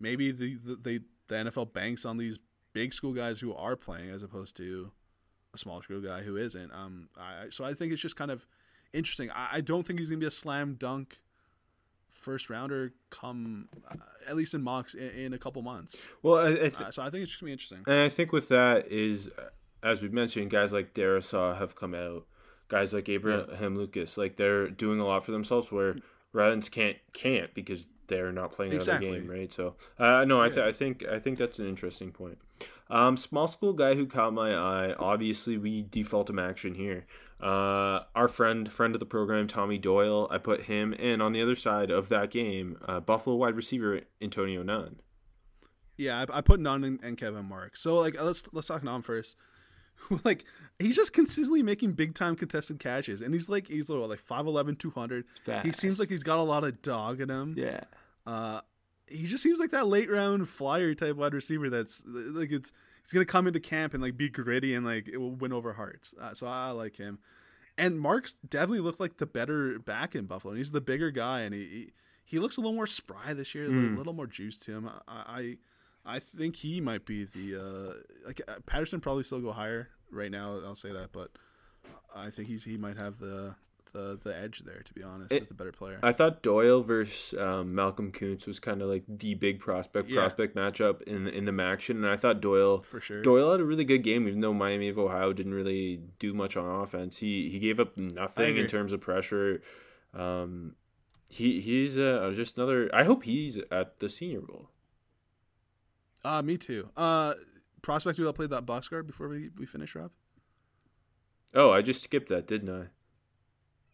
Maybe 0.00 0.32
the 0.32 0.56
the, 0.56 0.76
they, 0.76 1.00
the 1.28 1.50
NFL 1.50 1.72
banks 1.72 2.04
on 2.04 2.16
these 2.16 2.38
big 2.72 2.92
school 2.94 3.12
guys 3.12 3.40
who 3.40 3.54
are 3.54 3.76
playing 3.76 4.10
as 4.10 4.22
opposed 4.22 4.56
to 4.56 4.90
a 5.54 5.58
small 5.58 5.82
school 5.82 6.00
guy 6.00 6.22
who 6.22 6.36
isn't. 6.36 6.72
Um, 6.72 7.10
I 7.16 7.46
so 7.50 7.64
I 7.64 7.74
think 7.74 7.92
it's 7.92 8.02
just 8.02 8.16
kind 8.16 8.30
of 8.30 8.46
interesting. 8.92 9.30
I, 9.30 9.48
I 9.52 9.60
don't 9.60 9.86
think 9.86 9.98
he's 9.98 10.08
gonna 10.08 10.20
be 10.20 10.26
a 10.26 10.30
slam 10.30 10.74
dunk 10.74 11.18
first 12.12 12.50
rounder 12.50 12.92
come 13.10 13.68
uh, 13.90 13.94
at 14.28 14.36
least 14.36 14.54
in 14.54 14.62
mocks 14.62 14.94
in, 14.94 15.08
in 15.08 15.32
a 15.34 15.38
couple 15.38 15.62
months. 15.62 16.06
Well, 16.22 16.38
I, 16.38 16.48
I 16.50 16.54
th- 16.54 16.74
Uh, 16.80 16.90
so 16.90 17.02
I 17.02 17.10
think 17.10 17.22
it's 17.22 17.30
just 17.32 17.40
gonna 17.40 17.48
be 17.48 17.52
interesting. 17.52 17.84
And 17.86 18.00
I 18.00 18.08
think 18.08 18.32
with 18.32 18.48
that 18.48 18.90
is, 18.90 19.28
uh, 19.38 19.48
as 19.82 20.02
we 20.02 20.08
mentioned, 20.08 20.50
guys 20.50 20.72
like 20.72 20.94
Darrisaw 20.94 21.56
have 21.58 21.76
come 21.76 21.94
out. 21.94 22.26
Guys 22.68 22.92
like 22.92 23.08
Abraham 23.08 23.76
Lucas, 23.78 24.18
like 24.18 24.36
they're 24.36 24.68
doing 24.68 25.00
a 25.00 25.06
lot 25.06 25.24
for 25.24 25.32
themselves. 25.32 25.72
Where 25.72 25.96
Rylands 26.34 26.68
can't 26.70 26.98
can't 27.14 27.54
because 27.54 27.86
they're 28.08 28.32
not 28.32 28.52
playing 28.52 28.72
Exactly. 28.72 29.08
another 29.08 29.20
game, 29.22 29.30
right? 29.30 29.52
So, 29.52 29.76
uh, 29.98 30.24
no, 30.26 30.40
I, 30.42 30.48
th- 30.48 30.60
I 30.60 30.72
think 30.72 31.04
I 31.06 31.18
think 31.18 31.38
that's 31.38 31.58
an 31.58 31.66
interesting 31.68 32.10
point. 32.12 32.36
Um, 32.90 33.16
small 33.16 33.46
school 33.46 33.72
guy 33.74 33.94
who 33.94 34.06
caught 34.06 34.32
my 34.34 34.54
eye. 34.54 34.94
Obviously, 34.98 35.56
we 35.58 35.82
default 35.90 36.28
him 36.28 36.38
action 36.38 36.74
here. 36.74 37.06
Uh, 37.40 38.00
our 38.14 38.26
friend, 38.26 38.70
friend 38.72 38.94
of 38.94 39.00
the 39.00 39.06
program, 39.06 39.46
Tommy 39.46 39.78
Doyle. 39.78 40.26
I 40.30 40.38
put 40.38 40.64
him 40.64 40.92
in 40.92 41.20
on 41.20 41.32
the 41.32 41.42
other 41.42 41.54
side 41.54 41.90
of 41.90 42.08
that 42.08 42.30
game. 42.30 42.78
Uh, 42.86 43.00
Buffalo 43.00 43.36
wide 43.36 43.54
receiver 43.54 44.00
Antonio 44.20 44.62
Nunn. 44.62 45.00
Yeah, 45.96 46.24
I, 46.28 46.38
I 46.38 46.40
put 46.40 46.60
Nunn 46.60 46.84
and, 46.84 47.00
and 47.02 47.16
Kevin 47.16 47.44
Mark. 47.44 47.76
So 47.76 47.96
like 47.96 48.20
let's 48.20 48.42
let's 48.52 48.68
talk 48.68 48.82
Nunn 48.82 49.02
first. 49.02 49.36
like 50.24 50.44
he's 50.78 50.96
just 50.96 51.12
consistently 51.12 51.62
making 51.62 51.92
big 51.92 52.14
time 52.14 52.36
contested 52.36 52.78
catches, 52.78 53.22
and 53.22 53.34
he's 53.34 53.48
like 53.48 53.68
he's 53.68 53.88
what, 53.88 54.08
like 54.08 54.24
5'11", 54.24 54.78
200. 54.78 55.24
He 55.62 55.72
seems 55.72 55.98
like 55.98 56.08
he's 56.08 56.22
got 56.22 56.38
a 56.38 56.42
lot 56.42 56.64
of 56.64 56.82
dog 56.82 57.20
in 57.20 57.30
him. 57.30 57.54
Yeah. 57.56 57.80
Uh, 58.26 58.60
he 59.06 59.26
just 59.26 59.42
seems 59.42 59.58
like 59.58 59.70
that 59.70 59.86
late 59.86 60.10
round 60.10 60.48
flyer 60.48 60.94
type 60.94 61.16
wide 61.16 61.34
receiver. 61.34 61.70
That's 61.70 62.02
like 62.06 62.52
it's 62.52 62.72
he's 63.08 63.14
gonna 63.14 63.24
come 63.24 63.46
into 63.46 63.58
camp 63.60 63.94
and 63.94 64.02
like 64.02 64.16
be 64.16 64.28
gritty 64.28 64.74
and 64.74 64.84
like 64.84 65.08
it 65.08 65.16
will 65.16 65.34
win 65.34 65.52
over 65.52 65.72
hearts. 65.72 66.14
Uh, 66.20 66.34
so 66.34 66.46
I 66.46 66.70
like 66.70 66.96
him. 66.96 67.18
And 67.76 67.98
Mark's 68.00 68.34
definitely 68.34 68.80
looked 68.80 69.00
like 69.00 69.18
the 69.18 69.26
better 69.26 69.78
back 69.78 70.14
in 70.14 70.26
Buffalo. 70.26 70.50
And 70.52 70.58
He's 70.58 70.72
the 70.72 70.80
bigger 70.80 71.10
guy, 71.10 71.40
and 71.40 71.54
he 71.54 71.60
he, 71.60 71.92
he 72.24 72.38
looks 72.38 72.56
a 72.56 72.60
little 72.60 72.74
more 72.74 72.86
spry 72.88 73.32
this 73.34 73.54
year, 73.54 73.64
a 73.64 73.68
little- 73.68 73.96
little 73.98 74.12
more 74.12 74.26
juice 74.26 74.58
to 74.60 74.72
him. 74.72 74.88
I 75.06 75.56
I, 76.06 76.14
I 76.16 76.18
think 76.18 76.56
he 76.56 76.80
might 76.80 77.06
be 77.06 77.24
the 77.24 77.56
uh, 77.56 77.92
like 78.26 78.40
uh, 78.48 78.56
Patterson 78.66 79.00
probably 79.00 79.24
still 79.24 79.40
go 79.40 79.52
higher 79.52 79.88
right 80.10 80.30
now. 80.30 80.60
I'll 80.64 80.74
say 80.74 80.92
that, 80.92 81.10
but 81.12 81.30
I 82.14 82.30
think 82.30 82.48
he's 82.48 82.64
he 82.64 82.76
might 82.76 83.00
have 83.00 83.18
the 83.18 83.54
the, 83.92 84.18
the 84.22 84.36
edge 84.36 84.60
there. 84.64 84.82
To 84.82 84.92
be 84.94 85.02
honest, 85.02 85.32
It- 85.32 85.42
as 85.42 85.48
the 85.48 85.54
better 85.54 85.72
player. 85.72 85.98
I 86.02 86.12
thought 86.12 86.42
Doyle 86.42 86.82
versus 86.82 87.38
um, 87.38 87.74
Malcolm 87.74 88.12
Koonce 88.12 88.46
was 88.46 88.58
kind 88.60 88.82
of 88.82 88.88
like 88.88 89.04
the 89.08 89.34
big 89.34 89.60
prospect 89.60 90.08
Yeah. 90.08 90.20
prospect 90.20 90.54
matchup 90.56 91.02
in 91.02 91.26
in 91.28 91.44
the 91.44 91.52
MACtion, 91.52 91.96
and 91.96 92.06
I 92.06 92.16
thought 92.16 92.40
Doyle 92.40 92.80
For 92.80 93.00
sure. 93.00 93.22
Doyle 93.22 93.52
had 93.52 93.60
a 93.60 93.64
really 93.64 93.84
good 93.84 94.02
game, 94.02 94.26
even 94.28 94.40
though 94.40 94.54
Miami 94.54 94.88
of 94.88 94.98
Ohio 94.98 95.32
didn't 95.32 95.54
really 95.54 96.00
do 96.18 96.32
much 96.34 96.56
on 96.56 96.82
offense. 96.82 97.18
He 97.18 97.48
he 97.50 97.58
gave 97.58 97.78
up 97.80 97.96
nothing 97.96 98.56
in 98.56 98.66
terms 98.66 98.92
of 98.92 99.00
pressure. 99.00 99.60
Um, 100.14 100.74
he 101.30 101.60
he's 101.60 101.98
uh, 101.98 102.30
just 102.34 102.56
another. 102.56 102.90
I 102.94 103.04
hope 103.04 103.24
he's 103.24 103.58
at 103.70 103.98
the 104.00 104.08
Senior 104.08 104.40
Bowl. 104.40 104.70
Uh, 106.24 106.42
me 106.42 106.56
too. 106.56 106.88
Uh, 106.96 107.34
prospect 107.82 108.18
who 108.18 108.28
I 108.28 108.32
played 108.32 108.50
that 108.50 108.66
box 108.66 108.88
guard 108.88 109.06
before 109.06 109.28
we, 109.28 109.50
we 109.56 109.66
finish, 109.66 109.94
Rob. 109.94 110.10
Oh, 111.54 111.70
I 111.70 111.80
just 111.80 112.02
skipped 112.02 112.28
that, 112.28 112.46
didn't 112.46 112.68
I? 112.70 112.86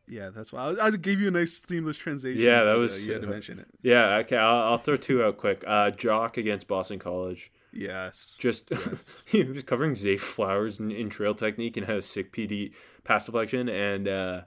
Yeah, 0.06 0.30
that's 0.30 0.52
why 0.52 0.70
I, 0.70 0.86
I 0.86 0.90
gave 0.90 1.20
you 1.20 1.28
a 1.28 1.30
nice 1.30 1.54
seamless 1.54 1.96
transition. 1.96 2.40
Yeah, 2.42 2.64
that 2.64 2.76
uh, 2.76 2.78
was- 2.78 3.06
you 3.06 3.14
had 3.14 3.22
to 3.22 3.28
mention 3.28 3.58
it. 3.58 3.66
Yeah, 3.82 4.16
okay. 4.16 4.36
I'll, 4.36 4.72
I'll 4.72 4.78
throw 4.78 4.96
two 4.96 5.22
out 5.24 5.38
quick. 5.38 5.64
Uh, 5.66 5.90
JOK 5.90 6.36
against 6.36 6.68
Boston 6.68 6.98
College. 6.98 7.50
Yes, 7.72 8.36
Just 8.38 8.68
Yes. 8.70 9.24
he 9.28 9.42
was 9.42 9.62
covering 9.64 9.94
Zay 9.96 10.16
Flowers 10.16 10.78
in, 10.78 10.90
in 10.92 11.10
trail 11.10 11.34
technique 11.34 11.76
and 11.76 11.84
had 11.86 11.96
a 11.96 12.02
sick 12.02 12.32
PD 12.32 12.72
pass 13.02 13.24
deflection 13.24 13.68
and 13.68 14.06
uh, 14.06 14.42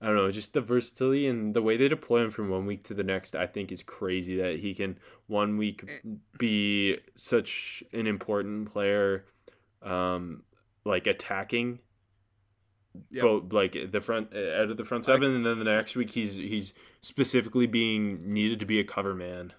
I 0.00 0.06
don't 0.06 0.16
know, 0.16 0.30
just 0.30 0.54
the 0.54 0.62
versatility 0.62 1.26
and 1.26 1.54
the 1.54 1.60
way 1.62 1.76
they 1.76 1.88
deploy 1.88 2.24
him 2.24 2.30
from 2.30 2.48
one 2.48 2.64
week 2.64 2.82
to 2.84 2.94
the 2.94 3.04
next. 3.04 3.34
I 3.36 3.46
think 3.46 3.70
is 3.70 3.82
crazy 3.82 4.36
that 4.36 4.58
he 4.58 4.74
can 4.74 4.98
one 5.26 5.56
week 5.58 5.84
be 6.38 6.98
such 7.14 7.82
an 7.92 8.06
important 8.06 8.72
player, 8.72 9.26
um, 9.82 10.42
like 10.84 11.06
attacking. 11.06 11.80
Yep. 13.10 13.22
Both 13.22 13.52
like 13.52 13.76
the 13.90 14.00
front 14.00 14.34
out 14.34 14.70
of 14.70 14.76
the 14.76 14.84
front 14.84 15.04
seven, 15.04 15.34
and 15.34 15.44
then 15.44 15.58
the 15.58 15.64
next 15.64 15.96
week 15.96 16.10
he's 16.10 16.36
he's 16.36 16.74
specifically 17.00 17.66
being 17.66 18.32
needed 18.32 18.60
to 18.60 18.66
be 18.66 18.78
a 18.78 18.84
cover 18.84 19.14
man. 19.14 19.52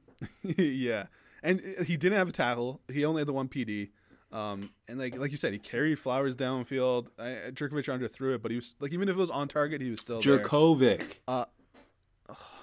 yeah, 0.42 1.06
and 1.42 1.62
uh, 1.78 1.84
he 1.84 1.96
didn't 1.96 2.16
have 2.16 2.28
a 2.28 2.32
tackle. 2.32 2.80
He 2.90 3.04
only 3.04 3.20
had 3.20 3.28
the 3.28 3.32
one 3.32 3.48
PD. 3.48 3.90
Um, 4.32 4.70
and 4.88 4.98
like 4.98 5.18
like 5.18 5.30
you 5.30 5.36
said, 5.36 5.52
he 5.52 5.58
carried 5.58 5.98
Flowers 5.98 6.34
downfield. 6.34 7.08
I, 7.18 7.50
Jerkovich 7.50 7.88
underthrew 7.88 8.34
it, 8.34 8.42
but 8.42 8.50
he 8.50 8.56
was 8.56 8.74
like 8.80 8.92
even 8.92 9.08
if 9.08 9.16
it 9.16 9.20
was 9.20 9.30
on 9.30 9.48
target, 9.48 9.80
he 9.80 9.90
was 9.90 10.00
still. 10.00 10.20
Jurkovec. 10.22 11.18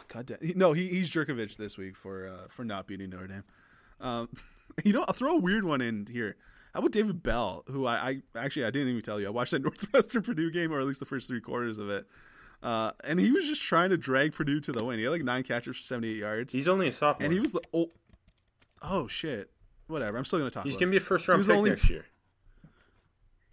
God 0.08 0.26
damn. 0.26 0.38
He, 0.42 0.54
no, 0.54 0.74
he, 0.74 0.88
he's 0.90 1.10
Jerkovich 1.10 1.58
this 1.58 1.78
week 1.78 1.96
for 1.96 2.28
uh, 2.28 2.48
for 2.50 2.64
not 2.64 2.88
beating 2.88 3.10
Notre 3.10 3.28
Dame. 3.28 3.44
Um, 4.00 4.30
you 4.84 4.94
know, 4.94 5.04
I'll 5.08 5.14
throw 5.14 5.38
a 5.38 5.40
weird 5.40 5.66
one 5.66 5.82
in 5.82 6.08
here. 6.12 6.38
How 6.76 6.80
about 6.80 6.92
David 6.92 7.24
Bell, 7.24 7.64
who 7.68 7.86
I, 7.86 7.96
I 7.96 8.22
actually 8.38 8.66
I 8.66 8.70
didn't 8.70 8.90
even 8.90 9.02
tell 9.02 9.18
you. 9.18 9.28
I 9.28 9.30
watched 9.30 9.52
that 9.52 9.62
Northwestern 9.64 10.24
Purdue 10.24 10.52
game, 10.52 10.74
or 10.74 10.82
at 10.82 10.86
least 10.86 11.00
the 11.00 11.06
first 11.06 11.30
three 11.30 11.40
quarters 11.40 11.80
of 11.80 11.90
it. 11.90 12.06
Uh, 12.62 12.92
and 13.06 13.18
he 13.18 13.32
was 13.32 13.46
just 13.46 13.62
trying 13.62 13.92
to 13.92 13.98
drag 13.98 14.34
Purdue 14.34 14.60
to 14.60 14.74
the 14.74 14.84
win. 14.84 14.98
He 14.98 15.06
had 15.06 15.12
like 15.12 15.24
nine 15.24 15.44
catches 15.44 15.78
for 15.78 15.84
78 15.84 16.18
yards. 16.18 16.52
He's 16.52 16.68
only 16.68 16.90
a 16.90 16.92
sophomore. 16.92 17.24
and 17.24 17.34
he 17.34 17.40
was 17.40 17.54
the 17.54 17.62
oh, 17.74 17.92
oh 18.82 19.08
shit. 19.08 19.52
Whatever. 19.88 20.18
I'm 20.18 20.26
still 20.26 20.40
gonna 20.40 20.52
talk. 20.52 20.66
He's 20.66 20.74
about 20.74 20.82
gonna 20.82 20.92
be 20.92 20.98
a 20.98 21.00
first 21.00 21.30
round 21.30 21.38
was 21.38 21.48
pick 21.48 21.56
only- 21.56 21.70
next 21.70 21.90
year. 21.90 22.08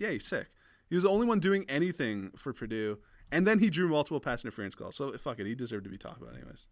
Yeah, 0.00 0.10
he's 0.10 0.26
sick. 0.26 0.48
He 0.88 0.96
was 0.96 1.04
the 1.04 1.10
only 1.10 1.26
one 1.28 1.38
doing 1.38 1.64
anything 1.68 2.32
for 2.36 2.52
Purdue, 2.52 2.98
and 3.30 3.46
then 3.46 3.60
he 3.60 3.70
drew 3.70 3.88
multiple 3.88 4.18
pass 4.18 4.44
interference 4.44 4.74
calls. 4.74 4.96
So 4.96 5.16
fuck 5.16 5.38
it, 5.38 5.46
he 5.46 5.54
deserved 5.54 5.84
to 5.84 5.90
be 5.90 5.96
talked 5.96 6.20
about 6.20 6.34
anyways. 6.34 6.66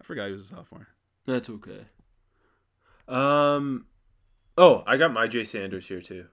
I 0.00 0.04
forgot 0.04 0.26
he 0.26 0.32
was 0.32 0.42
a 0.42 0.44
sophomore. 0.44 0.86
That's 1.26 1.50
okay. 1.50 1.86
Um, 3.08 3.86
oh, 4.60 4.84
I 4.86 4.96
got 4.96 5.10
Myjai 5.10 5.46
Sanders 5.46 5.86
here 5.88 6.00
too. 6.00 6.26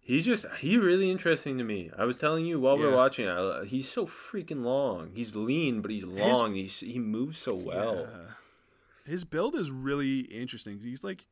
He 0.00 0.20
just 0.20 0.44
he 0.60 0.76
really 0.76 1.10
interesting 1.10 1.56
to 1.58 1.64
me. 1.64 1.90
I 1.96 2.04
was 2.04 2.18
telling 2.18 2.44
you 2.44 2.60
while 2.60 2.76
we 2.76 2.84
Yeah. 2.84 2.90
were 2.90 2.96
watching. 2.96 3.26
I, 3.26 3.36
uh, 3.38 3.64
he's 3.64 3.88
so 3.90 4.06
freaking 4.06 4.62
long. 4.62 5.12
He's 5.14 5.34
lean, 5.34 5.80
but 5.80 5.90
he's 5.90 6.04
long. 6.04 6.54
he's 6.54 6.80
he 6.80 6.98
moves 6.98 7.38
so 7.38 7.54
well. 7.54 8.06
Yeah. 8.10 9.10
His 9.10 9.24
build 9.24 9.54
is 9.54 9.70
really 9.70 10.20
interesting. 10.20 10.78
He's 10.78 11.02
like, 11.04 11.26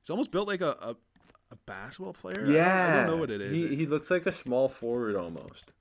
he's 0.00 0.10
almost 0.10 0.30
built 0.30 0.48
like 0.48 0.62
a 0.62 0.70
a, 0.80 0.96
a 1.52 1.56
basketball 1.66 2.14
player. 2.14 2.40
I 2.40 2.44
don't- 2.46 2.56
I 2.56 2.96
don't, 2.96 3.06
know 3.08 3.16
what 3.18 3.30
it 3.30 3.40
is. 3.42 3.52
He, 3.52 3.76
he 3.76 3.86
looks 3.86 4.10
like 4.10 4.24
a 4.26 4.32
small 4.32 4.68
forward 4.68 5.16
almost. 5.16 5.72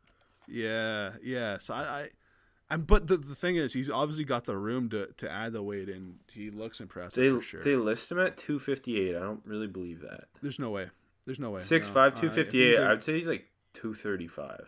yeah, 0.47 1.11
yeah. 1.23 1.57
So 1.59 1.73
I, 1.73 1.81
I 1.81 2.09
and 2.73 2.87
but 2.87 3.07
the, 3.07 3.17
the 3.17 3.35
thing 3.35 3.55
is, 3.55 3.73
he's 3.73 3.89
obviously 3.89 4.23
got 4.25 4.45
the 4.45 4.57
room 4.57 4.89
to, 4.89 5.07
to 5.17 5.31
add 5.31 5.53
the 5.53 5.63
weight, 5.63 5.89
and 5.89 6.15
he 6.31 6.49
looks 6.49 6.79
impressive 6.81 7.23
They 7.23 7.29
for 7.29 7.41
sure. 7.41 7.63
they 7.63 7.75
list 7.75 8.11
him 8.11 8.19
at 8.19 8.37
two 8.37 8.59
fifty 8.59 8.99
eight. 8.99 9.15
I 9.15 9.19
don't 9.19 9.41
really 9.45 9.67
believe 9.67 10.01
that. 10.01 10.25
There's 10.41 10.59
no 10.59 10.69
way. 10.69 10.87
There's 11.25 11.39
no 11.39 11.51
way. 11.51 11.61
Six 11.61 11.87
No. 11.87 11.93
five 11.93 12.17
Uh, 12.17 12.21
two 12.21 12.27
if 12.27 12.33
fifty 12.33 12.63
eight. 12.63 12.79
like- 12.79 12.87
I'd 12.89 13.03
say 13.03 13.13
he's 13.17 13.27
like 13.27 13.45
two 13.73 13.93
thirty 13.93 14.27
five. 14.27 14.67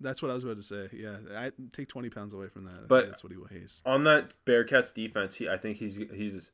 That's 0.00 0.20
what 0.20 0.30
I 0.32 0.34
was 0.34 0.42
about 0.42 0.56
to 0.56 0.62
say. 0.64 0.88
Yeah, 0.92 1.16
I 1.36 1.52
take 1.72 1.86
twenty 1.88 2.10
pounds 2.10 2.34
away 2.34 2.48
from 2.48 2.64
that. 2.64 2.88
But- 2.88 3.06
that's 3.06 3.22
what 3.22 3.32
he 3.32 3.38
weighs. 3.38 3.80
on 3.86 4.04
that 4.04 4.32
Bearcats 4.44 4.92
defense, 4.92 5.36
he, 5.36 5.48
I 5.48 5.56
think 5.58 5.76
he's 5.78 5.96
he's 6.12 6.50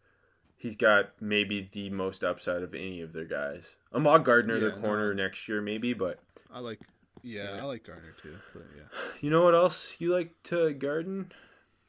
he's 0.56 0.76
got 0.76 1.11
maybe 1.20 1.68
the 1.72 1.88
most 1.90 2.22
upside 2.24 2.62
of 2.62 2.74
any 2.74 3.00
of 3.00 3.12
their 3.12 3.24
guys. 3.24 3.76
Ahmad 3.92 4.24
Gardner, 4.24 4.59
Yeah, 4.59 4.68
no. 4.74 4.80
corner 4.80 5.14
next 5.14 5.48
year, 5.48 5.61
maybe. 5.62 5.94
But 5.94 6.18
I 6.52 6.61
like. 6.61 6.80
Yeah, 7.23 7.57
So- 7.57 7.62
I 7.62 7.62
like 7.64 7.85
Gardner 7.85 8.14
too. 8.21 8.35
But 8.53 8.64
yeah. 8.77 8.83
you 9.21 9.31
know 9.31 9.43
what 9.45 9.55
else 9.55 9.95
you 9.99 10.12
like 10.12 10.35
to 10.45 10.73
garden? 10.75 11.33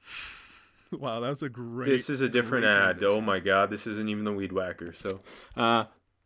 Wow, 0.91 1.19
that's 1.19 1.43
a 1.43 1.49
great. 1.49 1.87
this 1.89 2.09
is 2.09 2.21
a 2.21 2.27
different 2.27 2.65
ad. 2.65 3.03
Oh 3.03 3.21
my 3.21 3.37
god, 3.39 3.69
this 3.69 3.85
isn't 3.85 4.09
even 4.09 4.23
the 4.23 4.33
weed 4.33 4.51
whacker. 4.51 4.91
So 4.91 5.19
Uh, 5.55 5.83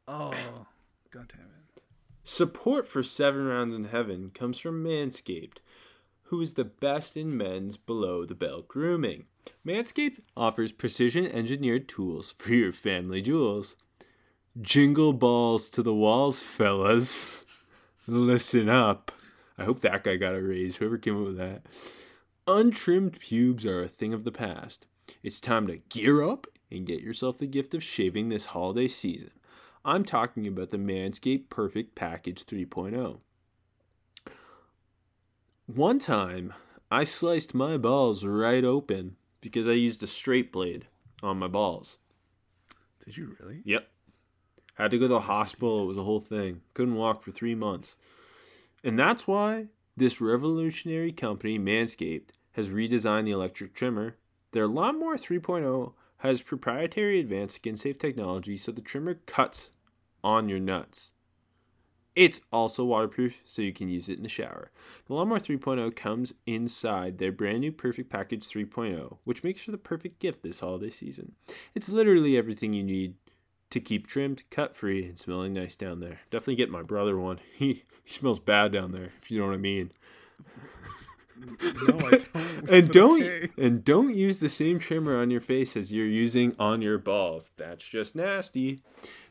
Oh, 0.07 0.29
god 1.11 1.27
damn 1.27 1.41
it. 1.41 1.81
Support 2.23 2.87
for 2.87 3.03
Seven 3.03 3.45
Rounds 3.45 3.73
in 3.73 3.83
Heaven 3.85 4.31
comes 4.33 4.57
from 4.59 4.81
Manscaped, 4.81 5.57
who 6.27 6.39
is 6.39 6.53
the 6.53 6.63
best 6.63 7.17
in 7.17 7.35
men's 7.35 7.75
below 7.75 8.25
the 8.25 8.35
belt 8.35 8.69
grooming. 8.69 9.25
Manscaped 9.67 10.21
offers 10.37 10.71
precision 10.71 11.25
engineered 11.25 11.89
tools 11.89 12.33
for 12.37 12.51
your 12.53 12.71
family 12.71 13.21
jewels. 13.21 13.75
Jingle 14.61 15.11
balls 15.11 15.67
to 15.71 15.83
the 15.83 15.93
walls, 15.93 16.39
fellas. 16.39 17.43
Listen 18.05 18.67
up. 18.67 19.11
I 19.57 19.63
hope 19.63 19.81
that 19.81 20.03
guy 20.03 20.17
got 20.17 20.35
a 20.35 20.41
raise, 20.41 20.77
whoever 20.77 20.97
came 20.97 21.19
up 21.19 21.27
with 21.27 21.37
that. 21.37 21.63
Untrimmed 22.47 23.19
pubes 23.19 23.65
are 23.65 23.81
a 23.81 23.87
thing 23.87 24.13
of 24.13 24.25
the 24.25 24.31
past. 24.31 24.85
It's 25.21 25.39
time 25.39 25.67
to 25.67 25.77
gear 25.77 26.23
up 26.23 26.47
and 26.69 26.85
get 26.85 27.01
yourself 27.01 27.37
the 27.37 27.47
gift 27.47 27.73
of 27.73 27.83
shaving 27.83 28.29
this 28.29 28.47
holiday 28.47 28.87
season. 28.87 29.31
I'm 29.85 30.03
talking 30.03 30.47
about 30.47 30.71
the 30.71 30.77
Manscaped 30.77 31.49
Perfect 31.49 31.95
Package 31.95 32.45
3.0. 32.45 33.19
One 35.67 35.99
time, 35.99 36.53
I 36.91 37.05
sliced 37.05 37.53
my 37.53 37.77
balls 37.77 38.25
right 38.25 38.63
open 38.63 39.15
because 39.39 39.67
I 39.67 39.73
used 39.73 40.03
a 40.03 40.07
straight 40.07 40.51
blade 40.51 40.87
on 41.21 41.37
my 41.37 41.47
balls. 41.47 41.99
Did 43.05 43.17
you 43.17 43.35
really? 43.39 43.61
Yep. 43.63 43.87
Had 44.75 44.91
to 44.91 44.97
go 44.97 45.05
to 45.05 45.09
the 45.09 45.19
hospital. 45.21 45.83
It 45.83 45.87
was 45.87 45.97
a 45.97 46.03
whole 46.03 46.19
thing. 46.19 46.61
Couldn't 46.73 46.95
walk 46.95 47.23
for 47.23 47.31
three 47.31 47.55
months. 47.55 47.97
And 48.83 48.97
that's 48.97 49.27
why 49.27 49.67
this 49.95 50.19
revolutionary 50.19 51.11
company, 51.11 51.59
Manscaped, 51.59 52.29
has 52.53 52.69
redesigned 52.69 53.25
the 53.25 53.31
electric 53.31 53.73
trimmer. 53.73 54.17
Their 54.51 54.67
Lawnmower 54.67 55.17
3.0 55.17 55.93
has 56.17 56.41
proprietary 56.41 57.19
advanced 57.19 57.55
skin 57.55 57.75
safe 57.75 57.97
technology 57.97 58.57
so 58.57 58.71
the 58.71 58.81
trimmer 58.81 59.15
cuts 59.25 59.71
on 60.23 60.49
your 60.49 60.59
nuts. 60.59 61.11
It's 62.15 62.41
also 62.51 62.85
waterproof, 62.85 63.41
so 63.43 63.63
you 63.63 63.73
can 63.73 63.89
use 63.89 64.07
it 64.07 64.17
in 64.17 64.23
the 64.23 64.29
shower. 64.29 64.71
The 65.07 65.15
Lawnmower 65.15 65.39
3.0 65.39 65.95
comes 65.95 66.33
inside 66.45 67.17
their 67.17 67.31
brand 67.31 67.61
new 67.61 67.71
Perfect 67.71 68.09
Package 68.11 68.47
3.0, 68.47 69.17
which 69.23 69.43
makes 69.43 69.61
for 69.61 69.71
the 69.71 69.79
perfect 69.79 70.19
gift 70.19 70.43
this 70.43 70.59
holiday 70.59 70.91
season. 70.91 71.33
It's 71.73 71.89
literally 71.89 72.37
everything 72.37 72.73
you 72.73 72.83
need 72.83 73.15
to 73.73 73.79
keep 73.79 74.07
trimmed, 74.07 74.43
cut 74.49 74.75
free, 74.75 75.05
and 75.05 75.17
smelling 75.17 75.53
nice 75.53 75.75
down 75.75 75.99
there. 75.99 76.21
Definitely 76.29 76.55
get 76.55 76.69
my 76.69 76.83
brother 76.83 77.17
one. 77.17 77.39
He 77.53 77.83
he 78.03 78.11
smells 78.11 78.39
bad 78.39 78.71
down 78.71 78.91
there, 78.91 79.11
if 79.21 79.31
you 79.31 79.39
know 79.39 79.47
what 79.47 79.53
I 79.53 79.57
mean. 79.57 79.91
No, 81.87 81.97
I 81.97 82.11
don't. 82.11 82.27
And 82.69 82.89
don't 82.91 83.21
okay. 83.21 83.49
and 83.57 83.83
don't 83.83 84.15
use 84.15 84.39
the 84.39 84.49
same 84.49 84.79
trimmer 84.79 85.17
on 85.17 85.29
your 85.29 85.41
face 85.41 85.75
as 85.75 85.91
you're 85.91 86.05
using 86.05 86.55
on 86.57 86.81
your 86.81 86.97
balls. 86.97 87.51
That's 87.57 87.85
just 87.85 88.15
nasty. 88.15 88.81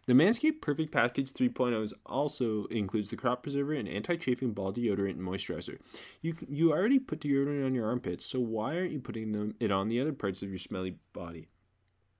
The 0.07 0.15
Manscaped 0.15 0.61
Perfect 0.61 0.91
Package 0.93 1.33
3.0 1.33 1.93
also 2.05 2.67
includes 2.67 3.11
the 3.11 3.17
crop 3.17 3.45
preserver 3.45 3.75
and 3.75 3.89
anti-chafing 3.89 4.53
ball 4.53 4.73
deodorant 4.73 5.13
and 5.13 5.21
moisturizer. 5.21 5.79
You 6.21 6.35
you 6.49 6.73
already 6.73 6.99
put 6.99 7.21
deodorant 7.21 7.65
on 7.65 7.75
your 7.75 7.87
armpits, 7.87 8.27
so 8.27 8.41
why 8.41 8.77
aren't 8.77 8.93
you 8.93 9.01
putting 9.01 9.33
them 9.33 9.55
it 9.61 9.71
on 9.71 9.89
the 9.89 10.01
other 10.01 10.13
parts 10.13 10.43
of 10.43 10.49
your 10.49 10.59
smelly 10.59 10.97
body? 11.13 11.49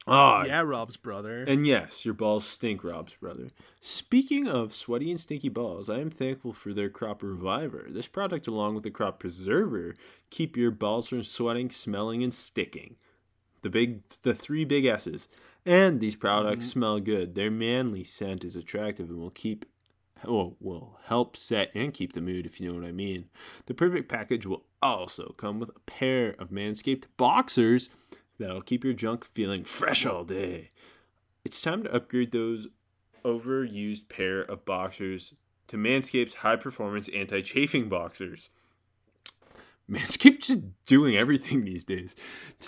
Ah, 0.07 0.45
Yeah, 0.45 0.61
Rob's 0.63 0.97
brother. 0.97 1.45
and 1.45 1.67
yes, 1.67 2.05
your 2.05 2.15
balls 2.15 2.45
stink, 2.45 2.83
Rob's 2.83 3.15
brother. 3.15 3.51
Speaking 3.81 4.49
of 4.49 4.75
sweaty 4.75 5.11
and 5.11 5.21
stinky 5.21 5.49
balls, 5.49 5.89
I 5.89 6.01
am 6.01 6.11
thankful 6.11 6.53
for 6.53 6.73
their 6.75 6.89
Crop 6.91 7.23
Reviver. 7.23 7.87
This 7.89 8.09
product, 8.09 8.47
along 8.49 8.75
with 8.75 8.83
the 8.85 8.91
Crop 8.91 9.21
Preserver, 9.21 9.95
keep 10.31 10.57
your 10.57 10.71
balls 10.73 11.09
from 11.09 11.23
sweating, 11.23 11.71
smelling, 11.71 12.23
and 12.23 12.35
sticking. 12.35 12.97
The 13.63 13.71
big, 13.71 14.03
the 14.23 14.35
three 14.35 14.65
big 14.65 14.85
S's. 14.87 15.29
And 15.65 16.01
these 16.01 16.17
products 16.17 16.67
smell 16.67 16.99
good. 16.99 17.37
Their 17.37 17.51
manly 17.53 18.03
scent 18.03 18.45
is 18.45 18.57
attractive 18.57 19.09
and 19.09 19.21
will 19.21 19.31
keep, 19.31 19.65
well, 20.27 20.57
will 20.59 20.99
help 21.05 21.37
set 21.37 21.71
and 21.73 21.95
keep 21.95 22.15
the 22.15 22.21
mood, 22.21 22.45
if 22.45 22.61
you 22.61 22.69
know 22.69 22.75
what 22.81 22.89
I 22.89 22.91
mean. 22.91 23.27
The 23.67 23.75
perfect 23.75 24.09
package 24.09 24.47
will 24.47 24.65
also 24.83 25.35
come 25.39 25.61
with 25.61 25.71
a 25.71 25.79
pair 25.87 26.31
of 26.41 26.51
Manscaped 26.51 27.05
boxers 27.17 27.89
that'll 28.43 28.63
keep 28.63 28.85
your 28.85 28.93
junk 28.93 29.25
feeling 29.25 29.65
fresh 29.65 30.05
all 30.05 30.25
day. 30.25 30.69
It's 31.45 31.61
time 31.61 31.83
to 31.85 31.95
upgrade 31.95 32.33
those 32.33 32.69
overused 33.25 34.09
pair 34.09 34.43
of 34.43 34.65
boxers 34.65 35.35
to 35.69 35.77
Manscaped's 35.77 36.35
high 36.35 36.57
performance 36.57 37.09
anti 37.15 37.41
chafing 37.41 37.89
boxers. 37.89 38.51
Manscaped's 39.91 40.47
just 40.47 40.63
doing 40.87 41.17
everything 41.17 41.65
these 41.65 41.85
days. 41.85 42.17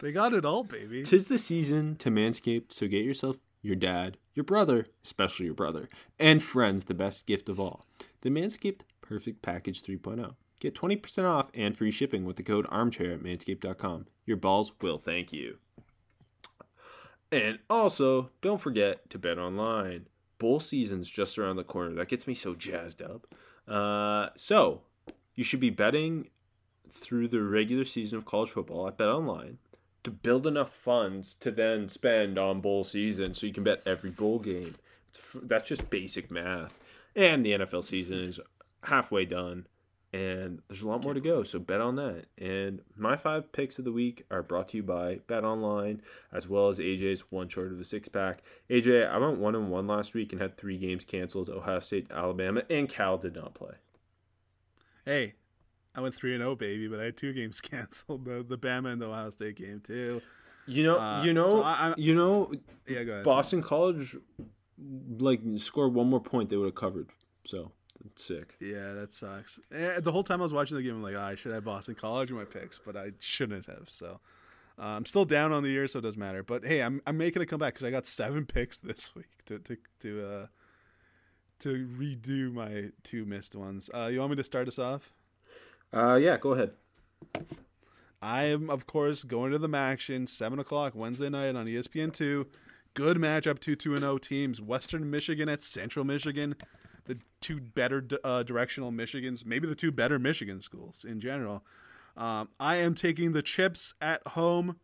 they 0.02 0.12
got 0.12 0.34
it 0.34 0.44
all, 0.44 0.64
baby. 0.64 1.02
Tis 1.02 1.28
the 1.28 1.38
season 1.38 1.96
to 1.96 2.10
Manscaped, 2.10 2.72
so 2.72 2.86
get 2.86 3.04
yourself, 3.04 3.36
your 3.62 3.76
dad, 3.76 4.18
your 4.34 4.44
brother, 4.44 4.88
especially 5.02 5.46
your 5.46 5.54
brother, 5.54 5.88
and 6.18 6.42
friends 6.42 6.84
the 6.84 6.94
best 6.94 7.26
gift 7.26 7.48
of 7.48 7.60
all 7.60 7.84
the 8.22 8.30
Manscaped 8.30 8.80
Perfect 9.00 9.42
Package 9.42 9.82
3.0. 9.82 10.34
Get 10.64 10.74
20% 10.74 11.24
off 11.24 11.50
and 11.52 11.76
free 11.76 11.90
shipping 11.90 12.24
with 12.24 12.36
the 12.36 12.42
code 12.42 12.66
armchair 12.70 13.12
at 13.12 13.22
manscaped.com. 13.22 14.06
Your 14.24 14.38
balls 14.38 14.72
will 14.80 14.96
thank 14.96 15.30
you. 15.30 15.58
And 17.30 17.58
also, 17.68 18.30
don't 18.40 18.62
forget 18.62 19.10
to 19.10 19.18
bet 19.18 19.38
online. 19.38 20.06
Bowl 20.38 20.60
season's 20.60 21.10
just 21.10 21.38
around 21.38 21.56
the 21.56 21.64
corner. 21.64 21.94
That 21.96 22.08
gets 22.08 22.26
me 22.26 22.32
so 22.32 22.54
jazzed 22.54 23.02
up. 23.02 23.26
Uh, 23.68 24.30
so, 24.36 24.80
you 25.34 25.44
should 25.44 25.60
be 25.60 25.68
betting 25.68 26.30
through 26.88 27.28
the 27.28 27.42
regular 27.42 27.84
season 27.84 28.16
of 28.16 28.24
college 28.24 28.52
football 28.52 28.88
at 28.88 28.96
Bet 28.96 29.08
Online 29.08 29.58
to 30.02 30.10
build 30.10 30.46
enough 30.46 30.72
funds 30.72 31.34
to 31.40 31.50
then 31.50 31.90
spend 31.90 32.38
on 32.38 32.62
bowl 32.62 32.84
season 32.84 33.34
so 33.34 33.46
you 33.46 33.52
can 33.52 33.64
bet 33.64 33.82
every 33.84 34.08
bowl 34.08 34.38
game. 34.38 34.76
That's 35.34 35.68
just 35.68 35.90
basic 35.90 36.30
math. 36.30 36.80
And 37.14 37.44
the 37.44 37.52
NFL 37.52 37.84
season 37.84 38.20
is 38.20 38.40
halfway 38.84 39.26
done. 39.26 39.66
And 40.14 40.60
there's 40.68 40.82
a 40.82 40.88
lot 40.88 41.02
more 41.02 41.12
to 41.14 41.20
go. 41.20 41.42
So 41.42 41.58
bet 41.58 41.80
on 41.80 41.96
that. 41.96 42.26
And 42.38 42.80
my 42.96 43.16
five 43.16 43.50
picks 43.50 43.78
of 43.80 43.84
the 43.84 43.90
week 43.92 44.24
are 44.30 44.42
brought 44.42 44.68
to 44.68 44.76
you 44.76 44.82
by 44.84 45.16
Bet 45.26 45.42
Online, 45.44 46.00
as 46.32 46.48
well 46.48 46.68
as 46.68 46.78
AJ's 46.78 47.22
one 47.32 47.48
short 47.48 47.72
of 47.72 47.80
a 47.80 47.84
six 47.84 48.08
pack. 48.08 48.42
AJ, 48.70 49.10
I 49.10 49.18
went 49.18 49.38
one 49.38 49.54
and 49.56 49.70
one 49.70 49.86
last 49.88 50.14
week 50.14 50.32
and 50.32 50.40
had 50.40 50.56
three 50.56 50.78
games 50.78 51.04
canceled: 51.04 51.50
Ohio 51.50 51.80
State, 51.80 52.06
Alabama, 52.12 52.62
and 52.70 52.88
Cal 52.88 53.18
did 53.18 53.34
not 53.34 53.54
play. 53.54 53.74
Hey, 55.04 55.34
I 55.94 56.00
went 56.00 56.14
three 56.14 56.34
and 56.34 56.40
zero, 56.42 56.54
baby, 56.54 56.88
but 56.88 57.00
I 57.00 57.04
had 57.04 57.16
two 57.16 57.32
games 57.32 57.60
canceled: 57.70 58.24
the 58.24 58.44
the 58.48 58.56
Bama 58.58 58.92
and 58.92 59.02
the 59.02 59.06
Ohio 59.06 59.30
State 59.30 59.56
game 59.56 59.80
too. 59.84 60.22
You 60.66 60.84
know, 60.84 60.98
Uh, 60.98 61.22
you 61.24 61.34
know, 61.34 61.48
so 61.50 61.62
I- 61.62 61.94
you 61.98 62.14
know, 62.14 62.50
Yeah, 62.88 63.02
go 63.02 63.12
ahead. 63.12 63.24
Boston 63.24 63.62
College, 63.62 64.16
like 65.18 65.40
scored 65.58 65.92
one 65.92 66.08
more 66.08 66.20
point, 66.22 66.48
they 66.50 66.56
would 66.56 66.66
have 66.66 66.74
covered. 66.74 67.10
So 67.44 67.72
sick. 68.16 68.56
Yeah, 68.60 68.92
that 68.92 69.12
sucks. 69.12 69.58
Eh, 69.72 70.00
The 70.00 70.12
whole 70.12 70.22
time 70.24 70.40
I 70.40 70.44
was 70.44 70.52
watching 70.52 70.76
the 70.76 70.82
game, 70.82 70.96
I'm 70.96 71.02
like, 71.02 71.14
oh, 71.14 71.20
I 71.20 71.34
should 71.34 71.52
have 71.52 71.64
Boston 71.64 71.94
College 71.94 72.30
in 72.30 72.36
my 72.36 72.44
picks, 72.44 72.78
but 72.84 72.96
I 72.96 73.12
shouldn't 73.18 73.66
have. 73.66 73.88
So 73.90 74.20
uh, 74.78 74.82
I'm 74.82 75.06
still 75.06 75.24
down 75.24 75.52
on 75.52 75.62
the 75.62 75.70
year, 75.70 75.86
so 75.88 75.98
it 75.98 76.02
doesn't 76.02 76.18
matter. 76.20 76.42
But 76.42 76.64
hey, 76.66 76.82
I'm 76.82 77.00
I'm 77.06 77.16
making 77.16 77.42
a 77.42 77.46
comeback 77.46 77.74
because 77.74 77.84
I 77.84 77.90
got 77.90 78.06
seven 78.06 78.44
picks 78.54 78.78
this 78.78 79.14
week 79.14 79.44
to 79.46 79.58
to 79.60 79.76
to 80.00 80.26
uh 80.26 80.46
to 81.60 81.86
redo 81.98 82.52
my 82.52 82.90
two 83.04 83.24
missed 83.24 83.54
ones. 83.54 83.88
Uh, 83.94 84.06
you 84.06 84.18
want 84.20 84.30
me 84.30 84.36
to 84.36 84.44
start 84.44 84.68
us 84.68 84.78
off? 84.78 85.12
Uh, 85.92 86.16
yeah, 86.16 86.36
go 86.36 86.52
ahead. 86.52 86.72
I 88.20 88.44
am, 88.44 88.70
of 88.70 88.86
course, 88.86 89.22
going 89.22 89.52
to 89.52 89.58
the 89.58 89.68
action 89.76 90.26
seven 90.26 90.58
o'clock 90.58 90.94
Wednesday 90.94 91.28
night 91.28 91.54
on 91.56 91.68
E 91.68 91.74
ESPN 91.74 92.12
two. 92.12 92.46
Good 92.94 93.16
matchup, 93.16 93.60
two 93.60 93.76
two 93.76 93.92
and 93.92 94.00
zero 94.00 94.18
teams. 94.18 94.60
Western 94.60 95.10
Michigan 95.10 95.48
at 95.48 95.62
Central 95.62 96.04
Michigan, 96.04 96.54
the 97.04 97.18
two 97.40 97.60
better 97.60 98.06
uh, 98.22 98.42
directional 98.42 98.90
Michigans, 98.92 99.44
maybe 99.44 99.66
the 99.66 99.74
two 99.74 99.92
better 99.92 100.18
Michigan 100.18 100.60
schools 100.60 101.04
in 101.04 101.20
general. 101.20 101.64
Um, 102.16 102.48
I 102.60 102.76
am 102.76 102.94
taking 102.94 103.32
the 103.32 103.42
Chips 103.42 103.94
at 104.00 104.26
home, 104.28 104.76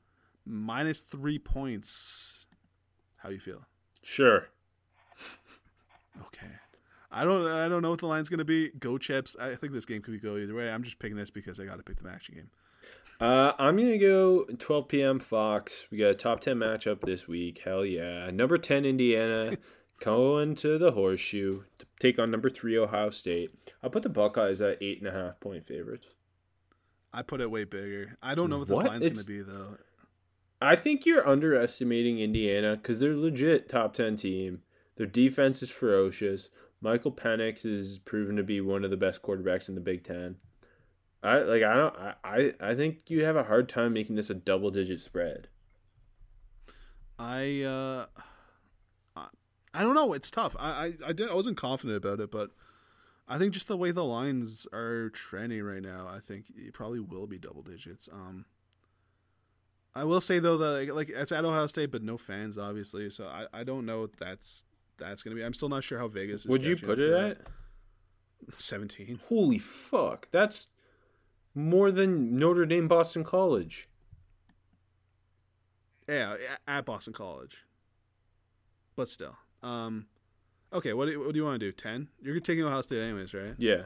minus 0.44 1.00
three 1.00 1.38
points. 1.38 2.46
How 3.18 3.28
you 3.30 3.38
feel? 3.38 3.66
Sure. 4.02 4.48
Okay. 6.26 6.46
I 7.12 7.24
don't. 7.24 7.46
I 7.46 7.68
don't 7.68 7.82
know 7.82 7.90
what 7.90 8.00
the 8.00 8.06
line's 8.06 8.28
going 8.28 8.38
to 8.38 8.44
be. 8.44 8.70
Go 8.70 8.98
Chips. 8.98 9.36
I 9.40 9.54
think 9.54 9.72
this 9.72 9.84
game 9.84 10.02
could 10.02 10.22
go 10.22 10.36
either 10.36 10.54
way. 10.54 10.70
I'm 10.70 10.82
just 10.82 10.98
picking 10.98 11.16
this 11.16 11.30
because 11.30 11.58
I 11.58 11.64
got 11.64 11.76
to 11.76 11.82
pick 11.82 12.00
the 12.02 12.08
action 12.08 12.34
game. 12.36 12.50
Uh, 13.20 13.52
I'm 13.58 13.76
gonna 13.76 13.98
go 13.98 14.44
12 14.44 14.88
p.m. 14.88 15.18
Fox. 15.18 15.86
We 15.90 15.98
got 15.98 16.08
a 16.08 16.14
top 16.14 16.40
10 16.40 16.56
matchup 16.56 17.02
this 17.02 17.28
week. 17.28 17.60
Hell 17.62 17.84
yeah! 17.84 18.30
Number 18.30 18.56
10 18.56 18.86
Indiana 18.86 19.58
going 20.00 20.54
to 20.56 20.78
the 20.78 20.92
Horseshoe 20.92 21.64
to 21.78 21.86
take 22.00 22.18
on 22.18 22.32
number 22.32 22.50
three 22.50 22.76
Ohio 22.76 23.10
State. 23.10 23.54
I'll 23.82 23.90
put 23.90 24.02
the 24.02 24.08
Buckeyes 24.08 24.60
at 24.60 24.82
eight 24.82 24.98
and 24.98 25.06
a 25.06 25.12
half 25.12 25.38
point 25.38 25.66
favorites. 25.68 26.08
I 27.12 27.22
put 27.22 27.40
it 27.40 27.50
way 27.50 27.62
bigger. 27.64 28.16
I 28.20 28.34
don't 28.34 28.50
know 28.50 28.58
what 28.58 28.68
this 28.68 28.76
What? 28.76 28.86
line's 28.86 29.02
going 29.02 29.14
to 29.14 29.24
be 29.24 29.42
though. 29.42 29.76
I 30.60 30.76
think 30.76 31.06
you're 31.06 31.26
underestimating 31.26 32.18
Indiana 32.18 32.76
because 32.76 32.98
they're 33.00 33.16
legit 33.16 33.68
top 33.68 33.94
10 33.94 34.16
team. 34.16 34.62
Their 34.96 35.06
defense 35.06 35.62
is 35.62 35.70
ferocious. 35.70 36.50
Michael 36.82 37.12
Penix 37.12 37.64
is 37.64 37.98
proven 37.98 38.36
to 38.36 38.42
be 38.42 38.60
one 38.60 38.84
of 38.84 38.90
the 38.90 38.96
best 38.96 39.22
quarterbacks 39.22 39.68
in 39.68 39.74
the 39.74 39.80
Big 39.80 40.02
Ten. 40.04 40.36
I 41.22 41.38
like. 41.40 41.62
I 41.62 41.74
don't. 41.74 41.94
I, 42.24 42.52
I 42.60 42.74
think 42.74 43.10
you 43.10 43.24
have 43.24 43.36
a 43.36 43.44
hard 43.44 43.68
time 43.68 43.92
making 43.92 44.16
this 44.16 44.30
a 44.30 44.34
double 44.34 44.70
digit 44.70 45.00
spread. 45.00 45.48
I 47.18 47.62
uh, 47.62 48.06
I, 49.72 49.82
don't 49.82 49.94
know. 49.94 50.12
It's 50.12 50.30
tough. 50.30 50.56
I 50.58 50.68
I 50.68 50.92
I, 51.08 51.12
did, 51.12 51.30
I 51.30 51.34
wasn't 51.34 51.56
confident 51.56 51.96
about 51.96 52.20
it, 52.20 52.30
but 52.30 52.50
I 53.28 53.38
think 53.38 53.54
just 53.54 53.68
the 53.68 53.76
way 53.76 53.92
the 53.92 54.04
lines 54.04 54.66
are 54.72 55.10
trending 55.10 55.62
right 55.62 55.82
now, 55.82 56.08
I 56.08 56.18
think 56.18 56.46
it 56.56 56.74
probably 56.74 57.00
will 57.00 57.26
be 57.26 57.38
double 57.38 57.62
digits. 57.62 58.08
Um, 58.12 58.46
I 59.94 60.04
will 60.04 60.20
say 60.20 60.38
though 60.38 60.56
that 60.58 60.88
like, 60.88 60.92
like 60.92 61.08
it's 61.10 61.32
at 61.32 61.44
Ohio 61.44 61.66
State, 61.66 61.90
but 61.90 62.02
no 62.02 62.18
fans 62.18 62.58
obviously. 62.58 63.10
So 63.10 63.26
I, 63.26 63.46
I 63.52 63.64
don't 63.64 63.86
know 63.86 64.06
that's 64.06 64.64
that's 64.98 65.22
gonna 65.22 65.36
be. 65.36 65.44
I'm 65.44 65.54
still 65.54 65.68
not 65.68 65.84
sure 65.84 65.98
how 65.98 66.08
Vegas. 66.08 66.42
is 66.42 66.46
Would 66.46 66.64
you 66.64 66.76
put 66.76 66.98
it 66.98 67.12
at? 67.12 67.38
seventeen? 68.58 69.20
Holy 69.28 69.58
fuck! 69.58 70.28
That's 70.30 70.68
more 71.54 71.90
than 71.90 72.38
Notre 72.38 72.66
Dame 72.66 72.88
Boston 72.88 73.24
College. 73.24 73.88
Yeah, 76.08 76.36
at 76.66 76.84
Boston 76.84 77.12
College. 77.12 77.64
But 78.96 79.08
still, 79.08 79.36
um, 79.62 80.06
okay. 80.72 80.92
What 80.92 81.06
do 81.06 81.12
you, 81.12 81.20
what 81.20 81.32
do 81.32 81.38
you 81.38 81.44
want 81.44 81.58
to 81.60 81.66
do? 81.66 81.72
Ten? 81.72 82.08
You're 82.22 82.40
taking 82.40 82.64
Ohio 82.64 82.80
State 82.82 83.00
anyways, 83.02 83.34
right? 83.34 83.54
Yeah, 83.58 83.82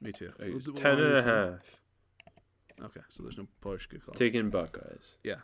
Me 0.00 0.12
too. 0.12 0.32
We'll 0.38 0.58
do- 0.58 0.72
ten 0.74 0.96
we'll 0.98 1.06
and 1.06 1.16
a 1.16 1.20
10. 1.20 1.28
half. 1.28 2.86
Okay, 2.86 3.00
so 3.10 3.22
there's 3.22 3.36
no 3.38 3.46
push. 3.60 3.86
Good 3.86 4.04
call. 4.04 4.14
Taking 4.14 4.48
Buckeyes. 4.50 5.16
yeah, 5.22 5.36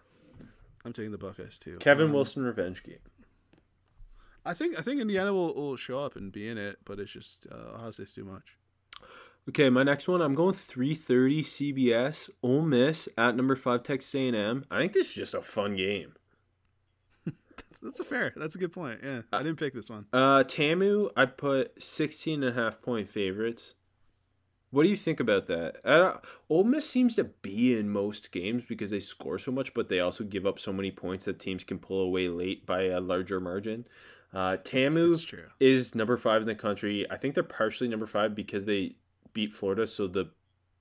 I'm 0.84 0.92
taking 0.92 1.12
the 1.12 1.18
Buckeyes 1.18 1.58
too. 1.58 1.76
Kevin 1.80 2.06
Um, 2.06 2.12
Wilson 2.12 2.42
revenge 2.44 2.82
game. 2.82 2.98
I 4.44 4.54
think 4.54 4.78
I 4.78 4.82
think 4.82 5.00
Indiana 5.00 5.32
will, 5.34 5.52
will 5.54 5.76
show 5.76 5.98
up 5.98 6.16
and 6.16 6.30
be 6.32 6.48
in 6.48 6.56
it, 6.56 6.78
but 6.84 6.98
it's 7.00 7.12
just 7.12 7.46
uh, 7.50 7.74
Ohio 7.74 7.90
State's 7.90 8.14
too 8.14 8.24
much. 8.24 8.56
Okay, 9.48 9.70
my 9.70 9.82
next 9.82 10.08
one. 10.08 10.20
I'm 10.22 10.34
going 10.34 10.54
3:30 10.54 11.40
CBS. 11.40 12.30
Ole 12.42 12.62
Miss 12.62 13.08
at 13.18 13.36
number 13.36 13.54
five 13.56 13.82
Texas 13.82 14.14
A&M. 14.14 14.64
I 14.70 14.78
think 14.78 14.92
this 14.92 15.08
is 15.08 15.14
just 15.14 15.34
a 15.34 15.42
fun 15.42 15.76
game. 15.76 16.14
That's, 17.82 17.98
that's 17.98 18.00
a 18.00 18.04
fair. 18.04 18.32
That's 18.36 18.54
a 18.54 18.58
good 18.58 18.72
point. 18.72 19.00
Yeah, 19.02 19.22
I 19.32 19.42
didn't 19.42 19.58
pick 19.58 19.74
this 19.74 19.90
one. 19.90 20.06
Uh, 20.12 20.42
Tamu, 20.44 21.10
I 21.16 21.26
put 21.26 21.80
16 21.82 22.42
and 22.42 22.56
a 22.56 22.60
half 22.60 22.80
point 22.82 23.08
favorites. 23.08 23.74
What 24.70 24.82
do 24.82 24.88
you 24.88 24.96
think 24.96 25.20
about 25.20 25.46
that? 25.46 25.76
Don't, 25.84 26.18
Ole 26.50 26.64
Miss 26.64 26.88
seems 26.88 27.14
to 27.14 27.24
be 27.24 27.78
in 27.78 27.88
most 27.88 28.32
games 28.32 28.64
because 28.68 28.90
they 28.90 28.98
score 29.00 29.38
so 29.38 29.52
much, 29.52 29.72
but 29.72 29.88
they 29.88 30.00
also 30.00 30.24
give 30.24 30.44
up 30.44 30.58
so 30.58 30.72
many 30.72 30.90
points 30.90 31.24
that 31.24 31.38
teams 31.38 31.64
can 31.64 31.78
pull 31.78 32.00
away 32.00 32.28
late 32.28 32.66
by 32.66 32.82
a 32.84 33.00
larger 33.00 33.40
margin. 33.40 33.86
Uh, 34.34 34.56
Tamu 34.56 35.16
is 35.60 35.94
number 35.94 36.16
five 36.16 36.42
in 36.42 36.48
the 36.48 36.54
country. 36.54 37.06
I 37.10 37.16
think 37.16 37.34
they're 37.34 37.44
partially 37.44 37.88
number 37.88 38.06
five 38.06 38.34
because 38.34 38.64
they 38.64 38.96
beat 39.32 39.54
Florida, 39.54 39.86
so 39.86 40.08
the 40.08 40.30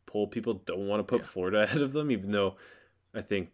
poll 0.07 0.27
people 0.27 0.55
don't 0.65 0.87
want 0.87 0.99
to 0.99 1.03
put 1.03 1.21
Yeah. 1.21 1.27
Florida 1.27 1.61
ahead 1.63 1.81
of 1.81 1.93
them, 1.93 2.11
even 2.11 2.31
though 2.31 2.55
I 3.13 3.21
think 3.21 3.49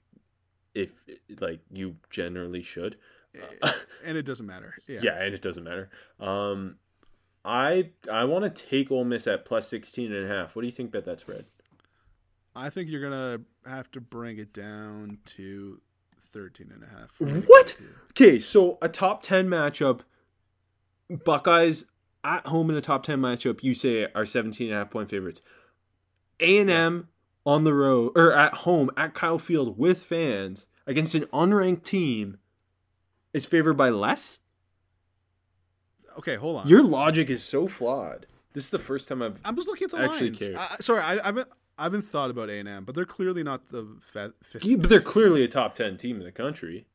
if 0.74 0.92
like 1.40 1.60
you 1.72 1.98
generally 2.10 2.64
should. 2.64 2.98
Uh, 3.62 3.72
and 4.06 4.18
it 4.18 4.24
doesn't 4.24 4.46
matter. 4.46 4.76
Yeah. 4.88 5.00
yeah, 5.04 5.24
and 5.24 5.34
it 5.34 5.42
doesn't 5.42 5.64
matter. 5.64 5.90
Um, 6.20 6.78
I 7.44 7.90
I 8.12 8.26
want 8.26 8.44
to 8.44 8.68
take 8.68 8.92
Ole 8.92 9.04
Miss 9.04 9.28
at 9.28 9.46
plus 9.46 9.68
16 9.68 10.12
and 10.12 10.26
a 10.26 10.28
half. 10.28 10.56
What 10.56 10.62
do 10.62 10.68
you 10.68 10.72
think 10.72 10.90
about 10.90 11.06
that 11.06 11.20
spread? 11.20 11.46
I 12.56 12.70
think 12.70 12.90
you're 12.90 13.02
gonna 13.02 13.42
have 13.66 13.90
to 13.92 14.02
bring 14.02 14.38
it 14.38 14.54
down 14.54 15.20
to 15.26 15.80
13 16.22 16.72
and 16.74 16.84
a 16.84 16.88
half. 16.88 17.20
What? 17.48 17.78
Okay, 18.12 18.40
so 18.40 18.78
a 18.82 18.90
top 18.90 19.22
10 19.22 19.48
matchup, 19.48 20.02
Buckeyes 21.10 21.86
at 22.24 22.46
home 22.48 22.70
in 22.70 22.76
a 22.76 22.82
top 22.82 23.04
10 23.04 23.20
matchup, 23.20 23.64
you 23.64 23.74
say 23.74 24.08
are 24.14 24.26
17 24.26 24.68
and 24.68 24.76
a 24.76 24.80
half 24.80 24.92
point 24.92 25.10
favorites. 25.10 25.42
A&M 26.40 27.08
on 27.46 27.64
the 27.64 27.74
road 27.74 28.12
or 28.16 28.34
at 28.34 28.54
home 28.54 28.90
at 28.98 29.14
Kyle 29.14 29.40
Field 29.40 29.78
with 29.78 30.04
fans 30.04 30.68
against 30.86 31.16
an 31.16 31.24
unranked 31.26 31.84
team 31.84 32.38
is 33.34 33.46
favored 33.46 33.76
by 33.76 33.90
less? 33.90 34.40
Okay, 36.18 36.36
hold 36.36 36.62
on. 36.62 36.68
Your 36.68 36.84
logic 36.84 37.30
is 37.30 37.42
so 37.44 37.68
flawed. 37.68 38.26
This 38.54 38.66
is 38.66 38.70
the 38.70 38.80
first 38.80 39.08
time 39.08 39.22
I've 39.22 39.40
I'm 39.46 39.56
just 39.56 39.68
looking 39.68 39.86
at 39.86 39.92
the 39.92 39.98
Actually 40.00 40.32
lines. 40.32 40.48
care. 40.48 40.58
I, 40.60 40.76
sorry, 40.82 41.02
I, 41.02 41.20
I 41.20 41.26
haven't 41.26 41.48
I 41.78 41.84
haven't 41.84 42.02
thought 42.04 42.30
about 42.30 42.50
A 42.50 42.60
and 42.60 42.68
M, 42.68 42.84
but 42.84 42.96
they're 42.96 43.06
clearly 43.06 43.44
not 43.44 43.70
the 43.70 43.88
fa- 44.02 44.34
fifth. 44.44 44.66
Yeah, 44.66 44.76
but 44.76 44.90
they're 44.90 45.00
clearly 45.00 45.44
a 45.44 45.48
top 45.48 45.74
10 45.74 45.98
team 45.98 46.18
in 46.18 46.24
the 46.24 46.32
country. 46.32 46.86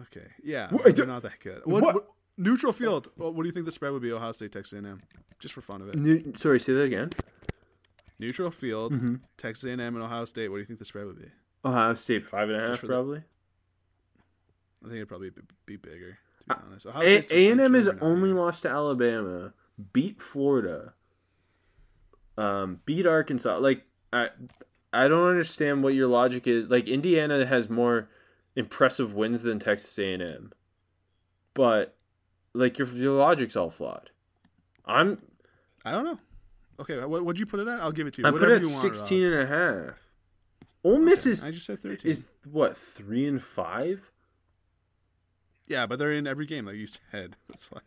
Okay, 0.00 0.28
yeah, 0.42 0.70
What- 0.70 0.96
they're 0.96 1.04
not 1.06 1.22
that 1.22 1.38
good. 1.40 1.60
What, 1.66 1.82
what- 1.82 1.94
what- 1.94 2.08
neutral 2.38 2.72
field? 2.72 3.10
What, 3.16 3.34
what 3.34 3.42
do 3.42 3.46
you 3.48 3.52
think 3.52 3.66
the 3.66 3.72
spread 3.72 3.92
would 3.92 4.00
be? 4.02 4.10
Ohio 4.10 4.32
State, 4.32 4.52
Texas 4.52 4.72
A&M, 4.72 5.00
just 5.38 5.52
for 5.52 5.60
fun 5.60 5.82
of 5.82 5.88
it. 5.90 5.96
New, 5.96 6.32
sorry, 6.34 6.58
say 6.60 6.72
that 6.72 6.82
again. 6.84 7.10
Neutral 8.18 8.50
field, 8.50 8.92
Mm-hmm. 8.94 9.16
Texas 9.36 9.64
A&M 9.64 9.80
and 9.80 10.02
Ohio 10.02 10.24
State. 10.24 10.48
What 10.48 10.56
do 10.56 10.60
you 10.60 10.66
think 10.66 10.78
the 10.78 10.86
spread 10.86 11.04
would 11.06 11.18
be? 11.20 11.28
Ohio 11.64 11.92
State 11.92 12.26
five 12.26 12.48
and 12.48 12.56
a 12.56 12.60
half, 12.60 12.68
and 12.68 12.68
a 12.68 12.72
Just 12.72 12.80
half 12.80 12.80
for 12.80 12.86
the- 12.86 12.92
probably. 12.94 13.22
I 14.82 14.88
think 14.88 14.96
it'd 14.96 15.08
probably 15.08 15.30
be, 15.66 15.76
bigger. 15.76 16.18
To 16.40 16.44
be 16.48 16.54
honest, 16.66 16.86
A 17.30 17.50
and 17.50 17.60
M 17.60 17.74
is 17.74 17.88
only 18.00 18.30
here. 18.30 18.38
lost 18.38 18.62
to 18.62 18.68
Alabama, 18.68 19.52
beat 19.92 20.20
Florida, 20.20 20.94
um, 22.36 22.80
beat 22.84 23.06
Arkansas. 23.06 23.58
Like 23.58 23.84
I, 24.12 24.28
I 24.92 25.08
don't 25.08 25.28
understand 25.28 25.82
what 25.84 25.94
your 25.94 26.08
logic 26.08 26.46
is. 26.46 26.68
Like 26.68 26.88
Indiana 26.88 27.46
has 27.46 27.70
more 27.70 28.08
impressive 28.56 29.14
wins 29.14 29.42
than 29.42 29.58
Texas 29.58 29.96
A 29.98 30.14
and 30.14 30.22
M, 30.22 30.52
but 31.54 31.96
like 32.54 32.78
your 32.78 32.88
your 32.88 33.12
logic's 33.12 33.56
all 33.56 33.70
flawed. 33.70 34.10
I'm 34.84 35.18
I 35.84 35.92
don't 35.92 36.04
know. 36.04 36.18
Okay, 36.80 37.04
what 37.04 37.24
would 37.24 37.38
you 37.38 37.46
put 37.46 37.60
it 37.60 37.68
at? 37.68 37.80
I'll 37.80 37.92
give 37.92 38.06
it 38.06 38.14
to 38.14 38.22
you. 38.22 38.28
I 38.28 38.32
put 38.32 38.42
it 38.42 38.50
at 38.50 38.60
you 38.62 38.68
want, 38.70 38.82
Rob. 38.82 38.96
16 38.96 39.22
and 39.22 39.34
a 39.42 39.46
half. 39.46 39.98
Ole 40.84 40.98
Miss 40.98 41.26
is 41.26 41.44
I 41.44 41.50
just 41.50 41.66
said 41.66 41.78
thirteen. 41.78 42.10
is 42.10 42.26
what 42.50 42.76
three 42.76 43.26
and 43.26 43.42
five. 43.42 44.10
Yeah, 45.68 45.86
but 45.86 45.98
they're 45.98 46.12
in 46.12 46.26
every 46.26 46.46
game, 46.46 46.66
like 46.66 46.76
you 46.76 46.86
said. 47.10 47.36
That's 47.48 47.70
why. 47.70 47.80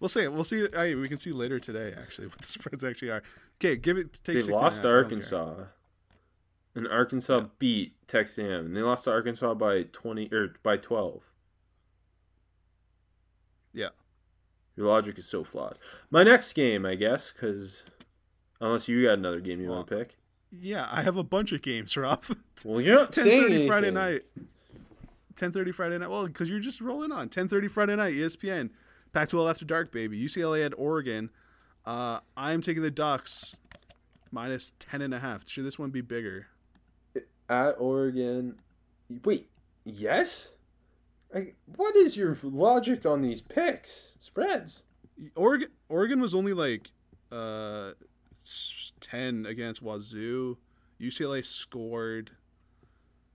We'll 0.00 0.08
see. 0.08 0.26
We'll 0.28 0.44
see. 0.44 0.66
Hey, 0.74 0.94
we 0.94 1.08
can 1.08 1.18
see 1.18 1.32
later 1.32 1.58
today 1.60 1.94
actually 2.00 2.26
what 2.28 2.38
the 2.38 2.46
spreads 2.46 2.82
actually 2.84 3.10
are. 3.10 3.22
Okay, 3.60 3.76
give 3.76 3.96
it. 3.98 4.12
Take 4.24 4.34
They 4.34 4.40
16 4.40 4.54
lost 4.54 4.82
to 4.82 4.88
I. 4.88 4.92
Arkansas. 4.92 5.54
And 6.74 6.88
Arkansas 6.88 7.38
Yeah. 7.40 7.46
beat 7.58 7.94
Texas 8.08 8.38
A&M. 8.38 8.66
And 8.66 8.76
they 8.76 8.80
lost 8.80 9.04
to 9.04 9.10
Arkansas 9.10 9.54
by 9.54 9.82
20 9.92 10.30
or 10.32 10.54
by 10.62 10.76
12. 10.78 11.22
Yeah. 13.74 13.88
Your 14.76 14.88
logic 14.88 15.18
is 15.18 15.26
so 15.26 15.44
flawed. 15.44 15.78
My 16.10 16.22
next 16.22 16.52
game, 16.54 16.86
I 16.86 16.94
guess, 16.94 17.30
because 17.30 17.84
unless 18.60 18.88
you 18.88 19.04
got 19.04 19.14
another 19.18 19.40
game 19.40 19.60
you 19.60 19.68
want 19.68 19.86
to 19.88 19.96
pick. 19.96 20.16
Yeah, 20.50 20.88
I 20.90 21.02
have 21.02 21.16
a 21.16 21.22
bunch 21.22 21.52
of 21.52 21.62
games, 21.62 21.96
Rob. 21.96 22.24
Well, 22.64 22.80
you're 22.80 22.96
not 22.96 23.14
saying. 23.14 23.66
Friday 23.68 23.90
night. 23.90 24.22
10:30 25.34 25.72
Friday 25.74 25.98
night. 25.98 26.10
Well, 26.10 26.26
because 26.26 26.48
you're 26.48 26.60
just 26.60 26.80
rolling 26.80 27.12
on. 27.12 27.28
10:30 27.28 27.70
Friday 27.70 27.96
night. 27.96 28.14
ESPN. 28.14 28.70
Pac-12 29.12 29.50
after 29.50 29.64
dark, 29.64 29.92
baby. 29.92 30.18
UCLA 30.18 30.64
at 30.64 30.72
Oregon. 30.76 31.30
Uh, 31.84 32.20
I'm 32.36 32.62
taking 32.62 32.82
the 32.82 32.90
Ducks 32.90 33.56
minus 34.30 34.72
10 34.78 35.02
and 35.02 35.12
a 35.12 35.18
half. 35.18 35.46
Should 35.46 35.66
this 35.66 35.78
one 35.78 35.90
be 35.90 36.00
bigger? 36.00 36.46
At 37.48 37.76
Oregon. 37.78 38.58
Wait, 39.24 39.50
yes? 39.84 40.52
I, 41.34 41.52
what 41.76 41.94
is 41.96 42.16
your 42.16 42.38
logic 42.42 43.04
on 43.04 43.20
these 43.20 43.40
picks? 43.40 44.14
Spreads? 44.18 44.84
Oregon 45.34 45.68
Oregon 45.88 46.20
was 46.20 46.34
only 46.34 46.52
like 46.54 46.90
uh, 47.30 47.92
10 49.00 49.46
against 49.46 49.82
Wazoo. 49.82 50.58
UCLA 51.00 51.44
scored 51.44 52.32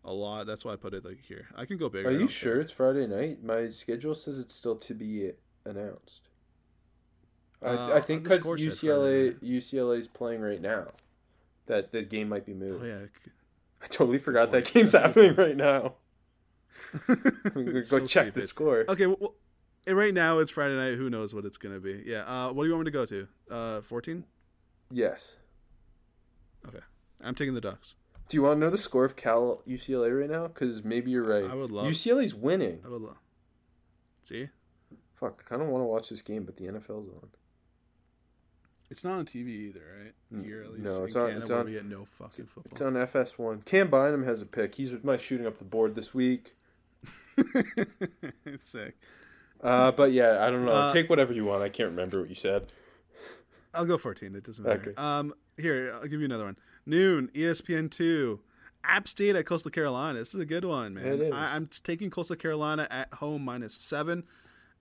a 0.08 0.14
lot. 0.14 0.48
That's 0.48 0.66
why 0.66 0.74
I 0.74 0.76
put 0.78 0.94
it 0.94 1.06
like 1.06 1.22
here. 1.22 1.48
I 1.56 1.66
can 1.66 1.78
go 1.78 1.90
bigger. 1.90 2.08
Are 2.08 2.12
you 2.12 2.28
sure 2.28 2.54
care. 2.54 2.62
it's 2.62 2.72
Friday 2.72 3.06
night? 3.06 3.44
My 3.44 3.68
schedule 3.68 4.16
says 4.16 4.40
it's 4.40 4.56
still 4.56 4.78
to 4.78 4.94
be 4.94 5.34
announced. 5.66 6.22
I, 7.62 7.68
Uh, 7.68 7.94
I 7.96 8.02
think 8.02 8.24
because 8.24 8.44
UCLA 8.44 9.36
UCLA 9.42 10.00
is 10.00 10.08
playing 10.08 10.42
right 10.42 10.62
now, 10.62 10.88
that 11.68 11.92
the 11.92 12.02
game 12.02 12.30
might 12.30 12.46
be 12.46 12.54
moved. 12.54 12.84
Oh 12.84 12.88
yeah. 12.88 13.06
I 13.82 13.88
totally 13.88 14.18
forgot 14.18 14.52
that 14.52 14.74
game's 14.74 14.94
That's 14.94 15.06
happening 15.06 15.36
right 15.36 15.56
now. 15.56 15.94
Go 17.08 17.82
So 17.82 18.08
check 18.08 18.34
the 18.34 18.42
score. 18.42 18.86
Okay, 18.90 19.06
well, 19.06 19.36
right 19.88 20.14
now 20.14 20.40
it's 20.40 20.50
Friday 20.50 20.76
night. 20.76 20.98
Who 20.98 21.10
knows 21.10 21.34
what 21.36 21.46
it's 21.46 21.58
gonna 21.58 21.80
be? 21.80 22.04
Yeah. 22.06 22.24
Uh, 22.24 22.54
what 22.54 22.64
do 22.64 22.70
you 22.70 22.76
want 22.76 22.86
me 22.86 22.92
to 22.92 22.98
go 22.98 23.06
to? 23.06 23.28
Uh, 23.52 23.82
fourteen. 23.82 24.24
Yes. 24.90 25.36
Okay, 26.68 26.80
I'm 27.22 27.36
taking 27.36 27.54
the 27.54 27.62
Ducks. 27.62 27.96
Do 28.28 28.36
you 28.38 28.44
want 28.44 28.58
to 28.58 28.60
know 28.60 28.70
the 28.70 28.78
score 28.78 29.06
of 29.06 29.16
Cal 29.16 29.62
UCLA 29.68 30.20
right 30.20 30.30
now? 30.30 30.48
Because 30.48 30.84
maybe 30.84 31.12
you're 31.12 31.24
right. 31.24 31.49
I 31.49 31.54
would 31.56 31.72
love- 31.72 31.86
UCLA's 31.88 32.36
winning. 32.36 32.82
I 32.86 32.90
would 32.90 33.02
love. 33.02 33.18
See, 34.24 34.49
Fuck, 35.16 35.44
I 35.45 35.49
kind 35.49 35.62
of 35.64 35.70
want 35.70 35.82
to 35.82 35.86
watch 35.88 36.10
this 36.10 36.22
game, 36.22 36.44
but 36.44 36.58
the 36.58 36.66
NFL's 36.66 37.08
on. 37.08 37.30
it's 38.91 39.04
not 39.04 39.14
on 39.18 39.26
TV 39.26 39.48
either, 39.48 39.82
right? 40.04 40.44
Here 40.45 40.62
at 40.62 40.72
least. 40.74 40.84
no, 40.86 40.98
in 40.99 41.06
it's 41.08 41.16
on- 41.16 41.28
Canada, 41.28 41.41
it's 41.41 41.49
on- 41.52 41.66
We 41.66 41.72
get 41.72 41.86
no 41.86 42.06
fucking 42.06 42.45
football. 42.45 42.72
It's 42.72 42.82
on 42.82 42.94
FS1. 42.94 43.66
Cam 43.66 43.90
Bynum 43.90 44.24
has 44.26 44.41
a 44.41 44.45
pick. 44.45 44.76
He's 44.76 44.91
with 44.91 45.04
my 45.04 45.18
shooting 45.18 45.48
up 45.48 45.58
the 45.58 45.66
board 45.66 45.95
this 45.95 46.14
week. 46.14 46.56
it's 47.38 48.64
sick. 48.70 48.98
Uh, 49.62 49.91
but 49.91 50.12
yeah, 50.12 50.45
I 50.45 50.52
don't 50.52 50.66
know. 50.66 50.72
Uh, 50.72 50.94
Take 50.94 51.10
whatever 51.10 51.34
you 51.34 51.45
want. 51.45 51.64
I 51.64 51.70
can't 51.70 51.90
remember 51.90 52.20
what 52.20 52.30
you 52.30 52.36
said. 52.36 52.72
I'll 53.74 53.86
go 53.86 53.98
14. 53.98 54.36
It 54.36 54.44
doesn't 54.44 54.64
matter. 54.64 54.91
Okay. 54.91 54.94
Um, 54.98 55.34
here 55.58 55.91
I'll 55.95 56.08
give 56.08 56.20
you 56.20 56.26
another 56.26 56.45
one. 56.45 56.58
Noon, 56.88 57.30
ESPN 57.35 57.91
two, 57.91 58.39
App 58.84 59.07
State 59.07 59.35
at 59.35 59.45
Coastal 59.45 59.69
Carolina. 59.72 60.19
This 60.19 60.34
is 60.34 60.39
a 60.39 60.45
good 60.45 60.65
one, 60.65 60.93
man. 60.93 61.05
It 61.05 61.22
is. 61.22 61.34
I, 61.34 61.55
I'm 61.55 61.68
taking 61.84 62.09
Coastal 62.09 62.35
Carolina 62.38 62.88
at 62.89 63.14
home 63.15 63.43
minus 63.43 63.76
seven. 63.76 64.23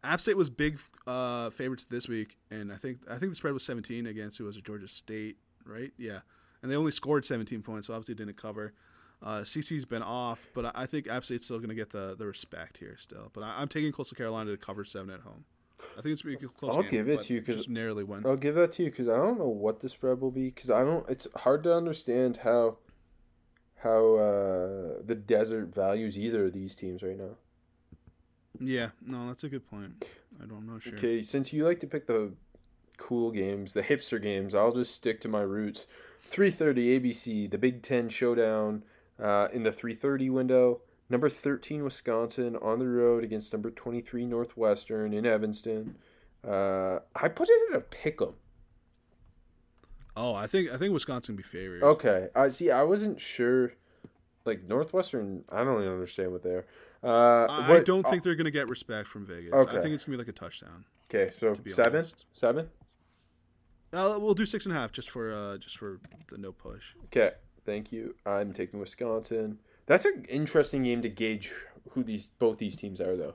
App 0.04 0.20
State 0.20 0.36
was 0.36 0.48
big 0.48 0.78
uh, 1.06 1.50
favorites 1.50 1.84
this 1.86 2.08
week, 2.08 2.36
and 2.50 2.72
I 2.72 2.76
think 2.76 2.98
I 3.10 3.18
think 3.18 3.32
the 3.32 3.36
spread 3.36 3.52
was 3.54 3.64
17 3.64 4.06
against 4.06 4.38
who 4.38 4.44
was 4.44 4.56
it, 4.56 4.64
Georgia 4.64 4.86
State, 4.88 5.36
right? 5.64 5.92
Yeah, 5.98 6.20
and 6.62 6.70
they 6.70 6.76
only 6.76 6.92
scored 6.92 7.24
17 7.24 7.62
points, 7.62 7.88
so 7.88 7.94
obviously 7.94 8.14
didn't 8.14 8.36
cover. 8.36 8.72
Uh, 9.22 9.40
CC's 9.40 9.84
been 9.86 10.02
off, 10.02 10.46
but 10.54 10.66
I- 10.66 10.72
I 10.82 10.86
think 10.86 11.08
App 11.08 11.24
State's 11.24 11.46
still 11.46 11.56
going 11.58 11.70
to 11.70 11.74
get 11.74 11.90
the, 11.90 12.14
the 12.16 12.26
respect 12.26 12.76
here 12.78 12.96
still. 13.00 13.30
But 13.32 13.42
I, 13.44 13.60
I'm 13.62 13.66
taking 13.66 13.90
Coastal 13.90 14.14
Carolina 14.14 14.50
to 14.50 14.56
cover 14.58 14.84
seven 14.84 15.08
at 15.10 15.20
home. 15.20 15.46
I 15.96 16.02
think 16.02 16.12
it's 16.12 16.22
going 16.22 16.36
to 16.36 16.40
be 16.40 16.46
a 16.46 16.48
close. 16.48 16.74
I'll 16.74 16.82
game, 16.82 16.90
give 16.90 17.08
it 17.08 17.22
to 17.22 17.34
you 17.34 17.42
'cause- 17.42 17.56
just 17.56 17.68
narrowly 17.70 18.04
win. 18.04 18.26
I'll 18.26 18.36
give 18.36 18.54
that 18.56 18.72
to 18.72 18.82
you 18.84 18.90
because 18.90 19.08
I 19.08 19.16
don't 19.16 19.38
know 19.38 19.48
what 19.48 19.80
the 19.80 19.88
spread 19.88 20.20
will 20.20 20.30
be 20.30 20.46
because 20.46 20.68
I 20.70 20.84
don't. 20.84 21.08
It's 21.08 21.26
hard 21.36 21.62
to 21.64 21.74
understand 21.74 22.38
how 22.38 22.78
how 23.76 24.14
uh, 24.16 25.02
the 25.04 25.14
desert 25.14 25.74
values 25.74 26.18
either 26.18 26.46
of 26.46 26.52
these 26.52 26.74
teams 26.74 27.02
right 27.02 27.16
now. 27.16 27.36
Yeah, 28.58 28.90
no, 29.04 29.26
that's 29.28 29.44
a 29.44 29.48
good 29.48 29.68
point. 29.68 30.04
I 30.42 30.46
don't 30.46 30.66
know. 30.66 30.78
Sure. 30.78 30.94
Okay, 30.94 31.22
since 31.22 31.52
you 31.52 31.64
like 31.64 31.80
to 31.80 31.86
pick 31.86 32.06
the 32.06 32.32
cool 32.96 33.30
games, 33.30 33.74
the 33.74 33.82
hipster 33.82 34.20
games, 34.20 34.54
I'll 34.54 34.72
just 34.72 34.94
stick 34.94 35.20
to 35.22 35.28
my 35.28 35.42
roots. 35.42 35.86
3:30 36.22 36.98
ABC, 36.98 37.46
the 37.50 37.58
Big 37.58 37.82
Ten 37.82 38.08
showdown 38.08 38.82
uh, 39.18 39.48
in 39.52 39.62
the 39.62 39.70
3:30 39.70 40.30
window. 40.30 40.80
Number 41.08 41.28
13 41.30 41.84
Wisconsin 41.84 42.56
on 42.56 42.78
the 42.80 42.88
road 42.88 43.22
against 43.22 43.52
number 43.52 43.70
23 43.70 44.26
Northwestern 44.26 45.12
in 45.12 45.24
Evanston. 45.24 45.96
Uh, 46.46 47.00
I 47.14 47.28
put 47.28 47.48
it 47.48 47.70
at 47.70 47.76
a 47.76 47.80
pick 47.80 48.20
'em. 48.20 48.34
Oh, 50.16 50.34
I 50.34 50.46
think 50.46 50.70
I 50.70 50.78
think 50.78 50.92
Wisconsin 50.92 51.36
be 51.36 51.42
favored. 51.42 51.82
Okay, 51.82 52.28
I 52.34 52.48
see. 52.48 52.70
I 52.70 52.82
wasn't 52.82 53.20
sure. 53.20 53.72
Like 54.44 54.62
Northwestern, 54.62 55.44
I 55.48 55.64
don't 55.64 55.80
even 55.82 55.92
understand 55.92 56.30
what 56.30 56.42
they're. 56.42 56.66
Uh, 57.02 57.46
I, 57.50 57.74
I 57.74 57.80
don't 57.80 58.06
think 58.06 58.22
they're 58.22 58.36
gonna 58.36 58.50
get 58.52 58.68
respect 58.68 59.08
from 59.08 59.26
Vegas. 59.26 59.52
I 59.52 59.64
think 59.80 59.92
it's 59.92 60.04
gonna 60.04 60.16
be 60.16 60.22
like 60.22 60.28
a 60.28 60.32
touchdown. 60.32 60.84
Okay, 61.10 61.32
so 61.32 61.54
be 61.56 61.72
seven, 61.72 61.96
honest. 61.96 62.26
seven. 62.32 62.68
Uh, 63.92 64.18
we'll 64.20 64.34
do 64.34 64.46
six 64.46 64.64
and 64.66 64.74
a 64.74 64.78
half 64.78 64.92
just 64.92 65.10
for 65.10 65.32
uh, 65.32 65.58
just 65.58 65.76
for 65.76 66.00
the 66.30 66.38
no 66.38 66.52
push. 66.52 66.94
Okay, 67.06 67.32
thank 67.64 67.92
you. 67.92 68.14
I'm 68.24 68.52
taking 68.52 68.78
Wisconsin. 68.80 69.58
That's 69.86 70.04
an 70.04 70.24
interesting 70.28 70.82
game 70.82 71.02
to 71.02 71.08
gauge 71.08 71.52
who 71.90 72.02
these 72.02 72.26
both 72.26 72.58
these 72.58 72.76
teams 72.76 73.00
are, 73.00 73.16
though. 73.16 73.34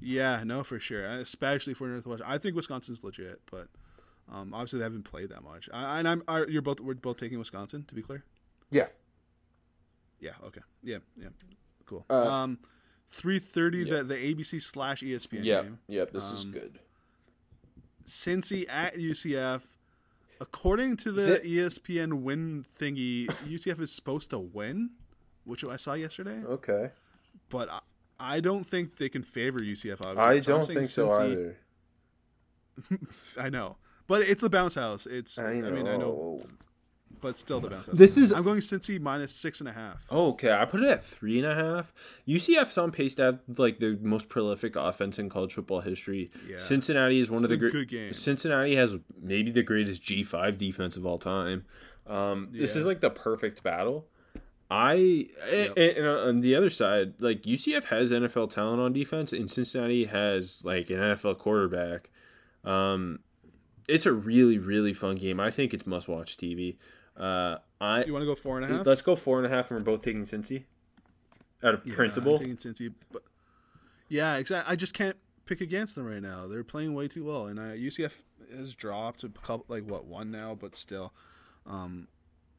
Yeah, 0.00 0.42
no, 0.44 0.64
for 0.64 0.80
sure. 0.80 1.04
Especially 1.04 1.74
for 1.74 1.86
Northwestern. 1.86 2.26
I 2.28 2.38
think 2.38 2.56
Wisconsin's 2.56 3.04
legit, 3.04 3.40
but 3.50 3.68
um, 4.32 4.52
obviously 4.52 4.78
they 4.80 4.84
haven't 4.84 5.04
played 5.04 5.28
that 5.30 5.42
much. 5.44 5.68
I, 5.72 5.98
and 5.98 6.08
I'm 6.08 6.22
are, 6.26 6.48
you're 6.48 6.62
both 6.62 6.80
we're 6.80 6.94
both 6.94 7.16
taking 7.18 7.38
Wisconsin 7.38 7.84
to 7.88 7.94
be 7.94 8.02
clear. 8.02 8.24
Yeah. 8.70 8.86
Yeah. 10.20 10.32
Okay. 10.44 10.62
Yeah. 10.82 10.98
Yeah. 11.16 11.28
Cool. 11.86 12.04
Uh, 12.10 12.22
um, 12.28 12.58
three 13.08 13.38
thirty. 13.38 13.84
yeah. 13.84 13.98
The 13.98 14.04
the 14.04 14.34
ABC 14.34 14.60
slash 14.62 15.02
ESPN 15.02 15.40
Yeah. 15.44 15.62
game. 15.62 15.78
Yep. 15.88 16.12
This 16.12 16.30
is 16.30 16.44
Um, 16.44 16.52
good. 16.52 16.78
Cincy 18.06 18.66
at 18.68 18.96
UCF. 18.98 19.62
According 20.40 20.96
to 20.98 21.12
the, 21.12 21.22
The- 21.22 21.40
ESPN 21.58 22.22
win 22.22 22.66
thingy, 22.78 23.26
UCF 23.46 23.80
is 23.80 23.92
supposed 23.92 24.30
to 24.30 24.38
win, 24.38 24.90
which 25.44 25.64
I 25.64 25.76
saw 25.76 25.94
yesterday. 25.94 26.42
Okay. 26.46 26.90
But 27.48 27.68
I, 27.70 27.80
I 28.18 28.40
don't 28.40 28.64
think 28.64 28.96
they 28.96 29.08
can 29.08 29.22
favor 29.22 29.58
UCF. 29.58 30.00
Obviously. 30.04 30.22
I 30.22 30.40
So 30.40 30.52
don't 30.52 30.64
saying 30.64 30.78
think 30.78 30.88
so 30.88 31.10
either. 31.22 31.56
I 33.38 33.50
know, 33.50 33.76
but 34.06 34.22
it's 34.22 34.42
the 34.42 34.50
bounce 34.50 34.74
house. 34.74 35.06
It's. 35.06 35.38
I, 35.38 35.44
I 35.50 35.70
mean, 35.70 35.86
I 35.86 35.96
know, 35.96 36.40
but 37.20 37.38
still 37.38 37.60
the 37.60 37.70
bounce 37.70 37.86
house. 37.86 37.96
This 37.96 38.16
is- 38.18 38.32
I'm 38.32 38.42
going 38.42 38.60
Cincy 38.60 39.00
minus 39.00 39.32
six 39.32 39.60
and 39.60 39.68
a 39.68 39.72
half. 39.72 40.06
Oh, 40.10 40.30
Okay, 40.30 40.50
I 40.50 40.64
put 40.64 40.82
it 40.82 40.88
at 40.90 41.04
three 41.04 41.38
and 41.38 41.46
a 41.46 41.54
half. 41.54 41.92
UCF's 42.26 42.76
on 42.76 42.90
pace 42.90 43.14
to 43.16 43.22
have 43.22 43.38
like 43.58 43.78
the 43.78 43.96
most 44.02 44.28
prolific 44.28 44.74
offense 44.76 45.18
in 45.18 45.28
college 45.28 45.54
football 45.54 45.80
history. 45.82 46.30
Yeah. 46.48 46.58
Cincinnati 46.58 47.20
is 47.20 47.30
one 47.30 47.44
of 47.44 47.50
the 47.50 47.56
great. 47.56 47.72
good 47.72 47.88
game. 47.88 48.12
Cincinnati 48.12 48.74
has 48.76 48.96
maybe 49.20 49.50
the 49.52 49.62
greatest 49.62 50.02
G 50.02 50.22
five 50.24 50.58
defense 50.58 50.96
of 50.96 51.06
all 51.06 51.18
time. 51.18 51.64
Um, 52.06 52.48
This 52.52 52.74
is 52.76 52.84
like 52.84 53.00
the 53.00 53.10
perfect 53.10 53.62
battle. 53.62 54.08
I 54.74 55.26
and, 55.48 55.78
and 55.78 56.06
on 56.06 56.40
the 56.40 56.56
other 56.56 56.68
side, 56.68 57.14
like 57.20 57.42
UCF 57.42 57.84
has 57.84 58.10
NFL 58.10 58.50
talent 58.50 58.80
on 58.80 58.92
defense, 58.92 59.32
and 59.32 59.48
Cincinnati 59.48 60.06
has 60.06 60.64
like 60.64 60.90
an 60.90 60.96
NFL 60.96 61.38
quarterback. 61.38 62.10
Um, 62.64 63.20
it's 63.86 64.04
a 64.04 64.12
really 64.12 64.58
really 64.58 64.92
fun 64.92 65.14
game. 65.14 65.38
I 65.38 65.52
think 65.52 65.74
it's 65.74 65.86
must 65.86 66.08
watch 66.08 66.36
TV. 66.36 66.76
Uh, 67.16 67.58
I 67.80 68.04
You 68.04 68.12
want 68.12 68.22
to 68.22 68.26
go 68.26 68.34
four 68.34 68.58
and 68.58 68.64
a 68.68 68.76
half? 68.78 68.86
let's 68.86 69.00
go 69.02 69.14
four 69.14 69.38
and 69.38 69.46
a 69.46 69.54
half, 69.54 69.70
and 69.70 69.78
we're 69.78 69.84
both 69.84 70.02
taking 70.02 70.24
Cincy. 70.24 70.64
Out 71.62 71.74
of 71.74 71.80
Yeah, 71.84 71.94
principle, 71.94 72.32
I'm 72.32 72.38
taking 72.40 72.56
Cincy, 72.56 72.92
but 73.12 73.22
yeah, 74.08 74.36
exactly. 74.36 74.72
I 74.72 74.74
just 74.74 74.92
can't 74.92 75.16
pick 75.46 75.60
against 75.60 75.94
them 75.94 76.04
right 76.04 76.20
now. 76.20 76.48
They're 76.48 76.64
playing 76.64 76.94
way 76.94 77.06
too 77.06 77.24
well, 77.24 77.46
and 77.46 77.60
uh, 77.60 77.74
UCF 77.74 78.22
has 78.56 78.74
dropped 78.74 79.22
a 79.22 79.28
couple, 79.28 79.66
like 79.68 79.84
what 79.88 80.04
one 80.04 80.32
now, 80.32 80.56
but 80.60 80.74
still, 80.74 81.12
um, 81.64 82.08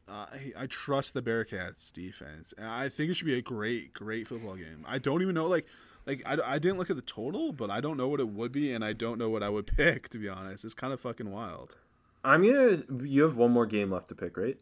I 0.08 0.54
I 0.58 0.66
trust 0.68 1.14
the 1.14 1.22
Bearcats 1.22 1.92
defense, 1.92 2.54
and 2.58 2.68
I 2.68 2.90
think 2.90 3.12
it 3.12 3.16
should 3.16 3.26
be 3.26 3.38
a 3.38 3.42
great, 3.42 3.94
great 3.94 4.28
football 4.28 4.56
game. 4.56 4.86
I 4.88 5.00
don't 5.00 5.22
even 5.22 5.36
know 5.36 5.48
like. 5.48 5.66
Like 6.08 6.22
I, 6.24 6.38
I 6.46 6.60
didn't 6.60 6.78
look 6.78 6.92
at 6.92 6.98
the 6.98 7.02
total, 7.02 7.52
but 7.52 7.72
I 7.72 7.82
don't 7.82 7.98
know 7.98 8.08
what 8.08 8.20
it 8.20 8.28
would 8.28 8.52
be, 8.52 8.72
and 8.72 8.86
I 8.86 8.94
don't 8.94 9.18
know 9.18 9.28
what 9.32 9.42
I 9.42 9.50
would 9.50 9.66
pick. 9.76 10.08
To 10.10 10.20
be 10.20 10.30
honest, 10.30 10.64
it's 10.64 10.76
kind 10.76 10.94
of 10.94 11.00
fucking 11.02 11.32
wild. 11.32 11.78
I'm 12.24 12.44
gonna. 12.44 12.84
You 13.04 13.24
have 13.24 13.38
one 13.38 13.50
more 13.50 13.66
game 13.66 13.92
left 13.92 14.10
to 14.10 14.16
pick, 14.16 14.38
right? 14.38 14.60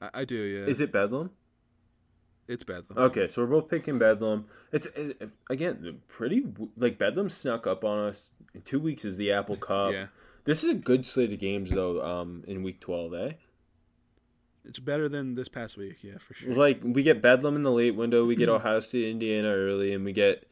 I, 0.00 0.10
I 0.20 0.24
do, 0.24 0.36
yeah. 0.36 0.66
Is 0.66 0.80
it 0.80 0.92
Bedlam? 0.92 1.30
It's 2.46 2.62
Bedlam. 2.62 2.98
Okay, 2.98 3.26
so 3.26 3.42
we're 3.42 3.48
both 3.48 3.68
picking 3.68 3.98
Bedlam. 3.98 4.46
It's, 4.70 4.86
it's 4.94 5.24
again 5.48 6.02
pretty 6.08 6.44
like 6.76 6.98
Bedlam 6.98 7.30
snuck 7.30 7.66
up 7.66 7.84
on 7.84 8.08
us. 8.08 8.32
In 8.54 8.62
two 8.62 8.78
weeks 8.78 9.04
is 9.04 9.16
the 9.16 9.32
Apple 9.32 9.56
Cup. 9.56 9.92
Yeah. 9.92 10.06
This 10.44 10.62
is 10.62 10.70
a 10.70 10.74
good 10.74 11.06
slate 11.06 11.32
of 11.32 11.38
games 11.38 11.70
though. 11.70 12.02
Um, 12.02 12.44
in 12.46 12.62
week 12.62 12.80
twelve, 12.80 13.14
eh? 13.14 13.32
It's 14.66 14.78
better 14.78 15.08
than 15.08 15.34
this 15.34 15.48
past 15.48 15.76
week, 15.76 15.98
yeah, 16.02 16.18
for 16.18 16.34
sure. 16.34 16.54
Like 16.54 16.80
we 16.82 17.02
get 17.02 17.20
Bedlam 17.20 17.56
in 17.56 17.62
the 17.62 17.70
late 17.70 17.94
window, 17.94 18.24
we 18.24 18.36
get 18.36 18.48
Ohio 18.48 18.80
State, 18.80 19.10
Indiana 19.10 19.48
early, 19.48 19.92
and 19.92 20.04
we 20.04 20.12
get 20.12 20.48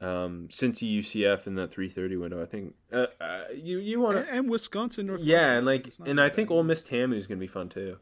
um 0.00 0.48
Cincy, 0.50 0.98
UCF 0.98 1.46
in 1.46 1.56
that 1.56 1.70
three 1.70 1.88
thirty 1.88 2.16
window. 2.16 2.42
I 2.42 2.46
think 2.46 2.74
uh, 2.92 3.06
uh, 3.20 3.44
you 3.54 3.78
you 3.78 4.00
want 4.00 4.18
and, 4.18 4.26
to 4.26 4.32
and 4.32 4.50
Wisconsin, 4.50 5.06
North. 5.06 5.20
yeah, 5.20 5.52
and 5.52 5.66
like 5.66 5.92
and 6.06 6.20
I 6.20 6.28
think 6.28 6.50
Ole 6.50 6.62
Miss 6.62 6.82
Tamu 6.82 7.16
is 7.16 7.26
gonna 7.26 7.40
be 7.40 7.46
fun 7.46 7.68
too. 7.68 7.98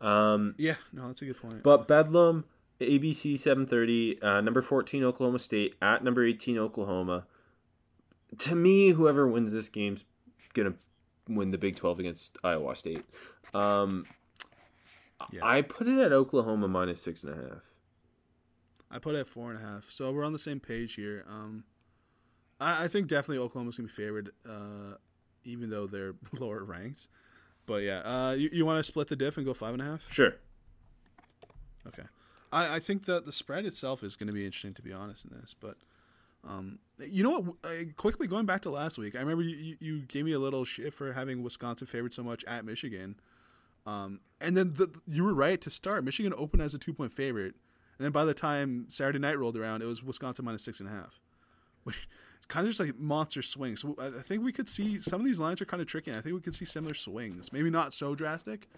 Um, 0.00 0.54
Yeah, 0.58 0.76
no, 0.92 1.08
that's 1.08 1.22
a 1.22 1.26
good 1.26 1.40
point. 1.40 1.62
But 1.62 1.88
Bedlam, 1.88 2.44
ABC 2.80 3.38
730, 3.38 4.22
uh, 4.22 4.40
number 4.40 4.62
14 4.62 5.04
Oklahoma 5.04 5.38
State 5.38 5.74
at 5.82 6.04
number 6.04 6.24
18 6.24 6.58
Oklahoma. 6.58 7.26
To 8.38 8.54
me, 8.54 8.90
whoever 8.90 9.26
wins 9.26 9.52
this 9.52 9.68
game's 9.68 10.04
gonna 10.54 10.74
win 11.28 11.50
the 11.50 11.58
Big 11.58 11.76
12 11.76 12.00
against 12.00 12.36
Iowa 12.44 12.76
State. 12.76 13.04
Um, 13.54 14.04
Yeah. 15.32 15.40
I 15.44 15.62
put 15.62 15.86
it 15.88 15.98
at 15.98 16.12
Oklahoma 16.12 16.68
minus 16.68 17.00
six 17.02 17.24
and 17.24 17.32
a 17.32 17.36
half. 17.36 17.62
I 18.90 18.98
put 18.98 19.14
it 19.14 19.18
at 19.20 19.26
four 19.28 19.50
and 19.52 19.62
a 19.62 19.66
half, 19.66 19.90
so 19.90 20.10
we're 20.12 20.24
on 20.24 20.32
the 20.32 20.38
same 20.38 20.60
page 20.60 20.94
here. 20.94 21.24
Um, 21.28 21.64
I, 22.60 22.84
I 22.84 22.88
think 22.88 23.06
definitely 23.08 23.38
Oklahoma's 23.44 23.76
gonna 23.76 23.88
be 23.88 23.92
favored, 23.92 24.30
uh, 24.48 24.94
even 25.44 25.70
though 25.70 25.86
they're 25.86 26.14
lower 26.38 26.62
ranked. 26.64 27.08
But 27.66 27.82
yeah, 27.82 27.98
uh, 28.00 28.32
you, 28.32 28.48
you 28.52 28.64
want 28.64 28.78
to 28.78 28.82
split 28.82 29.08
the 29.08 29.16
diff 29.16 29.36
and 29.36 29.44
go 29.44 29.52
five 29.52 29.74
and 29.74 29.82
a 29.82 29.84
half? 29.84 30.10
Sure. 30.10 30.34
Okay. 31.86 32.04
I, 32.50 32.76
I 32.76 32.78
think 32.78 33.04
that 33.06 33.26
the 33.26 33.32
spread 33.32 33.66
itself 33.66 34.02
is 34.02 34.16
going 34.16 34.28
to 34.28 34.32
be 34.32 34.46
interesting, 34.46 34.72
to 34.74 34.82
be 34.82 34.92
honest, 34.92 35.26
in 35.26 35.38
this. 35.38 35.54
But 35.58 35.76
um, 36.48 36.78
you 36.98 37.22
know 37.22 37.40
what? 37.40 37.54
Uh, 37.70 37.84
quickly 37.96 38.26
going 38.26 38.46
back 38.46 38.62
to 38.62 38.70
last 38.70 38.96
week, 38.96 39.14
I 39.16 39.18
remember 39.18 39.42
you, 39.42 39.56
you- 39.56 39.76
you 39.80 39.98
gave 40.00 40.24
me 40.24 40.32
a 40.32 40.38
little 40.38 40.64
shit 40.64 40.94
for 40.94 41.12
having 41.12 41.42
Wisconsin 41.42 41.86
favored 41.86 42.14
so 42.14 42.22
much 42.22 42.42
at 42.46 42.64
Michigan. 42.64 43.16
Um, 43.88 44.20
and 44.40 44.56
then 44.56 44.74
the, 44.74 44.90
you 45.06 45.24
were 45.24 45.34
right 45.34 45.60
to 45.60 45.70
start. 45.70 46.04
Michigan 46.04 46.34
opened 46.36 46.62
as 46.62 46.74
a 46.74 46.78
two 46.78 46.92
point 46.92 47.12
favorite. 47.12 47.54
And 47.98 48.04
then 48.04 48.12
by 48.12 48.24
the 48.24 48.34
time 48.34 48.84
Saturday 48.88 49.18
night 49.18 49.38
rolled 49.38 49.56
around, 49.56 49.82
it 49.82 49.86
was 49.86 50.02
Wisconsin 50.02 50.44
minus 50.44 50.62
six 50.62 50.78
and 50.78 50.88
a 50.88 50.92
half, 50.92 51.18
which 51.84 52.08
kind 52.48 52.66
of 52.66 52.70
just 52.70 52.80
like 52.80 52.98
monster 52.98 53.42
swings. 53.42 53.80
So 53.80 53.96
I 53.98 54.06
I 54.08 54.22
think 54.22 54.44
we 54.44 54.52
could 54.52 54.68
see 54.68 54.98
some 55.00 55.20
of 55.20 55.26
these 55.26 55.40
lines 55.40 55.60
are 55.62 55.64
kind 55.64 55.80
of 55.80 55.88
tricky. 55.88 56.12
I 56.12 56.20
think 56.20 56.34
we 56.34 56.40
could 56.40 56.54
see 56.54 56.64
similar 56.66 56.94
swings. 56.94 57.52
Maybe 57.52 57.70
not 57.70 57.94
so 57.94 58.14
drastic, 58.14 58.68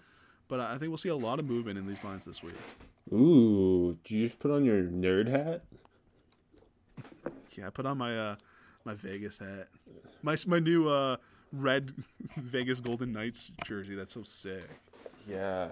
but 0.47 0.59
I 0.59 0.77
think 0.77 0.89
we'll 0.89 0.97
see 0.97 1.09
a 1.09 1.15
lot 1.15 1.39
of 1.39 1.45
movement 1.45 1.77
in 1.77 1.87
these 1.87 2.03
lines 2.03 2.25
this 2.25 2.41
week. 2.41 2.55
Ooh, 3.13 3.97
did 4.03 4.11
you 4.11 4.25
just 4.25 4.39
put 4.39 4.49
on 4.49 4.63
your 4.63 4.83
nerd 4.83 5.27
hat? 5.27 5.63
Yeah, 7.57 7.67
I 7.67 7.69
put 7.69 7.85
on 7.85 7.97
my 7.97 8.17
uh 8.17 8.35
my 8.85 8.93
Vegas 8.93 9.39
hat. 9.39 9.67
My 10.23 10.37
my 10.47 10.59
new 10.59 10.87
uh 10.87 11.17
red 11.51 11.93
Vegas 12.37 12.79
Golden 12.79 13.11
Knights 13.11 13.51
jersey. 13.65 13.93
That's 13.93 14.13
so 14.13 14.23
sick. 14.23 14.69
Yeah. 15.27 15.69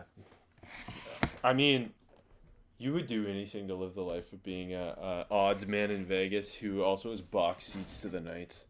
I 1.43 1.53
mean, 1.53 1.91
you 2.77 2.93
would 2.93 3.07
do 3.07 3.27
anything 3.27 3.67
to 3.67 3.76
live 3.76 3.93
the 3.93 4.01
life 4.01 4.31
of 4.34 4.43
being 4.43 4.73
a, 4.73 5.26
a 5.30 5.34
odds 5.34 5.67
man 5.67 5.91
in 5.91 6.05
Vegas 6.05 6.55
who 6.55 6.81
also 6.81 7.09
has 7.09 7.21
box 7.21 7.65
seats 7.65 8.01
to 8.01 8.07
the 8.07 8.21
night. 8.21 8.63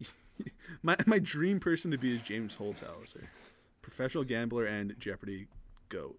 My 0.82 0.96
my 1.06 1.18
dream 1.18 1.60
person 1.60 1.90
to 1.92 1.98
be 1.98 2.14
is 2.16 2.22
James 2.22 2.56
Holzhauer, 2.56 3.06
professional 3.82 4.24
gambler 4.24 4.66
and 4.66 4.94
Jeopardy 4.98 5.46
goat. 5.88 6.18